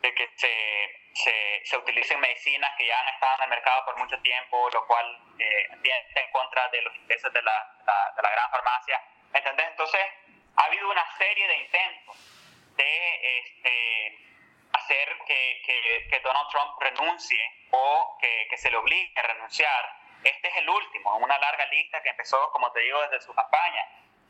de 0.00 0.14
que 0.14 0.28
se, 0.36 1.00
se, 1.14 1.62
se, 1.64 1.76
utilicen 1.78 2.20
medicinas 2.20 2.70
que 2.76 2.86
ya 2.86 3.00
han 3.00 3.08
estado 3.08 3.36
en 3.38 3.42
el 3.44 3.50
mercado 3.50 3.84
por 3.86 3.96
mucho 3.96 4.18
tiempo, 4.20 4.68
lo 4.70 4.86
cual 4.86 5.18
eh, 5.38 5.68
en 5.82 6.30
contra 6.32 6.68
de 6.68 6.82
los 6.82 6.94
intereses 6.96 7.32
de 7.32 7.42
la, 7.42 8.12
de 8.14 8.22
la 8.22 8.30
gran 8.30 8.50
farmacia. 8.50 9.02
¿Entendés? 9.32 9.66
Entonces, 9.70 10.00
ha 10.56 10.64
habido 10.64 10.90
una 10.90 11.16
serie 11.16 11.48
de 11.48 11.56
intentos 11.56 12.16
de 12.76 13.38
este, 13.38 14.18
hacer 14.86 15.18
que, 15.26 15.62
que, 15.64 16.08
que, 16.08 16.20
Donald 16.20 16.48
Trump 16.48 16.80
renuncie 16.80 17.40
o 17.70 18.16
que, 18.20 18.46
que 18.48 18.56
se 18.56 18.70
le 18.70 18.76
obligue 18.76 19.12
a 19.16 19.22
renunciar. 19.22 19.96
Este 20.22 20.48
es 20.48 20.56
el 20.56 20.68
último, 20.68 21.16
una 21.16 21.38
larga 21.38 21.66
lista 21.66 22.02
que 22.02 22.10
empezó, 22.10 22.50
como 22.52 22.70
te 22.72 22.80
digo, 22.80 23.00
desde 23.02 23.20
su 23.20 23.34
campaña. 23.34 23.82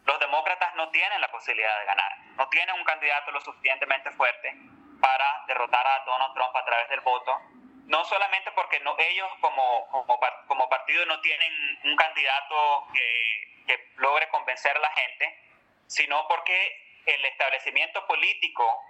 Los 0.04 0.18
demócratas 0.20 0.74
no 0.76 0.88
tienen 0.90 1.20
la 1.20 1.30
posibilidad 1.30 1.78
de 1.80 1.84
ganar, 1.84 2.18
no 2.36 2.48
tienen 2.48 2.74
un 2.74 2.84
candidato 2.84 3.30
lo 3.32 3.40
suficientemente 3.40 4.10
fuerte 4.12 4.54
para 5.00 5.44
derrotar 5.46 5.86
a 5.86 6.04
Donald 6.04 6.32
Trump 6.34 6.56
a 6.56 6.64
través 6.64 6.88
del 6.88 7.00
voto, 7.00 7.38
no 7.86 8.04
solamente 8.04 8.50
porque 8.52 8.80
no, 8.80 8.96
ellos 8.98 9.28
como, 9.40 9.88
como, 9.88 10.18
como 10.46 10.68
partido 10.68 11.04
no 11.06 11.20
tienen 11.20 11.78
un 11.84 11.96
candidato 11.96 12.86
que, 12.92 13.64
que, 13.66 13.88
logre 13.96 14.28
convencer 14.28 14.76
a 14.76 14.80
la 14.80 14.90
gente, 14.90 15.38
sino 15.86 16.26
porque 16.28 17.02
el 17.06 17.24
establecimiento 17.26 18.06
político 18.06 18.82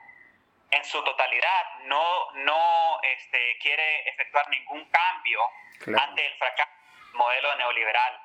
en 0.70 0.84
su 0.84 1.02
totalidad 1.04 1.78
no, 1.84 2.32
no 2.34 3.00
este, 3.02 3.58
quiere 3.58 4.08
efectuar 4.08 4.48
ningún 4.48 4.84
cambio 4.90 5.40
ante 5.98 6.26
el 6.26 6.34
fracaso 6.38 6.70
del 6.90 7.14
modelo 7.14 7.54
neoliberal. 7.56 8.20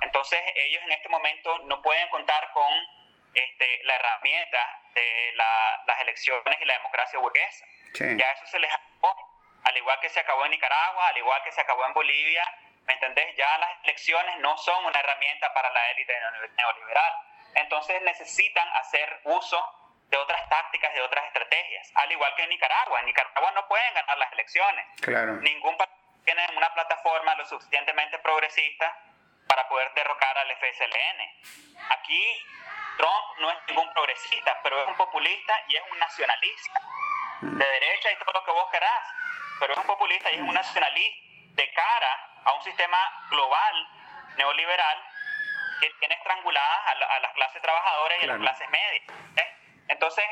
Entonces 0.00 0.40
ellos 0.54 0.82
en 0.84 0.92
este 0.92 1.08
momento 1.08 1.58
no 1.64 1.82
pueden 1.82 2.08
contar 2.08 2.50
con 2.52 2.72
este, 3.34 3.80
la 3.84 3.94
herramienta 3.96 4.80
de 4.94 5.32
las 5.34 6.00
elecciones 6.00 6.58
y 6.60 6.64
la 6.64 6.74
democracia 6.74 7.18
burguesa. 7.18 7.66
Ya 7.94 8.30
eso 8.32 8.46
se 8.46 8.58
les 8.58 8.72
acabó, 8.72 9.14
al 9.64 9.76
igual 9.76 9.98
que 10.00 10.08
se 10.08 10.20
acabó 10.20 10.44
en 10.44 10.50
Nicaragua, 10.50 11.08
al 11.08 11.16
igual 11.16 11.42
que 11.44 11.52
se 11.52 11.60
acabó 11.60 11.86
en 11.86 11.94
Bolivia, 11.94 12.44
¿me 12.86 12.94
entendés? 12.94 13.34
Ya 13.36 13.58
las 13.58 13.70
elecciones 13.84 14.38
no 14.38 14.56
son 14.58 14.84
una 14.84 14.98
herramienta 14.98 15.52
para 15.54 15.70
la 15.70 15.90
élite 15.92 16.14
neoliberal. 16.56 17.12
Entonces 17.54 18.02
necesitan 18.02 18.68
hacer 18.76 19.20
uso 19.24 19.85
de 20.08 20.16
otras 20.16 20.48
tácticas, 20.48 20.94
de 20.94 21.02
otras 21.02 21.24
estrategias, 21.26 21.90
al 21.94 22.10
igual 22.12 22.34
que 22.36 22.42
en 22.42 22.50
Nicaragua. 22.50 23.00
En 23.00 23.06
Nicaragua 23.06 23.50
no 23.52 23.66
pueden 23.66 23.94
ganar 23.94 24.18
las 24.18 24.32
elecciones. 24.32 24.86
Claro. 25.00 25.32
Ningún 25.34 25.76
país 25.76 25.90
tiene 26.24 26.46
una 26.56 26.72
plataforma 26.74 27.34
lo 27.36 27.44
suficientemente 27.44 28.18
progresista 28.18 28.96
para 29.48 29.68
poder 29.68 29.92
derrocar 29.94 30.36
al 30.38 30.50
FSLN. 30.56 31.90
Aquí 31.90 32.46
Trump 32.98 33.38
no 33.38 33.50
es 33.50 33.58
ningún 33.68 33.92
progresista, 33.92 34.58
pero 34.62 34.82
es 34.82 34.88
un 34.88 34.96
populista 34.96 35.54
y 35.68 35.76
es 35.76 35.82
un 35.90 35.98
nacionalista. 35.98 36.80
De 37.40 37.64
derecha 37.64 38.10
y 38.12 38.16
todo 38.16 38.32
lo 38.32 38.44
que 38.44 38.50
vos 38.50 38.66
querás, 38.72 39.08
pero 39.60 39.74
es 39.74 39.78
un 39.78 39.86
populista 39.86 40.30
y 40.30 40.36
es 40.36 40.40
un 40.40 40.54
nacionalista 40.54 41.22
de 41.54 41.72
cara 41.72 42.30
a 42.44 42.52
un 42.52 42.62
sistema 42.62 42.98
global 43.30 43.88
neoliberal 44.36 45.02
que 45.80 45.90
tiene 46.00 46.14
estranguladas 46.14 46.86
a, 46.86 47.20
las 47.20 47.32
clases 47.34 47.62
trabajadoras 47.62 48.18
y 48.20 48.24
a 48.24 48.26
las 48.28 48.38
clases 48.38 48.68
medias. 48.70 49.04
¿eh? 49.36 49.56
Entonces, 49.88 50.24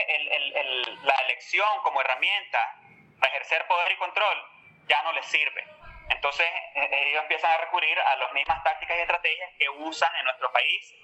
la 1.03 1.15
elección 1.25 1.69
como 1.83 2.01
herramienta 2.01 2.77
para 3.21 3.33
ejercer 3.33 3.67
poder 3.67 3.93
y 3.93 3.97
control 3.97 4.45
ya 4.87 5.03
no 5.03 5.13
le 5.13 5.23
sirve. 5.23 5.65
Entonces 6.11 6.47
eh, 6.75 6.89
ellos 7.09 7.23
empiezan 7.23 7.51
a 7.53 7.57
recurrir 7.59 7.99
a 7.99 8.17
las 8.17 8.33
mismas 8.33 8.63
tácticas 8.63 8.97
y 8.97 9.01
estrategias 9.01 9.51
que 9.59 9.69
usan 9.71 10.15
en 10.17 10.25
nuestro 10.25 10.53
país. 10.53 10.95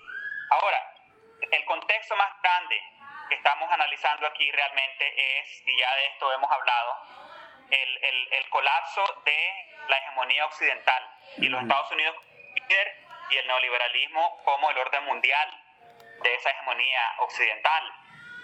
Ahora, 0.51 0.94
el 1.51 1.64
contexto 1.64 2.16
más 2.16 2.31
grande 2.43 2.82
que 3.28 3.36
estamos 3.36 3.70
analizando 3.70 4.27
aquí 4.27 4.51
realmente 4.51 5.40
es, 5.40 5.62
y 5.66 5.78
ya 5.78 5.94
de 5.94 6.06
esto 6.06 6.32
hemos 6.32 6.51
hablado, 6.51 6.97
el, 7.70 8.05
el, 8.05 8.32
el 8.32 8.51
colapso 8.51 9.22
de 9.24 9.68
la 9.89 9.97
hegemonía 9.98 10.44
occidental 10.47 11.10
y 11.39 11.48
los 11.48 11.62
Estados 11.62 11.90
Unidos 11.93 12.16
y 13.31 13.36
el 13.36 13.47
neoliberalismo 13.47 14.43
como 14.44 14.70
el 14.70 14.78
orden 14.78 15.05
mundial 15.05 15.48
de 16.22 16.35
esa 16.35 16.51
hegemonía 16.51 17.14
occidental. 17.18 17.93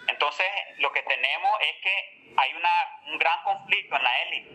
Entonces, 0.09 0.47
lo 0.79 0.93
que 0.93 1.03
tenemos 1.03 1.53
es 1.61 1.83
que 1.83 2.33
hay 2.37 2.55
una, 2.55 3.01
un 3.07 3.19
gran 3.19 3.43
conflicto 3.43 3.97
en 3.97 4.03
la 4.03 4.23
élite, 4.23 4.51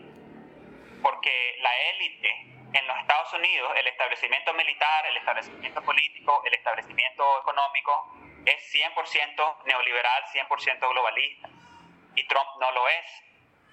porque 1.02 1.56
la 1.60 1.76
élite 1.90 2.52
en 2.72 2.86
los 2.86 2.98
Estados 2.98 3.32
Unidos, 3.34 3.72
el 3.76 3.86
establecimiento 3.86 4.54
militar, 4.54 5.06
el 5.06 5.16
establecimiento 5.16 5.82
político, 5.82 6.42
el 6.46 6.54
establecimiento 6.54 7.40
económico, 7.40 8.16
es 8.46 8.74
100% 8.74 9.64
neoliberal, 9.66 10.24
100% 10.32 10.90
globalista. 10.90 11.48
Y 12.14 12.26
Trump 12.26 12.48
no 12.60 12.70
lo 12.72 12.88
es. 12.88 13.22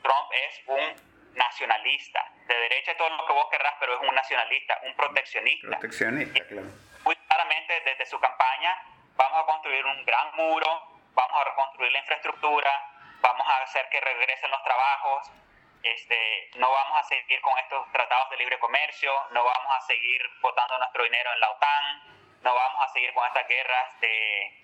Trump 0.01 0.31
es 0.31 0.61
un 0.67 1.09
nacionalista, 1.35 2.31
de 2.47 2.55
derecha 2.55 2.97
todo 2.97 3.09
lo 3.09 3.25
que 3.25 3.33
vos 3.33 3.47
querrás, 3.49 3.75
pero 3.79 3.95
es 3.95 4.01
un 4.07 4.15
nacionalista, 4.15 4.79
un 4.83 4.95
proteccionista. 4.95 5.67
Proteccionista, 5.67 6.45
claro. 6.47 6.67
Muy 7.03 7.15
claramente 7.15 7.81
desde 7.85 8.05
su 8.05 8.19
campaña 8.19 8.75
vamos 9.15 9.43
a 9.43 9.45
construir 9.45 9.85
un 9.85 10.05
gran 10.05 10.35
muro, 10.35 10.98
vamos 11.13 11.41
a 11.41 11.43
reconstruir 11.43 11.91
la 11.91 11.99
infraestructura, 11.99 12.71
vamos 13.21 13.47
a 13.47 13.63
hacer 13.63 13.87
que 13.89 13.99
regresen 13.99 14.51
los 14.51 14.63
trabajos, 14.63 15.31
este, 15.83 16.51
no 16.55 16.69
vamos 16.71 16.99
a 16.99 17.03
seguir 17.03 17.39
con 17.41 17.57
estos 17.57 17.91
tratados 17.91 18.29
de 18.31 18.37
libre 18.37 18.59
comercio, 18.59 19.11
no 19.31 19.43
vamos 19.43 19.71
a 19.75 19.81
seguir 19.81 20.21
botando 20.41 20.77
nuestro 20.77 21.03
dinero 21.03 21.31
en 21.33 21.39
la 21.39 21.51
OTAN, 21.51 22.41
no 22.41 22.53
vamos 22.53 22.83
a 22.83 22.87
seguir 22.89 23.13
con 23.13 23.25
estas 23.27 23.47
guerras 23.47 23.99
de, 24.01 24.59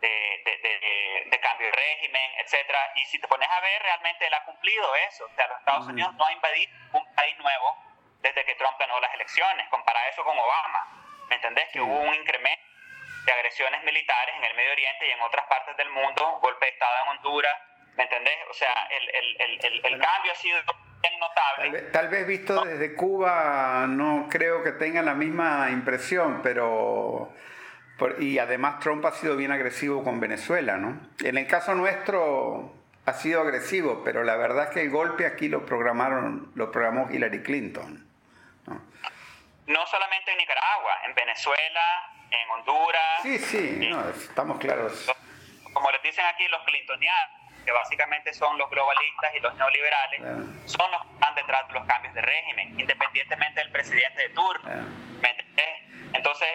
de, 0.00 1.26
de, 1.26 1.40
cambio 1.40 1.66
de 1.66 1.72
régimen, 1.72 2.30
etcétera. 2.38 2.92
Y 2.96 3.04
si 3.06 3.18
te 3.18 3.28
pones 3.28 3.48
a 3.48 3.60
ver, 3.60 3.82
realmente 3.82 4.26
él 4.26 4.34
ha 4.34 4.44
cumplido 4.44 4.94
eso. 5.08 5.26
O 5.26 5.34
sea, 5.34 5.46
los 5.48 5.58
Estados 5.58 5.86
Unidos 5.86 6.14
no 6.14 6.24
ha 6.24 6.32
invadido 6.32 6.72
un 6.92 7.14
país 7.14 7.36
nuevo 7.38 7.76
desde 8.20 8.44
que 8.44 8.54
Trump 8.54 8.78
ganó 8.78 9.00
las 9.00 9.12
elecciones. 9.14 9.68
Compara 9.68 10.08
eso 10.08 10.24
con 10.24 10.38
Obama. 10.38 10.88
¿Me 11.28 11.36
entendés? 11.36 11.68
Que 11.72 11.80
hubo 11.80 12.00
un 12.00 12.14
incremento 12.14 12.73
de 13.24 13.32
agresiones 13.32 13.82
militares 13.84 14.34
en 14.36 14.44
el 14.44 14.56
Medio 14.56 14.72
Oriente 14.72 15.06
y 15.06 15.10
en 15.10 15.20
otras 15.20 15.46
partes 15.46 15.76
del 15.76 15.90
mundo, 15.90 16.38
golpe 16.42 16.66
de 16.66 16.72
Estado 16.72 16.92
en 17.04 17.16
Honduras, 17.16 17.54
¿me 17.96 18.02
entendés? 18.04 18.36
O 18.50 18.54
sea, 18.54 18.88
el, 18.90 19.08
el, 19.08 19.64
el, 19.64 19.86
el 19.86 20.00
cambio 20.00 20.32
ha 20.32 20.34
sido 20.34 20.58
bien 21.00 21.20
notable. 21.20 21.82
Tal 21.92 22.08
vez, 22.08 22.26
visto 22.26 22.64
desde 22.64 22.94
Cuba 22.94 23.86
no 23.88 24.28
creo 24.30 24.62
que 24.62 24.72
tengan 24.72 25.06
la 25.06 25.14
misma 25.14 25.68
impresión, 25.70 26.40
pero... 26.42 27.32
y 28.18 28.38
además 28.38 28.80
Trump 28.80 29.04
ha 29.06 29.12
sido 29.12 29.36
bien 29.36 29.52
agresivo 29.52 30.02
con 30.04 30.20
Venezuela, 30.20 30.76
¿no? 30.76 31.00
En 31.22 31.38
el 31.38 31.46
caso 31.46 31.74
nuestro 31.74 32.74
ha 33.06 33.12
sido 33.12 33.42
agresivo, 33.42 34.02
pero 34.04 34.24
la 34.24 34.36
verdad 34.36 34.64
es 34.64 34.70
que 34.70 34.80
el 34.82 34.90
golpe 34.90 35.26
aquí 35.26 35.48
lo 35.48 35.66
programaron, 35.66 36.52
lo 36.54 36.70
programó 36.70 37.10
Hillary 37.10 37.42
Clinton. 37.42 38.06
¿no? 38.66 38.80
no 39.66 39.86
solamente 39.86 40.32
en 40.32 40.38
Nicaragua, 40.38 41.00
en 41.06 41.14
Venezuela, 41.14 42.13
en 42.42 42.50
Honduras. 42.50 43.22
Sí, 43.22 43.38
sí, 43.38 43.90
estamos 44.28 44.58
claros. 44.58 45.10
Como 45.72 45.90
les 45.90 46.02
dicen 46.02 46.24
aquí 46.26 46.46
los 46.48 46.62
clintonianos, 46.64 47.30
que 47.64 47.72
básicamente 47.72 48.32
son 48.34 48.58
los 48.58 48.68
globalistas 48.70 49.34
y 49.34 49.40
los 49.40 49.54
neoliberales, 49.54 50.20
son 50.66 50.90
los 50.90 51.02
que 51.02 51.14
están 51.14 51.34
detrás 51.34 51.66
de 51.68 51.74
los 51.74 51.86
cambios 51.86 52.14
de 52.14 52.22
régimen, 52.22 52.78
independientemente 52.78 53.60
del 53.60 53.72
presidente 53.72 54.28
de 54.28 54.34
turno. 54.34 54.70
Entonces, 56.12 56.48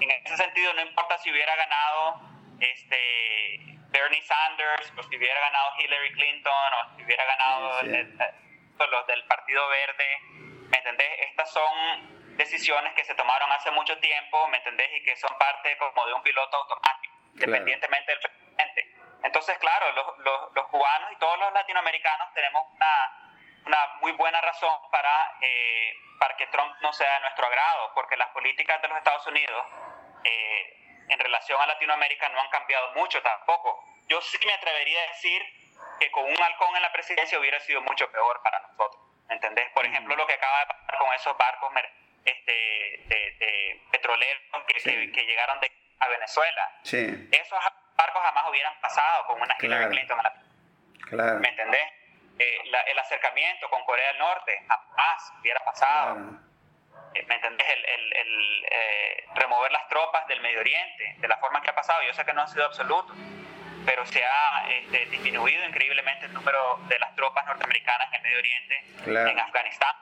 en 0.00 0.10
ese 0.10 0.36
sentido, 0.36 0.74
no 0.74 0.82
importa 0.82 1.16
si 1.18 1.30
hubiera 1.30 1.54
ganado 1.56 2.20
este 2.60 3.60
Bernie 3.90 4.22
Sanders, 4.22 4.92
o 4.96 5.02
si 5.04 5.16
hubiera 5.16 5.40
ganado 5.40 5.72
Hillary 5.78 6.12
Clinton, 6.12 6.52
o 6.52 6.96
si 6.96 7.04
hubiera 7.04 7.24
ganado 7.24 7.82
los 7.82 9.06
del 9.06 9.24
Partido 9.24 9.68
Verde, 9.68 10.18
¿me 10.68 10.78
entendés? 10.78 11.08
Estas 11.30 11.50
son 11.52 12.15
decisiones 12.36 12.92
que 12.94 13.04
se 13.04 13.14
tomaron 13.14 13.50
hace 13.52 13.70
mucho 13.70 13.98
tiempo, 13.98 14.48
¿me 14.48 14.58
entendés? 14.58 14.88
Y 14.94 15.02
que 15.02 15.16
son 15.16 15.36
parte 15.38 15.76
como 15.78 16.06
de 16.06 16.14
un 16.14 16.22
piloto 16.22 16.56
automático, 16.56 17.14
independientemente 17.34 18.12
del 18.12 18.20
presidente. 18.20 18.94
Entonces, 19.22 19.58
claro, 19.58 19.92
los, 19.92 20.18
los, 20.18 20.54
los, 20.54 20.66
cubanos 20.68 21.12
y 21.12 21.16
todos 21.16 21.38
los 21.38 21.52
latinoamericanos 21.52 22.32
tenemos 22.34 22.62
una, 22.74 23.34
una 23.66 23.86
muy 24.00 24.12
buena 24.12 24.40
razón 24.40 24.72
para, 24.90 25.36
eh, 25.40 25.94
para 26.20 26.36
que 26.36 26.46
Trump 26.48 26.74
no 26.80 26.92
sea 26.92 27.12
de 27.14 27.20
nuestro 27.20 27.46
agrado, 27.46 27.92
porque 27.94 28.16
las 28.16 28.28
políticas 28.28 28.80
de 28.82 28.88
los 28.88 28.98
Estados 28.98 29.26
Unidos 29.26 29.66
eh, 30.24 31.04
en 31.08 31.18
relación 31.18 31.60
a 31.60 31.66
Latinoamérica 31.66 32.28
no 32.28 32.40
han 32.40 32.48
cambiado 32.50 32.92
mucho 32.94 33.22
tampoco. 33.22 33.82
Yo 34.08 34.20
sí 34.20 34.38
me 34.46 34.52
atrevería 34.52 35.02
a 35.02 35.06
decir 35.08 35.42
que 35.98 36.10
con 36.10 36.24
un 36.24 36.42
halcón 36.42 36.76
en 36.76 36.82
la 36.82 36.92
presidencia 36.92 37.38
hubiera 37.38 37.58
sido 37.60 37.80
mucho 37.80 38.10
peor 38.10 38.42
para 38.42 38.60
nosotros. 38.60 39.02
¿Me 39.28 39.34
entendés? 39.34 39.70
Por 39.72 39.84
ejemplo, 39.84 40.14
lo 40.14 40.26
que 40.26 40.34
acaba 40.34 40.60
de 40.60 40.66
pasar 40.66 40.98
con 40.98 41.12
esos 41.14 41.36
barcos 41.36 41.72
este, 42.26 43.04
de, 43.06 43.80
petroleros 43.92 44.42
que, 44.66 45.12
que, 45.12 45.24
llegaron 45.24 45.60
de, 45.60 45.70
a 46.00 46.08
Venezuela. 46.08 46.78
Sí. 46.82 47.28
Esos 47.32 47.58
barcos 47.96 48.22
jamás 48.22 48.44
hubieran 48.50 48.78
pasado 48.80 49.26
con 49.26 49.40
una 49.40 49.56
Hillary 49.60 49.90
Clinton. 49.90 50.18
Claro. 51.08 51.38
¿Me 51.40 51.48
entendés? 51.48 51.92
Eh, 52.38 52.60
el 52.88 52.98
acercamiento 52.98 53.70
con 53.70 53.82
Corea 53.84 54.08
del 54.08 54.18
Norte 54.18 54.62
jamás 54.68 55.32
hubiera 55.40 55.60
pasado. 55.64 56.18
Eh, 57.14 57.24
¿Me 57.26 57.36
entendés? 57.36 57.66
El, 57.66 57.84
el, 57.84 58.12
el 58.12 58.66
eh, 58.70 59.24
remover 59.36 59.72
las 59.72 59.88
tropas 59.88 60.26
del 60.26 60.40
Medio 60.42 60.60
Oriente 60.60 61.14
de 61.18 61.28
la 61.28 61.38
forma 61.38 61.62
que 61.62 61.70
ha 61.70 61.74
pasado. 61.74 62.02
Yo 62.02 62.12
sé 62.12 62.24
que 62.26 62.34
no 62.34 62.42
ha 62.42 62.46
sido 62.46 62.66
absoluto, 62.66 63.14
pero 63.86 64.04
se 64.04 64.22
ha 64.22 64.68
este, 64.68 65.06
disminuido 65.06 65.64
increíblemente 65.64 66.26
el 66.26 66.34
número 66.34 66.78
de 66.88 66.98
las 66.98 67.14
tropas 67.14 67.46
norteamericanas 67.46 68.08
en 68.08 68.16
el 68.16 68.22
Medio 68.22 68.38
Oriente, 68.38 68.84
en 69.30 69.38
Afganistán, 69.38 69.94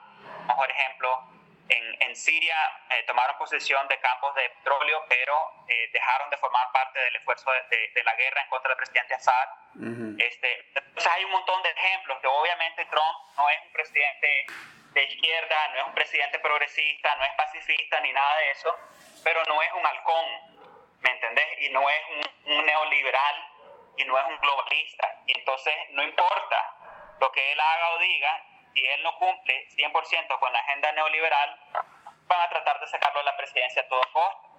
mejor 0.47 0.69
ejemplo, 0.71 1.34
en, 1.69 2.01
en 2.01 2.15
Siria 2.15 2.55
eh, 2.89 3.03
tomaron 3.07 3.37
posesión 3.37 3.87
de 3.87 3.97
campos 3.99 4.35
de 4.35 4.49
petróleo, 4.49 5.03
pero 5.09 5.65
eh, 5.67 5.89
dejaron 5.91 6.29
de 6.29 6.37
formar 6.37 6.71
parte 6.71 6.99
del 6.99 7.15
esfuerzo 7.15 7.51
de, 7.51 7.91
de, 7.93 8.03
la 8.03 8.15
guerra 8.15 8.41
en 8.41 8.49
contra 8.49 8.69
del 8.69 8.77
presidente 8.77 9.13
Assad. 9.15 9.49
este, 10.19 10.65
entonces 10.75 11.11
hay 11.11 11.25
un 11.25 11.31
montón 11.31 11.61
de 11.63 11.69
ejemplos 11.71 12.19
que 12.19 12.27
obviamente 12.27 12.85
Trump 12.85 13.17
no 13.37 13.49
es 13.49 13.57
un 13.63 13.71
presidente 13.71 14.45
de 14.93 15.03
izquierda, 15.03 15.67
no 15.73 15.79
es 15.79 15.85
un 15.87 15.93
presidente 15.93 16.39
progresista, 16.39 17.15
no 17.15 17.25
es 17.25 17.31
pacifista 17.33 17.99
ni 18.01 18.13
nada 18.13 18.37
de 18.37 18.51
eso, 18.51 18.79
pero 19.23 19.43
no 19.45 19.61
es 19.61 19.73
un 19.73 19.85
halcón, 19.85 20.25
¿me 21.01 21.09
entendés? 21.09 21.61
Y 21.61 21.69
no 21.69 21.89
es 21.89 22.01
un, 22.09 22.53
un 22.53 22.65
neoliberal 22.65 23.47
y 23.97 24.05
no 24.05 24.17
es 24.17 24.25
un 24.25 24.37
globalista. 24.37 25.21
Y 25.25 25.37
entonces 25.37 25.73
no 25.91 26.03
importa 26.03 26.75
lo 27.19 27.31
que 27.31 27.51
él 27.51 27.59
haga 27.59 27.89
o 27.91 27.99
diga, 27.99 28.43
si 28.75 28.85
él 28.85 29.03
no 29.03 29.17
cumple 29.17 29.67
100% 29.69 30.39
con 30.39 30.51
la 30.51 30.59
agenda 30.59 30.91
neoliberal, 30.91 31.59
van 32.27 32.41
a 32.41 32.49
tratar 32.49 32.79
de 32.81 32.87
sacarlo 32.87 33.19
de 33.19 33.25
la 33.25 33.37
presidencia 33.37 33.81
a 33.81 33.87
todo 33.87 34.01
costo. 34.11 34.49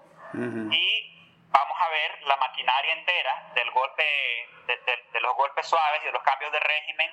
Y 0.72 1.16
vamos 1.48 1.78
a 1.80 1.88
ver 1.88 2.22
la 2.22 2.36
maquinaria 2.36 2.93
entera 2.94 3.52
del 3.55 3.70
golpe, 3.70 4.02
de, 4.66 5.20
los 5.20 5.34
golpes 5.36 5.66
suaves 5.66 6.01
y 6.02 6.06
de 6.06 6.12
los 6.12 6.22
cambios 6.22 6.51
de 6.52 6.60
régimen 6.60 7.10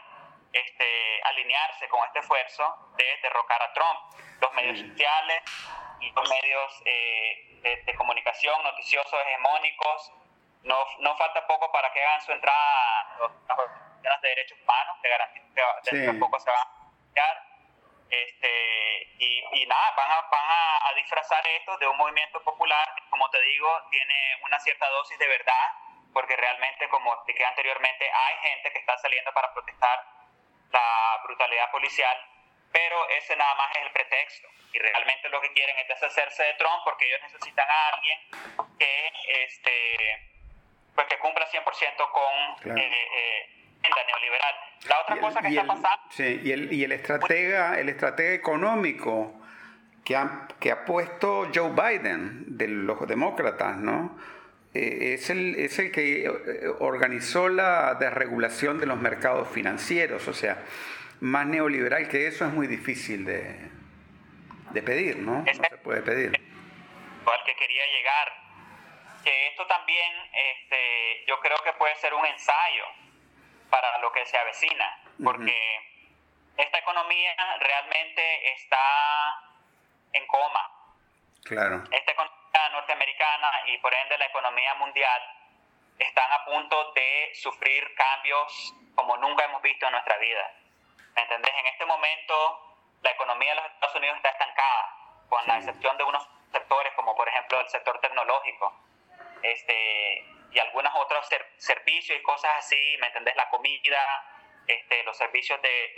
este, 0.52 1.22
alinearse 1.24 1.88
con 1.90 2.04
este 2.06 2.20
esfuerzo 2.20 2.94
de 2.98 3.20
derrocar 3.22 3.62
a 3.62 3.74
Trump. 3.74 4.00
Los 4.42 4.54
medios 4.54 4.80
sociales 4.80 5.44
y 6.00 6.12
los 6.12 6.30
medios 6.30 6.82
eh, 6.86 7.84
de, 7.86 7.96
comunicación 7.96 8.62
noticiosos 8.64 9.20
hegemónicos, 9.26 10.14
no, 10.64 10.78
no 11.00 11.18
falta 11.18 11.46
poco 11.48 11.72
para 11.72 11.92
que 11.92 12.04
hagan 12.04 12.22
su 12.22 12.32
entrada 12.32 13.18
las 13.20 13.60
organizaciones 13.60 14.22
de 14.22 14.30
derechos 14.30 14.60
humanos, 14.62 14.98
que 15.02 15.10
que 15.90 15.98
sí. 15.98 16.06
tampoco 16.06 16.40
se 16.40 16.50
van 16.50 16.83
este, 18.10 19.08
y, 19.18 19.44
y, 19.54 19.66
nada, 19.66 19.92
van, 19.98 20.12
a, 20.12 20.22
van 20.22 20.50
a, 20.50 20.94
disfrazar 20.96 21.46
esto 21.48 21.78
de 21.78 21.88
un 21.88 21.98
movimiento 21.98 22.42
popular 22.44 22.94
como 23.10 23.30
te 23.30 23.42
digo, 23.42 23.70
tiene 23.90 24.38
una 24.44 24.60
cierta 24.60 24.88
dosis 24.90 25.18
de 25.18 25.28
verdad, 25.28 25.72
porque 26.14 26.36
realmente, 26.36 26.88
como 26.90 27.14
expliqué 27.14 27.44
anteriormente, 27.46 28.10
hay 28.12 28.50
gente 28.50 28.72
que 28.72 28.80
está 28.80 28.98
saliendo 28.98 29.32
para 29.34 29.52
protestar 29.54 30.06
la 30.72 31.22
brutalidad 31.24 31.72
policial, 31.72 32.18
pero 32.72 33.10
ese 33.10 33.36
nada 33.36 33.54
más 33.56 33.76
es 33.76 33.84
el 33.84 33.92
pretexto. 33.92 34.48
Y 34.72 34.80
realmente 34.80 35.30
lo 35.30 35.42
que 35.42 35.52
quieren 35.54 35.78
es 35.80 35.88
deshacerse 35.88 36.44
de 36.44 36.54
Trump 36.56 36.84
porque 36.84 37.06
ellos 37.08 37.22
necesitan 37.22 37.70
a 37.70 37.88
alguien 37.90 38.20
que, 38.80 39.14
este, 39.28 40.30
pues 40.96 41.08
que 41.08 41.20
cumpla 41.20 41.48
100% 41.48 42.12
con... 42.12 42.78
Eh, 42.78 43.10
eh, 43.16 43.63
la 43.90 44.04
neoliberal. 44.06 44.56
La 44.88 45.00
otra 45.02 45.20
cosa 45.20 45.42
que 45.42 45.48
está 45.50 45.66
pasando... 45.66 46.04
Sí, 46.10 46.42
y 46.44 46.52
el, 46.52 46.74
y 46.74 46.84
el 46.84 46.92
estratega, 46.92 47.80
el 47.80 47.90
estratega 47.90 48.34
económico 48.34 49.42
que 50.04 50.16
ha, 50.16 50.48
que 50.60 50.72
ha 50.72 50.86
puesto 50.86 51.50
Joe 51.54 51.72
Biden 51.72 52.58
de 52.58 52.68
los 52.68 53.08
demócratas, 53.08 53.78
¿no? 53.78 54.18
Eh, 54.74 55.14
es, 55.14 55.30
el, 55.30 55.56
es 55.56 55.78
el 55.80 55.92
que 55.92 56.26
eh, 56.26 56.32
organizó 56.80 57.48
la 57.48 57.96
desregulación 57.96 58.80
de 58.80 58.88
los 58.88 59.00
mercados 59.00 59.48
financieros, 59.48 60.28
o 60.28 60.34
sea, 60.34 60.64
más 61.20 61.46
neoliberal 61.46 62.08
que 62.10 62.28
eso 62.28 62.46
es 62.46 62.52
muy 62.52 62.68
difícil 62.68 63.24
de, 63.24 63.56
de 64.72 64.82
pedir, 64.82 65.18
¿no? 65.18 65.44
no 65.44 65.54
se 65.54 65.78
puede 65.78 66.02
pedir. 66.02 66.30
Al 66.30 67.46
que 67.46 67.56
quería 67.56 67.84
llegar, 67.98 68.34
que 69.24 69.48
esto 69.48 69.66
también 69.68 70.12
este, 70.34 71.24
yo 71.28 71.40
creo 71.40 71.58
que 71.64 71.72
puede 71.74 71.96
ser 71.96 72.14
un 72.14 72.26
ensayo 72.26 72.84
para 73.74 73.98
lo 73.98 74.12
que 74.12 74.24
se 74.28 74.38
avecina, 74.38 75.00
porque 75.24 75.58
esta 76.58 76.78
economía 76.78 77.36
realmente 77.60 78.54
está 78.54 79.42
en 80.12 80.28
coma. 80.28 80.70
Claro. 81.44 81.84
Esta 81.90 82.12
economía 82.12 82.70
norteamericana 82.72 83.50
y 83.66 83.80
por 83.80 83.92
ende 83.92 84.16
la 84.20 84.28
economía 84.28 84.76
mundial 84.76 85.22
están 85.98 86.32
a 86.34 86.46
punto 86.46 86.94
de 86.94 87.32
sufrir 87.34 87.96
cambios 87.96 88.76
como 88.94 89.18
nunca 89.18 89.46
hemos 89.46 89.64
visto 89.64 89.88
en 89.88 89.94
nuestra 89.94 90.20
vida. 90.20 90.54
¿Me 91.16 91.24
entendés? 91.24 91.54
En 91.58 91.66
este 91.66 91.86
momento 91.86 92.78
la 93.02 93.10
economía 93.10 93.56
de 93.56 93.56
los 93.56 93.66
Estados 93.72 93.96
Unidos 93.96 94.18
está 94.18 94.30
estancada, 94.30 94.96
con 95.30 95.48
la 95.48 95.58
excepción 95.58 95.98
de 95.98 96.04
unos 96.04 96.30
sectores 96.52 96.94
como 96.94 97.16
por 97.16 97.28
ejemplo 97.28 97.60
el 97.60 97.70
sector 97.70 98.00
tecnológico 98.02 98.72
este, 99.42 100.26
y 100.54 100.60
algunos 100.60 100.94
otros 100.96 101.28
servicios 101.58 102.20
y 102.20 102.22
cosas 102.22 102.52
así, 102.58 102.98
¿me 103.00 103.08
entendés? 103.08 103.36
La 103.36 103.50
comida, 103.50 104.00
este, 104.68 105.04
los 105.04 105.18
servicios 105.18 105.62
de, 105.62 105.94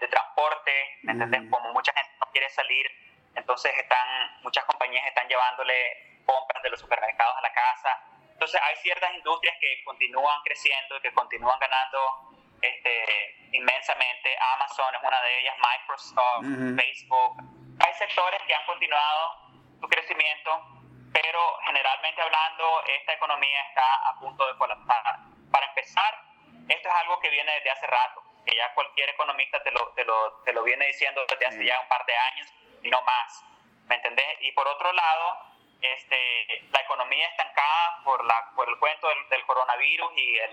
de, 0.00 0.08
transporte, 0.08 0.98
¿me 1.02 1.12
entendés? 1.12 1.42
Como 1.50 1.72
mucha 1.72 1.92
gente 1.92 2.12
no 2.20 2.30
quiere 2.32 2.48
salir, 2.50 2.86
entonces 3.34 3.72
están, 3.76 4.40
muchas 4.42 4.64
compañías 4.64 5.06
están 5.06 5.28
llevándole 5.28 6.22
compras 6.26 6.62
de 6.62 6.70
los 6.70 6.80
supermercados 6.80 7.36
a 7.36 7.40
la 7.40 7.52
casa. 7.52 8.04
Entonces 8.32 8.60
hay 8.62 8.76
ciertas 8.76 9.14
industrias 9.14 9.56
que 9.60 9.82
continúan 9.84 10.40
creciendo 10.44 10.96
y 10.96 11.00
que 11.00 11.12
continúan 11.12 11.58
ganando 11.58 12.30
este, 12.60 13.36
inmensamente. 13.52 14.36
Amazon 14.54 14.94
es 14.94 15.02
una 15.02 15.20
de 15.22 15.40
ellas, 15.40 15.54
Microsoft, 15.58 16.76
Facebook. 16.76 17.42
Hay 17.80 17.94
sectores 17.94 18.40
que 18.46 18.54
han 18.54 18.66
continuado 18.66 19.48
su 19.80 19.88
crecimiento, 19.88 20.77
pero 21.22 21.58
generalmente 21.66 22.22
hablando, 22.22 22.82
esta 22.86 23.12
economía 23.12 23.62
está 23.62 24.08
a 24.08 24.20
punto 24.20 24.46
de 24.46 24.56
colapsar. 24.56 25.18
Para 25.50 25.66
empezar, 25.66 26.22
esto 26.68 26.88
es 26.88 26.94
algo 26.94 27.18
que 27.18 27.30
viene 27.30 27.52
desde 27.54 27.70
hace 27.70 27.86
rato, 27.86 28.22
que 28.46 28.54
ya 28.54 28.72
cualquier 28.74 29.08
economista 29.08 29.62
te 29.62 29.72
lo, 29.72 29.88
te 29.94 30.04
lo, 30.04 30.42
te 30.44 30.52
lo 30.52 30.62
viene 30.62 30.86
diciendo 30.86 31.24
desde 31.28 31.46
hace 31.46 31.64
ya 31.64 31.80
un 31.80 31.88
par 31.88 32.04
de 32.06 32.16
años 32.16 32.54
y 32.82 32.90
no 32.90 33.02
más. 33.02 33.44
¿Me 33.86 33.96
entendés? 33.96 34.36
Y 34.40 34.52
por 34.52 34.68
otro 34.68 34.92
lado, 34.92 35.38
este, 35.80 36.62
la 36.70 36.80
economía 36.80 37.28
estancada 37.28 38.00
por, 38.04 38.24
la, 38.24 38.50
por 38.54 38.68
el 38.68 38.78
cuento 38.78 39.08
del, 39.30 39.44
coronavirus 39.46 40.12
y, 40.16 40.38
el, 40.38 40.52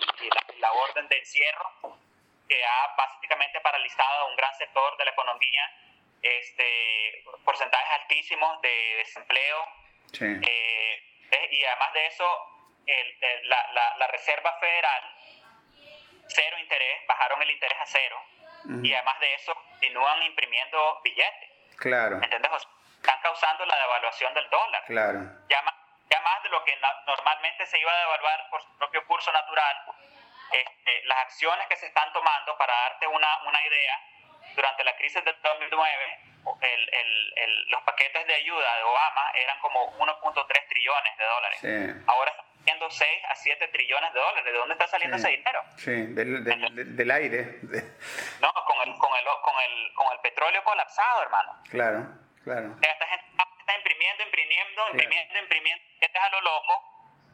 la, 0.60 0.72
orden 0.72 1.08
de 1.10 1.18
encierro, 1.18 1.72
que 2.48 2.66
ha 2.66 2.96
básicamente 2.96 3.60
paralizado 3.62 4.28
un 4.28 4.36
gran 4.36 4.56
sector 4.56 4.98
de 4.98 5.06
la 5.06 5.12
economía, 5.12 5.78
este, 6.22 7.24
porcentajes 7.44 8.02
altísimos 8.02 8.62
de 8.62 8.96
desempleo. 8.98 9.85
Eh, 10.14 11.48
y 11.52 11.66
además 11.66 11.94
de 11.94 12.06
eso, 12.08 12.26
el, 12.86 13.50
la, 13.50 13.72
la, 13.74 13.98
la, 13.98 14.08
Reserva 14.08 14.58
Federal, 14.60 15.04
cero 16.28 16.58
interés, 16.60 17.06
bajaron 17.08 17.42
el 17.42 17.52
interés 17.52 17.78
a 17.80 17.86
cero. 17.86 18.22
Y 18.82 18.94
además 18.94 19.20
de 19.20 19.34
eso, 19.36 19.54
continúan 19.54 20.24
imprimiendo 20.24 21.00
billetes. 21.04 21.50
Claro. 21.78 22.16
¿Entendés? 22.16 22.52
están 23.06 23.22
causando 23.22 23.66
la 23.66 23.76
devaluación 23.78 24.34
del 24.34 24.50
dólar. 24.50 24.84
Claro. 24.86 25.20
Ya 25.48 25.62
más, 25.62 25.76
ya 26.10 26.20
más 26.22 26.42
de 26.42 26.50
lo 26.50 26.64
que 26.64 26.76
normalmente 27.06 27.66
se 27.68 27.78
iba 27.78 27.92
a 27.92 28.00
devaluar 28.00 28.50
por 28.50 28.64
su 28.64 28.78
propio 28.78 29.06
curso 29.06 29.32
natural, 29.32 29.78
este, 30.52 31.04
las 31.06 31.20
acciones 31.20 31.68
que 31.68 31.76
se 31.76 31.86
están 31.86 32.12
tomando, 32.14 32.58
para 32.58 32.74
darte 32.74 33.08
una, 33.08 33.44
una 33.44 33.68
idea, 33.68 34.02
durante 34.56 34.84
la 34.84 34.96
crisis 34.96 35.24
del 35.24 35.40
2009, 35.42 36.20
el, 36.62 36.90
el, 37.36 37.70
los 37.70 37.82
paquetes 37.84 38.28
de 38.28 38.36
ayuda 38.36 38.78
de 38.78 38.84
Obama 38.84 39.32
eran 39.36 39.60
como 39.60 39.98
1.3 39.98 40.68
trillones 40.70 41.18
de 41.18 41.26
dólares. 41.26 41.60
Sí. 41.62 42.04
Ahora 42.08 42.32
están 42.32 42.46
siendo 42.64 42.90
6 42.90 43.24
a 43.30 43.36
7 43.36 43.68
trillones 43.70 44.14
de 44.14 44.20
dólares. 44.20 44.46
¿De 44.46 44.54
dónde 44.54 44.74
está 44.74 44.88
saliendo 44.88 45.18
ese 45.18 45.30
dinero? 45.30 45.64
Sí, 45.78 45.92
del, 45.92 46.44
del, 46.44 46.96
del 46.96 47.12
aire. 47.12 47.60
No, 48.42 48.52
con 48.66 48.78
el, 48.88 48.98
con, 48.98 49.12
el, 49.18 49.26
con, 49.42 49.56
el, 49.62 49.94
con 49.94 50.14
el 50.14 50.20
petróleo 50.20 50.64
colapsado, 50.64 51.24
hermano. 51.24 51.62
Claro. 51.70 52.26
Claro. 52.44 52.76
Esta 52.80 53.08
gente 53.08 53.26
está 53.60 53.76
imprimiendo, 53.76 54.24
imprimiendo, 54.24 54.82
imprimiendo, 54.92 55.40
imprimiendo, 55.40 55.84
este 56.00 56.18
es 56.18 56.24
a 56.24 56.30
lo 56.30 56.42
loco, 56.42 56.74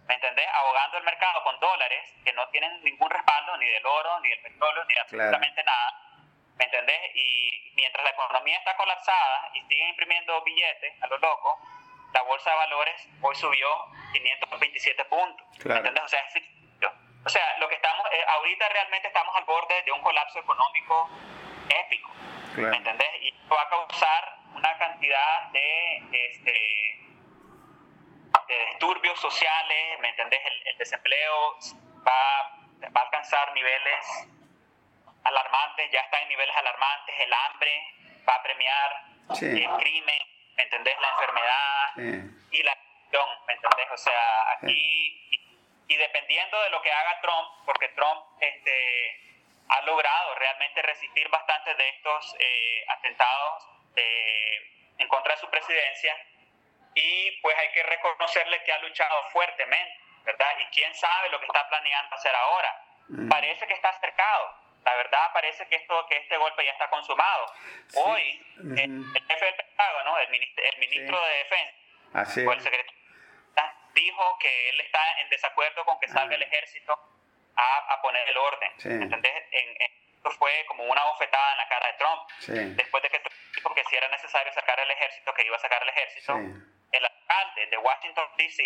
¿me 0.08 0.16
entendés? 0.16 0.48
Ahogando 0.54 0.98
el 1.00 1.04
mercado 1.04 1.44
con 1.44 1.60
dólares 1.60 2.14
que 2.24 2.32
no 2.32 2.48
tienen 2.48 2.82
ningún 2.82 3.10
respaldo 3.10 3.58
ni 3.58 3.66
del 3.70 3.86
oro, 3.86 4.22
ni 4.22 4.30
del 4.30 4.42
petróleo, 4.42 4.86
ni 4.86 4.98
absolutamente 4.98 5.64
nada, 5.66 6.01
¿me 6.62 6.66
entendés? 6.66 7.16
Y 7.16 7.72
mientras 7.74 8.04
la 8.04 8.12
economía 8.12 8.56
está 8.60 8.76
colapsada 8.78 9.50
y 9.56 9.62
siguen 9.64 9.90
imprimiendo 9.90 10.44
billetes 10.44 10.94
a 11.02 11.08
lo 11.08 11.18
loco, 11.18 11.60
la 12.14 12.22
bolsa 12.22 12.52
de 12.52 12.56
valores 12.56 13.10
hoy 13.20 13.36
subió 13.36 13.68
527 14.14 15.06
puntos, 15.06 15.48
¿me 15.66 15.76
entendés? 15.76 16.04
O 16.04 16.08
sea, 16.08 16.24
o 17.26 17.30
sea, 17.30 17.58
lo 17.58 17.68
que 17.68 17.76
estamos, 17.76 18.06
eh, 18.12 18.24
ahorita 18.28 18.70
realmente 18.70 19.08
estamos 19.08 19.36
al 19.36 19.44
borde 19.46 19.82
de 19.82 19.92
un 19.92 20.02
colapso 20.02 20.38
económico 20.38 21.10
épico, 21.68 22.12
¿me 22.58 22.78
entendés? 22.78 23.10
Y 23.22 23.30
esto 23.30 23.56
va 23.56 23.62
a 23.64 23.70
causar 23.70 24.38
una 24.54 24.78
cantidad 24.78 25.50
de, 25.52 25.98
este, 26.12 26.52
de 28.48 28.66
disturbios 28.68 29.20
sociales, 29.20 30.00
¿me 30.00 30.10
entendés? 30.10 30.40
El, 30.66 30.78
desempleo 30.78 31.58
va, 32.06 32.52
va, 32.96 33.02
a 33.02 33.04
alcanzar 33.04 33.54
niveles 33.54 34.28
alarmantes, 35.24 35.92
ya 35.92 36.02
está 36.02 36.22
en 36.22 36.30
niveles 36.30 36.56
alarmantes, 36.56 37.16
el 37.20 37.34
hambre 37.34 37.84
va 38.28 38.36
a 38.36 38.44
premiar 38.44 39.04
el 39.42 39.70
crimen, 39.80 40.22
¿me 40.56 40.64
entendés? 40.64 40.96
La 41.00 41.10
enfermedad 41.10 42.32
y 42.52 42.64
la 42.64 42.78
¿me 43.48 43.54
entendés? 43.54 43.92
O 43.92 43.98
sea, 43.98 44.52
aquí, 44.54 45.30
y, 45.88 45.96
dependiendo 45.96 46.62
de 46.64 46.70
lo 46.70 46.82
que 46.82 46.92
haga 46.92 47.20
Trump, 47.22 47.50
porque 47.66 47.90
Trump 47.90 48.26
este, 48.40 49.22
ha 49.68 49.82
logrado 49.82 50.36
realmente 50.36 50.82
resistir 50.82 51.28
bastante 51.30 51.76
de 51.76 51.90
estos 51.90 52.36
eh, 52.40 52.86
atentados 52.88 53.68
en 54.98 55.08
contra 55.10 55.36
de 55.36 55.42
su 55.42 55.50
presidencia 55.50 56.16
y 56.94 57.32
pues 57.42 57.58
hay 57.58 57.72
que 57.72 57.84
reconocerle 57.84 58.64
que 58.64 58.74
ha 58.74 58.80
luchado 58.80 59.24
fuertemente, 59.32 60.00
¿verdad? 60.24 60.52
Y 60.60 60.66
quién 60.74 60.94
sabe 60.96 61.30
lo 61.30 61.40
que 61.40 61.46
está 61.46 61.68
planeando 61.70 62.16
hacer 62.16 62.36
ahora. 62.36 62.86
Mm. 63.10 63.30
Parece 63.30 63.68
que 63.68 63.74
está 63.74 63.90
acercado. 63.90 64.61
La 64.84 64.96
verdad 64.96 65.32
parece 65.34 65.68
que 65.68 65.76
esto 65.76 66.06
que 66.08 66.18
este 66.18 66.38
golpe 66.38 66.66
ya 66.66 66.72
está 66.72 66.90
consumado. 66.90 67.46
Hoy 67.96 68.46
el 68.58 69.06
jefe 69.28 69.46
del 69.46 69.56
Pentágono, 69.56 70.18
el 70.20 70.30
ministro, 70.30 70.64
el 70.64 70.80
ministro 70.80 71.22
de 71.22 71.34
Defensa, 71.38 72.50
o 72.50 72.54
el 72.54 72.62
secretario, 72.62 73.02
dijo 73.94 74.38
que 74.40 74.70
él 74.70 74.82
está 74.82 75.22
en 75.22 75.30
desacuerdo 75.30 75.84
con 75.86 76.00
que 76.00 76.08
salga 76.08 76.36
el 76.36 76.42
ejército 76.44 76.98
a, 77.56 77.94
a 77.94 78.02
poner 78.02 78.28
el 78.28 78.38
orden. 78.38 78.72
¿Entendés? 78.84 79.44
En, 79.52 80.02
esto 80.22 80.32
fue 80.38 80.52
como 80.68 80.84
una 80.84 81.04
bofetada 81.06 81.52
en 81.52 81.58
la 81.58 81.68
cara 81.68 81.88
de 81.88 81.94
Trump. 81.94 82.76
Después 82.78 83.04
de 83.04 83.10
que 83.10 83.20
Trump 83.20 83.36
dijo 83.56 83.74
que 83.74 83.84
si 83.86 83.96
era 83.96 84.08
necesario 84.10 84.54
sacar 84.54 84.80
el 84.80 84.92
ejército, 84.92 85.34
que 85.34 85.44
iba 85.44 85.56
a 85.56 85.60
sacar 85.60 85.82
el 85.82 85.90
ejército, 85.90 86.34
el 86.92 87.06
alcalde 87.06 87.66
de 87.68 87.78
Washington, 87.78 88.26
D.C., 88.38 88.64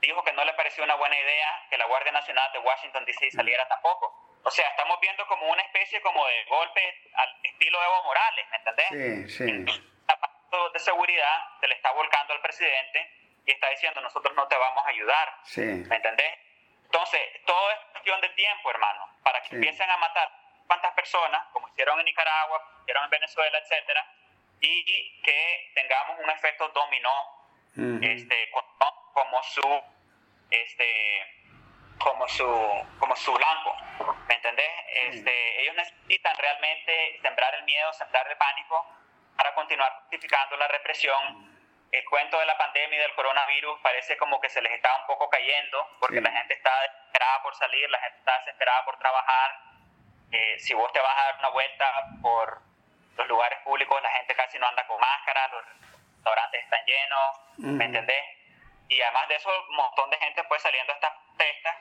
dijo 0.00 0.22
que 0.22 0.32
no 0.32 0.44
le 0.44 0.52
pareció 0.54 0.84
una 0.84 0.94
buena 0.94 1.18
idea 1.18 1.66
que 1.68 1.76
la 1.76 1.86
Guardia 1.86 2.12
Nacional 2.12 2.52
de 2.52 2.60
Washington, 2.60 3.04
D.C. 3.04 3.32
saliera 3.32 3.66
tampoco. 3.68 4.29
O 4.42 4.50
sea, 4.50 4.68
estamos 4.68 4.98
viendo 5.00 5.26
como 5.26 5.48
una 5.48 5.62
especie 5.62 6.00
como 6.00 6.26
de 6.26 6.44
golpe 6.44 7.10
al 7.14 7.36
estilo 7.44 7.82
Evo 7.82 8.04
Morales, 8.04 8.46
¿me 8.50 8.56
entendés? 8.56 9.28
Sí, 9.28 9.36
sí. 9.36 9.44
El 9.44 9.66
de 10.72 10.78
seguridad 10.80 11.58
se 11.60 11.68
le 11.68 11.74
está 11.74 11.92
volcando 11.92 12.34
al 12.34 12.40
presidente 12.40 13.08
y 13.46 13.52
está 13.52 13.68
diciendo 13.70 14.00
nosotros 14.00 14.34
no 14.34 14.48
te 14.48 14.56
vamos 14.56 14.84
a 14.84 14.88
ayudar, 14.88 15.36
sí. 15.44 15.60
¿me 15.60 15.96
entendés? 15.96 16.38
Entonces, 16.84 17.20
todo 17.46 17.70
es 17.70 17.78
cuestión 17.92 18.20
de 18.20 18.28
tiempo, 18.30 18.70
hermano, 18.70 19.08
para 19.22 19.40
que 19.42 19.54
empiecen 19.54 19.88
a 19.88 19.96
matar 19.98 20.28
cuantas 20.66 20.92
personas, 20.94 21.46
como 21.52 21.68
hicieron 21.68 21.98
en 22.00 22.04
Nicaragua, 22.04 22.64
como 22.64 22.82
hicieron 22.82 23.04
en 23.04 23.10
Venezuela, 23.10 23.58
etcétera, 23.58 24.06
y 24.60 25.22
que 25.22 25.72
tengamos 25.74 26.18
un 26.18 26.30
efecto 26.30 26.68
dominó 26.68 27.40
este, 28.02 28.50
como 28.50 29.42
su 29.44 29.82
este 30.50 31.39
como 32.02 32.26
su 32.28 32.86
como 32.98 33.14
su 33.16 33.32
blanco 33.32 33.76
¿me 34.28 34.34
entendés? 34.34 34.70
Este, 34.88 35.62
ellos 35.62 35.74
necesitan 35.76 36.36
realmente 36.36 37.18
sembrar 37.22 37.54
el 37.54 37.64
miedo 37.64 37.92
sembrar 37.92 38.26
el 38.28 38.36
pánico 38.36 38.86
para 39.36 39.54
continuar 39.54 39.90
justificando 40.00 40.56
la 40.56 40.68
represión. 40.68 41.48
El 41.90 42.04
cuento 42.04 42.38
de 42.38 42.46
la 42.46 42.58
pandemia 42.58 42.98
y 42.98 43.00
del 43.00 43.14
coronavirus 43.14 43.80
parece 43.80 44.16
como 44.16 44.38
que 44.38 44.50
se 44.50 44.60
les 44.60 44.72
está 44.72 44.94
un 45.00 45.06
poco 45.06 45.28
cayendo 45.30 45.96
porque 45.98 46.20
la 46.20 46.30
gente 46.30 46.54
está 46.54 46.70
desesperada 46.82 47.42
por 47.42 47.54
salir 47.56 47.90
la 47.90 47.98
gente 48.00 48.18
está 48.18 48.38
desesperada 48.38 48.84
por 48.84 48.98
trabajar. 48.98 49.60
Eh, 50.30 50.58
si 50.58 50.74
vos 50.74 50.92
te 50.92 51.00
vas 51.00 51.16
a 51.16 51.24
dar 51.24 51.38
una 51.38 51.48
vuelta 51.48 51.86
por 52.22 52.62
los 53.16 53.28
lugares 53.28 53.58
públicos, 53.60 54.00
la 54.02 54.10
gente 54.10 54.34
casi 54.36 54.58
no 54.58 54.66
anda 54.66 54.86
con 54.86 55.00
máscara, 55.00 55.48
los 55.48 55.64
restaurantes 56.14 56.62
están 56.62 56.84
llenos, 56.84 57.40
¿me 57.58 57.84
entendés? 57.86 58.24
Y 58.88 59.00
además 59.00 59.28
de 59.28 59.36
eso, 59.36 59.50
un 59.70 59.76
montón 59.76 60.10
de 60.10 60.18
gente 60.18 60.44
pues 60.44 60.62
saliendo 60.62 60.92
a 60.92 60.96
estas 60.96 61.12
protestas, 61.12 61.76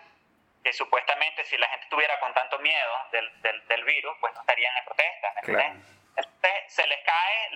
que 0.63 0.73
supuestamente 0.73 1.43
si 1.45 1.57
la 1.57 1.67
gente 1.69 1.85
estuviera 1.85 2.19
con 2.19 2.33
tanto 2.33 2.59
miedo 2.59 2.93
del, 3.11 3.41
del, 3.67 3.83
virus, 3.85 4.15
pues 4.19 4.33
no 4.33 4.41
estarían 4.41 4.75
en 4.77 4.85
protestas, 4.85 5.33
¿me 5.35 5.39
entendés? 5.39 5.99
Entonces 6.15 6.51
se 6.67 6.85
les 6.87 6.99
cae 7.05 7.49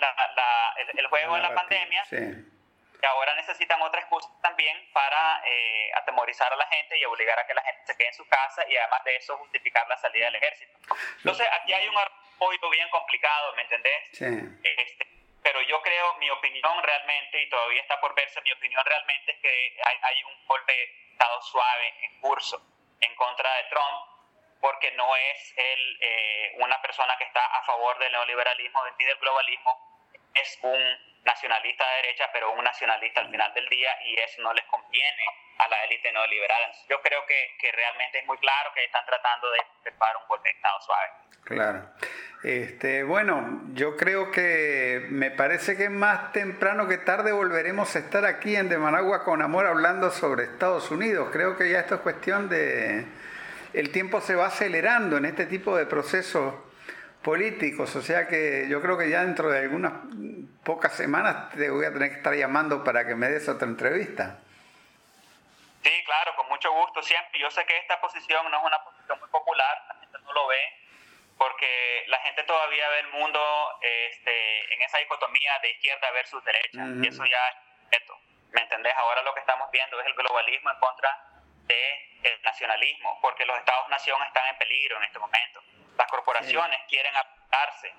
el, 0.96 1.08
juego 1.08 1.36
de 1.36 1.42
la 1.42 1.54
pandemia. 1.54 2.04
Y 2.12 3.06
ahora 3.06 3.36
necesitan 3.36 3.82
otra 3.82 4.00
excusa 4.00 4.30
también 4.42 4.78
para 4.94 5.42
eh, 5.46 5.92
atemorizar 5.96 6.54
a 6.54 6.56
la 6.56 6.66
gente 6.68 6.98
y 6.98 7.04
obligar 7.04 7.38
a 7.38 7.46
que 7.46 7.54
la 7.54 7.62
gente 7.64 7.82
se 7.86 7.98
quede 7.98 8.08
en 8.08 8.14
su 8.14 8.26
casa 8.30 8.66
y 8.70 8.78
además 8.78 9.04
de 9.04 9.18
eso 9.18 9.38
justificar 9.38 9.86
la 9.90 9.98
salida 9.98 10.26
del 10.26 10.36
ejército. 10.36 10.72
Entonces 11.18 11.46
aquí 11.60 11.74
hay 11.74 11.86
un 11.90 11.98
apoyo 11.98 12.70
bien 12.70 12.88
complicado, 12.90 13.54
¿me 13.56 13.64
entendés? 13.64 14.08
Sí. 14.14 14.26
Este, 14.78 15.06
pero 15.44 15.62
yo 15.64 15.82
creo, 15.82 16.14
mi 16.20 16.30
opinión 16.30 16.82
realmente, 16.82 17.42
y 17.42 17.50
todavía 17.50 17.82
está 17.82 18.00
por 18.00 18.16
verse, 18.16 18.40
mi 18.42 18.54
opinión 18.54 18.82
realmente 18.86 19.34
es 19.34 19.40
que 19.42 19.82
hay, 19.84 19.98
hay 20.02 20.24
un 20.24 20.48
golpe 20.48 20.72
de 20.72 21.12
Estado 21.12 21.42
suave 21.42 21.94
en 22.04 22.22
curso 22.22 22.73
en 23.04 23.16
contra 23.16 23.54
de 23.56 23.64
Trump 23.66 24.14
porque 24.64 24.92
no 24.92 25.14
es 25.16 25.54
él 25.58 25.98
eh, 26.00 26.56
una 26.60 26.82
persona 26.82 27.18
que 27.18 27.26
está 27.26 27.46
a 27.46 27.64
favor 27.64 28.00
del 28.00 28.14
neoliberalismo 28.14 28.80
ni 28.98 29.06
del 29.06 29.18
globalismo, 29.18 30.10
es 30.34 30.58
un 30.62 30.82
nacionalista 31.26 31.86
de 31.90 31.96
derecha, 31.98 32.30
pero 32.32 32.52
un 32.54 32.64
nacionalista 32.64 33.20
al 33.20 33.30
final 33.30 33.54
del 33.54 33.68
día 33.68 33.98
y 34.06 34.18
eso 34.20 34.42
no 34.42 34.54
les 34.54 34.64
conviene 34.66 35.26
a 35.58 35.68
la 35.68 35.84
élite 35.86 36.12
neoliberal. 36.12 36.72
Yo 36.90 37.02
creo 37.02 37.26
que, 37.26 37.56
que 37.60 37.72
realmente 37.72 38.20
es 38.20 38.26
muy 38.26 38.38
claro 38.38 38.72
que 38.74 38.84
están 38.86 39.06
tratando 39.06 39.50
de 39.52 39.60
preparar 39.84 40.18
un 40.18 40.28
golpe 40.28 40.50
de 40.50 40.56
Estado 40.56 40.82
suave. 40.82 41.10
Claro. 41.44 41.90
Este, 42.44 43.04
bueno, 43.04 43.62
yo 43.74 43.96
creo 43.96 44.32
que 44.32 45.08
me 45.10 45.32
parece 45.32 45.78
que 45.78 45.90
más 45.90 46.34
temprano 46.34 46.88
que 46.88 46.98
tarde 46.98 47.32
volveremos 47.32 47.96
a 47.96 48.00
estar 48.00 48.26
aquí 48.26 48.56
en 48.56 48.68
De 48.68 48.78
Managua 48.78 49.24
con 49.24 49.42
Amor 49.42 49.66
hablando 49.66 50.12
sobre 50.12 50.44
Estados 50.44 50.92
Unidos. 50.92 51.30
Creo 51.32 51.56
que 51.56 51.70
ya 51.70 51.80
esto 51.80 51.96
es 51.96 52.02
cuestión 52.02 52.50
de, 52.50 53.06
el 53.74 53.92
tiempo 53.92 54.22
se 54.22 54.36
va 54.36 54.48
acelerando 54.48 55.18
en 55.18 55.26
este 55.26 55.46
tipo 55.46 55.78
de 55.78 55.86
procesos 55.86 56.54
políticos, 57.22 57.96
o 57.96 58.02
sea 58.02 58.28
que 58.28 58.68
yo 58.70 58.82
creo 58.82 58.98
que 58.98 59.10
ya 59.10 59.24
dentro 59.24 59.50
de 59.50 59.60
algunas 59.60 59.94
pocas 60.64 60.94
semanas 60.94 61.50
te 61.52 61.70
voy 61.70 61.86
a 61.86 61.94
tener 61.94 62.10
que 62.10 62.18
estar 62.18 62.36
llamando 62.36 62.84
para 62.84 63.08
que 63.08 63.16
me 63.16 63.30
des 63.30 63.48
otra 63.48 63.68
entrevista. 63.68 64.40
Sí, 65.84 66.04
claro, 66.06 66.36
con 66.36 66.48
mucho 66.48 66.72
gusto 66.72 67.04
siempre. 67.04 67.40
Yo 67.40 67.52
sé 67.52 67.66
que 67.66 67.78
esta 67.78 68.00
posición 68.00 68.50
no 68.50 68.58
es 68.58 68.64
una 68.64 68.84
posición 68.84 69.20
muy 69.20 69.30
popular, 69.30 69.84
la 69.90 69.96
gente 70.00 70.18
no 70.20 70.34
lo 70.34 70.48
ve, 70.48 70.84
porque 71.38 72.06
la 72.08 72.20
gente 72.20 72.44
todavía 72.44 72.88
ve 72.90 73.00
el 73.00 73.08
mundo 73.10 73.80
este, 73.82 74.74
en 74.74 74.82
esa 74.82 74.98
dicotomía 75.00 75.60
de 75.62 75.72
izquierda 75.72 76.10
versus 76.12 76.44
derecha, 76.46 76.86
y 77.02 77.08
eso 77.08 77.26
ya 77.26 77.50
es 77.50 78.00
esto. 78.00 78.18
¿Me 78.52 78.62
entendés? 78.62 78.94
Ahora 78.96 79.24
lo 79.24 79.34
que 79.34 79.42
estamos 79.42 79.70
viendo 79.72 80.00
es 80.00 80.06
el 80.06 80.14
globalismo 80.14 80.72
en 80.72 80.80
contra 80.80 81.20
del 81.68 82.42
nacionalismo, 82.44 83.20
porque 83.22 83.46
los 83.46 83.58
estados-nación 83.58 84.22
están 84.24 84.48
en 84.48 84.58
peligro 84.58 84.98
en 84.98 85.04
este 85.04 85.20
momento. 85.20 85.64
Las 85.98 86.08
corporaciones 86.08 86.80
quieren 86.88 87.14
apartarse 87.16 87.94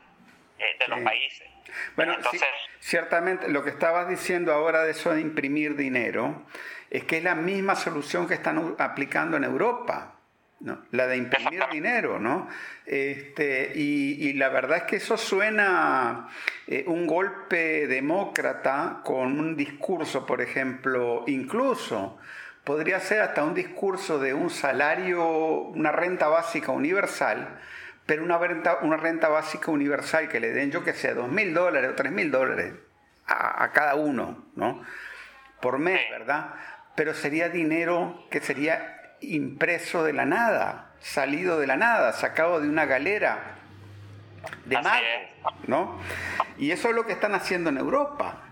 eh, 0.59 0.77
de 0.79 0.89
los 0.89 1.01
países. 1.01 1.49
Bueno, 1.97 2.15
Entonces, 2.15 2.49
ciertamente 2.79 3.49
lo 3.49 3.65
que 3.65 3.71
estabas 3.71 4.09
diciendo 4.09 4.53
ahora 4.53 4.83
de 4.85 4.93
eso 4.93 5.13
de 5.13 5.21
imprimir 5.21 5.77
dinero 5.77 6.47
es 6.97 7.05
que 7.05 7.19
es 7.19 7.25
la 7.25 7.35
misma 7.35 7.75
solución 7.75 8.27
que 8.27 8.35
están 8.35 8.77
aplicando 8.79 9.37
en 9.37 9.45
Europa. 9.45 10.13
¿no? 10.61 10.79
la 10.93 11.07
de 11.07 11.19
imprimir 11.19 11.63
dinero, 11.71 12.19
¿no? 12.19 12.49
Este, 12.87 13.73
y, 13.75 14.33
la 14.35 14.49
verdad 14.49 14.79
es 14.79 14.83
que 14.85 14.97
eso 14.97 15.19
suena 15.19 16.29
eh, 16.67 16.85
un 16.87 17.07
golpe 17.07 17.87
demócrata 17.87 19.01
con 19.05 19.39
un 19.39 19.57
discurso, 19.57 20.25
por 20.25 20.41
ejemplo, 20.41 21.25
incluso 21.27 22.19
podría 22.63 22.99
ser 23.01 23.21
hasta 23.21 23.45
un 23.45 23.53
discurso 23.53 24.19
de 24.19 24.33
un 24.33 24.49
salario, 24.49 25.27
una 25.27 25.93
renta 25.93 26.29
básica 26.29 26.73
universal, 26.73 27.61
pero 28.07 28.25
una 28.25 28.39
renta, 28.39 28.79
una 28.81 28.97
renta 28.97 29.29
básica 29.29 29.71
universal 29.71 30.29
que 30.29 30.41
le 30.41 30.53
den, 30.53 30.71
yo 30.71 30.83
que 30.83 30.95
sé, 30.95 31.13
dos 31.13 31.29
mil 31.29 31.53
dólares 31.53 31.91
o 31.91 31.95
tres 31.95 32.13
mil 32.13 32.31
dólares 32.31 32.73
a, 33.27 33.71
cada 33.73 33.97
uno, 33.97 34.47
¿no? 34.57 34.83
Por 35.61 35.79
mes, 35.79 36.01
¿verdad? 36.11 36.55
Pero 36.97 37.15
sería 37.15 37.49
dinero 37.49 38.27
que 38.31 38.41
sería 38.41 39.17
impreso 39.21 40.05
de 40.05 40.13
la 40.13 40.25
nada, 40.27 40.93
salido 41.01 41.59
de 41.59 41.67
la 41.67 41.77
nada, 41.77 42.13
sacado 42.13 42.61
de 42.61 42.69
una 42.69 42.85
galera 42.85 43.57
de 44.67 44.81
mago, 44.81 45.55
¿no? 45.67 45.99
Y 46.59 46.71
eso 46.71 46.91
es 46.91 46.95
lo 46.95 47.07
que 47.07 47.13
están 47.13 47.35
haciendo 47.35 47.71
en 47.71 47.79
Europa. 47.79 48.43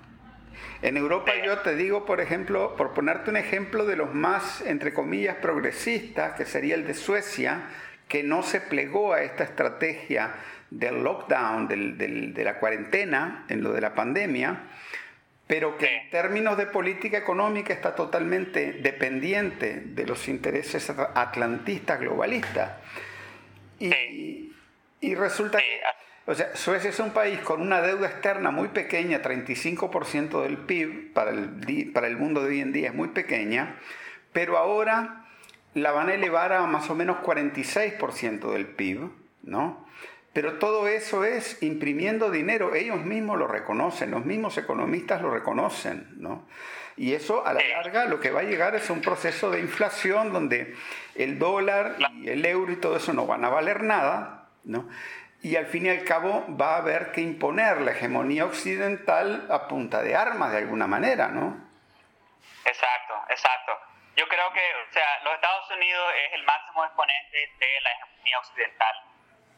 En 0.80 0.96
Europa 0.96 1.32
yo 1.44 1.58
te 1.58 1.76
digo, 1.76 2.04
por 2.04 2.20
ejemplo, 2.20 2.74
por 2.76 2.92
ponerte 2.92 3.30
un 3.30 3.36
ejemplo 3.36 3.84
de 3.84 3.96
los 3.96 4.12
más, 4.14 4.62
entre 4.62 4.92
comillas, 4.92 5.36
progresistas, 5.36 6.34
que 6.34 6.44
sería 6.44 6.74
el 6.74 6.86
de 6.86 6.94
Suecia, 6.94 7.62
que 8.08 8.22
no 8.22 8.42
se 8.42 8.60
plegó 8.60 9.12
a 9.12 9.22
esta 9.22 9.44
estrategia 9.44 10.34
del 10.70 11.04
lockdown, 11.04 11.68
de 11.68 12.42
la 12.44 12.58
cuarentena, 12.58 13.44
en 13.48 13.62
lo 13.62 13.72
de 13.72 13.80
la 13.80 13.94
pandemia, 13.94 14.62
pero 15.52 15.76
que 15.76 15.96
en 15.96 16.08
términos 16.08 16.56
de 16.56 16.64
política 16.64 17.18
económica 17.18 17.74
está 17.74 17.94
totalmente 17.94 18.72
dependiente 18.72 19.82
de 19.84 20.06
los 20.06 20.26
intereses 20.28 20.88
atlantistas 20.88 22.00
globalistas. 22.00 22.78
Y, 23.78 24.50
y 25.02 25.14
resulta 25.14 25.58
que 25.58 25.82
o 26.24 26.34
sea, 26.34 26.56
Suecia 26.56 26.88
es 26.88 26.98
un 27.00 27.10
país 27.10 27.38
con 27.40 27.60
una 27.60 27.82
deuda 27.82 28.06
externa 28.06 28.50
muy 28.50 28.68
pequeña, 28.68 29.20
35% 29.20 30.42
del 30.42 30.56
PIB 30.56 31.12
para 31.12 31.32
el, 31.32 31.90
para 31.92 32.06
el 32.06 32.16
mundo 32.16 32.42
de 32.42 32.48
hoy 32.48 32.60
en 32.60 32.72
día 32.72 32.88
es 32.88 32.94
muy 32.94 33.08
pequeña, 33.08 33.76
pero 34.32 34.56
ahora 34.56 35.26
la 35.74 35.92
van 35.92 36.08
a 36.08 36.14
elevar 36.14 36.54
a 36.54 36.66
más 36.66 36.88
o 36.88 36.94
menos 36.94 37.18
46% 37.18 38.52
del 38.54 38.68
PIB, 38.68 39.10
¿no? 39.42 39.86
Pero 40.32 40.58
todo 40.58 40.88
eso 40.88 41.24
es 41.24 41.62
imprimiendo 41.62 42.30
dinero, 42.30 42.74
ellos 42.74 42.98
mismos 42.98 43.38
lo 43.38 43.46
reconocen, 43.46 44.10
los 44.10 44.24
mismos 44.24 44.56
economistas 44.56 45.20
lo 45.20 45.30
reconocen, 45.30 46.08
¿no? 46.16 46.48
Y 46.96 47.14
eso 47.14 47.46
a 47.46 47.52
la 47.52 47.62
larga 47.68 48.06
lo 48.06 48.20
que 48.20 48.30
va 48.30 48.40
a 48.40 48.44
llegar 48.44 48.74
es 48.74 48.88
un 48.90 49.02
proceso 49.02 49.50
de 49.50 49.60
inflación 49.60 50.32
donde 50.32 50.74
el 51.14 51.38
dólar 51.38 51.96
y 52.14 52.28
el 52.28 52.44
euro 52.44 52.72
y 52.72 52.76
todo 52.76 52.96
eso 52.96 53.12
no 53.12 53.26
van 53.26 53.44
a 53.44 53.48
valer 53.48 53.82
nada, 53.82 54.48
¿no? 54.64 54.88
y 55.42 55.56
al 55.56 55.66
fin 55.66 55.86
y 55.86 55.88
al 55.88 56.04
cabo 56.04 56.44
va 56.48 56.74
a 56.74 56.78
haber 56.78 57.10
que 57.10 57.20
imponer 57.20 57.80
la 57.80 57.90
hegemonía 57.90 58.44
occidental 58.44 59.48
a 59.50 59.66
punta 59.66 60.00
de 60.00 60.14
armas 60.14 60.52
de 60.52 60.58
alguna 60.58 60.86
manera, 60.86 61.28
¿no? 61.28 61.68
Exacto, 62.64 63.14
exacto. 63.28 63.72
Yo 64.14 64.28
creo 64.28 64.52
que, 64.52 64.60
o 64.60 64.92
sea, 64.92 65.24
los 65.24 65.34
Estados 65.34 65.68
Unidos 65.72 66.12
es 66.26 66.34
el 66.34 66.44
máximo 66.44 66.84
exponente 66.84 67.38
de 67.58 67.80
la 67.82 67.90
hegemonía 67.90 68.38
occidental 68.38 69.11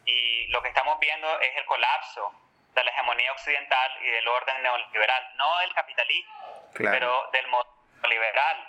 y 0.04 0.46
lo 0.48 0.62
que 0.62 0.68
estamos 0.68 0.98
viendo 1.00 1.40
es 1.40 1.56
el 1.56 1.64
colapso 1.66 2.32
de 2.74 2.84
la 2.84 2.90
hegemonía 2.90 3.32
occidental 3.32 3.92
y 4.02 4.10
del 4.10 4.26
orden 4.26 4.62
neoliberal, 4.62 5.36
no 5.36 5.58
del 5.58 5.72
capitalismo, 5.74 6.70
pero 6.74 7.30
del 7.32 7.46
modelo 7.48 7.72
liberal. 8.08 8.68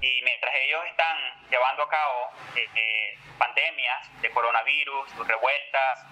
Y 0.00 0.20
mientras 0.22 0.54
ellos 0.54 0.84
están 0.86 1.48
llevando 1.48 1.84
a 1.84 1.88
cabo 1.88 2.30
eh, 2.56 2.68
eh, 2.74 3.18
pandemias 3.38 4.20
de 4.20 4.30
coronavirus, 4.30 5.26
revueltas, 5.26 6.04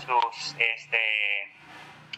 sus 0.00 0.56
este, 0.58 1.42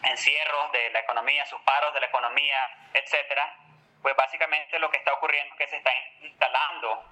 encierros 0.03 0.71
de 0.71 0.89
la 0.91 0.99
economía, 0.99 1.45
sus 1.45 1.61
paros 1.61 1.93
de 1.93 1.99
la 1.99 2.07
economía, 2.07 2.89
etcétera, 2.93 3.55
pues 4.01 4.15
básicamente 4.15 4.79
lo 4.79 4.89
que 4.89 4.97
está 4.97 5.13
ocurriendo 5.13 5.53
es 5.53 5.59
que 5.59 5.67
se 5.67 5.77
está 5.77 5.91
instalando 6.21 7.03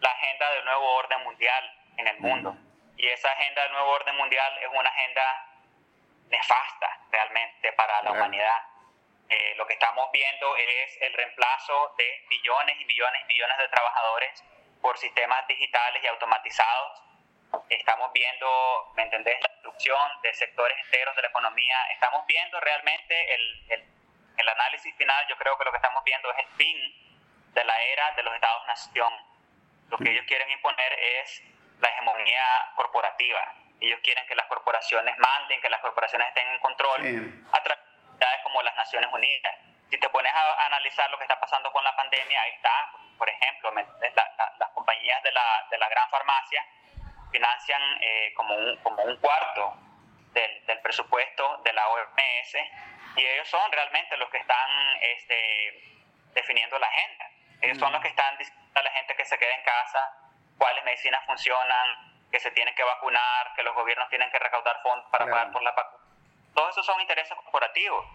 la 0.00 0.10
agenda 0.10 0.50
del 0.52 0.64
nuevo 0.64 0.94
orden 0.94 1.22
mundial 1.24 1.78
en 1.96 2.08
el 2.08 2.18
mundo. 2.20 2.56
Y 2.96 3.08
esa 3.08 3.30
agenda 3.32 3.62
del 3.62 3.72
nuevo 3.72 3.90
orden 3.90 4.16
mundial 4.16 4.58
es 4.58 4.68
una 4.68 4.88
agenda 4.88 5.46
nefasta 6.28 6.98
realmente 7.10 7.72
para 7.72 8.02
la 8.02 8.12
humanidad. 8.12 8.62
Eh, 9.28 9.54
lo 9.56 9.66
que 9.66 9.74
estamos 9.74 10.10
viendo 10.12 10.56
es 10.56 10.98
el 11.00 11.12
reemplazo 11.14 11.94
de 11.96 12.24
millones 12.28 12.76
y 12.80 12.84
millones 12.84 13.22
y 13.22 13.24
millones 13.26 13.58
de 13.58 13.68
trabajadores 13.68 14.44
por 14.80 14.98
sistemas 14.98 15.46
digitales 15.46 16.02
y 16.02 16.06
automatizados 16.06 17.02
estamos 17.68 18.12
viendo, 18.12 18.92
¿me 18.96 19.02
entendés?, 19.02 19.40
la 19.40 19.48
destrucción 19.54 20.20
de 20.22 20.32
sectores 20.34 20.76
enteros 20.84 21.14
de 21.16 21.22
la 21.22 21.28
economía. 21.28 21.76
Estamos 21.92 22.26
viendo 22.26 22.60
realmente 22.60 23.34
el, 23.34 23.64
el, 23.70 23.84
el 24.38 24.48
análisis 24.48 24.94
final, 24.96 25.26
yo 25.28 25.36
creo 25.36 25.56
que 25.58 25.64
lo 25.64 25.70
que 25.70 25.76
estamos 25.76 26.02
viendo 26.04 26.30
es 26.32 26.38
el 26.38 26.48
fin 26.56 27.52
de 27.54 27.64
la 27.64 27.82
era 27.82 28.12
de 28.12 28.22
los 28.22 28.34
Estados-nación. 28.34 29.12
Lo 29.90 29.98
que 29.98 30.10
ellos 30.10 30.24
quieren 30.26 30.50
imponer 30.50 30.92
es 30.92 31.42
la 31.82 31.88
hegemonía 31.88 32.72
corporativa. 32.76 33.54
Ellos 33.80 34.00
quieren 34.02 34.24
que 34.26 34.34
las 34.36 34.46
corporaciones 34.46 35.18
manden, 35.18 35.60
que 35.60 35.68
las 35.68 35.80
corporaciones 35.80 36.28
estén 36.28 36.48
en 36.48 36.58
control 36.60 37.44
a 37.52 37.62
través 37.62 37.84
de 38.18 38.26
como 38.44 38.62
las 38.62 38.76
Naciones 38.76 39.10
Unidas. 39.12 39.54
Si 39.90 39.98
te 39.98 40.08
pones 40.08 40.32
a 40.32 40.66
analizar 40.66 41.10
lo 41.10 41.18
que 41.18 41.24
está 41.24 41.38
pasando 41.38 41.70
con 41.72 41.82
la 41.82 41.94
pandemia, 41.96 42.40
ahí 42.40 42.52
está, 42.52 42.92
por 43.18 43.28
ejemplo, 43.28 43.72
las 43.74 44.70
compañías 44.70 45.22
de 45.22 45.32
la, 45.32 45.66
de 45.70 45.78
la 45.78 45.88
gran 45.88 46.08
farmacia 46.08 46.64
financian 47.32 47.82
eh, 48.00 48.32
como, 48.34 48.54
un, 48.54 48.76
como 48.76 49.02
un 49.02 49.16
cuarto 49.16 49.76
del, 50.32 50.66
del, 50.66 50.80
presupuesto 50.80 51.58
de 51.64 51.72
la 51.72 51.88
OMS 51.88 52.54
y 53.16 53.26
ellos 53.26 53.48
son 53.48 53.72
realmente 53.72 54.16
los 54.16 54.30
que 54.30 54.38
están 54.38 54.70
este, 55.00 55.82
definiendo 56.34 56.78
la 56.78 56.86
agenda. 56.86 57.30
Ellos 57.60 57.78
son 57.78 57.92
los 57.92 58.00
que 58.02 58.08
están 58.08 58.36
diciendo 58.38 58.62
a 58.74 58.82
la 58.82 58.90
gente 58.92 59.14
que 59.16 59.24
se 59.24 59.38
quede 59.38 59.54
en 59.54 59.62
casa, 59.62 60.21
cuáles 60.58 60.84
medicinas 60.84 61.24
funcionan, 61.26 62.12
que 62.30 62.40
se 62.40 62.50
tienen 62.50 62.74
que 62.74 62.82
vacunar, 62.82 63.52
que 63.54 63.62
los 63.62 63.74
gobiernos 63.74 64.08
tienen 64.08 64.30
que 64.30 64.38
recaudar 64.38 64.80
fondos 64.82 65.06
para 65.10 65.26
pagar 65.26 65.52
por 65.52 65.62
la 65.62 65.72
vacuna. 65.72 66.02
todos 66.54 66.70
esos 66.70 66.86
son 66.86 67.00
intereses 67.00 67.36
corporativos, 67.36 68.06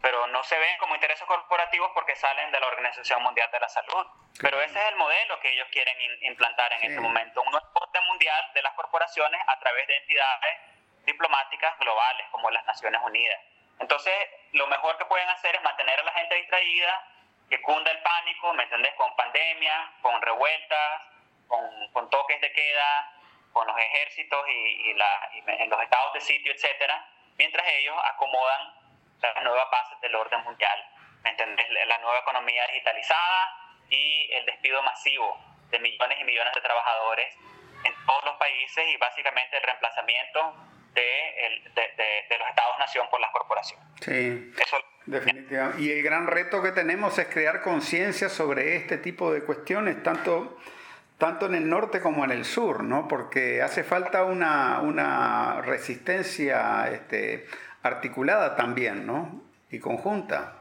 pero 0.00 0.26
no 0.28 0.42
se 0.44 0.58
ven 0.58 0.78
como 0.78 0.94
intereses 0.94 1.26
corporativos 1.26 1.90
porque 1.92 2.16
salen 2.16 2.50
de 2.50 2.60
la 2.60 2.66
Organización 2.66 3.22
Mundial 3.22 3.50
de 3.50 3.60
la 3.60 3.68
Salud. 3.68 4.06
Pero 4.40 4.60
ese 4.62 4.78
es 4.78 4.88
el 4.88 4.96
modelo 4.96 5.38
que 5.40 5.52
ellos 5.52 5.68
quieren 5.70 5.96
implantar 6.22 6.72
en 6.72 6.90
este 6.90 7.00
momento, 7.00 7.42
un 7.42 7.54
orden 7.54 8.04
mundial 8.06 8.50
de 8.54 8.62
las 8.62 8.72
corporaciones 8.74 9.40
a 9.46 9.58
través 9.58 9.86
de 9.86 9.96
entidades 9.96 10.56
diplomáticas 11.04 11.78
globales 11.78 12.26
como 12.30 12.50
las 12.50 12.64
Naciones 12.64 13.00
Unidas. 13.04 13.40
Entonces, 13.78 14.14
lo 14.52 14.66
mejor 14.68 14.96
que 14.96 15.04
pueden 15.04 15.28
hacer 15.28 15.54
es 15.54 15.62
mantener 15.62 16.00
a 16.00 16.04
la 16.04 16.12
gente 16.12 16.34
distraída, 16.36 17.06
que 17.48 17.60
cunda 17.60 17.90
el 17.90 17.98
pánico, 18.02 18.54
¿me 18.54 18.62
entendés? 18.62 18.94
Con 18.94 19.14
pandemia, 19.16 19.92
con 20.00 20.20
revueltas, 20.22 21.02
con, 21.92 22.10
toques 22.10 22.40
de 22.40 22.52
queda, 22.52 23.12
con 23.52 23.66
los 23.66 23.76
ejércitos 23.76 24.40
y, 24.48 24.90
en 24.90 25.70
los 25.70 25.82
estados 25.82 26.14
de 26.14 26.20
sitio, 26.20 26.52
etcétera, 26.52 27.06
mientras 27.36 27.66
ellos 27.66 27.96
acomodan 28.14 28.74
las 29.20 29.44
nuevas 29.44 29.70
bases 29.70 30.00
del 30.00 30.14
orden 30.14 30.42
mundial, 30.44 30.86
¿me 31.22 31.30
entendés? 31.30 31.66
La 31.86 31.98
nueva 31.98 32.20
economía 32.20 32.66
digitalizada 32.68 33.74
y 33.90 34.32
el 34.32 34.46
despido 34.46 34.82
masivo 34.82 35.38
de 35.70 35.78
millones 35.78 36.18
y 36.20 36.24
millones 36.24 36.54
de 36.54 36.60
trabajadores 36.60 37.34
en 37.84 37.94
todos 38.06 38.24
los 38.24 38.36
países 38.36 38.86
y 38.88 38.96
básicamente 38.96 39.56
el 39.56 39.62
reemplazamiento 39.62 40.54
de, 40.94 41.62
de, 41.74 42.38
los 42.38 42.48
estados-nación 42.48 43.06
por 43.10 43.20
las 43.20 43.30
corporaciones. 43.30 43.86
Sí, 44.00 44.52
definitivamente. 45.06 45.82
Y 45.82 45.92
el 45.92 46.02
gran 46.02 46.26
reto 46.26 46.62
que 46.62 46.72
tenemos 46.72 47.18
es 47.18 47.26
crear 47.28 47.62
conciencia 47.62 48.28
sobre 48.28 48.76
este 48.76 48.98
tipo 48.98 49.32
de 49.32 49.44
cuestiones, 49.44 50.02
tanto, 50.02 50.58
tanto 51.20 51.46
en 51.46 51.54
el 51.54 51.68
norte 51.68 52.00
como 52.00 52.24
en 52.24 52.32
el 52.32 52.44
sur, 52.44 52.82
¿no? 52.82 53.06
Porque 53.06 53.62
hace 53.62 53.84
falta 53.84 54.24
una, 54.24 54.80
una 54.80 55.60
resistencia 55.62 56.88
este, 56.90 57.46
articulada 57.84 58.56
también, 58.56 59.06
¿no? 59.06 59.40
Y 59.70 59.78
conjunta. 59.78 60.54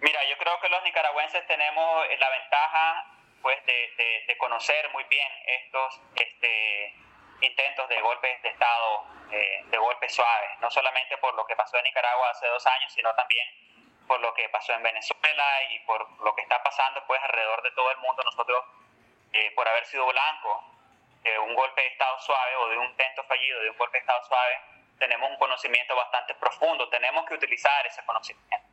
Mira, 0.00 0.20
yo 0.28 0.36
creo 0.36 0.60
que 0.60 0.68
los 0.68 0.82
nicaragüenses 0.84 1.46
tenemos 1.46 2.06
la 2.18 2.28
ventaja 2.28 3.14
pues 3.40 3.56
de, 3.64 4.24
de 4.26 4.36
conocer 4.36 4.90
muy 4.92 5.04
bien 5.04 5.28
estos 5.46 6.00
este, 6.16 6.94
intentos 7.40 7.88
de 7.88 8.00
golpes 8.00 8.42
de 8.42 8.48
Estado, 8.48 9.06
eh, 9.30 9.62
de 9.66 9.78
golpes 9.78 10.12
suaves, 10.12 10.50
no 10.60 10.70
solamente 10.70 11.16
por 11.18 11.34
lo 11.34 11.46
que 11.46 11.56
pasó 11.56 11.76
en 11.78 11.84
Nicaragua 11.84 12.30
hace 12.30 12.46
dos 12.46 12.66
años, 12.66 12.92
sino 12.92 13.14
también 13.14 13.46
por 14.06 14.20
lo 14.20 14.32
que 14.34 14.48
pasó 14.48 14.72
en 14.72 14.82
Venezuela 14.82 15.62
y 15.70 15.78
por 15.80 16.00
lo 16.22 16.34
que 16.34 16.42
está 16.42 16.62
pasando 16.62 17.04
pues 17.06 17.22
alrededor 17.22 17.62
de 17.62 17.70
todo 17.72 17.90
el 17.92 17.98
mundo. 17.98 18.22
Nosotros, 18.24 18.64
eh, 19.32 19.52
por 19.54 19.68
haber 19.68 19.84
sido 19.86 20.06
blanco 20.06 20.64
de 21.22 21.38
un 21.38 21.54
golpe 21.54 21.80
de 21.82 21.88
Estado 21.88 22.18
suave 22.20 22.56
o 22.56 22.68
de 22.68 22.78
un 22.78 22.84
intento 22.86 23.24
fallido 23.24 23.60
de 23.60 23.70
un 23.70 23.76
golpe 23.76 23.98
de 23.98 24.00
Estado 24.00 24.24
suave, 24.24 24.60
tenemos 24.98 25.30
un 25.30 25.36
conocimiento 25.36 25.94
bastante 25.94 26.34
profundo, 26.34 26.88
tenemos 26.88 27.24
que 27.26 27.34
utilizar 27.34 27.86
ese 27.86 28.04
conocimiento. 28.04 28.66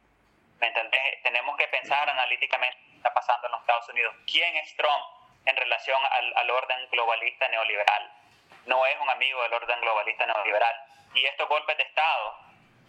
¿Me 0.59 0.67
entendés? 0.67 1.21
Tenemos 1.21 1.57
que 1.57 1.67
pensar 1.67 2.09
analíticamente 2.09 2.77
qué 2.89 2.97
está 2.97 3.13
pasando 3.13 3.47
en 3.47 3.51
los 3.51 3.61
Estados 3.61 3.89
Unidos. 3.89 4.15
¿Quién 4.25 4.55
es 4.57 4.75
Trump 4.75 5.05
en 5.45 5.55
relación 5.57 6.01
al, 6.09 6.37
al 6.37 6.49
orden 6.49 6.87
globalista 6.89 7.47
neoliberal? 7.49 8.11
no 8.65 8.85
es 8.85 8.99
un 8.99 9.09
amigo 9.09 9.41
del 9.43 9.53
orden 9.53 9.79
globalista 9.81 10.25
neoliberal. 10.25 10.75
Y 11.13 11.25
estos 11.25 11.47
golpes 11.47 11.77
de 11.77 11.83
Estado 11.83 12.37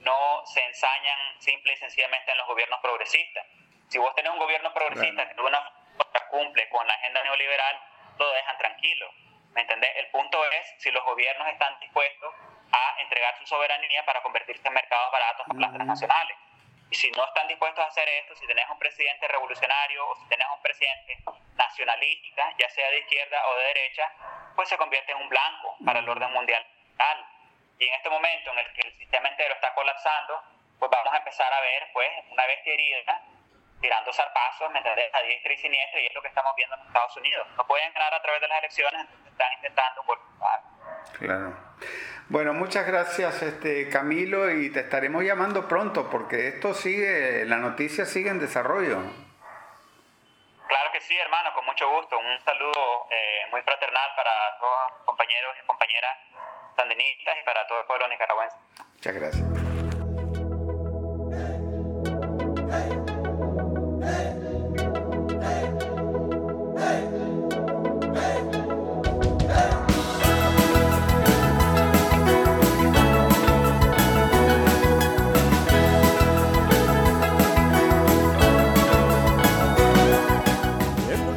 no 0.00 0.42
se 0.46 0.64
ensañan 0.64 1.40
simple 1.40 1.72
y 1.72 1.76
sencillamente 1.76 2.30
en 2.32 2.38
los 2.38 2.46
gobiernos 2.46 2.80
progresistas. 2.80 3.46
Si 3.88 3.98
vos 3.98 4.14
tenés 4.14 4.32
un 4.32 4.38
gobierno 4.38 4.72
progresista 4.72 5.28
que 5.28 5.34
de 5.34 5.42
una 5.42 5.60
forma 5.60 5.85
cumple 6.28 6.68
con 6.68 6.86
la 6.86 6.94
agenda 6.94 7.22
neoliberal, 7.22 7.80
lo 8.18 8.30
dejan 8.32 8.58
tranquilo. 8.58 9.10
¿Me 9.52 9.62
entendés? 9.62 9.90
El 9.96 10.08
punto 10.08 10.44
es 10.52 10.74
si 10.78 10.90
los 10.90 11.02
gobiernos 11.04 11.48
están 11.48 11.78
dispuestos 11.80 12.34
a 12.72 13.00
entregar 13.00 13.36
su 13.38 13.46
soberanía 13.46 14.04
para 14.04 14.22
convertirse 14.22 14.66
en 14.68 14.74
mercados 14.74 15.10
baratos 15.12 15.46
para 15.46 15.60
las 15.60 15.72
transnacionales. 15.72 16.36
Y 16.90 16.94
si 16.94 17.10
no 17.12 17.24
están 17.24 17.48
dispuestos 17.48 17.84
a 17.84 17.88
hacer 17.88 18.08
esto, 18.08 18.36
si 18.36 18.46
tenés 18.46 18.68
un 18.68 18.78
presidente 18.78 19.26
revolucionario 19.26 20.06
o 20.08 20.16
si 20.16 20.28
tenés 20.28 20.46
un 20.54 20.62
presidente 20.62 21.18
nacionalista, 21.54 22.54
ya 22.58 22.68
sea 22.70 22.90
de 22.90 22.98
izquierda 22.98 23.48
o 23.48 23.56
de 23.56 23.64
derecha, 23.64 24.12
pues 24.54 24.68
se 24.68 24.76
convierte 24.76 25.12
en 25.12 25.18
un 25.18 25.28
blanco 25.28 25.76
para 25.84 25.98
el 25.98 26.08
orden 26.08 26.30
mundial. 26.32 26.64
Y 27.78 27.88
en 27.88 27.94
este 27.94 28.08
momento 28.08 28.52
en 28.52 28.58
el 28.58 28.72
que 28.72 28.88
el 28.88 28.98
sistema 28.98 29.28
entero 29.28 29.54
está 29.54 29.74
colapsando, 29.74 30.42
pues 30.78 30.90
vamos 30.90 31.12
a 31.12 31.18
empezar 31.18 31.52
a 31.52 31.60
ver, 31.60 31.90
pues, 31.92 32.08
una 32.30 32.46
vez 32.46 32.60
herida, 32.64 33.22
tirando 33.80 34.12
zarpazos, 34.12 34.70
¿me 34.72 34.78
entendés? 34.78 35.12
A 35.14 35.22
diestra 35.22 35.52
y 35.52 35.56
siniestra, 35.56 36.00
y 36.00 36.06
es 36.06 36.14
lo 36.14 36.22
que 36.22 36.28
estamos 36.28 36.52
viendo 36.56 36.76
en 36.76 36.86
Estados 36.86 37.16
Unidos. 37.16 37.46
No 37.56 37.66
pueden 37.66 37.92
ganar 37.92 38.14
a 38.14 38.22
través 38.22 38.40
de 38.40 38.48
las 38.48 38.58
elecciones, 38.58 39.00
entonces 39.00 39.32
están 39.32 39.52
intentando 39.54 40.02
golpear. 40.04 40.60
Claro. 41.18 41.56
Bueno, 42.28 42.52
muchas 42.54 42.86
gracias 42.86 43.40
este 43.42 43.88
Camilo 43.88 44.50
y 44.50 44.72
te 44.72 44.80
estaremos 44.80 45.22
llamando 45.22 45.68
pronto 45.68 46.10
porque 46.10 46.48
esto 46.48 46.74
sigue, 46.74 47.44
la 47.44 47.56
noticia 47.56 48.04
sigue 48.04 48.30
en 48.30 48.40
desarrollo. 48.40 48.98
Claro 50.66 50.92
que 50.92 51.00
sí, 51.00 51.16
hermano, 51.16 51.54
con 51.54 51.64
mucho 51.64 51.88
gusto. 51.88 52.18
Un 52.18 52.44
saludo 52.44 53.06
eh, 53.10 53.46
muy 53.52 53.62
fraternal 53.62 54.10
para 54.16 54.58
todos 54.58 54.90
los 54.90 55.00
compañeros 55.04 55.56
y 55.62 55.66
compañeras 55.66 56.18
sandinistas 56.76 57.36
y 57.40 57.44
para 57.44 57.66
todo 57.68 57.80
el 57.80 57.86
pueblo 57.86 58.08
nicaragüense. 58.08 58.56
Muchas 58.94 59.14
gracias. 59.14 59.85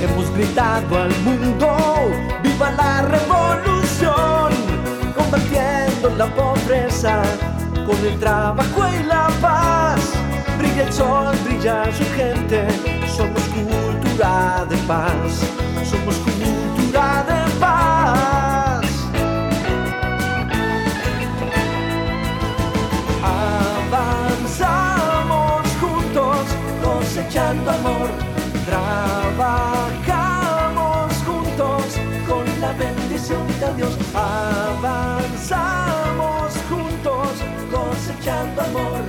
Hemos 0.00 0.30
gritado 0.32 1.02
al 1.02 1.10
mundo, 1.20 1.76
viva 2.42 2.70
la 2.72 3.02
revolución, 3.02 4.52
combatiendo 5.16 6.10
la 6.18 6.26
pobreza 6.26 7.22
con 7.86 7.96
el 8.04 8.18
trabajo 8.18 8.86
y 8.88 9.02
la 9.04 9.28
paz. 9.40 10.12
Brilla 10.58 10.82
el 10.82 10.92
sol, 10.92 11.34
brilla 11.44 11.84
su 11.96 12.04
gente, 12.14 12.66
somos 13.16 13.42
cultura 13.44 14.66
de 14.68 14.76
paz, 14.86 15.40
somos 15.88 16.16
cultura 16.16 17.24
de 17.28 17.50
paz. 17.58 18.84
Avanzamos 23.92 25.66
juntos, 25.80 26.38
cosechando 26.82 27.70
amor, 27.70 28.10
trabajamos 29.36 31.12
juntos 31.24 31.82
con 32.28 32.44
la 32.60 32.72
bendición 32.72 33.46
de 33.60 33.74
Dios. 33.76 33.96
Avanzamos 34.14 35.32
juntos 36.68 37.28
cosechando 37.70 38.60
amor 38.62 39.02